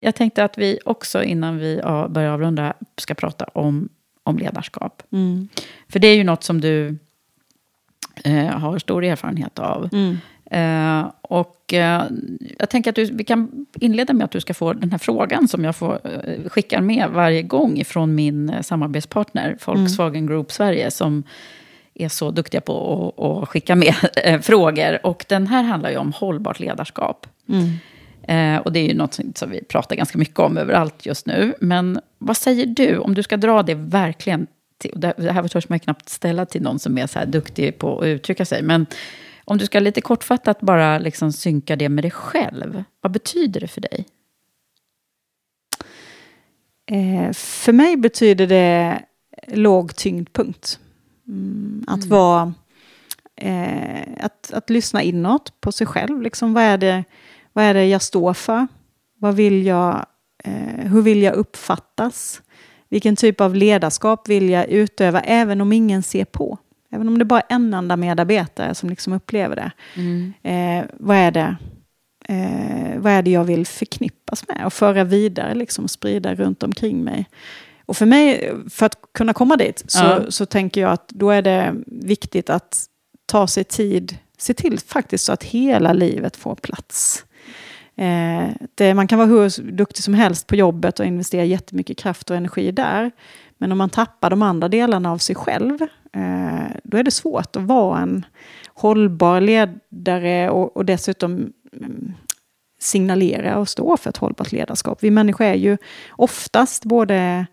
Jag 0.00 0.14
tänkte 0.14 0.44
att 0.44 0.58
vi 0.58 0.78
också 0.84 1.22
innan 1.22 1.58
vi 1.58 1.80
ja, 1.82 2.08
börjar 2.08 2.32
avrunda 2.32 2.74
ska 2.96 3.14
prata 3.14 3.44
om, 3.44 3.88
om 4.22 4.38
ledarskap. 4.38 5.02
Mm. 5.12 5.48
För 5.88 5.98
det 5.98 6.08
är 6.08 6.16
ju 6.16 6.24
något 6.24 6.44
som 6.44 6.60
du 6.60 6.98
eh, 8.24 8.46
har 8.46 8.78
stor 8.78 9.04
erfarenhet 9.04 9.58
av. 9.58 9.88
Mm. 10.50 11.00
Eh, 11.00 11.10
och 11.22 11.74
eh, 11.74 12.02
jag 12.58 12.70
tänker 12.70 12.90
att 12.90 12.96
du, 12.96 13.04
vi 13.04 13.24
kan 13.24 13.66
inleda 13.80 14.12
med 14.12 14.24
att 14.24 14.30
du 14.30 14.40
ska 14.40 14.54
få 14.54 14.72
den 14.72 14.90
här 14.90 14.98
frågan 14.98 15.48
som 15.48 15.64
jag 15.64 15.76
får, 15.76 16.00
eh, 16.04 16.48
skickar 16.48 16.80
med 16.80 17.08
varje 17.10 17.42
gång 17.42 17.84
från 17.84 18.14
min 18.14 18.52
samarbetspartner 18.62 19.56
Volkswagen 19.66 20.26
Group 20.26 20.52
Sverige 20.52 20.90
som 20.90 21.22
är 21.94 22.08
så 22.08 22.30
duktiga 22.30 22.60
på 22.60 23.14
att, 23.18 23.24
att 23.24 23.48
skicka 23.48 23.74
med 23.76 23.94
frågor. 24.44 25.06
Och 25.06 25.24
den 25.28 25.46
här 25.46 25.62
handlar 25.62 25.90
ju 25.90 25.96
om 25.96 26.12
hållbart 26.12 26.60
ledarskap. 26.60 27.26
Mm. 27.48 27.68
Och 28.62 28.72
det 28.72 28.80
är 28.80 28.88
ju 28.88 28.94
något 28.94 29.14
som- 29.34 29.50
vi 29.50 29.64
pratar 29.64 29.96
ganska 29.96 30.18
mycket 30.18 30.38
om 30.38 30.58
överallt 30.58 31.06
just 31.06 31.26
nu. 31.26 31.54
Men 31.60 32.00
vad 32.18 32.36
säger 32.36 32.66
du 32.66 32.98
om 32.98 33.14
du 33.14 33.22
ska 33.22 33.36
dra 33.36 33.62
det 33.62 33.74
verkligen 33.74 34.46
till, 34.78 34.92
det 34.96 35.32
här 35.32 35.48
törs 35.48 35.68
man 35.68 35.78
knappt 35.80 36.08
ställa 36.08 36.46
till 36.46 36.62
någon 36.62 36.78
som 36.78 36.98
är 36.98 37.06
så 37.06 37.18
här 37.18 37.26
duktig 37.26 37.78
på 37.78 37.98
att 38.00 38.06
uttrycka 38.06 38.44
sig. 38.44 38.62
Men 38.62 38.86
om 39.48 39.58
du 39.58 39.66
ska 39.66 39.80
lite 39.80 40.00
kortfattat 40.00 40.60
bara 40.60 40.98
liksom 40.98 41.32
synka 41.32 41.76
det 41.76 41.88
med 41.88 42.04
dig 42.04 42.10
själv. 42.10 42.84
Vad 43.00 43.12
betyder 43.12 43.60
det 43.60 43.68
för 43.68 43.80
dig? 43.80 44.06
Eh, 46.86 47.32
för 47.32 47.72
mig 47.72 47.96
betyder 47.96 48.46
det 48.46 49.02
låg 49.46 49.96
tyngdpunkt. 49.96 50.78
Mm, 51.28 51.84
att 51.86 52.04
vara... 52.04 52.54
Eh, 53.36 54.08
att, 54.20 54.52
att 54.52 54.70
lyssna 54.70 55.02
inåt 55.02 55.60
på 55.60 55.72
sig 55.72 55.86
själv. 55.86 56.22
Liksom, 56.22 56.54
vad, 56.54 56.62
är 56.62 56.78
det, 56.78 57.04
vad 57.52 57.64
är 57.64 57.74
det 57.74 57.86
jag 57.86 58.02
står 58.02 58.34
för? 58.34 58.66
Vad 59.18 59.34
vill 59.34 59.66
jag, 59.66 60.06
eh, 60.44 60.90
hur 60.90 61.02
vill 61.02 61.22
jag 61.22 61.34
uppfattas? 61.34 62.42
Vilken 62.88 63.16
typ 63.16 63.40
av 63.40 63.54
ledarskap 63.54 64.28
vill 64.28 64.50
jag 64.50 64.68
utöva 64.68 65.20
även 65.20 65.60
om 65.60 65.72
ingen 65.72 66.02
ser 66.02 66.24
på? 66.24 66.58
Även 66.92 67.08
om 67.08 67.18
det 67.18 67.24
bara 67.24 67.40
är 67.40 67.54
en 67.54 67.74
enda 67.74 67.96
medarbetare 67.96 68.74
som 68.74 68.90
liksom 68.90 69.12
upplever 69.12 69.56
det. 69.56 69.70
Eh, 70.50 70.84
vad, 70.92 71.16
är 71.16 71.30
det 71.30 71.56
eh, 72.28 72.98
vad 72.98 73.12
är 73.12 73.22
det 73.22 73.30
jag 73.30 73.44
vill 73.44 73.66
förknippas 73.66 74.48
med 74.48 74.66
och 74.66 74.72
föra 74.72 75.04
vidare 75.04 75.54
liksom, 75.54 75.84
och 75.84 75.90
sprida 75.90 76.34
runt 76.34 76.62
omkring 76.62 77.04
mig. 77.04 77.28
Och 77.86 77.96
för 77.96 78.06
mig, 78.06 78.52
för 78.70 78.86
att 78.86 78.96
kunna 79.14 79.32
komma 79.32 79.56
dit, 79.56 79.84
så, 79.86 80.04
Ja. 80.04 80.20
så 80.30 80.46
tänker 80.46 80.80
jag 80.80 80.90
att 80.92 81.08
då 81.08 81.30
är 81.30 81.42
det 81.42 81.74
viktigt 81.86 82.50
att 82.50 82.84
ta 83.26 83.46
sig 83.46 83.64
tid, 83.64 84.16
se 84.38 84.54
till 84.54 84.78
faktiskt 84.78 85.24
så 85.24 85.32
att 85.32 85.44
hela 85.44 85.92
livet 85.92 86.36
får 86.36 86.54
plats. 86.54 87.24
Eh, 87.96 88.48
det, 88.74 88.94
man 88.94 89.08
kan 89.08 89.18
vara 89.18 89.28
hur 89.28 89.72
duktig 89.72 90.04
som 90.04 90.14
helst 90.14 90.46
på 90.46 90.56
jobbet 90.56 91.00
och 91.00 91.06
investera 91.06 91.44
jättemycket 91.44 91.98
kraft 91.98 92.30
och 92.30 92.36
energi 92.36 92.72
där. 92.72 93.10
Men 93.58 93.72
om 93.72 93.78
man 93.78 93.90
tappar 93.90 94.30
de 94.30 94.42
andra 94.42 94.68
delarna 94.68 95.12
av 95.12 95.18
sig 95.18 95.36
själv, 95.36 95.82
eh, 96.12 96.76
då 96.84 96.96
är 96.96 97.02
det 97.02 97.10
svårt 97.10 97.56
att 97.56 97.62
vara 97.62 98.00
en 98.00 98.26
hållbar 98.74 99.40
ledare 99.40 100.50
och, 100.50 100.76
och 100.76 100.84
dessutom 100.84 101.52
mm, 101.72 102.12
signalera 102.80 103.58
och 103.58 103.68
stå 103.68 103.96
för 103.96 104.10
ett 104.10 104.16
hållbart 104.16 104.52
ledarskap. 104.52 104.98
Vi 105.02 105.10
människor 105.10 105.44
är 105.44 105.54
ju 105.54 105.76
oftast 106.10 106.84
både 106.84 107.46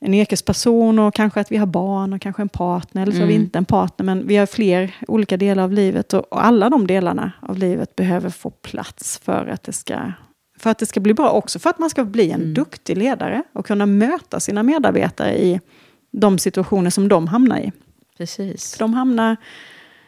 en 0.00 0.14
yrkesperson 0.14 0.98
och 0.98 1.14
kanske 1.14 1.40
att 1.40 1.52
vi 1.52 1.56
har 1.56 1.66
barn 1.66 2.12
och 2.12 2.20
kanske 2.20 2.42
en 2.42 2.48
partner, 2.48 3.02
eller 3.02 3.12
så 3.12 3.18
har 3.18 3.26
vi 3.26 3.34
Mm. 3.34 3.44
inte 3.44 3.58
en 3.58 3.64
partner, 3.64 4.04
men 4.06 4.26
vi 4.26 4.36
har 4.36 4.46
fler 4.46 4.94
olika 5.08 5.36
delar 5.36 5.62
av 5.62 5.72
livet 5.72 6.14
och, 6.14 6.32
och 6.32 6.44
alla 6.44 6.70
de 6.70 6.86
delarna 6.86 7.32
av 7.40 7.58
livet 7.58 7.96
behöver 7.96 8.30
få 8.30 8.50
plats 8.50 9.18
för 9.18 9.46
att 9.46 9.62
det 9.62 9.72
ska 9.72 10.12
för 10.58 10.70
att 10.70 10.78
det 10.78 10.86
ska 10.86 11.00
bli 11.00 11.14
bra, 11.14 11.30
också 11.30 11.58
för 11.58 11.70
att 11.70 11.78
man 11.78 11.90
ska 11.90 12.04
bli 12.04 12.30
en 12.30 12.54
duktig 12.54 12.98
ledare 12.98 13.42
och 13.52 13.66
kunna 13.66 13.86
möta 13.86 14.40
sina 14.40 14.62
medarbetare 14.62 15.38
i 15.38 15.60
de 16.10 16.38
situationer 16.38 16.90
som 16.90 17.08
de 17.08 17.28
hamnar 17.28 17.58
i. 17.58 17.72
Precis. 18.18 18.76
De 18.78 18.94
hamnar... 18.94 19.36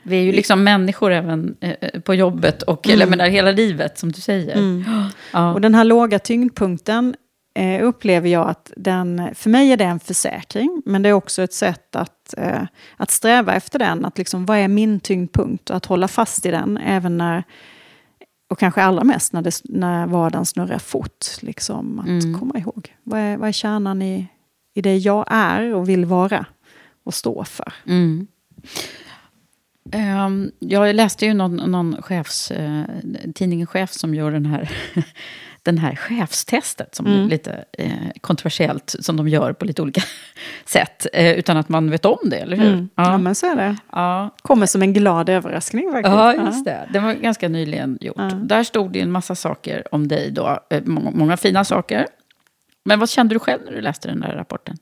Vi 0.02 0.16
är 0.16 0.22
ju 0.22 0.32
liksom 0.32 0.64
människor 0.64 1.12
även 1.12 1.56
eh, 1.60 2.00
på 2.00 2.14
jobbet 2.14 2.62
och 2.62 2.88
eller, 2.88 3.02
jag 3.02 3.10
menar, 3.10 3.26
hela 3.26 3.50
livet, 3.50 3.98
som 3.98 4.12
du 4.12 4.20
säger. 4.20 4.56
Mm. 4.56 4.84
Ja. 5.32 5.52
Och 5.52 5.60
den 5.60 5.74
här 5.74 5.84
låga 5.84 6.18
tyngdpunkten 6.18 7.14
eh, 7.54 7.84
upplever 7.84 8.28
jag 8.28 8.48
att 8.48 8.72
den, 8.76 9.30
för 9.34 9.50
mig 9.50 9.72
är 9.72 9.76
det 9.76 9.84
en 9.84 10.00
försäkring, 10.00 10.82
men 10.84 11.02
det 11.02 11.08
är 11.08 11.12
också 11.12 11.42
ett 11.42 11.52
sätt 11.52 11.96
att, 11.96 12.34
eh, 12.36 12.62
att 12.96 13.10
sträva 13.10 13.54
efter 13.54 13.78
den. 13.78 14.04
Att 14.04 14.18
liksom, 14.18 14.46
vad 14.46 14.58
är 14.58 14.68
min 14.68 15.00
tyngdpunkt? 15.00 15.70
Och 15.70 15.76
att 15.76 15.86
hålla 15.86 16.08
fast 16.08 16.46
i 16.46 16.50
den, 16.50 16.78
även 16.78 17.18
när, 17.18 17.44
och 18.48 18.58
kanske 18.58 18.82
allra 18.82 19.04
mest 19.04 19.32
när, 19.32 19.42
det, 19.42 19.60
när 19.64 20.06
vardagen 20.06 20.46
snurrar 20.46 20.78
fort. 20.78 21.26
Liksom, 21.40 21.98
att 21.98 22.06
Mm. 22.08 22.38
komma 22.38 22.58
ihåg, 22.58 22.96
vad 23.02 23.20
är, 23.20 23.36
vad 23.36 23.48
är 23.48 23.52
kärnan 23.52 24.02
i, 24.02 24.26
i 24.74 24.82
det 24.82 24.96
jag 24.96 25.24
är 25.28 25.74
och 25.74 25.88
vill 25.88 26.04
vara 26.04 26.46
och 27.04 27.14
stå 27.14 27.44
för? 27.44 27.72
Mm. 27.86 28.26
Ehm, 29.92 30.50
jag 30.58 30.94
läste 30.94 31.26
ju 31.26 31.34
någon, 31.34 31.56
någon 31.56 32.02
chefs, 32.02 32.50
eh, 32.50 32.84
tidningen 33.34 33.66
Chef 33.66 33.92
som 33.92 34.14
gör 34.14 34.30
den 34.32 34.46
här, 34.46 34.70
den 35.72 35.78
här 35.78 35.94
chefstestet, 35.96 36.94
som 36.94 37.06
Mm. 37.06 37.24
är 37.24 37.28
lite 37.28 37.64
eh, 37.72 37.90
kontroversiellt, 38.20 38.94
som 39.00 39.16
de 39.16 39.28
gör 39.28 39.52
på 39.52 39.64
lite 39.64 39.82
olika 39.82 40.00
sätt, 40.64 41.06
eh, 41.12 41.32
utan 41.32 41.56
att 41.56 41.68
man 41.68 41.90
vet 41.90 42.04
om 42.04 42.18
det, 42.24 42.36
eller 42.38 42.56
hur? 42.56 42.66
Mm. 42.72 42.88
Ja. 42.94 43.18
men 43.18 43.34
så 43.34 43.46
är 43.46 43.56
det. 43.56 43.76
Ja. 43.92 44.34
Kommer 44.42 44.66
som 44.66 44.82
en 44.82 44.92
glad 44.92 45.28
överraskning 45.28 45.92
faktiskt. 45.92 46.14
Ja, 46.14 46.34
just 46.34 46.64
det. 46.64 46.88
Det 46.92 46.98
var 47.00 47.12
ganska 47.14 47.48
nyligen 47.48 47.98
gjort. 48.00 48.16
Ja. 48.18 48.24
Där 48.28 48.64
stod 48.64 48.92
det 48.92 49.00
en 49.00 49.10
massa 49.10 49.34
saker 49.34 49.94
om 49.94 50.08
dig 50.08 50.30
då. 50.30 50.58
eh, 50.70 50.82
Många, 50.84 51.10
många 51.10 51.36
fina 51.36 51.64
saker. 51.64 52.06
Men 52.84 52.98
vad 53.00 53.08
kände 53.10 53.34
du 53.34 53.38
själv 53.38 53.60
när 53.64 53.72
du 53.72 53.80
läste 53.80 54.08
den 54.08 54.20
där 54.20 54.28
rapporten? 54.34 54.76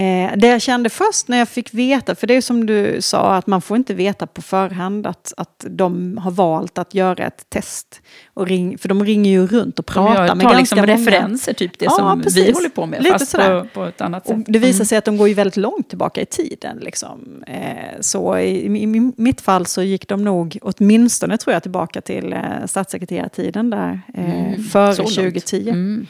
Eh, 0.00 0.36
det 0.36 0.46
jag 0.46 0.62
kände 0.62 0.90
först 0.90 1.28
när 1.28 1.38
jag 1.38 1.48
fick 1.48 1.74
veta, 1.74 2.14
för 2.14 2.26
det 2.26 2.34
är 2.34 2.40
som 2.40 2.66
du 2.66 2.96
sa, 3.00 3.34
att 3.34 3.46
man 3.46 3.62
får 3.62 3.76
inte 3.76 3.94
veta 3.94 4.26
på 4.26 4.42
förhand 4.42 5.06
att, 5.06 5.32
att 5.36 5.64
de 5.70 6.18
har 6.18 6.30
valt 6.30 6.78
att 6.78 6.94
göra 6.94 7.26
ett 7.26 7.46
test. 7.50 8.00
Och 8.34 8.46
ring, 8.46 8.78
för 8.78 8.88
de 8.88 9.04
ringer 9.04 9.30
ju 9.30 9.46
runt 9.46 9.78
och 9.78 9.86
pratar 9.86 10.34
med 10.34 10.46
tar 10.46 10.54
ganska 10.54 10.58
liksom 10.58 10.78
många. 10.78 10.92
referenser, 10.94 11.52
typ 11.52 11.78
det 11.78 11.84
Ja, 11.84 11.90
som 11.90 12.18
vi 12.18 12.24
precis. 12.24 12.54
håller 12.54 12.68
på 12.68 12.86
med, 12.86 13.02
Lite 13.02 13.18
fast 13.18 13.36
på, 13.36 13.66
på 13.74 13.84
ett 13.84 14.00
annat 14.00 14.26
sätt. 14.26 14.36
Och 14.36 14.52
det 14.52 14.58
visar 14.58 14.74
Mm. 14.80 14.86
sig 14.86 14.98
att 14.98 15.04
de 15.04 15.16
går 15.16 15.28
ju 15.28 15.34
väldigt 15.34 15.56
långt 15.56 15.88
tillbaka 15.88 16.20
i 16.20 16.26
tiden. 16.26 16.76
Liksom. 16.80 17.44
Eh, 17.46 18.00
så 18.00 18.38
i, 18.38 18.50
i, 18.78 18.82
i 18.82 19.12
mitt 19.16 19.40
fall 19.40 19.66
så 19.66 19.82
gick 19.82 20.08
de 20.08 20.24
nog 20.24 20.58
åtminstone 20.62 21.36
tror 21.38 21.52
jag 21.52 21.62
tillbaka 21.62 22.00
till 22.00 22.32
eh, 22.32 22.40
statssekreterartiden 22.66 23.70
där, 23.70 24.00
eh, 24.14 24.24
Mm, 24.46 24.64
före 24.64 24.94
så 24.94 25.02
långt. 25.02 25.14
2010. 25.14 25.68
Mm. 25.68 26.06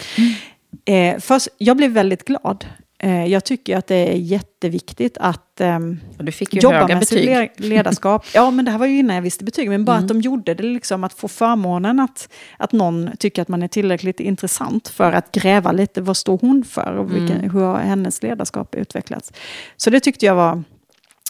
Eh, 0.84 1.20
först, 1.20 1.48
jag 1.58 1.76
blev 1.76 1.90
väldigt 1.90 2.24
glad. 2.24 2.64
Eh, 3.02 3.26
jag 3.26 3.44
tycker 3.44 3.76
att 3.76 3.86
det 3.86 3.94
är 4.12 4.16
jätteviktigt 4.16 5.18
att 5.20 5.60
ju 5.60 6.60
jobba 6.60 6.86
med 6.88 7.08
sitt 7.08 7.18
betyg. 7.18 7.28
le- 7.28 7.68
ledarskap. 7.68 8.26
Ja, 8.34 8.50
men 8.50 8.64
det 8.64 8.70
här 8.70 8.78
var 8.78 8.86
ju 8.86 8.98
innan 8.98 9.16
jag 9.16 9.22
visste 9.22 9.44
betyg. 9.44 9.68
Men 9.68 9.84
bara 9.84 9.96
Mm. 9.96 10.04
att 10.04 10.08
de 10.08 10.20
gjorde 10.20 10.54
det, 10.54 10.62
liksom, 10.62 11.04
att 11.04 11.12
få 11.12 11.28
förmånen 11.28 12.00
att, 12.00 12.28
att 12.58 12.72
någon 12.72 13.10
tycker 13.18 13.42
att 13.42 13.48
man 13.48 13.62
är 13.62 13.68
tillräckligt 13.68 14.20
intressant 14.20 14.88
för 14.88 15.12
att 15.12 15.32
gräva 15.32 15.72
lite, 15.72 16.00
vad 16.02 16.16
står 16.16 16.38
hon 16.38 16.64
för 16.64 16.92
och 16.96 17.14
vilken, 17.16 17.36
Mm. 17.36 17.50
hur 17.50 17.60
har 17.60 17.78
hennes 17.78 18.22
ledarskap 18.22 18.74
utvecklats. 18.74 19.32
Så 19.76 19.90
det 19.90 20.00
tyckte 20.00 20.26
jag 20.26 20.34
var, 20.34 20.62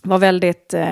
var 0.03 0.19
väldigt, 0.19 0.75
eh, 0.75 0.87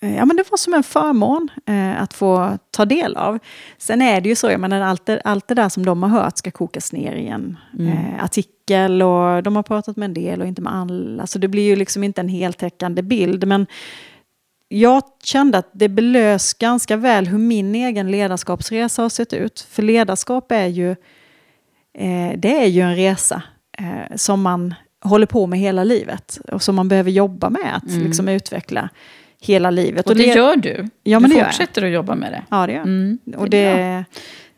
ja, 0.00 0.24
men 0.24 0.36
det 0.36 0.50
var 0.50 0.56
som 0.58 0.74
en 0.74 0.82
förmån 0.82 1.48
eh, 1.66 2.02
att 2.02 2.14
få 2.14 2.58
ta 2.70 2.84
del 2.84 3.16
av. 3.16 3.38
Sen 3.78 4.02
är 4.02 4.20
det 4.20 4.28
ju 4.28 4.34
så, 4.34 4.50
jag 4.50 4.60
menar, 4.60 4.80
allt, 4.80 5.06
det, 5.06 5.20
allt 5.24 5.48
det 5.48 5.54
där 5.54 5.68
som 5.68 5.86
de 5.86 6.02
har 6.02 6.10
hört 6.10 6.38
ska 6.38 6.50
kokas 6.50 6.92
ner 6.92 7.12
i 7.12 7.26
en 7.28 7.56
Mm. 7.78 7.88
eh, 7.92 8.24
artikel 8.24 9.02
och 9.02 9.42
de 9.42 9.56
har 9.56 9.62
pratat 9.62 9.96
med 9.96 10.04
en 10.04 10.14
del 10.14 10.40
och 10.40 10.46
inte 10.46 10.62
med 10.62 10.74
alla. 10.74 11.26
Så 11.26 11.38
det 11.38 11.48
blir 11.48 11.62
ju 11.62 11.76
liksom 11.76 12.04
inte 12.04 12.20
en 12.20 12.28
heltäckande 12.28 13.02
bild. 13.02 13.46
Men 13.46 13.66
jag 14.68 15.02
kände 15.24 15.58
att 15.58 15.70
det 15.72 15.88
belös 15.88 16.54
ganska 16.54 16.96
väl 16.96 17.26
hur 17.26 17.38
min 17.38 17.74
egen 17.74 18.10
ledarskapsresa 18.10 19.02
har 19.02 19.08
sett 19.08 19.32
ut. 19.32 19.60
För 19.70 19.82
ledarskap 19.82 20.52
är 20.52 20.66
ju, 20.66 20.90
eh, 21.98 22.32
det 22.38 22.62
är 22.62 22.66
ju 22.66 22.80
en 22.80 22.96
resa 22.96 23.42
eh, 23.78 24.16
som 24.16 24.42
man 24.42 24.74
håller 25.04 25.26
på 25.26 25.46
med 25.46 25.58
hela 25.58 25.84
livet 25.84 26.38
och 26.52 26.62
som 26.62 26.74
man 26.74 26.88
behöver 26.88 27.10
jobba 27.10 27.50
med 27.50 27.76
att 27.76 27.88
Mm. 27.92 28.04
liksom, 28.06 28.28
utveckla 28.28 28.88
hela 29.40 29.70
livet. 29.70 30.06
Och 30.06 30.16
det 30.16 30.26
le- 30.26 30.34
gör 30.34 30.56
du. 30.56 30.88
Ja, 31.02 31.20
men 31.20 31.30
du 31.30 31.36
det 31.36 31.40
jag. 31.40 31.48
fortsätter 31.48 31.84
att 31.84 31.90
jobba 31.90 32.14
med 32.14 32.32
det. 32.32 32.42
Ja, 32.50 32.66
det 32.66 32.72
gör 32.72 32.78
jag. 32.78 32.86
Mm, 32.86 33.18
Och 33.36 33.50
det 33.50 33.64
det, 33.64 34.04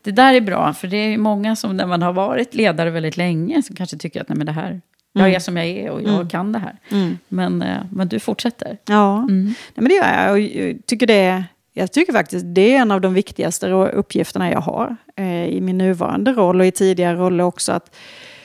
Det 0.01 0.11
där 0.11 0.33
är 0.33 0.41
bra, 0.41 0.73
för 0.73 0.87
det 0.87 0.97
är 0.97 1.17
många 1.17 1.55
som 1.55 1.77
när 1.77 1.85
man 1.87 2.01
har 2.01 2.13
varit 2.13 2.55
ledare 2.55 2.89
väldigt 2.89 3.17
länge 3.17 3.61
som 3.63 3.75
kanske 3.75 3.97
tycker 3.97 4.21
att 4.21 4.29
nej, 4.29 4.37
men 4.37 4.45
det 4.45 4.51
här, 4.51 4.81
jag 5.13 5.21
Mm. 5.23 5.35
är 5.35 5.39
som 5.39 5.57
jag 5.57 5.65
är 5.67 5.89
och 5.89 6.01
jag 6.01 6.13
Mm. 6.15 6.29
kan 6.29 6.51
det 6.51 6.59
här. 6.59 6.75
Mm. 6.91 7.17
Men, 7.27 7.61
eh, 7.61 7.77
men 7.91 8.07
du 8.07 8.19
fortsätter. 8.19 8.77
Ja, 8.85 9.17
Mm. 9.17 9.45
Nej, 9.45 9.55
men 9.75 9.85
det 9.87 9.93
gör 9.93 10.23
jag. 10.23 10.31
Och 10.31 10.39
jag 10.39 10.77
tycker, 10.85 11.07
det, 11.07 11.43
jag 11.73 11.91
tycker 11.91 12.13
faktiskt 12.13 12.45
det 12.47 12.75
är 12.75 12.81
en 12.81 12.91
av 12.91 13.01
de 13.01 13.13
viktigaste 13.13 13.69
uppgifterna 13.71 14.51
jag 14.51 14.61
har 14.61 14.95
eh, 15.15 15.45
i 15.45 15.61
min 15.61 15.77
nuvarande 15.77 16.33
roll 16.33 16.59
och 16.59 16.65
i 16.65 16.71
tidigare 16.71 17.15
roller 17.17 17.43
också. 17.43 17.71
Att 17.71 17.95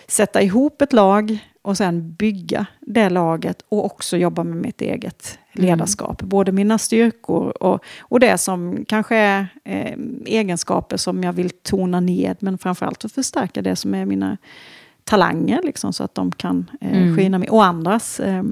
sätta 0.09 0.43
ihop 0.43 0.83
ett 0.83 0.93
lag 0.93 1.39
och 1.63 1.77
sen 1.77 2.13
bygga 2.15 2.67
det 2.81 3.09
laget 3.11 3.63
och 3.69 3.85
också 3.85 4.17
jobba 4.17 4.45
med 4.45 4.57
mitt 4.57 4.81
eget 4.81 5.39
Mm. 5.59 5.71
ledarskap. 5.71 6.23
Både 6.23 6.53
mina 6.53 6.79
styrkor 6.79 7.63
och, 7.63 7.81
och 8.01 8.21
det 8.21 8.39
som 8.39 8.85
kanske 8.89 9.17
är 9.17 9.47
eh, 9.65 9.99
egenskaper 10.27 10.97
som 10.97 11.23
jag 11.23 11.33
vill 11.33 11.51
tona 11.51 12.01
ned 12.01 12.37
men 12.41 12.59
framförallt 12.59 13.05
att 13.05 13.13
förstärka 13.13 13.63
det 13.63 13.77
som 13.77 13.95
är 13.95 14.05
mina 14.05 14.37
talanger 15.05 15.61
liksom, 15.65 15.93
så 15.93 16.05
att 16.05 16.15
de 16.15 16.33
kan 16.33 16.71
eh, 16.81 16.97
Mm. 17.03 17.17
skina 17.17 17.39
med. 17.39 17.49
Och 17.49 17.65
andras 17.65 18.21
eh, 18.21 18.43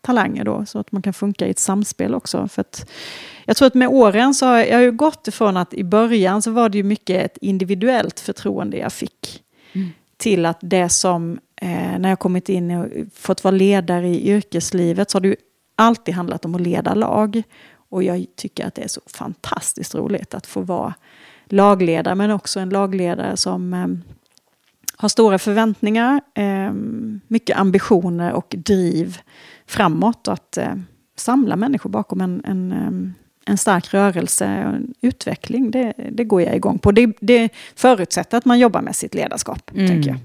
talanger 0.00 0.44
då, 0.44 0.66
så 0.66 0.78
att 0.78 0.92
man 0.92 1.02
kan 1.02 1.12
funka 1.12 1.46
i 1.46 1.50
ett 1.50 1.58
samspel 1.58 2.14
också. 2.14 2.48
För 2.48 2.60
att, 2.60 2.90
jag 3.44 3.56
tror 3.56 3.66
att 3.66 3.74
med 3.74 3.88
åren 3.88 4.34
så 4.34 4.46
har 4.46 4.58
jag, 4.58 4.68
jag 4.68 4.74
har 4.76 4.82
ju 4.82 4.92
gått 4.92 5.28
ifrån 5.28 5.56
att 5.56 5.74
i 5.74 5.84
början 5.84 6.42
så 6.42 6.50
var 6.50 6.68
det 6.68 6.78
ju 6.78 6.84
mycket 6.84 7.24
ett 7.24 7.38
individuellt 7.40 8.20
förtroende 8.20 8.76
jag 8.76 8.92
fick. 8.92 9.42
Mm. 9.72 9.88
Till 10.16 10.46
att 10.46 10.58
det 10.60 10.88
som, 10.88 11.38
eh, 11.56 11.98
när 11.98 12.08
jag 12.08 12.18
kommit 12.18 12.48
in 12.48 12.70
och 12.70 12.86
fått 13.14 13.44
vara 13.44 13.54
ledare 13.56 14.08
i 14.08 14.30
yrkeslivet 14.30 15.10
så 15.10 15.16
har 15.16 15.20
det 15.20 15.28
ju 15.28 15.36
alltid 15.76 16.14
handlat 16.14 16.44
om 16.44 16.54
att 16.54 16.60
leda 16.60 16.94
lag. 16.94 17.42
Och 17.88 18.02
jag 18.02 18.26
tycker 18.36 18.66
att 18.66 18.74
det 18.74 18.82
är 18.82 18.88
så 18.88 19.00
fantastiskt 19.06 19.94
roligt 19.94 20.34
att 20.34 20.46
få 20.46 20.60
vara 20.60 20.94
lagledare, 21.48 22.14
men 22.14 22.30
också 22.30 22.60
en 22.60 22.68
lagledare 22.68 23.36
som 23.36 23.74
eh, 23.74 23.86
har 24.96 25.08
stora 25.08 25.38
förväntningar, 25.38 26.20
eh, 26.34 26.72
mycket 27.28 27.56
ambitioner 27.56 28.32
och 28.32 28.54
driv 28.58 29.18
framåt. 29.66 30.28
Att 30.28 30.56
eh, 30.56 30.74
samla 31.16 31.56
människor 31.56 31.90
bakom 31.90 32.20
en, 32.20 32.42
en, 32.44 33.14
en 33.46 33.58
stark 33.58 33.94
rörelse 33.94 34.44
och 34.66 34.74
en 34.74 34.94
utveckling, 35.00 35.70
det, 35.70 35.92
det 36.12 36.24
går 36.24 36.42
jag 36.42 36.56
igång 36.56 36.78
på. 36.78 36.92
Det, 36.92 37.16
det 37.20 37.48
förutsätter 37.76 38.38
att 38.38 38.44
man 38.44 38.58
jobbar 38.58 38.82
med 38.82 38.96
sitt 38.96 39.14
ledarskap, 39.14 39.70
Mm. 39.74 39.88
tänker 39.88 40.10
jag. 40.10 40.18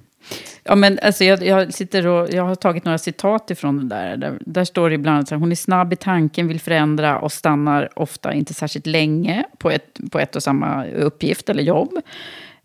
Ja, 0.63 0.75
men 0.75 0.99
alltså 1.01 1.23
jag, 1.23 1.43
jag, 1.43 1.73
sitter 1.73 2.07
och, 2.07 2.29
jag 2.33 2.43
har 2.43 2.55
tagit 2.55 2.85
några 2.85 2.97
citat 2.97 3.51
ifrån 3.51 3.77
det 3.77 3.95
där. 3.95 4.17
Där, 4.17 4.37
där 4.41 4.63
står 4.63 4.89
det 4.89 4.95
ibland 4.95 5.19
att 5.23 5.29
hon 5.29 5.51
är 5.51 5.55
snabb 5.55 5.93
i 5.93 5.95
tanken, 5.95 6.47
vill 6.47 6.59
förändra 6.59 7.19
och 7.19 7.31
stannar 7.31 7.99
ofta 7.99 8.33
inte 8.33 8.53
särskilt 8.53 8.85
länge 8.85 9.45
på 9.57 9.71
ett, 9.71 9.99
på 10.11 10.19
ett 10.19 10.35
och 10.35 10.43
samma 10.43 10.85
uppgift 10.85 11.49
eller 11.49 11.63
jobb. 11.63 11.99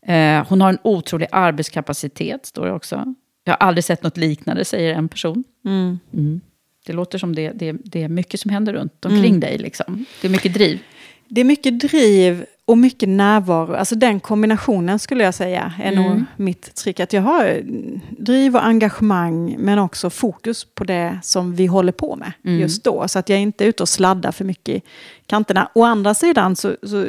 Eh, 0.07 0.47
hon 0.49 0.61
har 0.61 0.69
en 0.69 0.79
otrolig 0.83 1.29
arbetskapacitet, 1.33 2.47
står 2.47 2.67
det 2.67 2.73
också. 2.73 3.15
Jag 3.45 3.53
har 3.53 3.67
aldrig 3.67 3.85
sett 3.85 4.03
något 4.03 4.17
liknande, 4.17 4.65
säger 4.65 4.95
en 4.95 5.09
person. 5.09 5.45
Mm. 5.65 5.99
Mm. 6.13 6.41
Det 6.87 6.93
låter 6.93 7.19
som 7.19 7.35
det, 7.35 7.51
det, 7.51 7.73
det 7.73 8.03
är 8.03 8.09
mycket 8.09 8.41
som 8.41 8.51
händer 8.51 8.73
runt 8.73 9.05
omkring 9.05 9.25
Mm. 9.25 9.41
dig. 9.41 9.59
Liksom. 9.59 10.05
Det 10.21 10.29
är 10.29 10.31
mycket 10.31 10.55
driv. 10.55 10.81
Det 11.29 11.41
är 11.41 11.45
mycket 11.45 11.81
driv 11.81 12.45
och 12.67 12.79
mycket 12.79 13.09
närvaro. 13.09 13.75
Alltså 13.75 13.95
den 13.95 14.21
kombinationen 14.21 14.99
skulle 14.99 15.25
jag 15.25 15.35
säga 15.35 15.73
är 15.83 15.93
Mm. 15.93 16.05
nog 16.05 16.25
mitt 16.37 16.75
trick. 16.75 17.01
Att 17.01 17.13
jag 17.13 17.23
har 17.23 17.45
mm, 17.47 18.01
driv 18.19 18.57
och 18.57 18.65
engagemang 18.65 19.57
men 19.59 19.79
också 19.79 20.11
fokus 20.11 20.65
på 20.75 20.85
det 20.85 21.19
som 21.23 21.55
vi 21.55 21.67
håller 21.67 21.93
på 21.93 22.17
med 22.17 22.33
Mm. 22.45 22.61
just 22.61 22.85
då. 22.85 23.09
Så 23.09 23.19
att 23.19 23.29
jag 23.29 23.41
inte 23.41 23.65
är 23.65 23.69
ute 23.69 23.83
och 23.83 23.89
sladdar 23.89 24.33
för 24.33 24.45
mycket 24.45 24.75
i 24.75 24.83
kanterna. 25.27 25.69
Å 25.75 25.83
andra 25.85 26.15
sidan 26.15 26.57
så, 26.57 26.77
så 26.83 27.07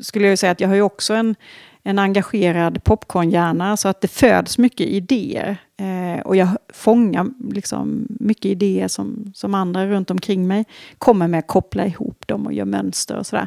skulle 0.00 0.28
jag 0.28 0.38
säga 0.38 0.52
att 0.52 0.60
jag 0.60 0.68
har 0.68 0.74
ju 0.74 0.82
också 0.82 1.14
en, 1.14 1.34
en 1.82 1.98
engagerad 1.98 2.84
popcornhjärna. 2.84 3.76
Så 3.76 3.88
att 3.88 4.00
det 4.00 4.08
föds 4.08 4.58
mycket 4.58 4.86
idéer. 4.86 5.56
Eh, 5.76 6.20
och 6.20 6.36
jag 6.36 6.48
fångar 6.72 7.26
liksom 7.52 8.06
mycket 8.08 8.44
idéer 8.44 8.88
som, 8.88 9.32
som 9.34 9.54
andra 9.54 9.86
runt 9.86 10.10
omkring 10.10 10.48
mig 10.48 10.64
kommer 10.98 11.28
med, 11.28 11.46
koppla 11.46 11.86
ihop 11.86 12.26
dem 12.26 12.46
och 12.46 12.52
gör 12.52 12.64
mönster 12.64 13.16
och 13.16 13.26
sådär. 13.26 13.46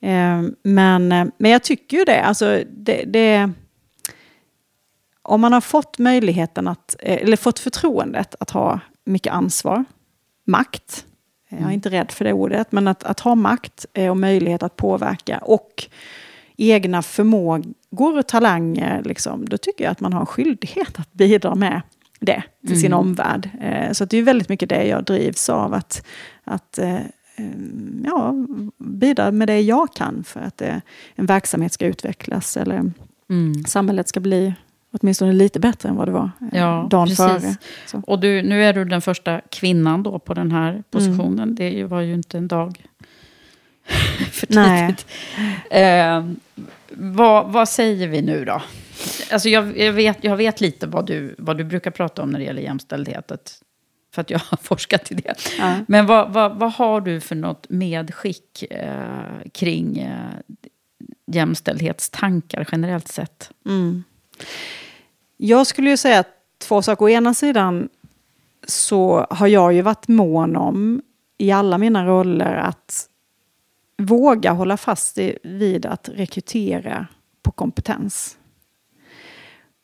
Eh, 0.00 0.42
men, 0.62 1.12
eh, 1.12 1.26
men 1.38 1.50
jag 1.50 1.62
tycker 1.62 1.96
ju 1.96 2.04
det. 2.04 2.22
Alltså, 2.22 2.62
det, 2.70 3.04
det 3.06 3.50
om 5.22 5.40
man 5.40 5.52
har 5.52 5.60
fått 5.60 5.98
möjligheten 5.98 6.68
att, 6.68 6.96
eh, 6.98 7.22
eller 7.22 7.36
fått 7.36 7.58
förtroendet 7.58 8.34
att 8.40 8.50
ha 8.50 8.80
mycket 9.04 9.32
ansvar, 9.32 9.84
makt, 10.46 11.04
jag 11.48 11.68
är 11.68 11.70
inte 11.70 11.90
rädd 11.90 12.10
för 12.10 12.24
det 12.24 12.32
ordet, 12.32 12.72
men 12.72 12.88
att, 12.88 13.04
att 13.04 13.20
ha 13.20 13.34
makt 13.34 13.86
eh, 13.92 14.10
och 14.10 14.16
möjlighet 14.16 14.62
att 14.62 14.76
påverka 14.76 15.38
och 15.38 15.88
egna 16.60 17.02
förmågor 17.02 18.18
och 18.18 18.26
talanger, 18.26 19.02
liksom, 19.04 19.48
då 19.48 19.56
tycker 19.58 19.84
jag 19.84 19.90
att 19.90 20.00
man 20.00 20.12
har 20.12 20.20
en 20.20 20.26
skyldighet 20.26 20.98
att 20.98 21.12
bidra 21.12 21.54
med 21.54 21.82
det 22.20 22.42
till 22.66 22.80
sin 22.80 22.92
Mm. 22.92 22.98
omvärld. 22.98 23.50
Eh, 23.60 23.92
så 23.92 24.04
det 24.04 24.16
är 24.18 24.22
väldigt 24.22 24.48
mycket 24.48 24.68
det 24.68 24.84
jag 24.86 25.04
drivs 25.04 25.48
av, 25.48 25.74
att, 25.74 26.06
att 26.44 26.78
eh, 26.78 26.94
eh, 26.94 27.00
ja, 28.04 28.34
bidra 28.78 29.30
med 29.30 29.48
det 29.48 29.60
jag 29.60 29.94
kan 29.94 30.24
för 30.24 30.40
att 30.40 30.62
en 31.14 31.26
verksamhet 31.26 31.72
ska 31.72 31.86
utvecklas 31.86 32.56
eller 32.56 32.92
Mm. 33.30 33.64
samhället 33.64 34.08
ska 34.08 34.20
bli 34.20 34.54
åtminstone 34.92 35.32
lite 35.32 35.60
bättre 35.60 35.88
än 35.88 35.96
vad 35.96 36.08
det 36.08 36.12
var 36.12 36.30
Ja, 36.52 36.86
dagen 36.90 37.06
precis. 37.08 37.26
före. 37.26 37.56
Så. 37.86 38.02
Och 38.06 38.20
du, 38.20 38.42
nu 38.42 38.64
är 38.64 38.72
du 38.72 38.84
den 38.84 39.00
första 39.00 39.40
kvinnan 39.50 40.02
då 40.02 40.18
på 40.18 40.34
den 40.34 40.52
här 40.52 40.82
positionen. 40.90 41.54
Det 41.54 41.64
är 41.64 41.70
ju- 41.70 41.84
var 41.84 42.00
ju 42.00 42.14
inte 42.14 42.38
en 42.38 42.48
dag 42.48 42.84
för 44.32 44.46
Nej. 44.50 44.80
tidigt. 44.86 45.06
Eh, 45.70 46.24
vad, 46.90 47.52
vad 47.52 47.68
säger 47.68 48.08
vi 48.08 48.22
nu 48.22 48.44
då? 48.44 48.62
Alltså 49.32 49.48
jag, 49.48 49.78
jag, 49.78 49.92
vet, 49.92 50.24
jag 50.24 50.36
vet 50.36 50.60
lite 50.60 50.86
vad 50.86 51.06
du, 51.06 51.34
vad 51.38 51.58
du 51.58 51.64
brukar 51.64 51.90
prata 51.90 52.22
om 52.22 52.30
när 52.30 52.38
det 52.38 52.44
gäller 52.44 52.62
jämställdhet. 52.62 53.30
Att, 53.30 53.62
för 54.14 54.20
att 54.20 54.30
jag 54.30 54.38
har 54.38 54.56
forskat 54.62 55.12
i 55.12 55.14
det. 55.14 55.34
Ja. 55.58 55.74
Men 55.88 56.06
vad, 56.06 56.32
vad, 56.32 56.56
vad 56.56 56.72
har 56.72 57.00
du 57.00 57.20
för 57.20 57.34
något 57.34 57.66
medskick 57.68 58.64
eh, 58.70 59.50
kring 59.52 59.98
eh, 59.98 60.60
jämställdhetstankar 61.26 62.68
generellt 62.72 63.08
sett? 63.08 63.50
Mm. 63.66 64.04
Jag 65.36 65.66
skulle 65.66 65.90
ju 65.90 65.96
säga 65.96 66.18
att 66.18 66.28
två 66.58 66.82
saker. 66.82 67.04
Å 67.04 67.08
ena 67.08 67.34
sidan 67.34 67.88
så 68.66 69.26
har 69.30 69.46
jag 69.46 69.72
ju 69.72 69.82
varit 69.82 70.08
mån 70.08 70.56
om 70.56 71.02
i 71.38 71.52
alla 71.52 71.78
mina 71.78 72.06
roller 72.06 72.54
att 72.54 73.06
våga 74.00 74.52
hålla 74.52 74.76
fast 74.76 75.18
vid 75.42 75.86
att 75.86 76.08
rekrytera 76.08 77.06
på 77.42 77.52
kompetens. 77.52 78.36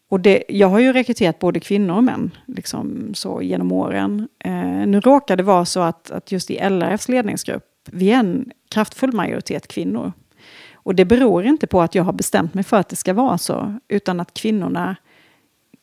Och 0.08 0.20
det, 0.20 0.44
jag 0.48 0.68
har 0.68 0.78
ju 0.78 0.92
rekryterat 0.92 1.38
både 1.38 1.60
kvinnor 1.60 1.96
och 1.96 2.04
män 2.04 2.30
liksom 2.46 3.14
så 3.14 3.42
genom 3.42 3.72
åren. 3.72 4.28
Eh, 4.44 4.86
nu 4.86 5.00
råkar 5.00 5.36
det 5.36 5.42
vara 5.42 5.64
så 5.64 5.80
att, 5.80 6.10
att 6.10 6.32
just 6.32 6.50
i 6.50 6.58
LRFs 6.70 7.08
ledningsgrupp, 7.08 7.64
vi 7.90 8.10
är 8.10 8.18
en 8.18 8.50
kraftfull 8.70 9.12
majoritet 9.12 9.68
kvinnor. 9.68 10.12
Och 10.74 10.94
det 10.94 11.04
beror 11.04 11.44
inte 11.44 11.66
på 11.66 11.82
att 11.82 11.94
jag 11.94 12.04
har 12.04 12.12
bestämt 12.12 12.54
mig 12.54 12.64
för 12.64 12.76
att 12.76 12.88
det 12.88 12.96
ska 12.96 13.14
vara 13.14 13.38
så, 13.38 13.78
utan 13.88 14.20
att 14.20 14.34
kvinnorna 14.34 14.96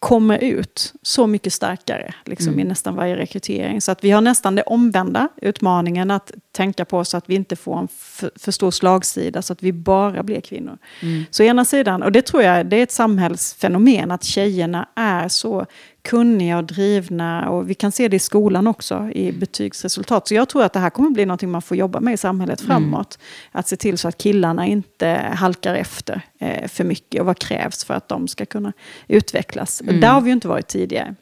kommer 0.03 0.43
ut 0.43 0.93
så 1.01 1.27
mycket 1.27 1.53
starkare 1.53 2.13
liksom, 2.25 2.47
Mm. 2.53 2.59
i 2.59 2.63
nästan 2.63 2.95
varje 2.95 3.17
rekrytering. 3.17 3.81
Så 3.81 3.91
att 3.91 4.03
vi 4.03 4.11
har 4.11 4.21
nästan 4.21 4.55
det 4.55 4.61
omvända 4.61 5.29
utmaningen 5.41 6.11
att 6.11 6.31
tänka 6.51 6.85
på 6.85 7.05
så 7.05 7.17
att 7.17 7.29
vi 7.29 7.35
inte 7.35 7.55
får 7.55 7.79
en 7.79 7.87
för, 7.87 8.31
för 8.35 8.51
stor 8.51 8.71
slagsida 8.71 9.41
så 9.41 9.53
att 9.53 9.63
vi 9.63 9.73
bara 9.73 10.23
blir 10.23 10.41
kvinnor. 10.41 10.77
Mm. 11.01 11.25
Så 11.31 11.43
ena 11.43 11.65
sidan, 11.65 12.03
och 12.03 12.11
det 12.11 12.21
tror 12.21 12.43
jag 12.43 12.65
det 12.65 12.77
är 12.77 12.83
ett 12.83 12.91
samhällsfenomen, 12.91 14.11
att 14.11 14.23
tjejerna 14.23 14.87
är 14.95 15.27
så 15.27 15.65
kunniga 16.03 16.57
och 16.57 16.63
drivna. 16.63 17.49
Och 17.49 17.69
vi 17.69 17.73
kan 17.73 17.91
se 17.91 18.07
det 18.07 18.15
i 18.15 18.19
skolan 18.19 18.67
också, 18.67 19.09
i 19.13 19.31
betygsresultat. 19.31 20.27
Så 20.27 20.33
jag 20.33 20.49
tror 20.49 20.63
att 20.63 20.73
det 20.73 20.79
här 20.79 20.89
kommer 20.89 21.09
bli 21.09 21.25
någonting 21.25 21.51
man 21.51 21.61
får 21.61 21.77
jobba 21.77 21.99
med 21.99 22.13
i 22.13 22.17
samhället 22.17 22.61
Mm. 22.61 22.67
framåt. 22.67 23.19
Att 23.51 23.67
se 23.67 23.75
till 23.75 23.97
så 23.97 24.07
att 24.07 24.17
killarna 24.17 24.65
inte 24.65 25.07
halkar 25.33 25.75
efter 25.75 26.21
eh, 26.39 26.67
för 26.67 26.83
mycket. 26.83 27.21
Och 27.21 27.25
vad 27.25 27.39
krävs 27.39 27.83
för 27.83 27.93
att 27.93 28.07
de 28.07 28.27
ska 28.27 28.45
kunna 28.45 28.73
utvecklas. 29.07 29.81
Mm. 29.81 29.99
Där 29.99 30.09
har 30.09 30.21
vi 30.21 30.27
ju 30.29 30.33
inte 30.33 30.47
varit 30.47 30.67
tidigare. 30.67 31.15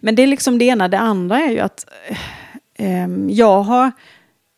Men 0.00 0.14
det 0.14 0.22
är 0.22 0.26
liksom 0.26 0.58
det 0.58 0.64
ena. 0.64 0.88
Det 0.88 0.98
andra 0.98 1.38
är 1.40 1.50
ju 1.50 1.60
att 1.60 1.86
eh, 2.78 3.08
jag 3.28 3.62
har 3.62 3.92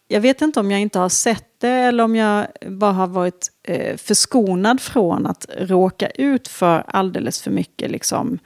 jag 0.08 0.20
vet 0.20 0.42
inte 0.42 0.60
om 0.60 0.70
jag 0.70 0.80
inte 0.80 0.98
har 0.98 1.08
sett 1.08 1.46
det 1.60 1.68
eller 1.68 2.04
om 2.04 2.16
jag 2.16 2.46
bara 2.66 2.92
har 2.92 3.06
varit 3.06 3.48
eh, 3.62 3.96
förskonad 3.96 4.80
från 4.80 5.26
att 5.26 5.46
råka 5.58 6.08
ut 6.08 6.48
för 6.48 6.84
alldeles 6.86 7.42
för 7.42 7.50
mycket 7.50 7.90
liksom, 7.90 8.38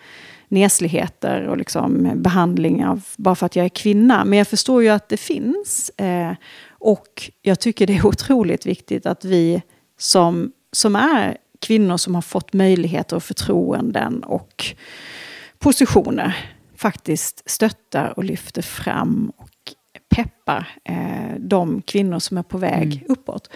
nesligheter 0.49 1.49
och 1.49 1.57
liksom, 1.57 2.11
behandling 2.15 2.87
av, 2.87 3.05
bara 3.17 3.35
för 3.35 3.47
att 3.47 3.57
jag 3.57 3.65
är 3.65 3.69
kvinna. 3.69 4.25
Men 4.25 4.39
jag 4.39 4.49
förstår 4.49 4.83
ju 4.83 4.89
att 4.89 5.09
det 5.09 5.17
finns. 5.17 5.91
Eh, 5.91 6.33
och 6.69 7.31
jag 7.43 7.61
tycker 7.61 7.87
det 7.87 7.97
är 7.97 8.07
otroligt 8.13 8.67
viktigt 8.67 9.07
att 9.07 9.25
vi 9.25 9.63
som, 9.99 10.53
som 10.73 10.97
är 10.97 11.37
kvinnor 11.61 11.97
som 11.97 12.15
har 12.15 12.23
fått 12.23 12.53
möjligheter 12.53 13.17
och 13.17 13.23
förtroenden 13.23 14.23
och 14.23 14.67
positioner 15.59 16.37
faktiskt 16.77 17.51
stöttar 17.51 18.15
och 18.17 18.25
lyfter 18.25 18.63
fram 18.63 19.33
och 19.37 19.51
peppar 20.09 20.69
eh, 20.85 21.39
de 21.39 21.83
kvinnor 21.83 22.19
som 22.19 22.39
är 22.39 22.43
på 22.43 22.59
väg 22.59 22.95
mm. 22.95 23.05
uppåt. 23.09 23.51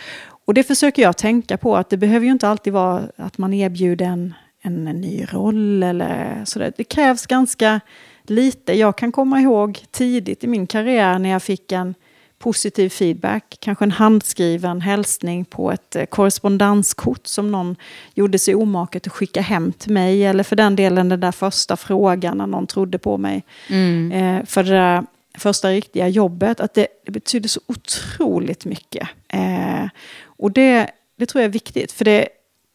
Och 0.46 0.54
det 0.54 0.62
försöker 0.62 1.02
jag 1.02 1.16
tänka 1.16 1.56
på, 1.56 1.76
att 1.76 1.90
det 1.90 1.96
behöver 1.96 2.26
ju 2.26 2.32
inte 2.32 2.48
alltid 2.48 2.72
vara 2.72 3.02
att 3.16 3.38
man 3.38 3.54
erbjuder 3.54 4.06
en, 4.06 4.34
en, 4.62 4.84
ny 4.84 5.26
roll 5.30 5.82
eller 5.82 6.44
sådär. 6.44 6.72
Det 6.76 6.84
krävs 6.84 7.26
ganska 7.26 7.80
lite. 8.22 8.72
Jag 8.72 8.98
kan 8.98 9.12
komma 9.12 9.40
ihåg 9.40 9.78
tidigt 9.90 10.44
i 10.44 10.46
min 10.46 10.66
karriär 10.66 11.18
när 11.18 11.30
jag 11.30 11.42
fick 11.42 11.72
en 11.72 11.94
positiv 12.38 12.88
feedback, 12.88 13.56
kanske 13.60 13.84
en 13.84 13.90
handskriven 13.90 14.80
hälsning 14.80 15.44
på 15.44 15.72
ett 15.72 15.96
eh, 15.96 16.04
korrespondenskort 16.04 17.26
som 17.26 17.52
någon 17.52 17.76
gjorde 18.14 18.38
sig 18.38 18.54
omaket 18.54 19.06
att 19.06 19.12
skicka 19.12 19.40
hem 19.40 19.72
till 19.72 19.92
mig. 19.92 20.24
Eller 20.24 20.44
för 20.44 20.56
den 20.56 20.76
delen 20.76 21.08
den 21.08 21.20
där 21.20 21.32
första 21.32 21.76
frågan 21.76 22.38
när 22.38 22.46
någon 22.46 22.66
trodde 22.66 22.98
på 22.98 23.18
mig. 23.18 23.44
Mm. 23.68 24.12
Eh, 24.12 24.44
för 24.46 24.62
det 24.62 24.70
där 24.70 25.04
första 25.38 25.70
riktiga 25.70 26.08
jobbet, 26.08 26.60
att 26.60 26.74
det, 26.74 26.86
det 27.04 27.12
betyder 27.12 27.48
så 27.48 27.60
otroligt 27.66 28.64
mycket. 28.64 29.08
Eh, 29.28 29.88
och 30.24 30.52
det, 30.52 30.90
det 31.16 31.26
tror 31.26 31.42
jag 31.42 31.48
är 31.48 31.52
viktigt, 31.52 31.92
för 31.92 32.04
det 32.04 32.28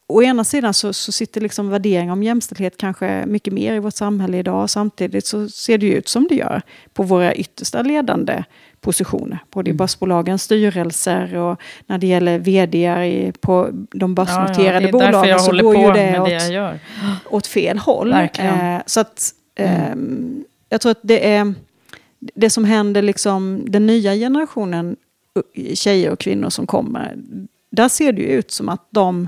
å 0.07 0.23
ena 0.23 0.44
sidan 0.44 0.73
så, 0.73 0.94
så 0.94 1.11
sitter 1.11 1.41
liksom 1.41 1.69
värdering 1.69 2.11
om 2.11 2.23
jämställdhet 2.23 2.77
kanske 2.77 3.26
mycket 3.26 3.53
mer 3.53 3.73
i 3.73 3.80
vårt 3.80 3.94
samhälle 3.94 4.38
idag. 4.38 4.69
Samtidigt 4.69 5.26
så 5.26 5.49
ser 5.49 5.77
det 5.77 5.88
ut 5.88 6.07
som 6.07 6.27
det 6.30 6.36
gör 6.36 6.61
på 6.94 7.03
våra 7.03 7.34
yttersta 7.34 7.82
ledande 7.82 8.44
positioner. 8.82 9.40
Både 9.52 9.69
i 9.69 9.72
mm. 9.72 9.77
börsbolagens 9.77 10.44
styrelser 10.44 11.36
och 11.36 11.61
när 11.86 11.98
det 11.98 12.07
gäller 12.07 12.40
vd 12.40 13.32
på 13.41 13.69
de 13.91 14.15
börsnoterade 14.15 14.86
ja, 14.86 14.88
ja, 14.88 14.91
bolagen 14.91 15.40
så 15.40 15.52
går 15.52 15.76
ju 15.76 15.91
det, 15.91 16.19
åt, 16.19 16.30
det 16.30 16.80
åt 17.30 17.48
fel 17.48 17.77
håll. 17.77 18.14
Eh, 18.14 18.77
så 18.86 18.99
att 18.99 19.34
eh, 19.56 19.86
mm. 19.91 20.44
jag 20.69 20.82
tror 20.82 20.91
att 20.91 20.99
det 21.02 21.30
är 21.30 21.53
det 22.19 22.49
som 22.49 22.65
händer 22.65 23.02
liksom 23.02 23.65
den 23.68 23.88
nya 23.88 24.14
generationen 24.14 24.95
tjejer 25.73 26.11
och 26.11 26.19
kvinnor 26.19 26.49
som 26.49 26.68
kommer. 26.68 27.18
Där 27.72 27.90
ser 27.90 28.11
det 28.11 28.22
ju 28.22 28.27
ut 28.27 28.52
som 28.52 28.69
att 28.69 28.88
de, 28.90 29.27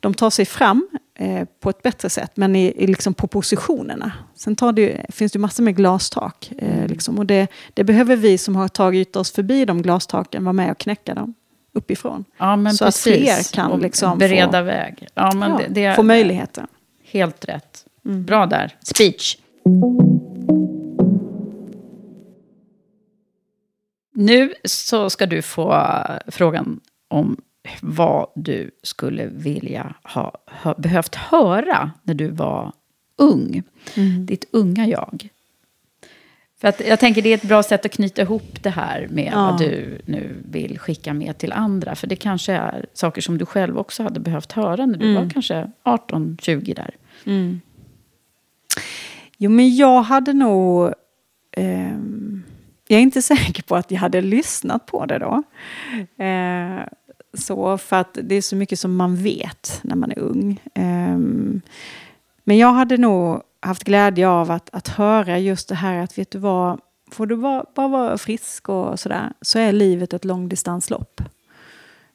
de 0.00 0.14
tar 0.14 0.30
sig 0.30 0.44
fram 0.44 0.88
eh, 1.14 1.48
på 1.60 1.70
ett 1.70 1.82
bättre 1.82 2.10
sätt, 2.10 2.32
men 2.34 2.56
i, 2.56 2.72
i 2.76 2.86
liksom 2.86 3.14
på 3.14 3.26
positionerna. 3.26 4.12
Sen 4.34 4.56
det, 4.74 5.06
finns 5.08 5.32
det 5.32 5.38
massor 5.38 5.62
med 5.62 5.76
glastak. 5.76 6.52
Eh, 6.58 6.76
mm. 6.76 6.86
liksom, 6.86 7.18
och 7.18 7.26
det, 7.26 7.46
det, 7.74 7.84
behöver 7.84 8.16
vi 8.16 8.38
som 8.38 8.56
har 8.56 8.68
tagit 8.68 9.16
oss 9.16 9.32
förbi 9.32 9.64
de 9.64 9.82
glastaken 9.82 10.44
vara 10.44 10.52
med 10.52 10.70
och 10.70 10.78
knäcka 10.78 11.14
dem 11.14 11.34
uppifrån. 11.72 12.24
Ja, 12.38 12.56
men 12.56 12.74
så 12.74 12.84
precis. 12.84 13.30
att 13.30 13.46
fler 13.46 13.54
kan 13.54 13.80
liksom 13.80 14.18
bereda 14.18 14.58
få, 14.60 14.64
väg. 14.64 15.08
Ja, 15.14 15.34
men 15.34 15.50
ja, 15.50 15.58
det, 15.58 15.88
det, 15.88 15.96
få 15.96 16.02
möjligheter. 16.02 16.66
Helt 17.04 17.44
rätt. 17.44 17.84
Mm. 18.04 18.24
Bra 18.24 18.46
där. 18.46 18.76
Speech. 18.82 19.36
Nu 24.14 24.54
så 24.64 25.10
ska 25.10 25.26
du 25.26 25.42
få 25.42 25.86
frågan 26.26 26.80
om 27.08 27.36
vad 27.82 28.26
du 28.34 28.70
skulle 28.82 29.26
vilja 29.26 29.94
ha, 30.02 30.32
ha 30.46 30.74
behövt 30.74 31.14
höra 31.14 31.90
när 32.02 32.14
du 32.14 32.28
var 32.28 32.72
ung. 33.16 33.62
Mm. 33.96 34.26
Ditt 34.26 34.44
unga 34.52 34.86
jag. 34.86 35.28
För 36.60 36.68
att 36.68 36.86
jag 36.86 37.00
tänker 37.00 37.22
det 37.22 37.28
är 37.28 37.34
ett 37.34 37.48
bra 37.48 37.62
sätt 37.62 37.84
att 37.84 37.92
knyta 37.92 38.22
ihop 38.22 38.62
det 38.62 38.70
här 38.70 39.08
med 39.10 39.32
ja. 39.32 39.50
vad 39.50 39.58
du 39.58 40.00
nu 40.04 40.42
vill 40.44 40.78
skicka 40.78 41.14
med 41.14 41.38
till 41.38 41.52
andra. 41.52 41.94
För 41.94 42.06
det 42.06 42.16
kanske 42.16 42.52
är 42.52 42.86
saker 42.94 43.20
som 43.20 43.38
du 43.38 43.46
själv 43.46 43.78
också 43.78 44.02
hade 44.02 44.20
behövt 44.20 44.52
höra 44.52 44.86
när 44.86 44.98
du 44.98 45.10
mm. 45.10 45.22
var 45.22 45.30
kanske 45.30 45.70
18-20 45.84 46.74
där. 46.74 46.96
Mm. 47.24 47.60
Jo, 49.36 49.50
men 49.50 49.76
jag 49.76 50.02
hade 50.02 50.32
nog... 50.32 50.92
Um 51.56 52.44
jag 52.88 52.98
är 52.98 53.02
inte 53.02 53.22
säker 53.36 53.62
på 53.62 53.76
att 53.76 53.90
jag 53.90 53.98
hade 53.98 54.20
lyssnat 54.20 54.86
på 54.86 55.06
det 55.06 55.18
då. 55.18 55.42
Eh, 56.24 56.82
så 57.34 57.78
för 57.78 57.96
att 57.96 58.18
det 58.22 58.34
är 58.34 58.42
så 58.42 58.56
mycket 58.56 58.78
som 58.78 58.96
man 58.96 59.16
vet 59.16 59.80
när 59.82 59.96
man 59.96 60.10
är 60.10 60.18
ung. 60.18 60.60
Eh, 60.74 61.18
men 62.44 62.58
jag 62.58 62.72
hade 62.72 62.96
nog 62.96 63.42
haft 63.60 63.84
glädje 63.84 64.28
av 64.28 64.50
att, 64.50 64.70
att 64.72 64.88
höra 64.88 65.38
just 65.38 65.68
det 65.68 65.74
här 65.74 65.98
att 65.98 66.18
vet 66.18 66.30
du 66.30 66.38
vad, 66.38 66.80
får 67.10 67.26
du 67.26 67.36
bara, 67.36 67.64
bara 67.74 67.88
vara 67.88 68.18
frisk 68.18 68.68
och 68.68 69.00
sådär, 69.00 69.32
så 69.40 69.58
är 69.58 69.72
livet 69.72 70.12
ett 70.12 70.24
långdistanslopp. 70.24 71.20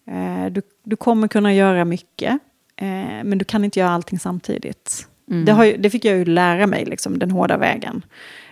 Eh, 0.08 0.52
du, 0.52 0.62
du 0.84 0.96
kommer 0.96 1.28
kunna 1.28 1.54
göra 1.54 1.86
mycket, 1.86 2.32
eh, 2.76 3.24
men 3.24 3.38
du 3.38 3.46
kan 3.46 3.64
inte 3.64 3.80
göra 3.80 3.90
allting 3.90 4.20
samtidigt. 4.20 5.08
Mm. 5.32 5.46
Det, 5.46 5.52
har, 5.52 5.66
det 5.66 5.90
fick 5.90 6.06
jag 6.06 6.18
ju 6.18 6.26
lära 6.26 6.68
mig, 6.68 6.86
liksom, 6.86 7.20
den 7.20 7.32
hårda 7.32 7.58
vägen. 7.58 8.06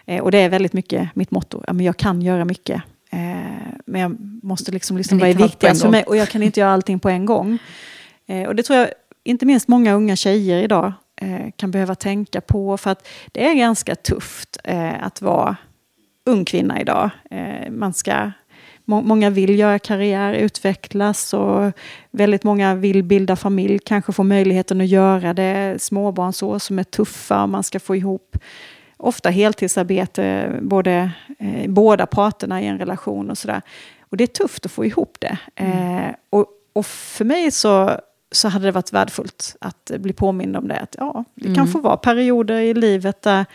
Eh, 0.06 0.24
och 0.24 0.32
det 0.32 0.38
är 0.38 0.50
väldigt 0.50 0.74
mycket 0.74 1.16
mitt 1.16 1.32
motto. 1.32 1.64
Ja, 1.68 1.74
men 1.74 1.86
jag 1.86 1.98
kan 1.98 2.22
göra 2.22 2.46
mycket. 2.46 2.82
Eh, 3.10 3.71
men 3.92 4.02
jag 4.02 4.18
måste 4.44 4.72
liksom 4.72 4.98
lyssna 4.98 5.18
på 5.18 5.22
vad 5.22 5.30
är 5.30 5.34
viktigast 5.34 5.82
för 5.82 5.90
mig. 5.90 6.04
Och 6.04 6.18
jag 6.18 6.30
kan 6.30 6.44
inte 6.44 6.60
göra 6.60 6.72
allting 6.72 7.00
på 7.00 7.10
en 7.10 7.26
gång. 7.26 7.58
Eh, 8.28 8.48
och 8.48 8.56
det 8.56 8.64
tror 8.64 8.80
jag 8.80 8.90
inte 9.24 9.46
minst 9.46 9.68
många 9.68 9.94
unga 9.94 10.16
tjejer 10.16 10.64
idag 10.64 10.94
eh, 11.22 11.52
kan 11.56 11.72
behöva 11.72 11.96
tänka 11.96 12.42
på. 12.42 12.78
För 12.78 12.90
att 12.90 13.08
det 13.32 13.48
är 13.48 13.54
ganska 13.54 13.96
tufft 13.96 14.58
eh, 14.64 15.04
att 15.04 15.22
vara 15.22 15.56
ung 16.26 16.46
kvinna 16.46 16.82
idag. 16.82 17.10
Eh, 17.32 17.72
man 17.72 17.94
ska 17.94 18.32
Många 18.86 19.30
vill 19.30 19.60
göra 19.60 19.80
karriär, 19.80 20.34
utvecklas 20.34 21.34
och 21.34 21.72
väldigt 22.12 22.44
många 22.44 22.76
vill 22.76 23.04
bilda 23.04 23.36
familj, 23.36 23.80
kanske 23.80 24.12
få 24.12 24.24
möjligheten 24.24 24.82
att 24.82 24.88
göra 24.88 25.34
det. 25.34 25.82
Småbarnsår 25.82 26.60
som 26.60 26.80
är 26.80 26.84
tuffa, 26.84 27.48
man 27.48 27.64
ska 27.64 27.80
få 27.80 27.96
ihop 27.96 28.38
ofta 29.02 29.30
heltidsarbete, 29.30 30.52
både, 30.62 31.12
eh, 31.40 31.70
båda 31.70 32.06
parterna 32.06 32.62
i 32.62 32.68
en 32.68 32.78
relation 32.78 33.32
och 33.32 33.38
sådär. 33.38 33.62
Och 34.10 34.18
det 34.18 34.24
är 34.24 34.28
tufft 34.28 34.66
att 34.66 34.72
få 34.72 34.86
ihop 34.86 35.18
det. 35.20 35.38
Mm. 35.56 35.98
Eh, 35.98 36.16
och, 36.30 36.46
och 36.74 36.86
för 36.86 37.26
mig 37.26 37.52
så, 37.52 38.00
så 38.32 38.48
hade 38.48 38.66
det 38.66 38.72
varit 38.72 38.94
värdefullt 38.94 39.56
att 39.62 39.92
bli 39.98 40.14
påmind 40.14 40.58
om 40.58 40.68
det. 40.68 40.80
Att, 40.80 40.96
ja, 41.00 41.24
det 41.36 41.46
mm. 41.46 41.56
kan 41.56 41.68
få 41.68 41.80
vara 41.80 41.98
perioder 41.98 42.60
i 42.60 42.74
livet 42.74 43.22
där, 43.22 43.46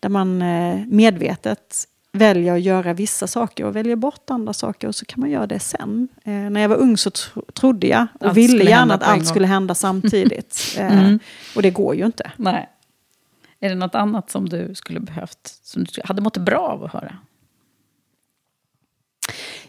där 0.00 0.08
man 0.08 0.42
eh, 0.42 0.86
medvetet 0.86 1.84
väljer 2.12 2.54
att 2.54 2.60
göra 2.60 2.92
vissa 2.92 3.26
saker 3.26 3.64
och 3.64 3.76
väljer 3.76 3.96
bort 3.96 4.30
andra 4.30 4.52
saker 4.52 4.88
och 4.88 4.94
så 4.94 5.04
kan 5.04 5.20
man 5.20 5.30
göra 5.30 5.46
det 5.46 5.60
sen. 5.60 6.08
Eh, 6.24 6.32
när 6.32 6.60
jag 6.60 6.68
var 6.68 6.76
ung 6.76 6.96
så 6.96 7.10
tro, 7.10 7.42
trodde 7.42 7.86
jag 7.86 8.06
och 8.20 8.26
allt 8.26 8.36
ville 8.36 8.64
gärna 8.64 8.94
att 8.94 9.02
allt 9.02 9.26
skulle 9.26 9.46
hända 9.46 9.74
samtidigt. 9.74 10.64
Eh, 10.78 10.98
mm. 10.98 11.18
Och 11.56 11.62
det 11.62 11.70
går 11.70 11.94
ju 11.94 12.06
inte. 12.06 12.30
Nej. 12.36 12.68
Är 13.60 13.68
det 13.68 13.74
något 13.74 13.94
annat 13.94 14.30
som 14.30 14.48
du 14.48 14.74
skulle 14.74 15.00
behövt, 15.00 15.58
som 15.62 15.84
du 15.84 16.00
hade 16.04 16.22
mått 16.22 16.36
bra 16.36 16.60
av 16.60 16.84
att 16.84 16.92
höra? 16.92 17.16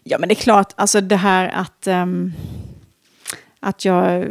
Ja, 0.03 0.17
men 0.17 0.29
det 0.29 0.33
är 0.33 0.41
klart, 0.41 0.73
alltså 0.75 1.01
det 1.01 1.15
här 1.15 1.47
att, 1.47 1.87
um, 1.87 2.33
att 3.59 3.85
jag 3.85 4.25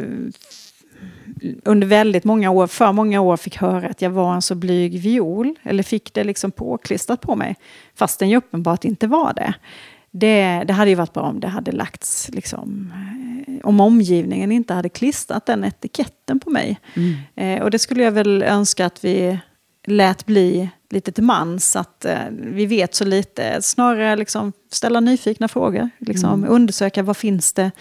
under 1.63 1.87
väldigt 1.87 2.23
många 2.23 2.49
år, 2.49 2.67
för 2.67 2.91
många 2.91 3.21
år 3.21 3.37
fick 3.37 3.57
höra 3.57 3.87
att 3.87 4.01
jag 4.01 4.09
var 4.09 4.33
en 4.33 4.41
så 4.41 4.55
blyg 4.55 4.99
viol, 4.99 5.55
eller 5.63 5.83
fick 5.83 6.13
det 6.13 6.23
liksom 6.23 6.51
påklistrat 6.51 7.21
på 7.21 7.35
mig, 7.35 7.55
fastän 7.95 8.29
jag 8.29 8.37
uppenbart 8.37 8.85
inte 8.85 9.07
var 9.07 9.33
det. 9.33 9.53
Det, 10.11 10.63
det 10.67 10.73
hade 10.73 10.89
ju 10.89 10.95
varit 10.95 11.13
bra 11.13 11.23
om 11.23 11.39
det 11.39 11.47
hade 11.47 11.71
lagts, 11.71 12.29
liksom, 12.33 12.93
eh, 13.47 13.53
om 13.63 13.79
omgivningen 13.79 14.51
inte 14.51 14.73
hade 14.73 14.89
klistrat 14.89 15.45
den 15.45 15.63
etiketten 15.63 16.39
på 16.39 16.49
mig. 16.49 16.79
Mm. 16.93 17.15
Eh, 17.35 17.63
och 17.63 17.71
det 17.71 17.79
skulle 17.79 18.03
jag 18.03 18.11
väl 18.11 18.43
önska 18.43 18.85
att 18.85 19.05
vi 19.05 19.39
lät 19.89 20.25
bli 20.25 20.69
lite 20.89 21.11
till 21.11 21.23
mans, 21.23 21.75
att 21.75 22.05
eh, 22.05 22.17
vi 22.31 22.65
vet 22.65 22.95
så 22.95 23.05
lite. 23.05 23.61
Snarare 23.61 24.15
liksom 24.15 24.53
ställa 24.71 24.99
nyfikna 24.99 25.47
frågor, 25.47 25.89
liksom, 25.99 26.33
mm. 26.33 26.51
undersöka 26.51 27.03
vad 27.03 27.17
finns 27.17 27.53
det 27.53 27.71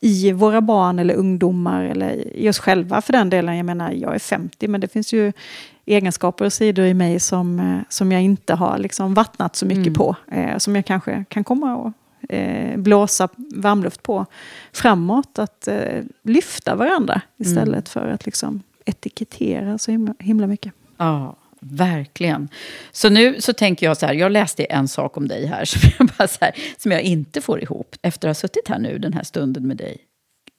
i 0.00 0.32
våra 0.32 0.60
barn 0.60 0.98
eller 0.98 1.14
ungdomar, 1.14 1.84
eller 1.84 2.36
i 2.36 2.48
oss 2.48 2.58
själva 2.58 3.00
för 3.00 3.12
den 3.12 3.30
delen. 3.30 3.56
Jag 3.56 3.66
menar, 3.66 3.92
jag 3.92 4.14
är 4.14 4.18
50, 4.18 4.68
men 4.68 4.80
det 4.80 4.88
finns 4.88 5.12
ju 5.12 5.32
egenskaper 5.86 6.44
och 6.44 6.52
sidor 6.52 6.86
i 6.86 6.94
mig 6.94 7.20
som, 7.20 7.60
eh, 7.60 7.78
som 7.88 8.12
jag 8.12 8.22
inte 8.22 8.54
har 8.54 8.78
liksom 8.78 9.14
vattnat 9.14 9.56
så 9.56 9.66
mycket 9.66 9.86
mm. 9.86 9.94
på, 9.94 10.16
eh, 10.30 10.58
som 10.58 10.76
jag 10.76 10.86
kanske 10.86 11.24
kan 11.28 11.44
komma 11.44 11.76
och 11.76 11.92
eh, 12.34 12.76
blåsa 12.78 13.28
varmluft 13.36 14.02
på 14.02 14.26
framåt. 14.72 15.38
Att 15.38 15.68
eh, 15.68 16.02
lyfta 16.22 16.74
varandra 16.74 17.20
istället 17.38 17.68
mm. 17.68 17.82
för 17.84 18.08
att 18.08 18.26
liksom 18.26 18.62
etikettera 18.84 19.78
så 19.78 19.90
himla, 19.90 20.14
himla 20.18 20.46
mycket. 20.46 20.72
Ja, 20.96 21.36
Verkligen. 21.64 22.48
Så 22.92 23.10
nu 23.10 23.40
så 23.40 23.52
tänker 23.52 23.86
jag 23.86 23.96
så 23.96 24.06
här, 24.06 24.14
jag 24.14 24.32
läste 24.32 24.64
en 24.64 24.88
sak 24.88 25.16
om 25.16 25.28
dig 25.28 25.46
här 25.46 25.64
som 25.64 25.80
jag, 25.98 26.08
bara 26.18 26.28
här, 26.40 26.52
som 26.76 26.92
jag 26.92 27.02
inte 27.02 27.40
får 27.40 27.62
ihop 27.62 27.96
efter 28.02 28.28
att 28.28 28.36
ha 28.36 28.40
suttit 28.40 28.68
här 28.68 28.78
nu 28.78 28.98
den 28.98 29.12
här 29.12 29.22
stunden 29.22 29.66
med 29.66 29.76
dig. 29.76 29.98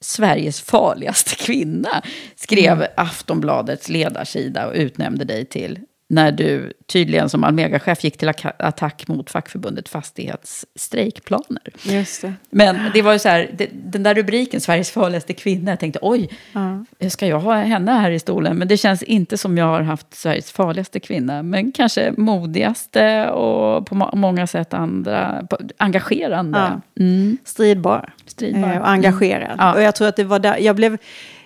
Sveriges 0.00 0.60
farligaste 0.60 1.34
kvinna 1.34 2.02
skrev 2.36 2.72
mm. 2.72 2.88
Aftonbladets 2.96 3.88
ledarsida 3.88 4.66
och 4.66 4.74
utnämnde 4.74 5.24
dig 5.24 5.44
till 5.44 5.78
när 6.14 6.32
du 6.32 6.72
tydligen 6.86 7.28
som 7.28 7.44
Almega-chef 7.44 8.04
gick 8.04 8.16
till 8.16 8.32
attack 8.58 9.08
mot 9.08 9.30
fackförbundet 9.30 9.88
Fastighets 9.88 10.66
strejkplaner. 10.74 11.62
Just 11.82 12.22
det. 12.22 12.34
Men 12.50 12.76
det 12.94 13.02
var 13.02 13.12
ju 13.12 13.18
så 13.18 13.28
här, 13.28 13.50
det, 13.56 13.68
den 13.72 14.02
där 14.02 14.14
rubriken, 14.14 14.60
Sveriges 14.60 14.90
farligaste 14.90 15.32
kvinna, 15.32 15.70
jag 15.70 15.80
tänkte 15.80 15.98
oj, 16.02 16.28
ja. 16.52 17.10
ska 17.10 17.26
jag 17.26 17.40
ha 17.40 17.54
henne 17.54 17.92
här 17.92 18.10
i 18.10 18.18
stolen? 18.18 18.56
Men 18.56 18.68
det 18.68 18.76
känns 18.76 19.02
inte 19.02 19.38
som 19.38 19.58
jag 19.58 19.66
har 19.66 19.80
haft 19.80 20.14
Sveriges 20.14 20.52
farligaste 20.52 21.00
kvinna, 21.00 21.42
men 21.42 21.72
kanske 21.72 22.12
modigaste 22.16 23.30
och 23.30 23.86
på 23.86 23.94
många 24.12 24.46
sätt 24.46 24.74
andra, 24.74 25.48
engagerande. 25.76 26.58
Ja. 26.58 26.80
Mm. 27.04 27.38
Stridbar. 27.44 28.14
Stridbar. 28.26 28.72
Eh, 28.72 28.80
och 28.80 28.88
engagerad. 28.88 29.42
Mm. 29.42 29.56
Ja. 29.58 29.74
Och 29.74 29.82
jag 29.82 29.94
tror 29.94 30.08
att 30.08 30.16
det 30.16 30.24
var 30.24 30.38
där, 30.38 30.58
jag 30.58 30.76
blev 30.76 30.98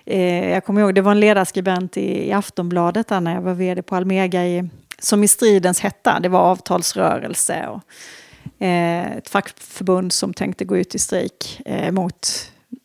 Eh, 0.09 0.49
jag 0.49 0.65
kommer 0.65 0.81
ihåg, 0.81 0.95
det 0.95 1.01
var 1.01 1.11
en 1.11 1.19
ledarskribent 1.19 1.97
i, 1.97 2.27
i 2.27 2.31
Aftonbladet 2.31 3.07
där 3.07 3.21
när 3.21 3.33
jag 3.33 3.41
var 3.41 3.53
vd 3.53 3.81
på 3.81 3.95
Almega 3.95 4.45
i, 4.45 4.69
som 4.99 5.23
i 5.23 5.27
stridens 5.27 5.79
hetta, 5.79 6.19
det 6.19 6.29
var 6.29 6.39
avtalsrörelse 6.39 7.67
och 7.67 7.83
eh, 8.63 9.11
ett 9.17 9.29
fackförbund 9.29 10.13
som 10.13 10.33
tänkte 10.33 10.65
gå 10.65 10.77
ut 10.77 10.95
i 10.95 10.99
strejk 10.99 11.61
eh, 11.65 11.91
mot 11.91 12.27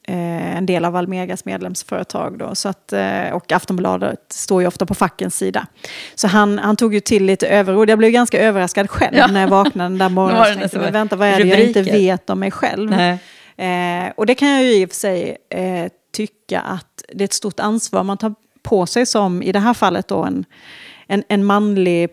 eh, 0.08 0.56
en 0.56 0.66
del 0.66 0.84
av 0.84 0.96
Almegas 0.96 1.44
medlemsföretag. 1.44 2.38
Då, 2.38 2.54
så 2.54 2.68
att, 2.68 2.92
eh, 2.92 3.28
och 3.32 3.52
Aftonbladet 3.52 4.20
står 4.28 4.62
ju 4.62 4.68
ofta 4.68 4.86
på 4.86 4.94
fackens 4.94 5.36
sida. 5.36 5.66
Så 6.14 6.28
han, 6.28 6.58
han 6.58 6.76
tog 6.76 6.94
ju 6.94 7.00
till 7.00 7.24
lite 7.24 7.48
överord. 7.48 7.90
Jag 7.90 7.98
blev 7.98 8.10
ganska 8.10 8.40
överraskad 8.40 8.90
själv 8.90 9.16
ja. 9.16 9.26
när 9.26 9.40
jag 9.40 9.48
vaknade 9.48 9.88
den 9.88 9.98
där 9.98 10.08
morgonen. 10.08 10.60
Jag 10.60 10.70
tänkte, 10.70 10.90
vänta, 10.90 11.16
vad 11.16 11.28
är 11.28 11.38
det 11.38 11.48
jag 11.48 11.60
inte 11.60 11.82
vet 11.82 12.30
om 12.30 12.40
mig 12.40 12.50
själv? 12.50 12.92
Eh, 13.56 14.12
och 14.16 14.26
det 14.26 14.34
kan 14.34 14.48
jag 14.48 14.64
ju 14.64 14.74
i 14.74 14.84
och 14.84 14.88
för 14.88 14.96
sig 14.96 15.36
eh, 15.50 15.90
tycka 16.14 16.60
att 16.60 17.04
det 17.08 17.24
är 17.24 17.24
ett 17.24 17.32
stort 17.32 17.60
ansvar 17.60 18.04
man 18.04 18.18
tar 18.18 18.34
på 18.62 18.86
sig 18.86 19.06
som 19.06 19.42
i 19.42 19.52
det 19.52 19.58
här 19.58 19.74
fallet 19.74 20.08
då 20.08 20.24
en, 20.24 20.44
en, 21.06 21.24
en 21.28 21.44
manlig 21.44 22.10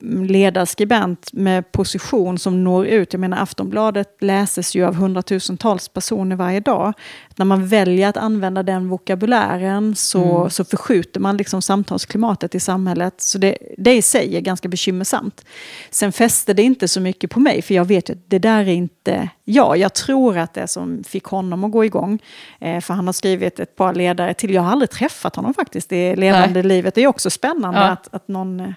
ledarskribent 0.00 1.32
med 1.32 1.72
position 1.72 2.38
som 2.38 2.64
når 2.64 2.86
ut. 2.86 3.12
Jag 3.12 3.20
menar 3.20 3.42
Aftonbladet 3.42 4.16
läses 4.20 4.74
ju 4.74 4.84
av 4.84 4.94
hundratusentals 4.94 5.88
personer 5.88 6.36
varje 6.36 6.60
dag. 6.60 6.92
När 7.36 7.44
man 7.44 7.66
väljer 7.66 8.08
att 8.08 8.16
använda 8.16 8.62
den 8.62 8.88
vokabulären 8.88 9.96
så, 9.96 10.38
mm. 10.38 10.50
så 10.50 10.64
förskjuter 10.64 11.20
man 11.20 11.36
liksom 11.36 11.62
samtalsklimatet 11.62 12.54
i 12.54 12.60
samhället. 12.60 13.20
Så 13.20 13.38
det, 13.38 13.58
det 13.78 13.94
i 13.94 14.02
sig 14.02 14.36
är 14.36 14.40
ganska 14.40 14.68
bekymmersamt. 14.68 15.44
Sen 15.90 16.12
fäster 16.12 16.54
det 16.54 16.62
inte 16.62 16.88
så 16.88 17.00
mycket 17.00 17.30
på 17.30 17.40
mig, 17.40 17.62
för 17.62 17.74
jag 17.74 17.84
vet 17.84 18.10
att 18.10 18.18
det 18.26 18.38
där 18.38 18.60
är 18.60 18.72
inte 18.72 19.28
jag. 19.44 19.76
Jag 19.76 19.94
tror 19.94 20.38
att 20.38 20.54
det 20.54 20.68
som 20.68 21.04
fick 21.04 21.24
honom 21.24 21.64
att 21.64 21.72
gå 21.72 21.84
igång, 21.84 22.18
eh, 22.60 22.80
för 22.80 22.94
han 22.94 23.06
har 23.06 23.12
skrivit 23.12 23.60
ett 23.60 23.76
par 23.76 23.94
ledare 23.94 24.34
till. 24.34 24.54
Jag 24.54 24.62
har 24.62 24.72
aldrig 24.72 24.90
träffat 24.90 25.36
honom 25.36 25.54
faktiskt 25.54 25.92
i 25.92 26.16
levande 26.16 26.62
Nej. 26.62 26.62
livet. 26.62 26.94
Det 26.94 27.02
är 27.02 27.06
också 27.06 27.30
spännande 27.30 27.80
ja. 27.80 27.86
att, 27.86 28.14
att 28.14 28.28
någon 28.28 28.74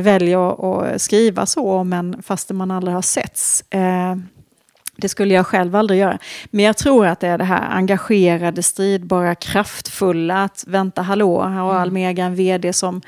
väljer 0.00 0.84
att 0.84 1.02
skriva 1.02 1.46
så, 1.46 1.72
om 1.72 1.92
en 1.92 2.22
fastän 2.22 2.56
man 2.56 2.70
aldrig 2.70 2.94
har 2.94 3.02
setts. 3.02 3.64
Eh, 3.70 4.16
det 4.96 5.08
skulle 5.08 5.34
jag 5.34 5.46
själv 5.46 5.76
aldrig 5.76 6.00
göra. 6.00 6.18
Men 6.50 6.64
jag 6.64 6.76
tror 6.76 7.06
att 7.06 7.20
det 7.20 7.28
är 7.28 7.38
det 7.38 7.44
här 7.44 7.68
engagerade, 7.70 8.62
stridbara, 8.62 9.34
kraftfulla. 9.34 10.44
Att 10.44 10.64
vänta, 10.66 11.02
hallå, 11.02 11.42
här 11.42 11.50
har 11.50 11.70
mm. 11.70 11.82
Almega 11.82 12.24
en 12.24 12.34
vd 12.34 12.72
som, 12.72 13.02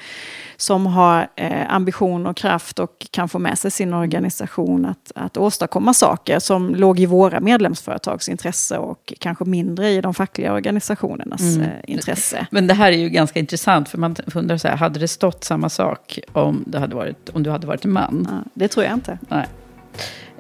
som 0.57 0.87
har 0.87 1.29
eh, 1.37 1.75
ambition 1.75 2.27
och 2.27 2.37
kraft 2.37 2.79
och 2.79 3.07
kan 3.11 3.29
få 3.29 3.39
med 3.39 3.59
sig 3.59 3.71
sin 3.71 3.95
organisation 3.95 4.87
att, 4.87 5.13
att 5.15 5.37
åstadkomma 5.37 5.95
saker 5.95 6.39
som 6.39 6.75
låg 6.75 7.01
i 7.01 7.07
våra 7.07 7.41
medlemsföretags 7.41 8.29
intresse 8.29 8.79
och 8.79 9.13
kanske 9.21 9.45
mindre 9.45 9.91
i 9.91 10.01
de 10.01 10.15
fackliga 10.15 10.53
organisationernas 10.53 11.41
mm. 11.41 11.63
eh, 11.63 11.69
intresse. 11.87 12.47
Men 12.51 12.67
det 12.67 12.75
här 12.75 12.93
är 12.93 12.97
ju 12.97 13.09
ganska 13.09 13.41
intressant, 13.41 13.89
för 13.89 13.99
man 13.99 14.17
undrar 14.35 14.57
så 14.57 14.69
här, 14.69 14.77
hade 14.77 15.01
det 15.01 15.09
stått 15.09 15.45
samma 15.45 15.69
sak 15.69 16.19
om, 16.33 16.65
det 16.67 16.79
hade 16.79 16.97
varit, 16.97 17.29
om 17.29 17.43
du 17.43 17.51
hade 17.51 17.67
varit 17.67 17.85
en 17.85 17.93
man? 17.93 18.29
Ja, 18.31 18.51
det 18.55 18.69
tror 18.69 18.85
jag 18.85 18.95
inte. 18.95 19.19
Nej, 19.29 19.47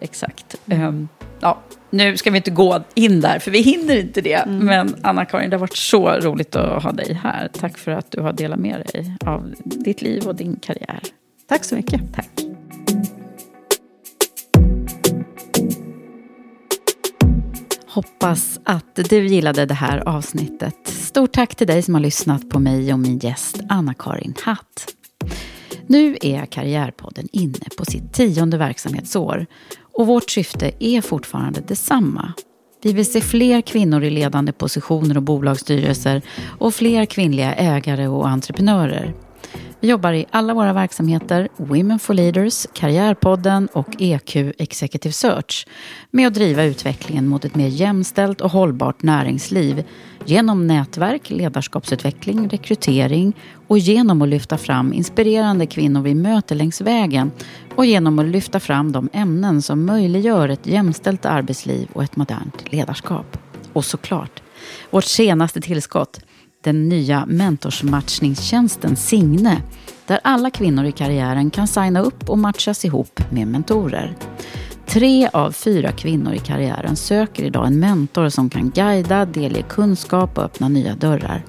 exakt. 0.00 0.56
Mm. 0.66 0.88
Um, 0.88 1.08
ja, 1.40 1.62
nu 1.90 2.16
ska 2.16 2.30
vi 2.30 2.36
inte 2.36 2.50
gå 2.50 2.84
in 2.94 3.20
där, 3.20 3.38
för 3.38 3.50
vi 3.50 3.60
hinner 3.60 3.96
inte 3.96 4.20
det. 4.20 4.34
Mm. 4.34 4.66
Men 4.66 4.96
Anna-Karin, 5.02 5.50
det 5.50 5.56
har 5.56 5.60
varit 5.60 5.76
så 5.76 6.10
roligt 6.10 6.56
att 6.56 6.82
ha 6.82 6.92
dig 6.92 7.20
här. 7.22 7.48
Tack 7.48 7.78
för 7.78 7.92
att 7.92 8.10
du 8.10 8.20
har 8.20 8.32
delat 8.32 8.58
med 8.58 8.82
dig 8.92 9.16
av 9.26 9.54
ditt 9.64 10.02
liv 10.02 10.26
och 10.26 10.34
din 10.34 10.56
karriär. 10.56 11.00
Tack 11.48 11.64
så 11.64 11.74
mycket. 11.74 12.00
Tack. 12.14 12.28
Hoppas 17.86 18.60
att 18.64 18.98
du 19.10 19.26
gillade 19.26 19.66
det 19.66 19.74
här 19.74 20.08
avsnittet. 20.08 20.74
Stort 20.84 21.32
tack 21.32 21.54
till 21.54 21.66
dig 21.66 21.82
som 21.82 21.94
har 21.94 22.00
lyssnat 22.00 22.50
på 22.50 22.58
mig 22.58 22.92
och 22.92 22.98
min 22.98 23.18
gäst 23.18 23.60
Anna-Karin 23.68 24.34
Hatt. 24.42 24.94
Nu 25.86 26.16
är 26.20 26.46
Karriärpodden 26.46 27.28
inne 27.32 27.66
på 27.78 27.84
sitt 27.84 28.12
tionde 28.12 28.56
verksamhetsår 28.56 29.46
och 29.98 30.06
vårt 30.06 30.30
syfte 30.30 30.70
är 30.78 31.00
fortfarande 31.00 31.60
detsamma. 31.60 32.32
Vi 32.82 32.92
vill 32.92 33.12
se 33.12 33.20
fler 33.20 33.60
kvinnor 33.60 34.04
i 34.04 34.10
ledande 34.10 34.52
positioner 34.52 35.16
och 35.16 35.22
bolagsstyrelser 35.22 36.22
och 36.58 36.74
fler 36.74 37.04
kvinnliga 37.04 37.54
ägare 37.54 38.08
och 38.08 38.28
entreprenörer. 38.28 39.14
Vi 39.80 39.88
jobbar 39.88 40.12
i 40.12 40.26
alla 40.30 40.54
våra 40.54 40.72
verksamheter, 40.72 41.48
Women 41.56 41.98
for 41.98 42.14
Leaders, 42.14 42.66
Karriärpodden 42.72 43.68
och 43.72 43.88
EQ 43.98 44.36
Executive 44.36 45.12
Search, 45.12 45.66
med 46.10 46.26
att 46.26 46.34
driva 46.34 46.64
utvecklingen 46.64 47.28
mot 47.28 47.44
ett 47.44 47.54
mer 47.54 47.68
jämställt 47.68 48.40
och 48.40 48.50
hållbart 48.50 49.02
näringsliv 49.02 49.84
genom 50.24 50.66
nätverk, 50.66 51.30
ledarskapsutveckling, 51.30 52.48
rekrytering 52.48 53.32
och 53.68 53.78
genom 53.78 54.22
att 54.22 54.28
lyfta 54.28 54.58
fram 54.58 54.92
inspirerande 54.92 55.66
kvinnor 55.66 56.02
vi 56.02 56.14
möter 56.14 56.54
längs 56.54 56.80
vägen 56.80 57.30
och 57.74 57.86
genom 57.86 58.18
att 58.18 58.26
lyfta 58.26 58.60
fram 58.60 58.92
de 58.92 59.08
ämnen 59.12 59.62
som 59.62 59.84
möjliggör 59.84 60.48
ett 60.48 60.66
jämställt 60.66 61.26
arbetsliv 61.26 61.88
och 61.92 62.04
ett 62.04 62.16
modernt 62.16 62.72
ledarskap. 62.72 63.38
Och 63.72 63.84
såklart, 63.84 64.42
vårt 64.90 65.04
senaste 65.04 65.60
tillskott, 65.60 66.20
den 66.60 66.88
nya 66.88 67.26
mentorsmatchningstjänsten 67.26 68.96
Signe, 68.96 69.62
där 70.06 70.20
alla 70.24 70.50
kvinnor 70.50 70.84
i 70.84 70.92
karriären 70.92 71.50
kan 71.50 71.66
signa 71.66 72.00
upp 72.00 72.28
och 72.30 72.38
matchas 72.38 72.84
ihop 72.84 73.20
med 73.30 73.48
mentorer. 73.48 74.16
Tre 74.86 75.28
av 75.32 75.52
fyra 75.52 75.92
kvinnor 75.92 76.32
i 76.32 76.38
karriären 76.38 76.96
söker 76.96 77.44
idag 77.44 77.66
en 77.66 77.80
mentor 77.80 78.28
som 78.28 78.50
kan 78.50 78.70
guida, 78.70 79.24
delge 79.24 79.62
kunskap 79.62 80.38
och 80.38 80.44
öppna 80.44 80.68
nya 80.68 80.94
dörrar. 80.94 81.44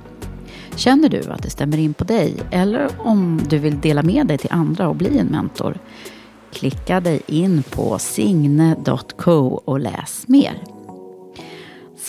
Känner 0.76 1.10
du 1.10 1.24
att 1.24 1.44
det 1.44 1.50
stämmer 1.50 1.78
in 1.78 1.94
på 1.94 2.04
dig 2.04 2.36
eller 2.52 2.90
om 2.98 3.42
du 3.50 3.58
vill 3.58 3.80
dela 3.80 4.04
med 4.04 4.28
dig 4.28 4.38
till 4.38 4.52
andra 4.52 4.90
och 4.90 4.96
bli 4.96 5.18
en 5.18 5.28
mentor? 5.28 5.78
Klicka 6.54 7.00
dig 7.00 7.22
in 7.28 7.64
på 7.64 8.00
signe.co 8.00 9.62
och 9.66 9.80
läs 9.80 10.28
mer. 10.28 10.79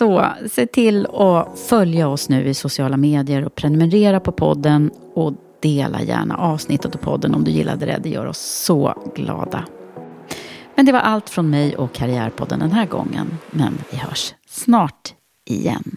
Så 0.01 0.27
se 0.51 0.67
till 0.67 1.07
att 1.07 1.59
följa 1.59 2.09
oss 2.09 2.29
nu 2.29 2.49
i 2.49 2.55
sociala 2.55 2.97
medier 2.97 3.45
och 3.45 3.55
prenumerera 3.55 4.21
på 4.21 4.33
podden 4.33 4.91
och 5.15 5.33
dela 5.63 6.03
gärna 6.03 6.37
avsnittet 6.37 6.95
och 6.95 7.01
podden 7.01 7.35
om 7.35 7.45
du 7.45 7.51
gillade 7.51 7.87
det. 7.87 8.01
Det 8.03 8.09
gör 8.09 8.27
oss 8.27 8.39
så 8.39 8.95
glada. 9.15 9.65
Men 10.75 10.87
det 10.87 10.93
var 10.93 11.01
allt 11.01 11.31
från 11.31 11.51
mig 11.51 11.77
och 11.77 11.93
Karriärpodden 11.93 12.59
den 12.59 12.73
här 12.73 12.87
gången. 12.87 13.39
Men 13.51 13.79
vi 13.91 13.97
hörs 13.97 14.35
snart 14.49 15.15
igen. 15.47 15.97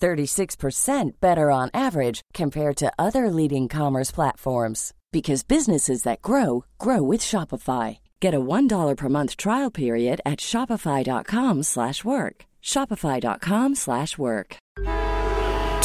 36% 0.00 1.20
better 1.20 1.50
on 1.50 1.70
average 1.74 2.22
compared 2.32 2.76
to 2.76 2.92
other 2.98 3.28
leading 3.30 3.68
commerce 3.68 4.10
platforms 4.10 4.94
because 5.12 5.42
businesses 5.42 6.04
that 6.04 6.22
grow 6.22 6.64
grow 6.78 7.02
with 7.02 7.20
Shopify. 7.20 7.98
Get 8.20 8.34
a 8.34 8.40
$1 8.40 8.96
per 8.96 9.08
month 9.08 9.36
trial 9.36 9.70
period 9.70 10.20
at 10.24 10.40
shopify.com/work. 10.40 12.44
shopify.com/work. 12.62 14.56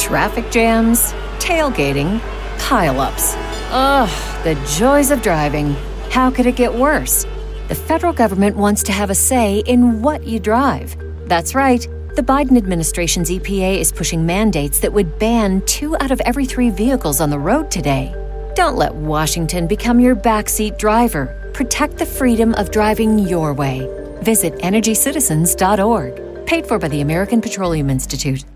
Traffic 0.06 0.50
jams, 0.50 1.12
tailgating, 1.38 2.20
pileups. 2.58 3.34
Ugh, 3.72 4.44
the 4.44 4.54
joys 4.78 5.10
of 5.10 5.22
driving. 5.22 5.74
How 6.10 6.30
could 6.30 6.46
it 6.46 6.56
get 6.56 6.74
worse? 6.74 7.26
The 7.68 7.74
federal 7.74 8.12
government 8.12 8.56
wants 8.56 8.82
to 8.84 8.92
have 8.92 9.10
a 9.10 9.14
say 9.14 9.58
in 9.66 10.02
what 10.02 10.26
you 10.26 10.38
drive. 10.38 10.96
That's 11.26 11.54
right. 11.54 11.86
The 12.16 12.22
Biden 12.22 12.56
administration's 12.56 13.28
EPA 13.28 13.78
is 13.78 13.92
pushing 13.92 14.24
mandates 14.24 14.78
that 14.78 14.90
would 14.90 15.18
ban 15.18 15.60
two 15.66 15.94
out 15.98 16.10
of 16.10 16.18
every 16.22 16.46
three 16.46 16.70
vehicles 16.70 17.20
on 17.20 17.28
the 17.28 17.38
road 17.38 17.70
today. 17.70 18.10
Don't 18.54 18.78
let 18.78 18.94
Washington 18.94 19.66
become 19.66 20.00
your 20.00 20.16
backseat 20.16 20.78
driver. 20.78 21.50
Protect 21.52 21.98
the 21.98 22.06
freedom 22.06 22.54
of 22.54 22.70
driving 22.70 23.18
your 23.18 23.52
way. 23.52 23.86
Visit 24.22 24.54
EnergyCitizens.org. 24.54 26.46
Paid 26.46 26.66
for 26.66 26.78
by 26.78 26.88
the 26.88 27.02
American 27.02 27.42
Petroleum 27.42 27.90
Institute. 27.90 28.46